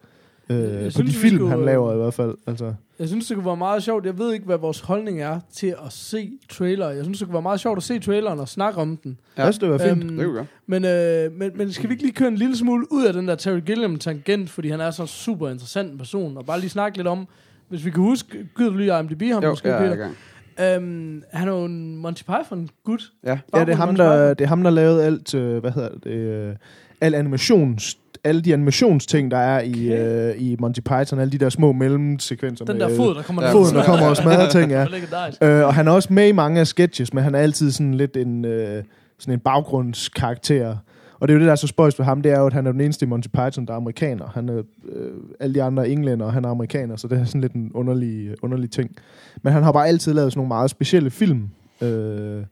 Øh, 0.49 0.57
Jeg 0.59 0.83
på 0.85 0.89
synes, 0.91 1.13
de 1.13 1.19
film, 1.19 1.35
skulle- 1.37 1.49
han 1.49 1.65
laver 1.65 1.93
i 1.93 1.97
hvert 1.97 2.13
fald. 2.13 2.35
Altså. 2.47 2.73
Jeg 2.99 3.07
synes, 3.07 3.27
det 3.27 3.35
kunne 3.35 3.45
være 3.45 3.57
meget 3.57 3.83
sjovt. 3.83 4.05
Jeg 4.05 4.17
ved 4.17 4.33
ikke, 4.33 4.45
hvad 4.45 4.57
vores 4.57 4.79
holdning 4.79 5.21
er 5.21 5.39
til 5.53 5.67
at 5.85 5.93
se 5.93 6.31
trailer. 6.49 6.89
Jeg 6.89 7.03
synes, 7.03 7.17
det 7.19 7.27
kunne 7.27 7.33
være 7.33 7.41
meget 7.41 7.59
sjovt 7.59 7.77
at 7.77 7.83
se 7.83 7.99
traileren 7.99 8.39
og 8.39 8.49
snakke 8.49 8.79
om 8.81 8.97
den. 8.97 9.17
Ja. 9.37 9.43
Jeg 9.43 9.53
synes, 9.53 9.59
det 9.59 9.69
var 9.69 9.77
fint. 9.77 10.03
Øhm, 10.03 10.17
det 10.17 10.25
godt. 10.25 10.47
Men, 10.67 10.85
øh, 10.85 11.31
men, 11.31 11.51
men 11.55 11.73
skal 11.73 11.89
vi 11.89 11.93
ikke 11.93 12.03
lige 12.03 12.13
køre 12.13 12.27
en 12.27 12.35
lille 12.35 12.57
smule 12.57 12.91
ud 12.91 13.05
af 13.05 13.13
den 13.13 13.27
der 13.27 13.35
Terry 13.35 13.59
Gilliam-tangent, 13.65 14.49
fordi 14.49 14.69
han 14.69 14.81
er 14.81 14.91
så 14.91 15.05
super 15.05 15.49
interessant 15.49 15.91
en 15.91 15.97
person, 15.97 16.37
og 16.37 16.45
bare 16.45 16.59
lige 16.59 16.69
snakke 16.69 16.97
lidt 16.97 17.07
om, 17.07 17.27
hvis 17.69 17.85
vi 17.85 17.91
kan 17.91 18.03
huske, 18.03 18.47
gider 18.57 18.69
du 18.69 18.77
lige 18.77 18.99
IMDb 18.99 19.21
ham 19.33 19.43
Jo, 19.43 19.49
måske, 19.49 19.67
jeg 19.69 19.77
er 19.77 19.85
i 19.85 19.95
Peter? 19.95 20.11
gang. 20.57 20.83
Øhm, 20.83 21.23
han 21.31 21.47
er 21.47 21.51
jo 21.51 21.65
en 21.65 21.97
Monty 21.97 22.23
Python-gut. 22.23 23.11
Ja. 23.23 23.39
Ja, 23.55 23.59
det 23.65 23.69
er, 23.69 23.75
ham, 23.75 23.87
Monty 23.87 24.01
der, 24.01 24.11
Python. 24.15 24.29
det 24.29 24.41
er 24.41 24.47
ham, 24.47 24.63
der 24.63 24.69
lavede 24.69 25.03
alt, 25.03 25.35
øh, 25.35 25.57
hvad 25.57 25.71
hedder 25.71 25.89
det, 26.03 26.11
øh, 26.11 26.55
al 27.01 27.15
animations, 27.15 27.97
alle 28.23 28.41
de 28.41 28.53
animationsting, 28.53 29.31
der 29.31 29.37
er 29.37 29.61
i, 29.61 29.93
øh, 29.93 30.41
i 30.41 30.55
Monty 30.59 30.79
Python, 30.79 31.19
alle 31.19 31.31
de 31.31 31.37
der 31.37 31.49
små 31.49 31.71
mellemsekvenser. 31.71 32.65
Den 32.65 32.77
med, 32.77 32.85
der 32.89 32.95
fod, 32.95 33.15
der 33.15 33.21
kommer 33.21 33.41
Ja, 33.43 33.47
ned. 33.53 33.57
foden, 33.57 33.75
der 33.75 33.83
kommer 33.83 34.07
og 34.07 34.17
smadrer 34.17 34.49
ting, 34.49 34.71
ja. 34.71 34.85
Øh, 35.59 35.65
og 35.65 35.73
han 35.73 35.87
er 35.87 35.91
også 35.91 36.13
med 36.13 36.27
i 36.27 36.31
mange 36.31 36.59
af 36.59 36.67
sketches, 36.67 37.13
men 37.13 37.23
han 37.23 37.35
er 37.35 37.39
altid 37.39 37.71
sådan 37.71 37.93
lidt 37.93 38.17
en, 38.17 38.45
øh, 38.45 38.83
sådan 39.19 39.33
en 39.33 39.39
baggrundskarakter. 39.39 40.77
Og 41.19 41.27
det 41.27 41.33
er 41.33 41.35
jo 41.35 41.39
det, 41.39 41.45
der 41.45 41.51
er 41.51 41.55
så 41.55 41.67
spøjst 41.67 41.99
ved 41.99 42.05
ham, 42.05 42.21
det 42.21 42.31
er 42.31 42.39
jo, 42.39 42.45
at 42.47 42.53
han 42.53 42.67
er 42.67 42.71
den 42.71 42.81
eneste 42.81 43.05
i 43.05 43.09
Monty 43.09 43.27
Python, 43.27 43.65
der 43.65 43.73
er 43.73 43.77
amerikaner. 43.77 44.27
Han 44.33 44.49
er, 44.49 44.61
øh, 44.91 45.11
alle 45.39 45.55
de 45.55 45.63
andre 45.63 45.87
er 45.87 45.91
englænder, 45.91 46.25
og 46.25 46.33
han 46.33 46.45
er 46.45 46.49
amerikaner, 46.49 46.95
så 46.95 47.07
det 47.07 47.19
er 47.19 47.25
sådan 47.25 47.41
lidt 47.41 47.53
en 47.53 47.71
underlig, 47.73 48.35
underlig 48.43 48.71
ting. 48.71 48.95
Men 49.43 49.53
han 49.53 49.63
har 49.63 49.71
bare 49.71 49.87
altid 49.87 50.13
lavet 50.13 50.31
sådan 50.31 50.39
nogle 50.39 50.47
meget 50.47 50.69
specielle 50.69 51.09
film. 51.09 51.49
Øh, 51.81 52.43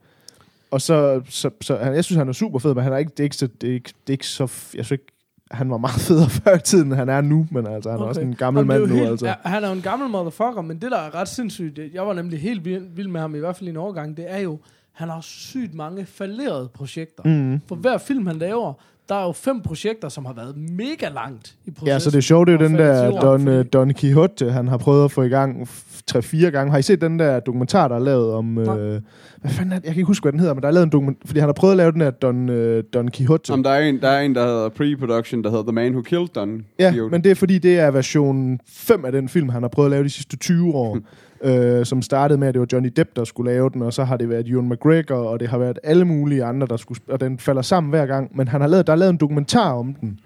og 0.71 0.81
så, 0.81 1.21
så, 1.29 1.49
så 1.61 1.77
han, 1.77 1.95
jeg 1.95 2.03
synes, 2.03 2.17
han 2.17 2.27
er 2.29 2.33
super 2.33 2.59
fed, 2.59 2.73
men 2.73 2.83
han 2.83 2.93
er 2.93 2.97
ikke, 2.97 3.11
det 3.11 3.19
er 3.19 3.23
ikke 3.23 3.35
så, 3.35 3.47
det 3.61 3.69
er 3.69 3.73
ikke, 3.73 3.89
det 4.07 4.09
er 4.09 4.11
ikke 4.13 4.27
så, 4.27 4.43
jeg 4.43 4.85
synes 4.85 4.91
ikke, 4.91 5.05
han 5.51 5.69
var 5.69 5.77
meget 5.77 6.01
federe 6.07 6.29
før 6.29 6.55
i 6.55 6.59
tiden, 6.59 6.91
han 6.91 7.09
er 7.09 7.21
nu, 7.21 7.47
men 7.51 7.67
altså, 7.67 7.89
han 7.89 7.99
okay. 7.99 8.05
er 8.05 8.09
også 8.09 8.21
en 8.21 8.35
gammel 8.35 8.61
Jamen, 8.61 8.67
mand 8.67 8.91
nu, 8.91 8.95
helt, 8.95 9.09
altså. 9.09 9.25
Ja, 9.25 9.33
han 9.43 9.63
er 9.63 9.67
jo 9.67 9.73
en 9.73 9.81
gammel 9.81 10.09
motherfucker, 10.09 10.61
men 10.61 10.81
det, 10.81 10.91
der 10.91 10.97
er 10.97 11.15
ret 11.15 11.27
sindssygt, 11.27 11.79
jeg 11.93 12.07
var 12.07 12.13
nemlig 12.13 12.41
helt 12.41 12.65
vild, 12.65 13.07
med 13.07 13.21
ham, 13.21 13.35
i 13.35 13.39
hvert 13.39 13.55
fald 13.55 13.67
i 13.67 13.69
en 13.69 13.77
overgang, 13.77 14.17
det 14.17 14.25
er 14.31 14.39
jo, 14.39 14.59
han 14.91 15.09
har 15.09 15.21
sygt 15.21 15.73
mange 15.73 16.05
fallerede 16.05 16.69
projekter. 16.73 17.23
Mm. 17.23 17.61
For 17.67 17.75
hver 17.75 17.97
film, 17.97 18.27
han 18.27 18.35
laver, 18.35 18.73
der 19.09 19.15
er 19.15 19.25
jo 19.25 19.31
fem 19.31 19.61
projekter, 19.61 20.09
som 20.09 20.25
har 20.25 20.33
været 20.33 20.57
mega 20.57 21.09
langt 21.09 21.55
i 21.65 21.71
processen. 21.71 21.87
Ja, 21.87 21.99
så 21.99 22.09
det 22.09 22.17
er 22.17 22.21
sjovt, 22.21 22.47
det 22.47 22.53
er 22.55 22.59
jo 22.59 22.67
den 22.67 22.77
der 22.77 23.19
Don, 23.21 23.47
øh, 23.47 23.57
fordi- 23.57 23.69
Don 23.69 23.93
Quixote, 23.93 24.51
han 24.51 24.67
har 24.67 24.77
prøvet 24.77 25.05
at 25.05 25.11
få 25.11 25.21
i 25.23 25.27
gang 25.29 25.69
tre-fire 26.07 26.51
gange. 26.51 26.71
Har 26.71 26.77
I 26.77 26.81
set 26.81 27.01
den 27.01 27.19
der 27.19 27.39
dokumentar, 27.39 27.87
der 27.87 27.95
er 27.95 27.99
lavet 27.99 28.33
om... 28.33 28.57
Øh, 28.57 29.01
hvad 29.41 29.51
fanden 29.51 29.71
er 29.71 29.75
det? 29.75 29.85
Jeg 29.85 29.93
kan 29.93 29.99
ikke 29.99 30.07
huske, 30.07 30.23
hvad 30.23 30.31
den 30.31 30.39
hedder, 30.39 30.53
men 30.53 30.61
der 30.61 30.67
er 30.67 30.71
lavet 30.71 30.83
en 30.85 30.91
dokumentar... 30.91 31.21
Fordi 31.25 31.39
han 31.39 31.47
har 31.47 31.53
prøvet 31.53 31.71
at 31.73 31.77
lave 31.77 31.91
den 31.91 31.99
der 32.01 32.09
Don, 32.11 32.49
øh, 32.49 32.83
Don 32.93 33.09
Quixote. 33.11 33.51
Jamen, 33.51 33.63
der, 33.65 33.69
er 33.71 33.79
en, 33.89 34.01
der 34.01 34.07
er 34.09 34.21
en, 34.21 34.35
der 34.35 34.45
hedder 34.45 34.69
pre-production, 34.69 35.43
der 35.43 35.49
hedder 35.49 35.63
The 35.63 35.71
Man 35.71 35.91
Who 35.91 36.01
Killed 36.01 36.27
Don 36.27 36.65
ja, 36.79 36.89
Quixote. 36.91 37.11
men 37.11 37.23
det 37.23 37.31
er 37.31 37.35
fordi, 37.35 37.57
det 37.57 37.79
er 37.79 37.91
version 37.91 38.59
5 38.69 39.05
af 39.05 39.11
den 39.11 39.29
film, 39.29 39.49
han 39.49 39.61
har 39.63 39.69
prøvet 39.69 39.87
at 39.87 39.91
lave 39.91 40.03
de 40.03 40.09
sidste 40.09 40.37
20 40.37 40.73
år. 40.73 40.97
øh, 41.41 41.85
som 41.85 42.01
startede 42.01 42.39
med, 42.39 42.47
at 42.47 42.53
det 42.53 42.59
var 42.59 42.67
Johnny 42.73 42.91
Depp, 42.95 43.15
der 43.15 43.23
skulle 43.23 43.51
lave 43.51 43.69
den, 43.69 43.81
og 43.81 43.93
så 43.93 44.03
har 44.03 44.17
det 44.17 44.29
været 44.29 44.47
Ewan 44.47 44.69
McGregor, 44.69 45.15
og 45.15 45.39
det 45.39 45.47
har 45.47 45.57
været 45.57 45.79
alle 45.83 46.05
mulige 46.05 46.43
andre, 46.43 46.67
der 46.67 46.77
skulle... 46.77 47.01
Og 47.07 47.19
den 47.19 47.39
falder 47.39 47.61
sammen 47.61 47.89
hver 47.89 48.05
gang. 48.05 48.37
Men 48.37 48.47
han 48.47 48.61
har 48.61 48.67
lavet, 48.67 48.87
der 48.87 48.93
er 48.93 48.97
lavet 48.97 49.11
en 49.11 49.17
dokumentar 49.17 49.73
om 49.73 49.93
den, 49.93 50.19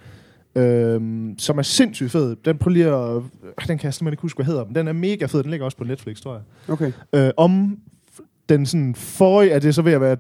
øhm, 0.56 1.36
som 1.38 1.58
er 1.58 1.62
sindssygt 1.62 2.12
fed. 2.12 2.36
Den 2.46 2.58
prøver 2.58 2.74
lige 2.74 2.88
at... 2.88 3.16
øh, 3.16 3.22
Den 3.68 3.78
kan 3.78 3.86
jeg 3.86 3.94
simpelthen 3.94 4.14
ikke 4.14 4.22
huske, 4.22 4.38
hvad 4.38 4.46
hedder. 4.46 4.66
Men 4.66 4.76
den 4.76 4.88
er 4.88 4.94
mega 4.94 5.26
fed. 5.26 5.44
Den 5.44 5.52
ligger 5.52 5.66
også 5.66 5.78
på 5.78 5.84
Netflix, 5.84 6.22
tror 6.22 6.34
jeg. 6.34 6.74
Okay. 6.74 6.92
Øh, 7.14 7.32
om 7.38 7.78
den 8.50 8.66
sådan 8.66 8.96
forrige... 8.96 9.52
Er 9.52 9.60
det 9.60 9.76
så 9.76 9.82
ved 9.82 9.94
at 9.94 10.02
være 10.02 10.18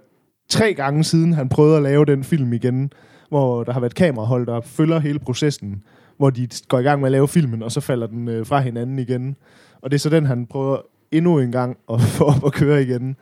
tre 0.49 0.73
gange 0.73 1.03
siden, 1.03 1.33
han 1.33 1.49
prøvede 1.49 1.77
at 1.77 1.83
lave 1.83 2.05
den 2.05 2.23
film 2.23 2.53
igen, 2.53 2.93
hvor 3.29 3.63
der 3.63 3.73
har 3.73 3.79
været 3.79 3.95
kamerahold, 3.95 4.47
der 4.47 4.61
følger 4.61 4.99
hele 4.99 5.19
processen, 5.19 5.83
hvor 6.17 6.29
de 6.29 6.47
går 6.67 6.79
i 6.79 6.83
gang 6.83 7.01
med 7.01 7.07
at 7.07 7.11
lave 7.11 7.27
filmen, 7.27 7.63
og 7.63 7.71
så 7.71 7.81
falder 7.81 8.07
den 8.07 8.27
øh, 8.27 8.45
fra 8.45 8.59
hinanden 8.59 8.99
igen. 8.99 9.35
Og 9.81 9.91
det 9.91 9.95
er 9.97 9.99
så 9.99 10.09
den, 10.09 10.25
han 10.25 10.45
prøver 10.45 10.77
endnu 11.11 11.39
en 11.39 11.51
gang 11.51 11.77
at 11.93 12.01
få 12.17 12.23
op 12.23 12.45
at 12.45 12.53
køre 12.53 12.81
igen. 12.83 13.15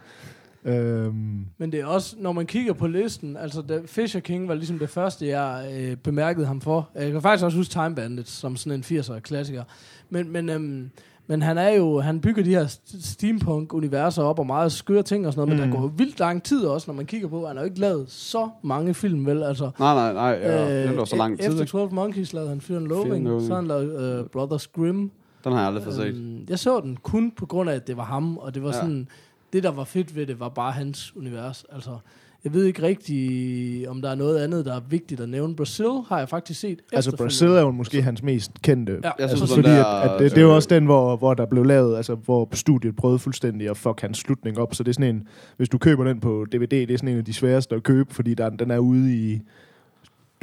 Øhm, 0.65 1.45
Men 1.57 1.71
det 1.71 1.79
er 1.79 1.85
også, 1.85 2.15
når 2.19 2.31
man 2.31 2.45
kigger 2.45 2.73
på 2.73 2.87
listen, 2.87 3.37
altså 3.37 3.61
da 3.61 3.79
Fisher 3.85 4.19
King 4.21 4.47
var 4.47 4.53
ligesom 4.55 4.79
det 4.79 4.89
første, 4.89 5.27
jeg 5.27 5.71
øh, 5.73 5.95
bemærkede 5.97 6.45
ham 6.45 6.61
for. 6.61 6.89
Jeg 6.95 7.11
kan 7.11 7.21
faktisk 7.21 7.45
også 7.45 7.57
huske 7.57 7.71
Time 7.71 7.95
Bandits, 7.95 8.31
som 8.31 8.55
sådan 8.55 8.83
en 8.91 8.99
80'er 8.99 9.19
klassiker. 9.19 9.63
Men, 10.09 10.31
men, 10.31 10.49
øhm, 10.49 10.89
men 11.27 11.41
han 11.41 11.57
er 11.57 11.69
jo, 11.69 11.99
han 11.99 12.19
bygger 12.21 12.43
de 12.43 12.49
her 12.49 12.65
st- 12.65 13.11
steampunk-universer 13.11 14.23
op, 14.23 14.39
og 14.39 14.45
meget 14.45 14.71
skøre 14.71 15.03
ting 15.03 15.27
og 15.27 15.33
sådan 15.33 15.47
noget, 15.47 15.55
mm. 15.57 15.61
men 15.61 15.69
Mm. 15.69 15.71
der 15.71 15.79
går 15.81 15.87
jo 15.87 15.93
vildt 15.97 16.19
lang 16.19 16.43
tid 16.43 16.65
også, 16.65 16.91
når 16.91 16.95
man 16.95 17.05
kigger 17.05 17.27
på, 17.27 17.47
han 17.47 17.55
har 17.55 17.63
jo 17.63 17.67
ikke 17.69 17.79
lavet 17.79 18.05
så 18.11 18.49
mange 18.63 18.93
film, 18.93 19.25
vel? 19.25 19.43
Altså, 19.43 19.71
Nej, 19.79 19.93
nej, 19.95 20.13
nej. 20.13 20.39
Ja, 20.51 20.81
øh, 20.83 20.89
det 20.89 20.97
var 20.97 21.05
så 21.05 21.15
lang 21.15 21.39
tid, 21.39 21.47
Efter 21.47 21.61
ikke? 21.61 21.71
12 21.71 21.93
Monkeys 21.93 22.33
lavede 22.33 22.49
han 22.49 22.61
Fear 22.61 22.79
and 22.79 22.87
Loathing, 22.87 23.41
så 23.41 23.47
har 23.47 23.55
han 23.55 23.67
lavet 23.67 24.19
øh, 24.19 24.25
Brothers 24.25 24.67
Grimm. 24.67 25.11
Den 25.43 25.51
har 25.51 25.59
jeg 25.59 25.67
aldrig 25.67 25.93
set. 25.93 26.05
Øhm, 26.05 26.45
jeg 26.49 26.59
så 26.59 26.79
den 26.79 26.97
kun 27.03 27.31
på 27.31 27.45
grund 27.45 27.69
af, 27.69 27.75
at 27.75 27.87
det 27.87 27.97
var 27.97 28.03
ham, 28.03 28.37
og 28.37 28.53
det 28.55 28.63
var 28.63 28.69
Ja. 28.69 28.73
sådan, 28.73 29.07
det 29.53 29.63
der 29.63 29.71
var 29.71 29.83
fedt 29.83 30.15
ved 30.15 30.25
det, 30.25 30.39
var 30.39 30.49
bare 30.49 30.71
hans 30.71 31.13
univers. 31.15 31.65
Altså, 31.73 31.97
jeg 32.43 32.53
ved 32.53 32.65
ikke 32.65 32.81
rigtig, 32.81 33.89
om 33.89 34.01
der 34.01 34.09
er 34.09 34.15
noget 34.15 34.37
andet, 34.39 34.65
der 34.65 34.75
er 34.75 34.79
vigtigt 34.89 35.21
at 35.21 35.29
nævne. 35.29 35.55
Brazil 35.55 35.85
har 36.07 36.17
jeg 36.19 36.29
faktisk 36.29 36.59
set 36.59 36.79
altså. 36.93 37.17
Brazil 37.17 37.47
er 37.47 37.61
jo 37.61 37.71
måske 37.71 38.01
hans 38.01 38.23
mest 38.23 38.51
kendte. 38.61 38.91
Ja, 38.93 38.97
Jeg 39.03 39.13
Altså, 39.19 39.37
synes, 39.37 39.53
fordi 39.53 39.69
den 39.69 39.77
at, 39.77 39.85
der, 39.85 39.91
at 39.91 40.19
det, 40.19 40.31
det 40.31 40.37
er 40.37 40.41
jo 40.41 40.55
også 40.55 40.67
den, 40.71 40.85
hvor, 40.85 41.15
hvor 41.15 41.33
der 41.33 41.45
blev 41.45 41.63
lavet, 41.65 41.97
altså 41.97 42.15
hvor 42.15 42.49
studiet 42.53 42.95
prøvede 42.95 43.19
fuldstændig 43.19 43.69
at 43.69 43.77
fuck 43.77 44.01
hans 44.01 44.17
slutning 44.17 44.59
op. 44.59 44.75
Så 44.75 44.83
det 44.83 44.89
er 44.89 44.93
sådan 44.93 45.15
en, 45.15 45.27
hvis 45.57 45.69
du 45.69 45.77
køber 45.77 46.03
den 46.03 46.19
på 46.19 46.45
DVD, 46.51 46.69
det 46.87 46.91
er 46.91 46.97
sådan 46.97 47.09
en 47.09 47.17
af 47.17 47.25
de 47.25 47.33
sværeste 47.33 47.75
at 47.75 47.83
købe, 47.83 48.13
fordi 48.13 48.33
der, 48.33 48.49
den 48.49 48.71
er 48.71 48.77
ude 48.79 49.15
i 49.15 49.41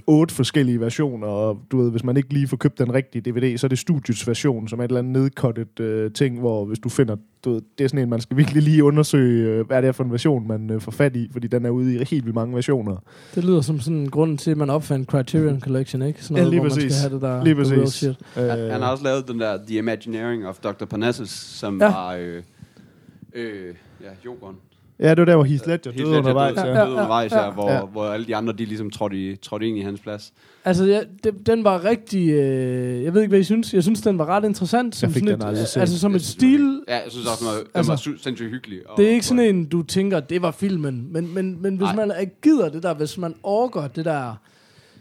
otte 0.07 0.35
forskellige 0.35 0.81
versioner, 0.81 1.27
og 1.27 1.59
du 1.73 1.83
ved, 1.83 1.91
hvis 1.91 2.05
man 2.05 2.17
ikke 2.17 2.33
lige 2.33 2.49
får 2.49 2.57
købt 2.57 2.79
den 2.79 2.95
rigtige 2.95 3.23
DVD, 3.31 3.59
så 3.59 3.67
er 3.67 3.69
det 3.69 3.79
studiets 3.79 4.29
version, 4.29 4.69
som 4.69 4.79
er 4.81 4.85
et 4.85 4.89
eller 4.89 4.99
andet 4.99 5.13
nedkottet 5.13 5.81
øh, 5.81 6.13
ting, 6.13 6.39
hvor 6.41 6.65
hvis 6.65 6.79
du 6.79 6.89
finder, 6.89 7.17
du 7.45 7.51
ved, 7.53 7.63
det 7.79 7.85
er 7.85 7.89
sådan 7.89 8.03
en, 8.03 8.11
man 8.11 8.21
skal 8.21 8.37
virkelig 8.37 8.63
lige 8.63 8.85
undersøge, 8.85 9.49
øh, 9.51 9.67
hvad 9.67 9.83
det 9.83 9.89
er 9.89 9.93
for 9.93 10.05
en 10.05 10.13
version, 10.13 10.49
man 10.49 10.71
øh, 10.71 10.81
får 10.81 10.93
fat 10.93 11.17
i, 11.17 11.29
fordi 11.33 11.47
den 11.47 11.67
er 11.67 11.71
ude 11.71 11.95
i 11.95 11.99
helt 12.05 12.25
vildt 12.25 12.35
mange 12.35 12.55
versioner. 12.55 12.97
Det 13.35 13.45
lyder 13.45 13.61
som 13.61 13.81
sådan 13.81 13.99
en 13.99 14.11
grund 14.11 14.39
til, 14.39 14.51
at 14.51 14.57
man 14.57 14.71
opfandt 14.71 15.09
Criterion 15.09 15.61
Collection, 15.61 16.03
ikke? 16.03 16.25
Sådan 16.25 16.37
Ja, 16.37 16.43
noget, 16.43 16.51
lige 16.53 16.61
hvor 16.61 16.69
man 16.69 16.75
præcis. 16.77 16.93
skal 16.95 17.11
have 17.11 17.15
det 17.15 17.23
der 17.23 17.45
Lige 17.45 17.55
the 17.55 17.65
real 17.75 17.81
præcis. 17.85 17.95
shit. 17.95 18.17
Øh, 18.39 18.45
Han, 18.45 18.71
han 18.71 18.83
har 18.83 18.91
også 18.91 19.05
lavet 19.05 19.29
den 19.29 19.41
der 19.41 19.59
The 19.67 19.79
Imagineering 19.79 20.47
of 20.47 20.59
Dr. 20.59 20.85
Parnassus, 20.85 21.29
som 21.31 21.79
Ja. 21.81 21.85
ja. 21.87 21.93
var... 21.93 22.15
Øh, 22.15 22.43
øh, 23.35 23.75
ja, 24.03 24.09
Jokeren. 24.25 24.57
Ja, 25.01 25.11
det 25.11 25.19
var 25.19 25.25
der, 25.25 25.35
hvor 25.35 25.45
Heath 25.45 25.69
Ledger 25.69 25.91
Helt 25.93 26.05
døde 26.05 26.11
let, 26.11 26.19
undervejs. 26.19 26.55
døde, 26.55 26.67
Ja. 26.67 26.73
Ja, 26.79 26.81
døde 26.85 26.93
undervejs, 26.93 27.33
ja, 27.33 27.45
ja, 27.45 27.51
hvor, 27.51 27.71
ja. 27.73 27.81
hvor 27.85 28.05
alle 28.05 28.27
de 28.27 28.37
andre, 28.37 28.53
de 28.53 28.65
ligesom 28.65 28.91
trådte, 28.91 29.17
i, 29.17 29.37
trådte 29.37 29.67
ind 29.69 29.79
i 29.79 29.81
hans 29.81 30.01
plads. 30.01 30.33
Altså, 30.65 30.85
ja, 30.85 31.01
det, 31.25 31.47
den 31.47 31.65
var 31.65 31.85
rigtig... 31.85 32.29
Øh, 32.31 33.05
jeg 33.05 33.15
ved 33.15 33.21
ikke, 33.23 33.29
hvad 33.31 33.39
I 33.41 33.45
synes. 33.45 33.75
Jeg 33.75 33.83
synes, 33.83 34.01
den 34.01 34.19
var 34.19 34.27
ret 34.27 34.45
interessant. 34.45 34.97
Som 34.97 35.07
Jeg 35.07 35.15
fik 35.15 35.21
sådan 35.23 35.35
den 35.41 35.43
et, 35.47 35.49
aldrig 35.49 35.67
set. 35.69 35.81
Altså, 35.81 35.99
som 35.99 36.13
Jeg 36.13 36.17
et 36.17 36.23
synes, 36.23 36.33
stil... 36.35 36.81
Ja, 36.89 36.95
jeg 36.95 37.05
synes 37.09 37.27
også, 37.27 37.45
den 37.45 37.47
var, 37.53 37.59
den 37.59 37.67
Altså, 37.75 37.93
var 37.93 37.97
sy- 37.97 38.23
sindssygt 38.23 38.51
hyggelig. 38.51 38.79
Og, 38.89 38.97
Det 38.99 39.07
er 39.07 39.11
ikke 39.11 39.27
sådan 39.27 39.55
en, 39.55 39.65
du 39.65 39.83
tænker, 39.83 40.21
det 40.21 40.43
var 40.43 40.51
filmen. 40.51 41.09
Men, 41.13 41.35
men, 41.35 41.63
men 41.63 41.77
hvis 41.77 41.85
Nej. 41.87 41.95
man 41.97 42.11
er- 42.11 42.25
gider 42.43 42.69
det 42.69 42.83
der, 42.83 42.95
hvis 42.95 43.19
man 43.19 43.35
overgår 43.43 43.87
det 43.87 44.05
der, 44.05 44.39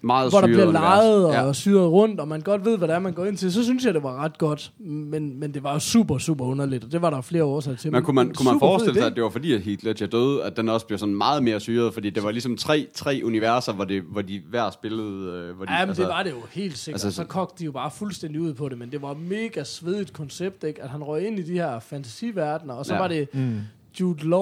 meget 0.02 0.30
hvor 0.32 0.40
der 0.40 0.48
bliver 0.48 0.72
leget 0.72 1.26
og 1.26 1.34
Ja. 1.34 1.46
ja. 1.46 1.54
syret 1.54 1.92
rundt, 1.92 2.20
og 2.20 2.28
man 2.28 2.42
godt 2.42 2.66
ved, 2.66 2.78
hvad 2.78 2.88
det 2.88 2.96
er, 2.96 3.00
man 3.00 3.14
går 3.14 3.26
ind 3.26 3.38
til, 3.38 3.54
så 3.54 3.64
synes 3.64 3.86
jeg, 3.86 3.94
det 3.94 4.04
var 4.04 4.24
ret 4.24 4.38
godt. 4.38 4.72
Men, 4.80 5.40
men 5.40 5.54
det 5.54 5.64
var 5.64 5.74
jo 5.74 5.80
super, 5.80 6.18
super 6.18 6.46
underligt, 6.46 6.84
og 6.84 6.92
det 6.92 7.02
var 7.02 7.10
der 7.10 7.22
flere 7.22 7.44
årsager 7.44 7.78
til. 7.78 7.92
Men 7.92 8.04
kunne 8.04 8.16
man, 8.16 8.34
kunne 8.34 8.50
man 8.52 8.60
forestille 8.60 9.00
sig, 9.00 9.08
at 9.08 9.16
det 9.16 9.24
var 9.24 9.30
fordi, 9.30 9.54
at 9.54 9.62
Heath 9.62 9.86
Ledger 9.86 10.08
døde, 10.08 10.44
at 10.44 10.58
den 10.58 10.70
også 10.70 10.86
blev 10.88 10.98
sådan 11.00 11.16
meget 11.16 11.44
mere 11.44 11.60
syret? 11.60 11.94
Fordi 11.94 12.10
det 12.10 12.24
var 12.24 12.32
ligesom 12.32 12.58
tre, 12.58 12.88
tre 12.94 13.22
universer, 13.24 13.74
hvor, 13.74 13.86
det, 13.86 14.02
hvor 14.12 14.22
de 14.22 14.42
hver 14.50 14.70
spillede... 14.70 15.32
øh, 15.32 15.56
Hvor 15.56 15.66
de, 15.66 15.74
Ja, 15.74 15.80
men 15.80 15.90
altså, 15.90 16.02
det 16.04 16.10
var 16.10 16.24
det 16.24 16.32
jo 16.32 16.38
helt 16.52 16.78
sikkert. 16.78 17.06
altså- 17.06 17.16
så 17.22 17.28
kogte 17.28 17.60
de 17.60 17.66
jo 17.66 17.72
bare 17.72 17.92
fuldstændig 17.92 18.42
ud 18.42 18.54
på 18.54 18.70
det, 18.70 18.78
men 18.78 18.92
det 18.92 19.02
var 19.02 19.14
mega 19.30 19.64
svedigt 19.64 20.14
koncept, 20.14 20.64
ikke? 20.64 20.84
At 20.84 20.90
han 20.90 21.04
røg 21.04 21.28
ind 21.28 21.40
i 21.40 21.42
de 21.42 21.54
her 21.54 21.80
fantasiverdener, 21.80 22.74
og 22.74 22.86
så 22.86 22.94
Ja. 22.94 22.98
ja. 22.98 23.02
var 23.02 23.08
det 23.08 23.28
Mm. 23.34 23.56
Jude 24.00 24.30
Law 24.30 24.40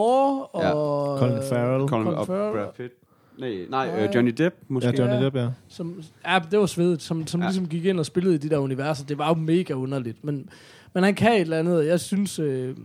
og... 0.54 1.20
Colin 1.20 1.38
Farrell. 1.49 1.88
Colin, 1.88 2.06
Colin 2.06 2.08
og 2.20 2.28
Farrell. 2.28 2.54
Brad 2.58 2.68
Pitt. 2.78 2.93
Nej, 3.38 3.65
nej 3.69 4.03
øh, 4.03 4.15
Johnny 4.15 4.31
Depp 4.38 4.55
måske. 4.67 4.89
Ja, 4.97 5.03
Johnny. 5.07 5.25
Depp, 5.25 5.36
ja. 5.36 5.49
Som, 5.67 6.01
ja, 6.27 6.39
det 6.51 6.59
var 6.59 6.65
svedigt, 6.65 7.01
som, 7.01 7.27
som 7.27 7.41
Ja. 7.41 7.47
ligesom 7.47 7.67
gik 7.67 7.86
ind 7.86 7.99
og 7.99 8.05
spillede 8.05 8.36
i 8.36 8.38
de 8.38 8.49
der 8.49 8.57
universer. 8.57 9.05
Det 9.05 9.17
var 9.17 9.27
jo 9.27 9.34
mega 9.34 9.73
underligt. 9.73 10.23
Men, 10.23 10.49
men 10.93 11.03
han 11.03 11.15
kan 11.15 11.34
et 11.34 11.41
eller 11.41 11.59
andet. 11.59 11.86
Jeg 11.86 11.99
synes, 11.99 12.39
øh, 12.39 12.75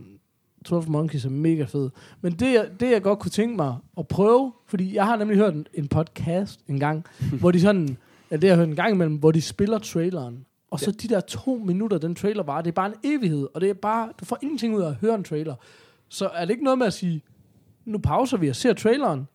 12 0.65 0.89
Monkeys 0.89 1.25
er 1.25 1.29
mega 1.29 1.63
fed. 1.63 1.89
Men 2.21 2.33
det, 2.33 2.53
jeg- 2.53 2.69
det, 2.79 2.91
jeg 2.91 3.01
godt 3.01 3.19
kunne 3.19 3.31
tænke 3.31 3.55
mig 3.55 3.75
at 3.97 4.07
prøve, 4.07 4.51
fordi 4.67 4.95
jeg 4.95 5.05
har 5.05 5.15
nemlig 5.17 5.37
hørt 5.37 5.53
en, 5.53 5.67
en 5.73 5.87
podcast 5.87 6.59
en 6.67 6.79
gang, 6.79 7.05
hvor 7.39 7.51
de 7.51 7.61
sådan, 7.61 7.97
ja, 8.31 8.35
det 8.35 8.43
har 8.43 8.49
jeg 8.49 8.57
hørt 8.57 8.67
en 8.67 8.75
gang 8.75 8.93
imellem, 8.93 9.15
hvor 9.15 9.31
de 9.31 9.41
spiller 9.41 9.77
traileren. 9.77 10.45
Og 10.71 10.79
så 10.79 10.91
de 10.91 11.07
der 11.07 11.19
to 11.19 11.61
minutter, 11.65 11.97
den 11.97 12.15
trailer 12.15 12.43
var, 12.43 12.61
det 12.61 12.67
er 12.67 12.71
bare 12.75 12.87
en 12.87 12.93
evighed, 13.11 13.47
og 13.53 13.61
det 13.61 13.69
er 13.69 13.73
bare, 13.73 14.09
du 14.19 14.25
får 14.25 14.37
ingenting 14.41 14.75
ud 14.75 14.81
af 14.81 14.87
at 14.87 14.95
høre 14.95 15.15
en 15.15 15.23
trailer. 15.23 15.55
Så 16.09 16.27
er 16.27 16.45
det 16.45 16.49
ikke 16.51 16.63
noget 16.63 16.77
med 16.79 16.87
at 16.87 16.93
sige, 16.93 17.21
nu 17.85 17.97
pauser 17.97 18.37
vi 18.37 18.49
og 18.49 18.55
ser 18.55 18.73
traileren, 18.73 19.27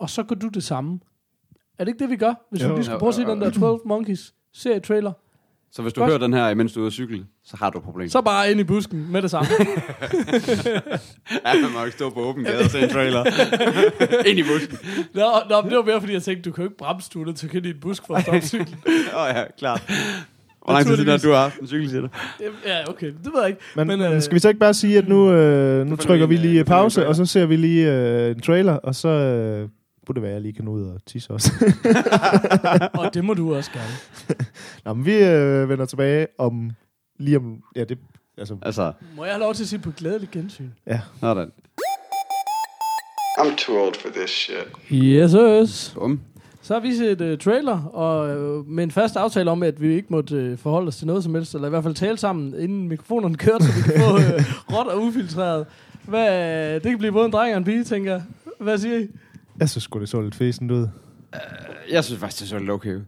og 0.00 0.10
så 0.10 0.22
gør 0.22 0.34
du 0.34 0.48
det 0.48 0.62
samme. 0.64 0.98
Er 1.78 1.84
det 1.84 1.88
ikke 1.92 2.02
det, 2.04 2.10
vi 2.10 2.16
gør? 2.16 2.34
Hvis 2.50 2.62
Jo. 2.62 2.68
vi 2.68 2.74
lige 2.74 2.84
skal 2.84 2.92
Jo, 2.92 2.98
prøve 2.98 3.08
at 3.08 3.14
se 3.14 3.22
den 3.24 3.40
der 3.40 3.50
12 3.50 3.80
Monkeys 3.86 4.34
serie-trailer, 4.54 5.12
Så 5.72 5.82
hvis 5.82 5.92
du 5.92 6.00
Godt. 6.00 6.10
hører 6.10 6.18
den 6.18 6.32
her, 6.32 6.54
mens 6.54 6.72
du 6.72 6.80
er 6.80 6.82
ude 6.82 6.86
at 6.86 6.92
cykle, 6.92 7.24
så 7.44 7.56
har 7.56 7.70
du 7.70 7.78
et 7.78 7.84
problem. 7.84 8.08
så 8.08 8.20
bare 8.22 8.50
ind 8.50 8.60
i 8.60 8.64
busken 8.64 9.12
med 9.12 9.22
det 9.22 9.30
samme. 9.30 9.48
Ja, 11.46 11.60
man 11.62 11.72
må 11.72 11.84
ikke 11.84 11.96
stå 11.96 12.10
på 12.10 12.20
åben 12.20 12.44
gade 12.44 12.58
og 12.64 12.70
se 12.70 12.80
en 12.80 12.88
trailer. 12.88 13.24
Ind 14.26 14.38
i 14.38 14.42
busken. 14.42 14.78
nå, 15.14 15.22
nå, 15.50 15.56
det 15.68 15.76
var 15.76 15.82
mere, 15.84 16.00
fordi 16.00 16.12
jeg 16.12 16.22
tænkte, 16.22 16.50
du 16.50 16.54
kan 16.54 16.64
jo 16.64 16.68
ikke 16.70 16.76
bremse, 16.78 17.10
du 17.14 17.22
er 17.22 17.32
til 17.32 17.46
at 17.46 17.52
kende 17.52 17.68
i 17.68 17.72
en 17.72 17.80
busk 17.80 18.06
for 18.06 18.14
at 18.14 18.22
stoppe 18.22 18.40
cyklen. 18.40 18.78
Åh 19.14 19.22
oh, 19.22 19.28
ja, 19.34 19.44
klart. 19.58 19.82
Hvor 20.64 20.72
lang 20.72 20.86
tid 20.86 20.96
siden 20.96 21.20
du 21.20 21.30
har 21.30 21.40
haft 21.42 21.58
en 21.60 21.66
cykel, 21.66 21.90
siger 21.90 22.00
du? 22.02 22.08
ja, 22.66 22.90
okay, 22.90 23.06
det 23.06 23.32
ved 23.34 23.40
jeg 23.40 23.48
ikke. 23.48 23.60
Men, 23.76 23.86
Men, 23.86 24.00
øh, 24.00 24.22
skal 24.22 24.34
vi 24.34 24.38
så 24.40 24.48
ikke 24.48 24.60
bare 24.60 24.74
sige, 24.74 24.98
at 24.98 25.08
nu, 25.08 25.32
øh, 25.32 25.86
nu 25.86 25.96
trykker 25.96 26.26
vi 26.26 26.36
lige 26.36 26.60
en 26.60 26.66
pause, 26.66 27.06
og 27.08 27.14
så 27.16 27.26
ser 27.26 27.46
vi 27.46 27.56
lige 27.56 27.92
øh, 27.92 28.30
en 28.30 28.40
trailer, 28.40 28.72
og 28.72 28.94
så 28.94 29.08
øh, 29.08 29.68
burde 30.06 30.16
det 30.16 30.22
være, 30.22 30.30
at 30.30 30.34
jeg 30.34 30.42
lige 30.42 30.52
kan 30.52 30.64
nå 30.64 30.70
ud 30.70 30.82
og 30.82 31.00
tisse 31.06 31.32
også. 31.32 31.52
Og 33.00 33.14
det 33.14 33.24
må 33.24 33.34
du 33.34 33.54
også 33.54 33.70
gerne. 33.72 33.94
Nå, 34.84 34.94
men 34.94 35.06
vi 35.06 35.14
øh, 35.24 35.68
vender 35.68 35.86
tilbage 35.86 36.26
om 36.38 36.70
lige 37.18 37.36
om... 37.36 37.62
Ja, 37.76 37.84
det... 37.84 37.98
Altså, 38.38 38.56
Altså, 38.62 38.92
Må 39.16 39.24
jeg 39.24 39.34
have 39.34 39.40
lov 39.40 39.54
til 39.54 39.62
at 39.62 39.68
sige 39.68 39.78
på 39.78 39.90
glædelig 39.90 40.28
gensyn? 40.30 40.68
sådan. 41.20 41.52
I'm 43.38 43.56
too 43.56 43.76
old 43.86 43.94
for 43.94 44.08
this 44.08 44.30
shit. 44.30 44.66
Yes, 44.92 45.32
yes. 45.32 45.92
Bum. 45.94 46.20
Så 46.62 46.74
har 46.74 46.80
vi 46.80 46.94
set 46.96 47.20
uh, 47.20 47.38
trailer, 47.38 47.82
og 47.84 48.38
uh, 48.58 48.66
med 48.68 48.84
en 48.84 48.90
fast 48.90 49.16
aftale 49.16 49.50
om, 49.50 49.62
at 49.62 49.80
vi 49.80 49.94
ikke 49.94 50.08
måtte 50.10 50.52
uh, 50.52 50.58
forholde 50.58 50.88
os 50.88 50.96
til 50.96 51.06
noget 51.06 51.24
som 51.24 51.34
helst, 51.34 51.54
eller 51.54 51.68
i 51.68 51.70
hvert 51.70 51.82
fald 51.82 51.94
tale 51.94 52.18
sammen, 52.18 52.54
inden 52.58 52.88
mikrofonerne 52.88 53.34
kørte, 53.34 53.64
så 53.64 53.72
vi 53.76 53.82
kan 53.82 54.00
få 54.00 54.14
uh, 54.16 54.22
råt 54.78 54.86
og 54.86 55.02
ufiltreret. 55.02 55.66
Hvad, 56.04 56.74
det 56.74 56.82
kan 56.82 56.98
blive 56.98 57.12
både 57.12 57.26
en 57.26 57.32
dreng 57.32 57.52
og 57.54 57.58
en 57.58 57.64
pige, 57.64 57.84
tænker 57.84 58.12
jeg. 58.12 58.22
Hvad 58.58 58.78
siger 58.78 58.98
I? 58.98 59.08
Jeg 59.60 59.68
synes 59.68 59.84
sgu, 59.84 60.00
det 60.00 60.08
så 60.08 60.20
lidt 60.20 60.34
fæsent 60.34 60.70
ud. 60.70 60.86
Jeg 61.92 62.04
synes 62.04 62.20
faktisk, 62.20 62.40
det 62.40 62.48
så 62.48 62.58
lidt 62.58 62.70
okay 62.70 62.94
ud. 62.94 63.00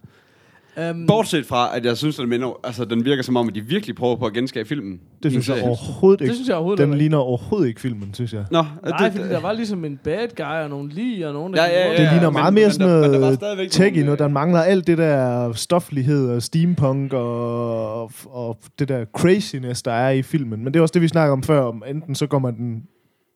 Um, 0.91 1.07
Bortset 1.07 1.47
fra, 1.47 1.77
at 1.77 1.85
jeg 1.85 1.97
synes, 1.97 2.19
at 2.19 2.21
den, 2.23 2.29
minder, 2.29 2.61
altså, 2.65 2.85
den 2.85 3.05
virker 3.05 3.23
som 3.23 3.37
om, 3.37 3.49
at 3.49 3.55
de 3.55 3.61
virkelig 3.61 3.97
prøver 3.97 4.17
på 4.17 4.27
at 4.27 4.33
genskabe 4.33 4.69
filmen. 4.69 5.01
Det 5.23 5.31
synes 5.33 5.49
jeg 5.49 5.63
overhovedet 5.63 6.19
det 6.19 6.25
ikke. 6.25 6.35
synes 6.35 6.49
jeg 6.49 6.57
overhovedet 6.57 6.83
Den 6.83 6.93
ikke. 6.93 6.99
ligner 6.99 7.19
overhovedet 7.19 7.69
ikke 7.69 7.81
filmen, 7.81 8.15
synes 8.15 8.33
jeg. 8.33 8.45
Nå, 8.51 8.65
Nej, 8.89 8.99
det, 8.99 9.13
fordi 9.13 9.29
der 9.29 9.41
var 9.41 9.53
ligesom 9.53 9.85
en 9.85 9.97
bad 10.05 10.29
guy 10.37 10.45
og 10.65 10.71
nogle 10.71 10.89
lige 10.91 11.27
og 11.29 11.33
nogle 11.33 11.63
Ja, 11.63 11.69
ja, 11.69 11.93
Det 11.93 11.99
ja. 11.99 12.11
ligner 12.13 12.31
men- 12.31 12.33
meget 12.41 12.55
mere 12.55 12.65
men 12.67 12.73
sådan 12.73 12.89
der- 12.89 13.09
der 13.09 13.19
noget 13.19 13.35
stadigvæk 13.35 13.71
tech 13.71 14.05
noget. 14.05 14.19
Der 14.19 14.29
mangler 14.29 14.61
alt 14.61 14.87
det 14.87 14.99
der 14.99 15.53
stoflighed 15.53 16.31
og 16.31 16.43
steampunk 16.43 17.13
og, 17.13 18.11
og 18.25 18.59
det 18.79 18.89
der 18.89 19.05
craziness, 19.17 19.83
der 19.83 19.93
er 19.93 20.11
i 20.11 20.23
filmen. 20.23 20.65
Men 20.65 20.75
det 20.75 20.79
er 20.79 20.83
også 20.83 20.93
det, 20.93 21.03
vi 21.03 21.09
snakker 21.09 21.33
om 21.33 21.43
før. 21.43 21.61
Om 21.61 21.83
enten 21.89 22.15
så 22.15 22.27
går 22.27 22.39
man 22.39 22.57
den 22.57 22.83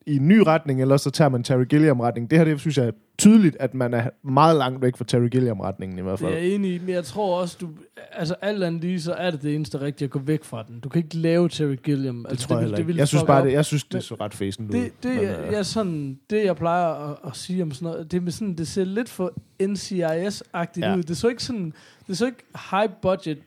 i 0.06 0.16
en 0.16 0.28
ny 0.28 0.38
retning, 0.46 0.80
eller 0.80 0.96
så 0.96 1.10
tager 1.10 1.28
man 1.28 1.42
Terry 1.42 1.64
Gilliam-retning. 1.64 2.30
Det 2.30 2.38
her, 2.38 2.44
det 2.44 2.60
synes 2.60 2.78
jeg 2.78 2.86
er 2.86 2.90
tydeligt, 3.18 3.56
at 3.60 3.74
man 3.74 3.94
er 3.94 4.10
meget 4.22 4.56
langt 4.56 4.82
væk 4.82 4.96
fra 4.96 5.04
Terry 5.04 5.28
Gilliam-retningen 5.28 5.98
i 5.98 6.02
hvert 6.02 6.18
Det 6.18 6.24
er 6.24 6.28
fald. 6.30 6.42
jeg 6.42 6.54
enig 6.54 6.74
i, 6.74 6.78
men 6.78 6.88
jeg 6.88 7.04
tror 7.04 7.40
også, 7.40 7.56
du, 7.60 7.68
altså 8.12 8.34
alt 8.42 8.64
andet 8.64 8.80
lige, 8.80 9.00
så 9.00 9.12
er 9.12 9.30
det 9.30 9.42
det 9.42 9.54
eneste 9.54 9.80
rigtige 9.80 10.06
at 10.06 10.10
gå 10.10 10.18
væk 10.18 10.44
fra 10.44 10.64
den. 10.68 10.80
Du 10.80 10.88
kan 10.88 11.02
ikke 11.04 11.16
lave 11.16 11.48
Terry 11.48 11.76
Gilliam. 11.82 12.16
Det 12.22 12.30
altså, 12.30 12.46
tror 12.48 12.54
jeg 12.56 12.58
vil- 12.60 12.64
heller 12.64 12.78
ikke. 12.78 12.86
vil 12.86 12.96
Jeg 12.96 13.08
synes 13.08 13.24
bare, 13.24 13.40
op. 13.40 13.46
det, 13.46 13.52
jeg 13.52 13.64
synes, 13.64 13.84
det 13.84 13.92
Men- 13.94 14.02
så 14.02 14.14
ret 14.20 14.34
fæsent 14.34 14.70
ud. 14.74 14.74
Det, 14.80 15.02
det, 15.02 15.14
Men, 15.14 15.24
jeg, 15.24 15.38
øh, 15.46 15.52
jeg, 15.52 15.66
sådan, 15.66 16.18
det 16.30 16.44
jeg 16.44 16.56
plejer 16.56 17.10
at, 17.10 17.16
at 17.26 17.36
sige 17.36 17.62
om 17.62 17.70
sådan 17.70 17.86
noget, 17.92 18.10
det, 18.12 18.16
er 18.16 18.20
med 18.20 18.32
sådan, 18.32 18.54
det 18.54 18.68
ser 18.68 18.84
lidt 18.84 19.08
for 19.08 19.32
NCIS-agtigt 19.62 20.86
Ja. 20.86 20.96
ud. 20.96 21.02
Det 21.02 21.16
så 21.16 21.28
ikke 21.28 21.44
sådan, 21.44 21.72
det 22.08 22.18
så 22.18 22.26
ikke 22.26 22.38
high 22.70 22.90
budget. 23.02 23.38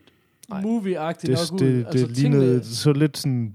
Movie-agtigt 0.54 1.26
det, 1.26 1.50
nok 1.52 1.62
ud. 1.62 1.66
det, 1.66 1.86
det, 1.92 2.08
det 2.08 2.18
lignede 2.18 2.54
det 2.54 2.66
så 2.66 2.92
lidt 2.92 3.18
sådan 3.18 3.54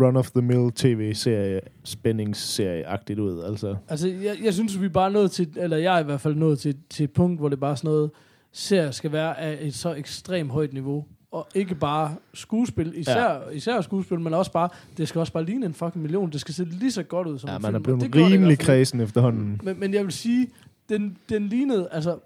run-of-the-mill 0.00 0.70
tv-serie, 0.74 1.60
spændingsserie-agtigt 1.84 3.18
ud. 3.18 3.42
Altså. 3.42 3.76
Altså, 3.88 4.08
jeg, 4.08 4.36
jeg 4.44 4.54
synes, 4.54 4.80
vi 4.80 4.86
er 4.86 4.90
bare 4.90 5.10
nået 5.10 5.30
til, 5.30 5.48
eller 5.56 5.76
jeg 5.76 5.96
er 5.96 6.00
i 6.00 6.04
hvert 6.04 6.20
fald 6.20 6.34
nået 6.34 6.58
til, 6.58 6.76
til 6.90 7.04
et 7.04 7.10
punkt, 7.10 7.40
hvor 7.40 7.48
det 7.48 7.60
bare 7.60 7.70
er 7.70 7.74
sådan 7.74 7.88
noget, 7.88 8.10
serier 8.52 8.90
skal 8.90 9.12
være 9.12 9.40
af 9.40 9.58
et 9.60 9.74
så 9.74 9.94
ekstremt 9.94 10.50
højt 10.50 10.72
niveau. 10.72 11.04
Og 11.32 11.48
ikke 11.54 11.74
bare 11.74 12.14
skuespil, 12.34 12.92
især, 12.96 13.32
ja. 13.32 13.48
især 13.52 13.80
skuespil, 13.80 14.20
men 14.20 14.34
også 14.34 14.52
bare, 14.52 14.68
det 14.96 15.08
skal 15.08 15.18
også 15.18 15.32
bare 15.32 15.44
ligne 15.44 15.66
en 15.66 15.74
fucking 15.74 16.02
million. 16.02 16.30
Det 16.30 16.40
skal 16.40 16.54
se 16.54 16.64
lige 16.64 16.92
så 16.92 17.02
godt 17.02 17.26
ud 17.28 17.38
som 17.38 17.50
Ja, 17.50 17.56
en 17.56 17.62
man 17.62 17.74
er 17.74 17.78
film. 17.78 17.92
og 17.92 17.98
blevet 17.98 18.00
det 18.00 18.12
det 18.12 18.32
rimelig 18.32 18.58
kredsen 18.58 19.00
efterhånden. 19.00 19.60
Men, 19.62 19.80
men 19.80 19.94
jeg 19.94 20.04
vil 20.04 20.12
sige, 20.12 20.48
den, 20.88 21.16
den 21.28 21.48
lignede, 21.48 21.88
altså, 21.92 22.18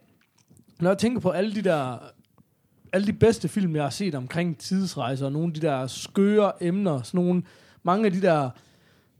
når 0.81 0.91
jeg 0.91 0.99
tænker 0.99 1.21
på 1.21 1.31
alle 1.31 1.55
de 1.55 1.63
der, 1.63 1.99
alle 2.95 3.07
de 3.07 3.13
bedste 3.13 3.49
film, 3.49 3.77
jeg 3.77 3.83
har 3.83 3.91
set 3.91 4.15
omkring 4.15 4.59
tidsrejser, 4.59 5.27
og 5.27 5.33
nogle 5.33 5.49
af 5.49 5.55
de 5.55 5.61
der 5.61 5.87
skøre 5.87 6.63
emner, 6.63 7.03
sådan 7.03 7.21
nogle, 7.21 7.43
mange 7.83 8.07
af 8.07 8.13
de 8.13 8.23
der, 8.23 8.51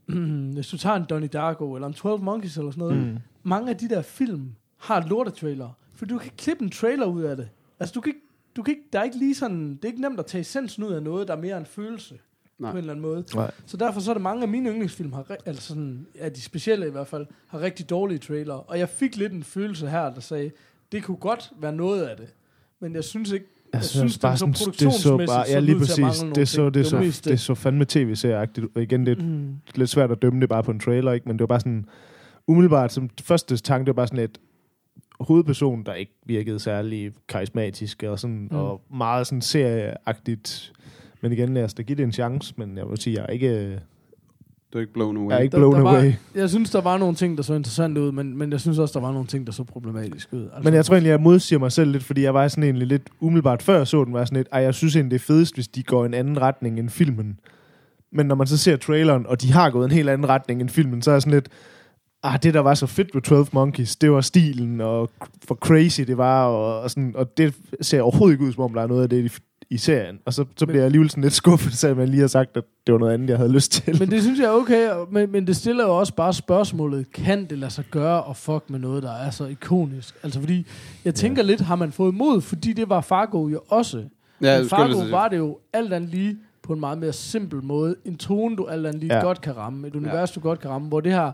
hvis 0.53 0.67
du 0.67 0.77
tager 0.77 0.95
en 0.95 1.05
Donnie 1.09 1.27
Darko, 1.27 1.73
eller 1.73 1.87
en 1.87 1.93
12 1.93 2.21
Monkeys, 2.21 2.57
eller 2.57 2.71
sådan 2.71 2.87
noget, 2.87 2.97
mm. 2.97 3.17
mange 3.43 3.69
af 3.69 3.77
de 3.77 3.89
der 3.89 4.01
film 4.01 4.51
har 4.77 5.07
lortetrailer, 5.07 5.69
for 5.95 6.05
du 6.05 6.17
kan 6.17 6.25
ikke 6.25 6.37
klippe 6.37 6.63
en 6.63 6.69
trailer 6.69 7.05
ud 7.05 7.21
af 7.21 7.37
det. 7.37 7.49
Altså, 7.79 7.93
du 7.93 8.01
kan 8.01 8.09
ikke, 8.09 8.25
du 8.55 8.63
kan 8.63 8.71
ikke, 8.71 8.83
der 8.93 8.99
er 8.99 9.03
ikke 9.03 9.17
lige 9.17 9.35
sådan, 9.35 9.75
det 9.75 9.85
er 9.85 9.87
ikke 9.87 10.01
nemt 10.01 10.19
at 10.19 10.25
tage 10.25 10.41
essensen 10.41 10.83
ud 10.83 10.93
af 10.93 11.03
noget, 11.03 11.27
der 11.27 11.35
er 11.35 11.41
mere 11.41 11.57
en 11.57 11.65
følelse, 11.65 12.19
Nej. 12.59 12.71
på 12.71 12.77
en 12.77 12.81
eller 12.81 12.93
anden 12.93 13.05
måde. 13.05 13.23
Nej. 13.35 13.51
Så 13.65 13.77
derfor 13.77 13.99
så 13.99 14.11
er 14.11 14.13
det 14.13 14.23
mange 14.23 14.41
af 14.43 14.47
mine 14.47 14.69
yndlingsfilm, 14.69 15.13
har, 15.13 15.37
altså 15.45 15.61
sådan, 15.61 16.07
ja, 16.15 16.29
de 16.29 16.41
specielle 16.41 16.87
i 16.87 16.91
hvert 16.91 17.07
fald, 17.07 17.25
har 17.47 17.61
rigtig 17.61 17.89
dårlige 17.89 18.19
trailer. 18.19 18.53
Og 18.53 18.79
jeg 18.79 18.89
fik 18.89 19.15
lidt 19.15 19.33
en 19.33 19.43
følelse 19.43 19.89
her, 19.89 20.13
der 20.13 20.21
sagde, 20.21 20.51
det 20.91 21.03
kunne 21.03 21.17
godt 21.17 21.51
være 21.57 21.73
noget 21.73 22.03
af 22.03 22.17
det. 22.17 22.33
Men 22.79 22.95
jeg 22.95 23.03
synes 23.03 23.31
ikke, 23.31 23.45
Jeg, 23.75 23.83
synes, 23.83 24.11
synes, 24.11 24.17
bare 24.17 24.37
sådan, 24.37 24.53
det 24.53 24.93
så 24.93 25.17
bare, 25.17 25.45
ja, 25.47 25.53
så 25.53 25.59
lige 25.59 25.77
præcis. 25.79 25.95
Det 26.35 26.47
så, 26.47 26.69
det, 26.69 26.87
så, 26.87 26.99
det 26.99 27.21
det. 27.25 27.39
så 27.39 27.55
fandme 27.55 27.85
tv-serieagtigt. 27.85 28.65
Igen, 28.77 29.05
det 29.05 29.17
er 29.17 29.23
Mm. 29.23 29.55
lidt 29.75 29.89
svært 29.89 30.11
at 30.11 30.21
dømme 30.21 30.41
det 30.41 30.49
bare 30.49 30.63
på 30.63 30.71
en 30.71 30.79
trailer, 30.79 31.11
ikke? 31.11 31.27
men 31.27 31.33
det 31.37 31.39
var 31.41 31.47
bare 31.47 31.59
sådan, 31.59 31.85
umiddelbart, 32.47 32.91
som 32.91 33.09
første 33.23 33.57
tanke, 33.57 33.85
det 33.85 33.87
var 33.87 33.93
bare 33.93 34.07
sådan 34.07 34.19
lidt, 34.19 34.37
hovedperson, 35.19 35.83
der 35.83 35.93
ikke 35.93 36.11
virkede 36.25 36.59
særlig 36.59 37.11
karismatisk, 37.27 38.03
og, 38.03 38.19
sådan, 38.19 38.47
mm. 38.51 38.57
og 38.57 38.81
meget 38.93 39.27
sådan 39.27 39.41
serieagtigt. 39.41 40.73
Men 41.21 41.31
igen, 41.31 41.53
lad 41.53 41.63
os 41.63 41.73
da 41.73 41.81
give 41.81 41.97
det 41.97 42.03
en 42.03 42.11
chance, 42.11 42.53
men 42.57 42.77
jeg 42.77 42.89
vil 42.89 42.97
sige, 42.97 43.15
jeg 43.15 43.23
er 43.23 43.33
ikke, 43.33 43.79
Du 44.75 44.79
er 44.79 44.81
ikke 44.81 44.93
blown 44.93 45.17
away. 45.17 45.29
jeg 45.29 45.37
er 45.37 45.41
ikke 45.41 45.51
Der- 45.51 45.57
blown 45.57 45.75
der 45.75 45.81
var- 45.81 45.97
away. 45.97 46.13
Jeg 46.35 46.49
synes, 46.49 46.69
der 46.69 46.81
var 46.81 46.97
nogle 46.97 47.15
ting, 47.15 47.37
der 47.37 47.43
så 47.43 47.53
interessante 47.53 48.01
ud, 48.01 48.11
men, 48.11 48.37
men 48.37 48.51
jeg 48.51 48.59
synes 48.59 48.79
også, 48.79 48.99
der 48.99 49.05
var 49.05 49.11
nogle 49.13 49.27
ting, 49.27 49.47
der 49.47 49.53
så 49.53 49.63
problematiske 49.63 50.37
ud. 50.37 50.41
Altså, 50.43 50.61
Men 50.63 50.73
jeg 50.73 50.85
tror 50.85 50.95
egentlig, 50.95 51.09
jeg 51.09 51.19
modsiger 51.21 51.59
mig 51.59 51.71
selv 51.71 51.91
lidt, 51.91 52.03
fordi 52.03 52.21
jeg 52.21 52.33
var 52.33 52.47
sådan 52.47 52.63
egentlig 52.63 52.87
lidt 52.87 53.01
umiddelbart 53.19 53.61
før 53.63 53.77
jeg 53.77 53.87
så 53.87 54.03
den, 54.03 54.13
var 54.13 54.25
sådan 54.25 54.37
lidt, 54.37 54.47
ej, 54.51 54.61
jeg 54.61 54.73
synes 54.73 54.95
egentlig, 54.95 55.11
det 55.11 55.21
er 55.21 55.25
fedest, 55.25 55.53
hvis 55.55 55.67
de 55.67 55.83
går 55.83 56.05
en 56.05 56.13
anden 56.13 56.41
retning 56.41 56.79
end 56.79 56.89
filmen. 56.89 57.39
Men 58.11 58.25
når 58.25 58.35
man 58.35 58.47
så 58.47 58.57
ser 58.57 58.75
traileren, 58.77 59.25
og 59.27 59.41
de 59.41 59.51
har 59.53 59.69
gået 59.69 59.85
en 59.85 59.91
helt 59.91 60.09
anden 60.09 60.29
retning 60.29 60.61
end 60.61 60.69
filmen, 60.69 61.01
så 61.01 61.11
er 61.11 61.15
jeg 61.15 61.21
sådan 61.21 61.33
lidt, 61.33 61.49
ah, 62.23 62.39
det 62.43 62.53
der 62.53 62.59
var 62.59 62.73
så 62.73 62.87
fedt 62.87 63.15
ved 63.15 63.21
12 63.21 63.47
Monkeys, 63.53 63.95
det 63.95 64.11
var 64.11 64.21
stilen, 64.21 64.81
og 64.81 65.09
for 65.47 65.55
crazy 65.55 66.01
det 66.01 66.17
var, 66.17 66.45
og, 66.45 66.81
og, 66.81 66.89
sådan, 66.89 67.13
og 67.15 67.37
det 67.37 67.55
ser 67.81 68.01
overhovedet 68.01 68.33
ikke 68.33 68.45
ud, 68.45 68.53
som 68.53 68.63
om 68.63 68.73
der 68.73 68.81
er 68.81 68.87
noget 68.87 69.03
af 69.03 69.09
det 69.09 69.25
i, 69.25 69.29
i 69.69 69.77
serien. 69.77 70.19
Og 70.25 70.33
så, 70.33 70.45
så 70.57 70.65
bliver 70.65 70.79
jeg 70.79 70.85
alligevel 70.85 71.09
sådan 71.09 71.23
lidt 71.23 71.33
skuffet, 71.33 71.73
selvom 71.79 71.99
jeg 71.99 72.07
lige 72.07 72.21
har 72.21 72.27
sagt, 72.27 72.57
at 72.57 72.63
det 72.87 72.93
var 72.93 72.99
noget 72.99 73.13
andet, 73.13 73.29
jeg 73.29 73.37
havde 73.37 73.51
lyst 73.51 73.71
til. 73.71 73.99
Men 73.99 74.11
det 74.11 74.21
synes 74.21 74.39
jeg 74.39 74.45
er 74.45 74.51
okay, 74.51 74.89
men, 75.11 75.31
men 75.31 75.47
det 75.47 75.55
stiller 75.55 75.83
jo 75.85 75.97
også 75.97 76.13
bare 76.13 76.33
spørgsmålet, 76.33 77.11
kan 77.11 77.45
det 77.45 77.57
lade 77.57 77.71
sig 77.71 77.85
gøre 77.91 78.29
at 78.29 78.37
fuck 78.37 78.69
med 78.69 78.79
noget, 78.79 79.03
der 79.03 79.11
er 79.11 79.29
så 79.29 79.45
ikonisk? 79.45 80.15
Altså 80.23 80.39
fordi, 80.39 80.67
jeg 81.05 81.15
tænker 81.15 81.43
ja. 81.43 81.47
lidt, 81.47 81.61
har 81.61 81.75
man 81.75 81.91
fået 81.91 82.13
mod, 82.13 82.41
fordi 82.41 82.73
det 82.73 82.89
var 82.89 83.01
Fargo 83.01 83.47
jo 83.47 83.61
også. 83.67 84.03
Ja, 84.41 84.59
Men 84.59 84.69
Fargo 84.69 84.93
sige. 84.93 85.11
var 85.11 85.27
det 85.27 85.37
jo 85.37 85.57
alt 85.73 85.93
andet 85.93 86.09
lige 86.09 86.37
på 86.63 86.73
en 86.73 86.79
meget 86.79 86.97
mere 86.97 87.13
simpel 87.13 87.63
måde. 87.63 87.95
En 88.05 88.17
tone, 88.17 88.55
du 88.55 88.65
alt 88.65 88.87
andet 88.87 88.99
lige 89.01 89.13
ja. 89.13 89.19
Ja. 89.19 89.25
godt 89.25 89.41
kan 89.41 89.57
ramme. 89.57 89.87
Et 89.87 89.95
univers, 89.95 90.31
du 90.31 90.39
godt 90.39 90.59
kan 90.59 90.69
ramme. 90.69 90.87
Hvor 90.87 90.99
det 90.99 91.11
her, 91.11 91.31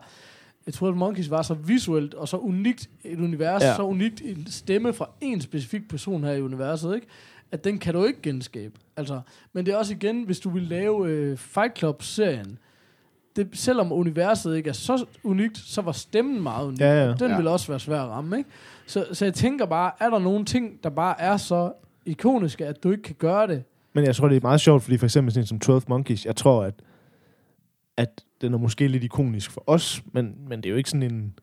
jeg 0.65 0.73
tror, 0.73 0.89
at 0.89 0.95
Monkeys 0.97 1.29
var 1.29 1.41
så 1.41 1.53
visuelt 1.53 2.13
og 2.13 2.27
så 2.27 2.38
unikt 2.38 2.89
et 3.03 3.19
univers, 3.19 3.61
ja. 3.61 3.67
Ja. 3.67 3.75
så 3.75 3.84
unikt 3.84 4.21
en 4.25 4.47
stemme 4.49 4.93
fra 4.93 5.09
en 5.21 5.41
specifik 5.41 5.89
person 5.89 6.23
her 6.23 6.32
i 6.32 6.41
universet, 6.41 6.95
ikke? 6.95 7.07
At 7.52 7.64
den 7.64 7.78
kan 7.78 7.93
du 7.93 8.04
ikke 8.06 8.22
genskabe. 8.22 8.74
Altså, 8.97 9.22
men 9.54 9.66
det 9.66 9.74
er 9.74 9.78
også 9.78 9.93
igen, 9.93 10.24
hvis 10.24 10.39
du 10.39 10.49
vil 10.49 10.64
lave 10.64 11.08
øh, 11.10 11.38
Fight 11.38 11.78
Club-serien, 11.78 12.58
det, 13.36 13.49
selvom 13.54 13.91
universet 13.91 14.56
ikke 14.58 14.70
er 14.70 14.74
så 14.74 15.06
unikt, 15.24 15.58
så 15.58 15.82
var 15.82 15.91
stemmen 15.91 16.41
meget 16.43 16.68
unik. 16.68 16.80
Ja, 16.80 17.06
ja. 17.06 17.14
Den 17.14 17.32
Ja. 17.32 17.38
vil 17.38 17.47
også 17.47 17.68
være 17.68 17.80
svær 17.80 18.02
at 18.02 18.10
ramme. 18.10 18.38
Ikke? 18.38 18.49
Så, 18.88 19.06
så 19.14 19.26
jeg 19.26 19.34
tænker 19.34 19.66
bare, 19.66 19.91
er 19.99 20.10
der 20.10 20.20
nogle 20.20 20.45
ting, 20.45 20.84
der 20.84 20.89
bare 20.89 21.22
er 21.22 21.38
så 21.38 21.72
ikoniske, 22.06 22.66
at 22.66 22.84
du 22.84 22.91
ikke 22.91 23.04
kan 23.04 23.16
gøre 23.20 23.47
det? 23.47 23.64
Men 23.93 24.06
jeg 24.06 24.16
tror, 24.16 24.28
det 24.28 24.38
er 24.38 24.41
meget 24.41 24.62
sjovt, 24.62 24.84
fordi 24.84 24.97
for 24.97 25.06
eksempel 25.06 25.34
sådan 25.34 25.47
som 25.47 25.60
12 25.60 25.82
Monkeys, 25.88 26.26
jeg 26.26 26.36
tror, 26.36 26.64
at, 26.64 26.74
at 27.97 28.24
den 28.41 28.54
er 28.54 28.58
måske 28.58 28.88
lidt 28.88 29.04
ikonisk 29.04 29.52
for 29.52 29.64
os, 29.68 30.04
men, 30.14 30.36
men 30.47 30.58
det 30.62 30.66
er 30.66 30.70
jo 30.72 30.76
ikke 30.78 30.89
sådan 30.89 31.12
en 31.12 31.34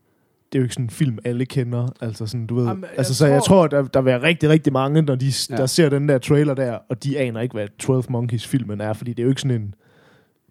det 0.52 0.58
er 0.58 0.60
jo 0.60 0.62
ikke 0.64 0.74
sådan 0.74 0.84
en 0.84 0.90
film, 0.90 1.18
alle 1.24 1.46
kender. 1.46 1.88
Altså, 2.00 2.26
sådan, 2.26 2.46
du 2.46 2.54
ved, 2.54 2.66
Jamen, 2.66 2.82
jeg 2.82 2.90
altså, 2.98 3.14
så 3.14 3.26
jeg 3.26 3.42
tror- 3.42 3.66
tror, 3.66 3.66
der, 3.66 3.82
der 3.82 4.00
vil 4.00 4.06
være 4.10 4.22
rigtig, 4.22 4.48
rigtig 4.48 4.72
mange, 4.72 5.02
når 5.02 5.14
de, 5.14 5.26
Ja. 5.26 5.32
ja. 5.50 5.56
der 5.56 5.66
ser 5.66 5.88
den 5.88 6.08
der 6.08 6.18
trailer 6.18 6.54
der, 6.54 6.78
og 6.88 7.04
de 7.04 7.18
aner 7.18 7.40
ikke, 7.40 7.52
hvad 7.52 7.68
12 7.78 8.04
Monkeys 8.08 8.46
filmen 8.46 8.80
er, 8.80 8.92
fordi 8.92 9.10
det 9.12 9.18
er 9.18 9.24
jo 9.24 9.28
ikke 9.28 9.40
sådan 9.40 9.60
en, 9.62 9.74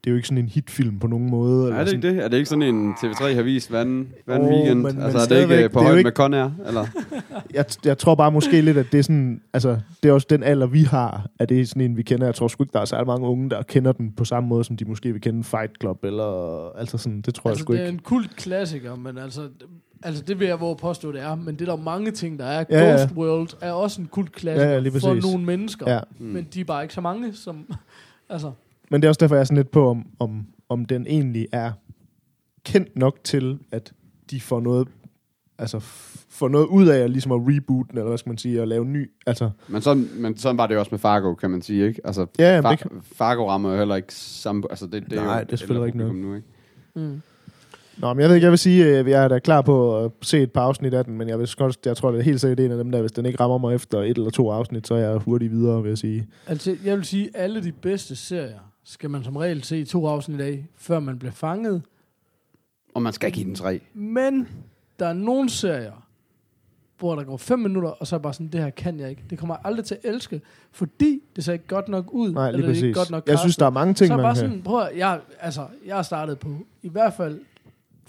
det 0.04 0.08
er 0.10 0.12
jo 0.12 0.16
ikke 0.16 0.28
sådan 0.28 0.43
en 0.43 0.48
hitfilm 0.50 1.00
på 1.00 1.08
nogen 1.08 1.30
måde. 1.30 1.64
Er 1.64 1.68
eller 1.68 1.80
det 1.80 1.88
sådan, 1.89 2.04
ikke 2.04 2.16
det? 2.18 2.24
Er 2.26 2.28
det 2.28 2.38
ikke 2.38 2.50
sådan 2.50 2.62
en 2.76 2.91
TV3 2.93 3.34
har 3.34 3.41
vist 3.41 3.70
hver 3.70 3.82
anden, 3.82 4.08
hver 4.26 4.36
anden 4.36 4.50
Åh, 4.50 4.56
weekend? 4.56 4.80
men- 4.82 4.95
men 4.95 5.04
altså, 5.04 5.18
er 5.20 5.26
det 5.26 5.41
ikke 5.41 5.64
øh, 5.64 5.70
på 5.72 5.80
det 5.80 5.84
er 5.84 5.88
højde 5.88 5.98
ikke- 6.00 6.08
med 6.08 6.12
Conair? 6.12 6.50
Eller? 6.68 6.86
jeg, 7.54 7.66
jeg 7.86 7.98
tror 7.98 8.16
bare 8.16 8.32
måske 8.32 8.62
lidt, 8.62 8.78
at 8.78 8.86
det 8.91 8.98
er 8.98 9.04
sådan, 9.04 9.41
altså, 9.54 9.78
det 10.04 10.10
er 10.10 10.14
også 10.14 10.28
den 10.30 10.43
alder, 10.43 10.68
vi 10.68 10.82
har, 10.84 11.28
at 11.39 11.50
det 11.50 11.62
er 11.62 11.66
sådan 11.66 11.82
en, 11.82 11.98
vi 11.98 12.04
kender. 12.04 12.26
Jeg 12.26 12.36
tror 12.36 12.48
sgu 12.48 12.64
ikke, 12.64 12.74
der 12.74 12.80
er 12.80 12.86
særlig 12.86 13.08
mange 13.08 13.28
unge, 13.28 13.50
der 13.50 13.62
kender 13.64 13.91
den 13.91 14.12
på 14.12 14.26
samme 14.26 14.50
måde, 14.50 14.64
som 14.64 14.78
de 14.78 14.86
måske 14.86 15.12
vil 15.12 15.22
kende 15.22 15.43
Fight 15.43 15.72
Club, 15.82 16.04
eller 16.04 16.70
altså 16.78 16.98
sådan, 16.98 17.22
det 17.22 17.34
tror 17.36 17.50
altså, 17.50 17.62
jeg 17.62 17.64
sgu 17.66 17.74
det 17.74 17.82
er 17.82 17.86
ikke. 17.86 17.93
en 17.95 18.00
kult 18.04 18.36
klassiker, 18.36 18.95
men 18.95 19.18
altså, 19.18 19.41
altså 20.04 20.24
det 20.24 20.39
vil 20.39 20.48
jeg 20.48 20.60
våge 20.60 20.76
påstå, 20.76 21.12
det 21.12 21.22
er. 21.22 21.36
Men 21.36 21.56
det 21.56 21.70
er 21.70 21.76
der 21.76 21.84
mange 21.84 22.12
ting, 22.12 22.39
der 22.39 22.45
er. 22.45 22.64
Ja, 22.70 22.84
ja. 22.86 22.89
Ghost 22.91 23.14
World 23.16 23.50
er 23.62 23.72
også 23.72 24.02
en 24.02 24.08
kult 24.08 24.32
klassiker 24.32 24.70
Ja, 24.72 24.80
ja, 24.82 24.89
for 24.89 25.32
nogle 25.32 25.45
mennesker. 25.45 25.91
Ja. 25.93 26.00
Mm. 26.20 26.26
Men 26.26 26.48
de 26.54 26.60
er 26.62 26.66
bare 26.66 26.82
ikke 26.84 26.93
så 26.93 27.02
mange, 27.02 27.34
som... 27.34 27.66
altså, 28.30 28.52
Men 28.91 29.01
det 29.01 29.07
er 29.07 29.09
også 29.09 29.19
derfor, 29.19 29.35
jeg 29.35 29.39
er 29.41 29.45
sådan 29.45 29.57
lidt 29.57 29.71
på, 29.71 29.89
om, 29.89 30.05
om, 30.19 30.45
om 30.69 30.85
den 30.85 31.07
egentlig 31.07 31.47
er 31.51 31.71
kendt 32.65 32.95
nok 32.95 33.17
til, 33.23 33.59
at 33.71 33.93
de 34.31 34.41
får 34.41 34.59
noget, 34.59 34.88
altså 35.59 35.79
får 36.29 36.47
noget 36.47 36.65
ud 36.65 36.88
af 36.88 36.97
at, 36.99 37.09
ligesom 37.09 37.31
at 37.31 37.39
reboot 37.41 37.85
den, 37.91 37.97
eller 37.97 38.07
hvad 38.09 38.17
skal 38.17 38.29
man 38.29 38.38
sige, 38.38 38.61
og 38.61 38.67
lave 38.67 38.85
ny, 38.85 39.11
altså, 39.25 39.49
Men 39.67 39.81
sådan, 39.81 40.09
men 40.15 40.38
sådan 40.38 40.57
var 40.57 40.67
det 40.67 40.73
jo 40.75 40.79
også 40.79 40.91
med 40.91 40.99
Fargo, 40.99 41.33
kan 41.33 41.51
man 41.51 41.61
sige, 41.61 41.88
ikke? 41.88 42.01
Altså, 42.07 42.25
Ja, 42.39 42.49
jamen, 42.49 42.63
Far- 42.63 42.69
det 42.71 42.79
kan- 42.79 42.91
Fargo 43.15 43.49
rammer 43.49 43.71
jo 43.71 43.77
heller 43.77 43.95
ikke 43.95 44.13
samme... 44.13 44.63
Altså, 44.69 44.85
det, 44.88 45.03
det 45.09 45.19
er 45.19 45.23
Nej, 45.23 45.38
jo 45.39 45.43
det 45.45 45.53
er 45.53 45.55
selvfølgelig 45.57 45.88
ikke 45.88 45.97
noget. 45.97 46.15
Nu, 46.15 46.35
ikke? 46.35 46.47
mm. 46.95 47.21
Nå, 47.97 48.13
men 48.13 48.21
jeg 48.21 48.29
ved 48.29 48.35
ikke, 48.35 48.45
jeg 48.45 48.51
vil 48.51 48.59
sige, 48.59 48.97
at 48.97 49.07
jeg 49.07 49.23
er 49.23 49.27
da 49.27 49.39
klar 49.39 49.61
på 49.61 50.05
at 50.05 50.11
se 50.21 50.41
et 50.41 50.51
par 50.51 50.61
afsnit 50.61 50.93
af 50.93 51.05
den, 51.05 51.17
men 51.17 51.29
jeg, 51.29 51.39
vil 51.39 51.49
godt, 51.57 51.77
jeg 51.85 51.97
tror, 51.97 52.11
det 52.11 52.19
er 52.19 52.23
helt 52.23 52.41
sikkert 52.41 52.59
en 52.59 52.71
af 52.71 52.77
dem 52.77 52.91
der, 52.91 53.01
hvis 53.01 53.11
den 53.11 53.25
ikke 53.25 53.39
rammer 53.39 53.57
mig 53.57 53.75
efter 53.75 53.99
et 54.01 54.17
eller 54.17 54.29
to 54.29 54.49
afsnit, 54.51 54.88
så 54.88 54.93
er 54.93 54.99
jeg 54.99 55.17
hurtigt 55.17 55.51
videre, 55.51 55.81
vil 55.83 55.89
jeg 55.89 55.97
sige. 55.97 56.27
Altså, 56.47 56.77
jeg 56.85 56.97
vil 56.97 57.05
sige, 57.05 57.25
at 57.33 57.43
alle 57.43 57.63
de 57.63 57.71
bedste 57.71 58.15
serier 58.15 58.59
skal 58.89 59.09
man 59.09 59.23
som 59.23 59.35
regel 59.35 59.63
se 59.63 59.85
to 59.85 60.07
afsnit 60.07 60.41
af, 60.41 60.65
før 60.75 60.99
man 60.99 61.19
bliver 61.19 61.31
fanget. 61.31 61.81
Og 62.93 63.01
man 63.01 63.13
skal 63.13 63.31
give 63.31 63.45
den 63.45 63.55
tre. 63.55 63.81
Men 63.93 64.47
der 64.99 65.07
er 65.07 65.13
nogle 65.13 65.49
serier, 65.49 66.07
hvor 66.99 67.15
der 67.15 67.23
går 67.23 67.38
fem 67.38 67.59
minutter, 67.59 67.89
og 67.89 68.07
så 68.07 68.15
er 68.15 68.19
bare 68.19 68.33
sådan, 68.33 68.47
det 68.47 68.61
her 68.61 68.69
kan 68.69 68.99
jeg 68.99 69.09
ikke. 69.09 69.23
Det 69.29 69.39
kommer 69.39 69.55
jeg 69.55 69.61
aldrig 69.65 69.85
til 69.85 69.95
at 69.95 70.13
elske, 70.13 70.41
fordi 70.71 71.23
det 71.35 71.43
ser 71.43 71.53
ikke 71.53 71.67
godt 71.67 71.88
nok 71.88 72.11
ud. 72.11 72.31
Nej, 72.31 72.51
lige 72.51 72.53
eller 72.53 72.57
det 72.57 72.63
er 72.63 72.69
præcis. 72.69 72.83
ikke 72.83 72.99
godt 72.99 73.09
nok 73.09 73.27
jeg 73.27 73.39
synes, 73.39 73.57
der 73.57 73.65
er 73.65 73.69
mange 73.69 73.93
ting, 73.93 74.07
så 74.07 74.13
er 74.13 74.17
man 74.17 74.23
bare 74.23 74.35
kan... 74.35 74.39
sådan, 74.39 74.61
prøv 74.61 74.81
at, 74.81 74.97
jeg, 74.97 75.21
altså, 75.39 75.67
jeg 75.85 75.95
har 75.95 76.03
startet 76.03 76.39
på 76.39 76.49
i 76.81 76.89
hvert 76.89 77.13
fald 77.13 77.41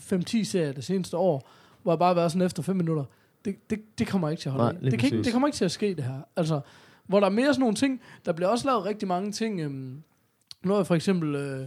5-10 0.01 0.45
serier 0.45 0.73
det 0.73 0.85
seneste 0.85 1.17
år, 1.17 1.51
hvor 1.83 1.93
jeg 1.93 1.99
bare 1.99 2.09
har 2.09 2.15
været 2.15 2.33
sådan 2.33 2.47
efter 2.47 2.63
5 2.63 2.77
minutter. 2.77 3.05
Det, 3.45 3.71
det, 3.71 3.99
det 3.99 4.07
kommer 4.07 4.29
ikke 4.29 4.41
til 4.41 4.49
at 4.49 4.53
holde 4.53 4.81
Nej, 4.81 4.91
det, 4.91 4.99
kan 4.99 5.13
ikke, 5.13 5.25
det 5.25 5.33
kommer 5.33 5.49
ikke 5.49 5.57
til 5.57 5.65
at 5.65 5.71
ske, 5.71 5.95
det 5.95 6.05
her. 6.05 6.21
Altså, 6.37 6.61
hvor 7.07 7.21
der 7.21 7.27
er 7.27 7.31
mere 7.31 7.47
sådan 7.47 7.61
nogle 7.61 7.75
ting, 7.75 8.01
der 8.25 8.33
bliver 8.33 8.49
også 8.49 8.67
lavet 8.67 8.85
rigtig 8.85 9.09
mange 9.09 9.33
ting. 9.33 9.61
Øhm, 9.61 10.03
nu 10.69 10.73
har 10.75 10.81
jeg 10.81 10.87
for 10.87 10.95
eksempel 10.95 11.35
øh, 11.35 11.61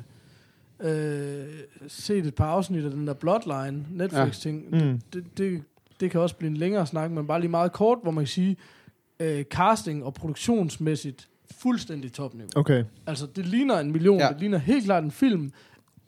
øh, 0.79 1.47
set 1.87 2.25
et 2.25 2.35
par 2.35 2.45
afsnit 2.45 2.85
af 2.85 2.91
den 2.91 3.07
der 3.07 3.13
Bloodline 3.13 3.85
Netflix-ting. 3.91 4.65
Mm. 4.71 5.01
Det, 5.13 5.23
det, 5.37 5.63
det, 5.99 6.11
kan 6.11 6.21
også 6.21 6.35
blive 6.35 6.49
en 6.51 6.57
længere 6.57 6.87
snak, 6.87 7.11
men 7.11 7.27
bare 7.27 7.39
lige 7.39 7.51
meget 7.51 7.71
kort, 7.71 7.97
hvor 8.03 8.11
man 8.11 8.23
kan 8.23 8.27
sige, 8.27 8.57
øh, 9.19 9.43
casting 9.43 10.03
og 10.03 10.13
produktionsmæssigt 10.13 11.27
fuldstændig 11.51 12.13
topniveau. 12.13 12.49
Okay. 12.55 12.83
Altså, 13.07 13.25
det 13.35 13.45
ligner 13.45 13.79
en 13.79 13.91
million. 13.91 14.17
Ja. 14.19 14.25
Ja. 14.25 14.31
Det 14.31 14.39
ligner 14.39 14.57
helt 14.57 14.85
klart 14.85 15.03
en 15.03 15.11
film. 15.11 15.51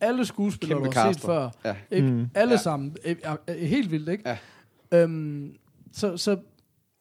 Alle 0.01 0.25
skuespillere, 0.25 0.79
Kæmpe 0.79 0.89
du 0.95 0.99
har 0.99 1.11
set 1.11 1.21
caster. 1.21 1.27
før. 1.27 1.49
Ja. 1.65 1.75
Ikke? 1.97 2.07
Mm. 2.11 2.27
Alle 2.35 2.51
Ja. 2.51 2.55
ja. 2.55 2.57
sammen. 2.57 2.95
Er, 3.05 3.15
er, 3.23 3.35
er 3.47 3.65
helt 3.65 3.91
vildt, 3.91 4.09
ikke? 4.09 4.29
Ja. 4.29 4.37
Øhm, 5.03 5.53
så, 5.91 6.17
så, 6.17 6.37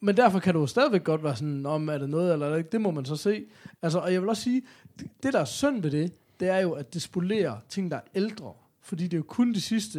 men 0.00 0.16
derfor 0.16 0.38
kan 0.38 0.54
du 0.54 0.60
jo 0.60 0.66
stadigvæk 0.66 1.04
godt 1.04 1.24
være 1.24 1.36
sådan, 1.36 1.66
om 1.66 1.88
er 1.88 1.98
det 1.98 2.10
noget 2.10 2.32
eller 2.32 2.56
ikke. 2.56 2.68
Det 2.72 2.80
må 2.80 2.90
man 2.90 3.04
så 3.04 3.16
se. 3.16 3.44
Altså, 3.82 3.98
og 3.98 4.12
jeg 4.12 4.20
vil 4.20 4.28
også 4.28 4.42
sige, 4.42 4.62
det, 4.98 5.06
det 5.22 5.32
der 5.32 5.40
er 5.40 5.44
synd 5.44 5.82
ved 5.82 5.90
det, 5.90 6.12
det 6.40 6.48
er 6.48 6.58
jo, 6.58 6.72
at 6.72 6.94
det 6.94 7.02
spolerer 7.02 7.56
ting, 7.68 7.90
der 7.90 7.96
er 7.96 8.00
ældre. 8.14 8.52
Fordi 8.82 9.04
det 9.04 9.12
er 9.12 9.16
jo 9.18 9.22
kun 9.28 9.52
de 9.54 9.60
sidste 9.60 9.98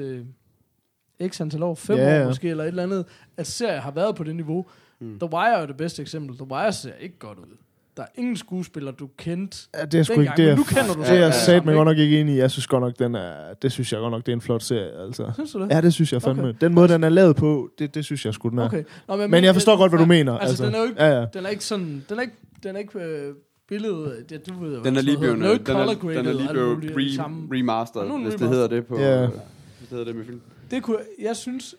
øh, 1.21 1.29
x 1.29 1.41
antal 1.41 1.63
år, 1.63 1.75
fem 1.75 1.97
Ja, 1.97 2.05
år 2.15 2.19
ja. 2.21 2.27
måske, 2.27 2.49
eller 2.49 2.63
et 2.63 2.67
eller 2.67 2.83
andet, 2.83 3.05
at 3.37 3.47
serier 3.47 3.81
har 3.81 3.91
været 3.91 4.15
på 4.15 4.23
det 4.23 4.35
niveau. 4.35 4.65
Mm. 4.99 5.19
The 5.19 5.29
Wire 5.33 5.61
er 5.61 5.65
det 5.65 5.77
bedste 5.77 6.01
eksempel. 6.01 6.37
The 6.37 6.51
Wire 6.51 6.73
ser 6.73 6.93
ikke 6.99 7.19
godt 7.19 7.37
ud. 7.39 7.57
Der 7.97 8.03
er 8.03 8.07
ingen 8.15 8.35
skuespiller, 8.37 8.91
du 8.91 9.09
kendte. 9.17 9.57
Ja, 9.75 9.85
det 9.85 9.99
er 9.99 10.03
sgu 10.03 10.11
ikke 10.13 10.19
Dengang, 10.21 10.37
det, 10.37 10.43
men 10.45 10.49
jeg, 10.49 10.57
nu 10.57 10.63
kender 10.63 10.93
du 10.93 11.01
det 11.01 11.23
er 11.23 11.31
sat 11.31 11.65
mig 11.65 11.71
ikke? 11.71 11.77
godt 11.77 11.85
nok 11.87 11.97
ikke 11.97 12.21
enig 12.21 12.35
i. 12.35 12.37
Jeg 12.37 12.51
synes 12.51 12.67
godt 12.67 12.81
nok, 12.83 12.99
den 12.99 13.15
er, 13.15 13.53
det 13.61 13.71
synes 13.71 13.91
jeg 13.91 13.99
godt 13.99 14.11
nok, 14.11 14.25
det 14.25 14.31
er 14.31 14.35
en 14.35 14.41
flot 14.41 14.61
serie, 14.63 15.01
altså. 15.05 15.31
Synes 15.33 15.51
du 15.51 15.61
det? 15.61 15.69
Ja, 15.71 15.81
det 15.81 15.93
synes 15.93 16.13
jeg 16.13 16.21
fandme. 16.21 16.43
Okay. 16.49 16.57
Den 16.61 16.73
måde, 16.73 16.87
den 16.87 17.03
er 17.03 17.09
lavet 17.09 17.35
på, 17.35 17.69
det, 17.79 17.95
det 17.95 18.05
synes 18.05 18.25
jeg 18.25 18.33
sgu, 18.33 18.49
den 18.49 18.57
er. 18.59 18.65
Okay. 18.65 18.83
Nå, 19.07 19.27
Men 19.27 19.43
jeg 19.43 19.53
forstår 19.55 19.77
godt, 19.77 19.91
hvad 19.91 19.99
du 19.99 20.05
mener. 20.05 20.37
Altså, 20.37 20.65
den 20.65 20.75
er 20.75 20.79
jo 20.79 20.83
ikke, 20.85 21.03
Ja, 21.03 21.19
ja. 21.19 21.25
den 21.33 21.45
er 21.45 21.49
ikke 21.49 21.65
sådan, 21.65 22.05
den 22.09 22.17
er 22.17 22.21
ikke, 22.21 22.33
den 22.63 22.75
er 22.75 22.79
ikke 22.79 22.99
øh, 22.99 23.35
billedet, 23.69 24.25
ja, 24.31 24.37
du 24.37 24.59
ved 24.59 24.83
Den 24.83 24.95
er 24.97 25.01
lige 25.01 25.13
sådan 25.15 25.19
blevet, 25.19 25.37
hedder. 25.37 25.57
den 25.57 25.75
No 25.75 25.81
er, 25.91 25.95
color 25.95 26.11
den 26.11 26.17
er 26.17 26.23
graded, 26.23 26.33
lige 26.39 26.49
blevet 26.49 27.19
re, 27.19 27.57
remasteret, 27.57 28.09
er 28.09 28.17
hvis 28.17 28.33
det 28.33 28.49
hedder 28.49 28.67
det 28.67 28.85
på... 28.85 28.99
Ja. 28.99 29.23
øh, 29.23 29.29
Hvis 29.29 29.39
det 29.79 29.89
hedder 29.89 30.05
det 30.05 30.15
med 30.15 30.25
film. 30.25 30.41
Det 30.71 30.83
kunne, 30.83 30.97
jeg 31.19 31.35
synes, 31.35 31.75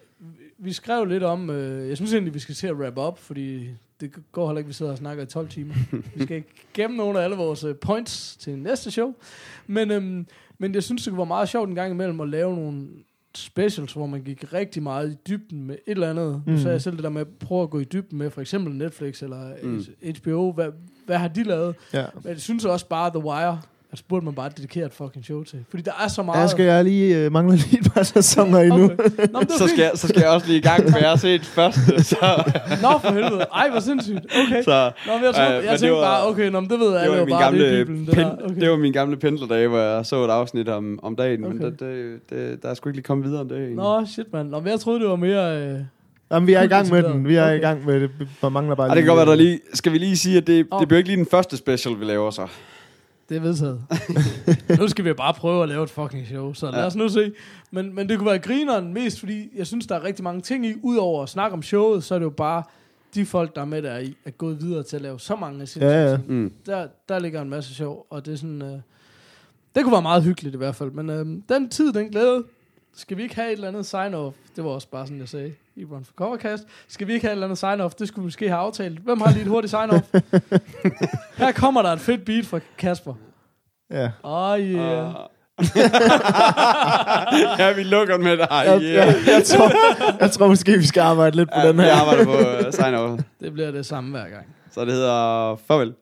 vi 0.59 0.73
skrev 0.73 1.05
lidt 1.05 1.23
om, 1.23 1.51
øh, 1.51 1.89
jeg 1.89 1.97
synes 1.97 2.13
egentlig, 2.13 2.35
vi 2.35 2.39
skal 2.39 2.55
til 2.55 2.67
at 2.67 2.75
wrap 2.75 2.99
up, 2.99 3.19
fordi 3.19 3.69
det 4.01 4.13
går 4.33 4.47
heller 4.49 4.59
ikke, 4.59 4.69
vi 4.69 4.75
sidder 4.75 4.93
og 4.93 4.99
snakker 4.99 5.23
i 5.23 5.27
12 5.27 5.49
timer. 5.49 5.75
vi 6.17 6.23
skal 6.23 6.43
gemme 6.75 6.97
nogle 6.97 7.21
af 7.21 7.25
alle 7.25 7.37
vores 7.37 7.65
øh, 7.65 7.75
points 7.77 8.37
til 8.37 8.59
næste 8.59 8.91
show. 8.91 9.15
Men, 9.67 9.91
øhm, 9.91 10.27
men 10.59 10.75
jeg 10.75 10.83
synes, 10.83 11.03
det 11.03 11.11
kunne 11.11 11.19
være 11.19 11.27
meget 11.27 11.49
sjovt 11.49 11.69
en 11.69 11.75
gang 11.75 11.93
imellem 11.93 12.21
at 12.21 12.29
lave 12.29 12.55
nogle 12.57 12.87
specials, 13.37 13.93
hvor 13.93 14.07
man 14.07 14.23
gik 14.23 14.53
rigtig 14.53 14.83
meget 14.83 15.13
i 15.13 15.17
dybden 15.29 15.65
med 15.65 15.75
et 15.75 15.81
eller 15.87 16.11
andet. 16.11 16.43
Mm. 16.47 16.59
Sagde 16.59 16.73
jeg 16.73 16.83
selv 16.83 16.97
det 16.97 17.05
der 17.05 17.11
med 17.11 17.21
at 17.21 17.29
prøve 17.29 17.63
at 17.63 17.71
gå 17.71 17.79
i 17.79 17.85
dybden 17.85 18.19
med 18.19 18.31
for 18.31 18.41
eksempel 18.41 18.75
Netflix 18.75 19.23
eller 19.23 19.53
mm. 19.63 19.85
HBO. 20.23 20.53
Hvad, 20.53 20.69
hvad 21.07 21.17
har 21.19 21.29
de 21.29 21.43
lavet? 21.43 21.75
ja. 21.93 22.05
Men 22.23 22.33
jeg 22.33 22.41
synes 22.41 22.65
også 22.65 22.87
bare, 22.89 23.11
The 23.11 23.25
Wire, 23.25 23.61
altså 23.91 24.05
burde 24.09 24.25
man 24.25 24.35
bare 24.35 24.51
dedikere 24.57 24.87
et 24.87 24.93
fucking 24.93 25.25
show 25.25 25.43
til. 25.43 25.65
Fordi 25.71 25.83
der 25.83 25.93
er 26.05 26.09
så 26.09 26.23
meget... 26.23 26.41
Jeg 26.41 26.49
skal 26.51 26.65
jeg 26.65 26.85
lige 26.85 27.19
øh, 27.19 27.33
mangle 27.33 27.57
lige 27.57 27.79
et 27.81 27.93
par 27.93 28.03
sæsoner 28.03 28.59
endnu. 28.61 28.85
Okay. 28.85 28.97
Nå, 29.33 29.39
men 29.39 29.49
det 29.49 29.53
Så 29.59 29.67
skal, 29.69 29.83
jeg, 29.83 29.91
så 29.95 30.09
skal 30.09 30.21
jeg 30.21 30.31
også 30.31 30.47
lige 30.47 30.59
i 30.59 30.63
gang 30.63 30.85
med 30.85 30.95
at 31.05 31.21
se 31.21 31.33
det 31.33 31.47
første. 31.47 31.81
Så, 32.15 32.17
Nå, 32.83 32.99
for 32.99 33.13
helvede. 33.13 33.47
Ej, 33.55 33.71
hvor 33.71 33.81
sindssygt. 33.81 34.19
Okay. 34.47 34.63
så 34.63 34.91
Nå, 35.07 35.13
men 35.15 35.25
jeg, 35.25 35.35
troede, 35.35 35.49
Øh, 35.49 35.55
jeg 35.55 35.63
men 35.63 35.69
tænkte 35.69 35.87
det 35.87 35.93
var- 35.93 36.01
bare, 36.03 36.27
okay, 36.29 36.49
nå, 36.51 36.61
men 36.61 36.71
det 36.71 36.79
ved 36.81 36.87
det 36.93 36.99
alle 36.99 37.19
var, 37.19 37.27
bare, 37.27 37.27
det 37.27 37.33
er 37.35 37.39
gamle 37.69 37.85
Bibelen. 37.85 38.07
Det, 38.07 38.15
pen, 38.15 38.25
der. 38.25 38.37
Okay. 38.45 38.61
det 38.61 38.71
var 38.71 38.77
min 38.77 38.93
gamle 38.93 39.17
pendlerdag, 39.17 39.69
hvor 39.69 39.79
jeg 39.79 40.07
så 40.07 40.25
et 40.25 40.31
afsnit 40.31 40.69
om, 40.69 40.99
om 41.03 41.17
dagen, 41.17 41.41
men 41.41 41.53
Okay. 41.53 41.65
det, 41.65 41.81
det, 41.81 42.21
det, 42.31 42.63
der 42.63 42.69
er 42.71 42.75
sgu 42.75 42.89
ikke 42.89 42.97
lige 42.97 43.05
kommet 43.05 43.27
videre 43.29 43.41
end 43.41 43.49
det. 43.51 43.57
egentlig. 43.59 43.77
Nå, 43.77 44.07
shit, 44.07 44.33
mand. 44.33 44.49
Nå, 44.49 44.61
men 44.61 44.69
jeg 44.69 44.81
troede, 44.81 45.01
det 45.01 45.09
var 45.09 45.17
mere... 45.17 45.63
Øh... 45.63 45.79
Jamen, 46.31 46.47
vi 46.47 46.53
er 46.53 46.63
i 46.63 46.67
gang 46.67 46.91
med 46.91 47.03
den. 47.03 47.29
Vi 47.29 47.35
er 47.35 47.45
okay. 47.45 47.57
i 47.57 47.61
gang 47.61 47.87
med 47.87 48.01
det. 48.01 48.11
Der 48.41 48.49
mangler 48.49 48.75
bare 48.75 48.89
Ej, 48.89 48.95
det 48.95 49.03
kan 49.05 49.09
godt 49.09 49.17
være, 49.27 49.37
der 49.37 49.43
lige... 49.43 49.61
Skal 49.75 49.93
vi 49.93 49.99
lige 49.99 50.17
sige, 50.17 50.37
at 50.37 50.47
det, 50.47 50.67
Åh. 50.73 50.81
det 50.81 50.89
bliver 50.89 50.99
ikke 50.99 51.09
lige 51.09 51.17
den 51.17 51.27
første 51.27 51.57
special, 51.57 52.01
vi 52.01 52.05
laver 52.05 52.31
så. 52.31 52.47
Det 53.29 53.37
er 53.37 53.41
vedtaget. 53.41 53.83
nu 54.81 54.89
skal 54.89 55.05
vi 55.05 55.13
bare 55.13 55.35
prøve 55.35 55.63
at 55.63 55.69
lave 55.69 55.83
et 55.85 55.91
fucking 55.91 56.27
show, 56.27 56.53
så 56.53 56.71
lad 56.71 56.81
Ja. 56.81 56.87
os 56.87 56.97
nu 56.97 57.09
se. 57.09 57.33
Men, 57.71 57.95
men 57.95 58.09
det 58.09 58.19
kunne 58.19 58.27
være 58.31 58.39
grineren 58.39 58.95
mest, 58.95 59.19
fordi 59.19 59.49
jeg 59.57 59.67
synes, 59.67 59.87
der 59.87 59.95
er 59.95 60.05
rigtig 60.05 60.25
mange 60.25 60.41
ting 60.41 60.67
i. 60.67 60.75
Udover 60.83 61.23
at 61.23 61.29
snakke 61.29 61.55
om 61.55 61.63
showet, 61.63 62.05
så 62.05 62.15
er 62.15 62.19
det 62.19 62.25
jo 62.25 62.31
bare 62.31 62.63
de 63.15 63.27
folk, 63.27 63.55
der 63.55 63.61
er 63.61 63.65
med 63.65 63.83
der 63.83 63.99
i, 63.99 64.17
er 64.25 64.31
gået 64.31 64.63
videre 64.63 64.83
til 64.83 64.97
at 64.97 65.03
lave 65.03 65.21
så 65.21 65.37
mange 65.37 65.63
af 65.63 65.69
sine 65.69 65.87
Ja, 65.87 66.11
ja. 66.11 66.19
Mm. 66.29 66.53
Der, 66.67 66.87
der 67.09 67.19
ligger 67.19 67.43
en 67.43 67.49
masse 67.51 67.75
sjov, 67.75 68.07
og 68.11 68.27
det 68.27 68.33
er 68.33 68.37
sådan... 68.37 68.63
Øh, 68.63 68.69
det 69.75 69.83
kunne 69.83 69.93
være 69.93 70.03
meget 70.03 70.23
hyggeligt 70.23 70.55
i 70.55 70.59
hvert 70.59 70.75
fald, 70.75 70.91
men 70.91 71.11
øh, 71.11 71.27
den 71.49 71.69
tid, 71.69 71.93
den 71.93 72.09
glæde, 72.09 72.45
skal 72.97 73.17
vi 73.17 73.23
ikke 73.23 73.35
have 73.35 73.49
et 73.49 73.53
eller 73.53 73.69
andet 73.69 73.95
sign-off? 73.95 74.35
Det 74.57 74.65
var 74.65 74.71
også 74.71 74.89
bare 74.89 75.07
sådan, 75.07 75.21
jeg 75.21 75.29
sagde 75.29 75.53
i 75.77 75.85
Run 75.85 76.05
for 76.05 76.13
Covercast. 76.17 76.65
Skal 76.89 77.07
vi 77.07 77.13
ikke 77.13 77.27
have 77.27 77.33
et 77.33 77.45
eller 77.45 77.47
andet 77.47 77.59
sign-off? 77.59 77.95
Det 77.99 78.09
skulle 78.09 78.23
vi 78.23 78.27
måske 78.27 78.49
have 78.49 78.61
aftalt. 78.61 78.99
Hvem 78.99 79.21
har 79.21 79.31
lige 79.31 79.43
et 79.43 79.49
hurtigt 79.49 79.75
sign-off? 79.75 80.21
Her 81.45 81.53
kommer 81.53 81.83
der 81.83 81.93
et 81.93 82.01
fedt 82.01 82.25
beat 82.25 82.47
fra 82.47 82.61
Kasper. 82.79 83.15
Ja. 83.91 84.11
Oh 84.23 84.61
yeah. 84.61 85.09
Ah. 85.09 85.15
ja, 87.59 87.73
vi 87.73 87.83
lukker 87.83 88.19
med 88.19 88.37
dig. 88.37 88.49
Jeg, 88.51 88.81
Yeah. 88.83 88.95
jeg, 88.95 89.15
jeg, 89.27 89.45
tror, 89.45 89.71
jeg 90.21 90.31
tror 90.31 90.47
måske, 90.49 90.79
vi 90.79 90.87
skal 90.87 91.01
arbejde 91.01 91.37
lidt 91.37 91.49
på 91.51 91.59
Ja, 91.61 91.69
den 91.69 91.81
her. 91.81 91.95
arbejder 91.95 92.25
på 92.25 92.67
uh, 92.67 92.73
sign 92.73 92.95
off. 92.95 93.23
Det 93.41 93.53
bliver 93.53 93.71
det 93.71 93.87
samme 93.87 94.11
hver 94.11 94.29
gang. 94.29 94.47
Så 94.71 94.85
det 94.85 94.93
hedder 94.93 95.57
farvel. 95.69 95.95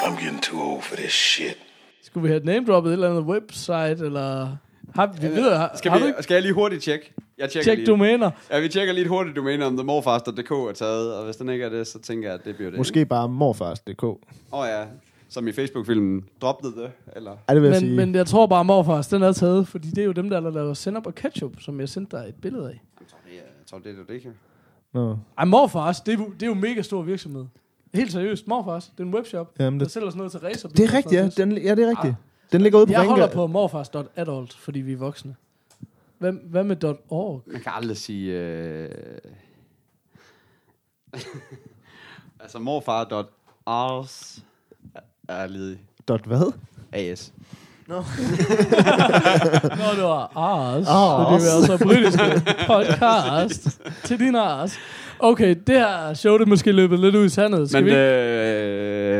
I'm 0.00 0.22
getting 0.24 0.42
too 0.42 0.60
old 0.72 0.82
for 0.82 0.96
this 0.96 1.12
shit. 1.12 1.56
Skulle 2.04 2.22
vi 2.22 2.28
have 2.28 2.44
name 2.44 2.66
droppet 2.66 2.90
et 2.90 2.92
eller 2.92 3.10
andet 3.10 3.24
website, 3.24 4.04
eller... 4.06 4.56
Har, 4.94 5.06
vi 5.20 5.26
ved, 5.26 5.52
har, 5.56 5.72
Skal, 5.74 5.90
har 5.90 5.98
vi, 5.98 6.02
du 6.02 6.08
ikke 6.08 6.22
skal 6.22 6.34
jeg 6.34 6.42
lige 6.42 6.52
hurtigt 6.54 6.82
tjekke? 6.82 7.12
Jeg 7.38 7.50
tjekker 7.50 7.64
tjek 7.70 7.78
lige. 7.78 7.86
domæner? 7.86 8.30
Ja, 8.50 8.60
vi 8.60 8.68
tjekker 8.68 8.92
lige 8.94 9.02
et 9.04 9.08
hurtigt 9.08 9.36
domæne, 9.36 9.64
om 9.64 9.76
themorfast.dk 9.76 10.50
er 10.50 10.72
taget, 10.74 11.14
og 11.14 11.24
hvis 11.24 11.36
den 11.36 11.48
ikke 11.48 11.64
er 11.64 11.68
det, 11.68 11.86
så 11.86 11.98
tænker 11.98 12.28
jeg, 12.28 12.38
at 12.38 12.44
det 12.44 12.56
bliver 12.56 12.70
det. 12.70 12.78
Måske 12.78 13.06
bare 13.06 13.28
morfars.dk. 13.28 14.02
Åh 14.02 14.14
oh, 14.52 14.66
ja, 14.68 14.84
som 15.28 15.48
i 15.48 15.52
Facebook-filmen 15.52 16.24
Drop 16.42 16.62
det, 16.62 16.90
eller? 17.16 17.36
Ej, 17.48 17.54
det 17.54 17.62
vil 17.62 17.68
jeg 17.70 17.74
Men, 17.74 17.80
sige. 17.88 17.96
men 17.96 18.14
jeg 18.14 18.26
tror 18.26 18.46
bare, 18.46 18.64
morfars, 18.64 19.08
den 19.08 19.22
er 19.22 19.32
taget, 19.32 19.68
fordi 19.68 19.88
det 19.90 19.98
er 19.98 20.04
jo 20.04 20.12
dem, 20.12 20.30
der 20.30 20.40
laver 20.50 20.74
send 20.74 20.96
og 20.96 21.14
ketchup, 21.14 21.52
som 21.60 21.80
jeg 21.80 21.88
sendte 21.88 22.16
dig 22.16 22.24
et 22.28 22.34
billede 22.42 22.64
af. 22.64 22.80
Jeg 23.00 23.06
tror, 23.08 23.18
det 23.24 23.32
er, 23.32 23.36
jeg 23.36 23.66
tror, 23.66 23.78
det 23.78 23.90
er 24.00 24.04
det, 24.08 24.14
ikke? 24.14 24.30
Nå. 24.94 25.16
Ej, 25.38 25.44
morfars, 25.44 26.00
det 26.00 26.14
er, 26.14 26.18
jo- 26.18 26.30
det 26.34 26.42
er 26.42 26.46
jo 26.46 26.52
en 26.52 26.60
mega 26.60 26.82
stor 26.82 27.02
virksomhed. 27.02 27.44
Helt 27.94 28.12
seriøst, 28.12 28.48
morfars, 28.48 28.84
det 28.86 29.00
er 29.00 29.04
en 29.04 29.14
webshop, 29.14 29.52
Jamen, 29.60 29.80
der 29.80 29.84
det, 29.86 29.92
sælger 29.92 30.10
sådan 30.10 30.18
noget 30.18 30.32
til 30.32 30.40
racer. 30.40 30.68
det 30.68 30.80
er 30.84 30.94
rigtigt, 30.94 31.38
ja. 31.38 31.44
Den, 31.44 31.58
ja, 31.58 31.74
det 31.74 31.84
er 31.84 31.88
rigtigt. 31.90 32.14
Den 32.52 32.60
ligger 32.60 32.78
ude 32.78 32.86
på 32.86 32.92
Jeg 32.92 33.06
holder 33.06 33.28
på 33.28 33.46
morfars.adult, 33.46 34.52
fordi 34.52 34.80
vi 34.80 34.92
er 34.92 34.96
voksne. 34.96 35.36
Hvad, 36.18 36.32
hvad 36.32 36.64
med 36.64 36.76
.org? 37.08 37.42
Man 37.46 37.60
kan 37.60 37.72
aldrig 37.74 37.96
sige... 37.96 38.32
Øh... 38.32 38.90
altså 42.40 42.58
morfar.ars 42.58 44.38
er 45.28 45.46
ledig. 45.46 45.78
Dot 46.08 46.24
hvad? 46.26 46.52
AS. 46.92 47.32
Nå, 47.88 47.96
det 49.96 50.02
var 50.02 50.36
Ars. 50.36 50.86
Ars. 50.88 51.42
Så 51.42 51.46
det 51.46 51.52
er 51.52 51.56
altså 51.56 51.84
britiske 51.84 52.54
podcast 52.66 53.80
til 54.04 54.18
din 54.18 54.36
Ars. 54.36 54.78
Okay, 55.18 55.56
det 55.66 55.74
her 55.74 56.14
show, 56.14 56.38
det 56.38 56.48
måske 56.48 56.72
løbet 56.72 57.00
lidt 57.00 57.14
ud 57.14 57.24
i 57.24 57.28
sandet. 57.28 57.68
Skal 57.70 57.84
Men 57.84 57.92
vi 57.92 57.98
øh, 57.98 59.15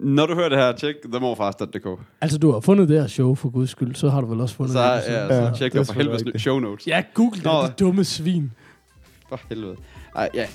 når 0.00 0.26
du 0.26 0.34
hører 0.34 0.48
det 0.48 0.58
her, 0.58 0.72
tjek 0.72 0.96
themorfast.dk. 1.12 1.86
Altså, 2.20 2.38
du 2.38 2.52
har 2.52 2.60
fundet 2.60 2.88
det 2.88 3.00
her 3.00 3.06
show, 3.06 3.34
for 3.34 3.48
guds 3.50 3.70
skyld. 3.70 3.94
Så 3.94 4.10
har 4.10 4.20
du 4.20 4.26
vel 4.26 4.40
også 4.40 4.54
fundet 4.54 4.72
Så, 4.72 4.78
det. 4.78 4.86
ja, 4.86 5.24
episode. 5.24 5.28
så 5.28 5.34
Ja, 5.34 5.50
tjek 5.50 5.72
det 5.72 5.78
er 5.78 5.84
dig 5.84 5.86
for 5.86 5.94
helvede 5.94 6.38
show 6.38 6.58
notes. 6.58 6.86
Ja, 6.86 7.02
google 7.14 7.36
det, 7.38 7.44
Nå. 7.44 7.62
de 7.62 7.72
dumme 7.78 8.04
svin. 8.04 8.52
For 9.28 9.40
helvede. 9.48 9.76
Ej, 10.16 10.28
ja. 10.34 10.46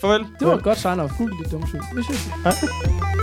Farvel. 0.00 0.26
Det 0.40 0.46
var 0.48 0.54
et 0.56 0.62
godt 0.62 0.78
sign-off. 0.78 1.12
Google 1.18 1.34
de 1.44 1.50
dumme 1.50 1.66
svin. 1.66 1.80
Vi 1.96 2.02
ses. 2.02 2.26
Hej. 2.44 3.21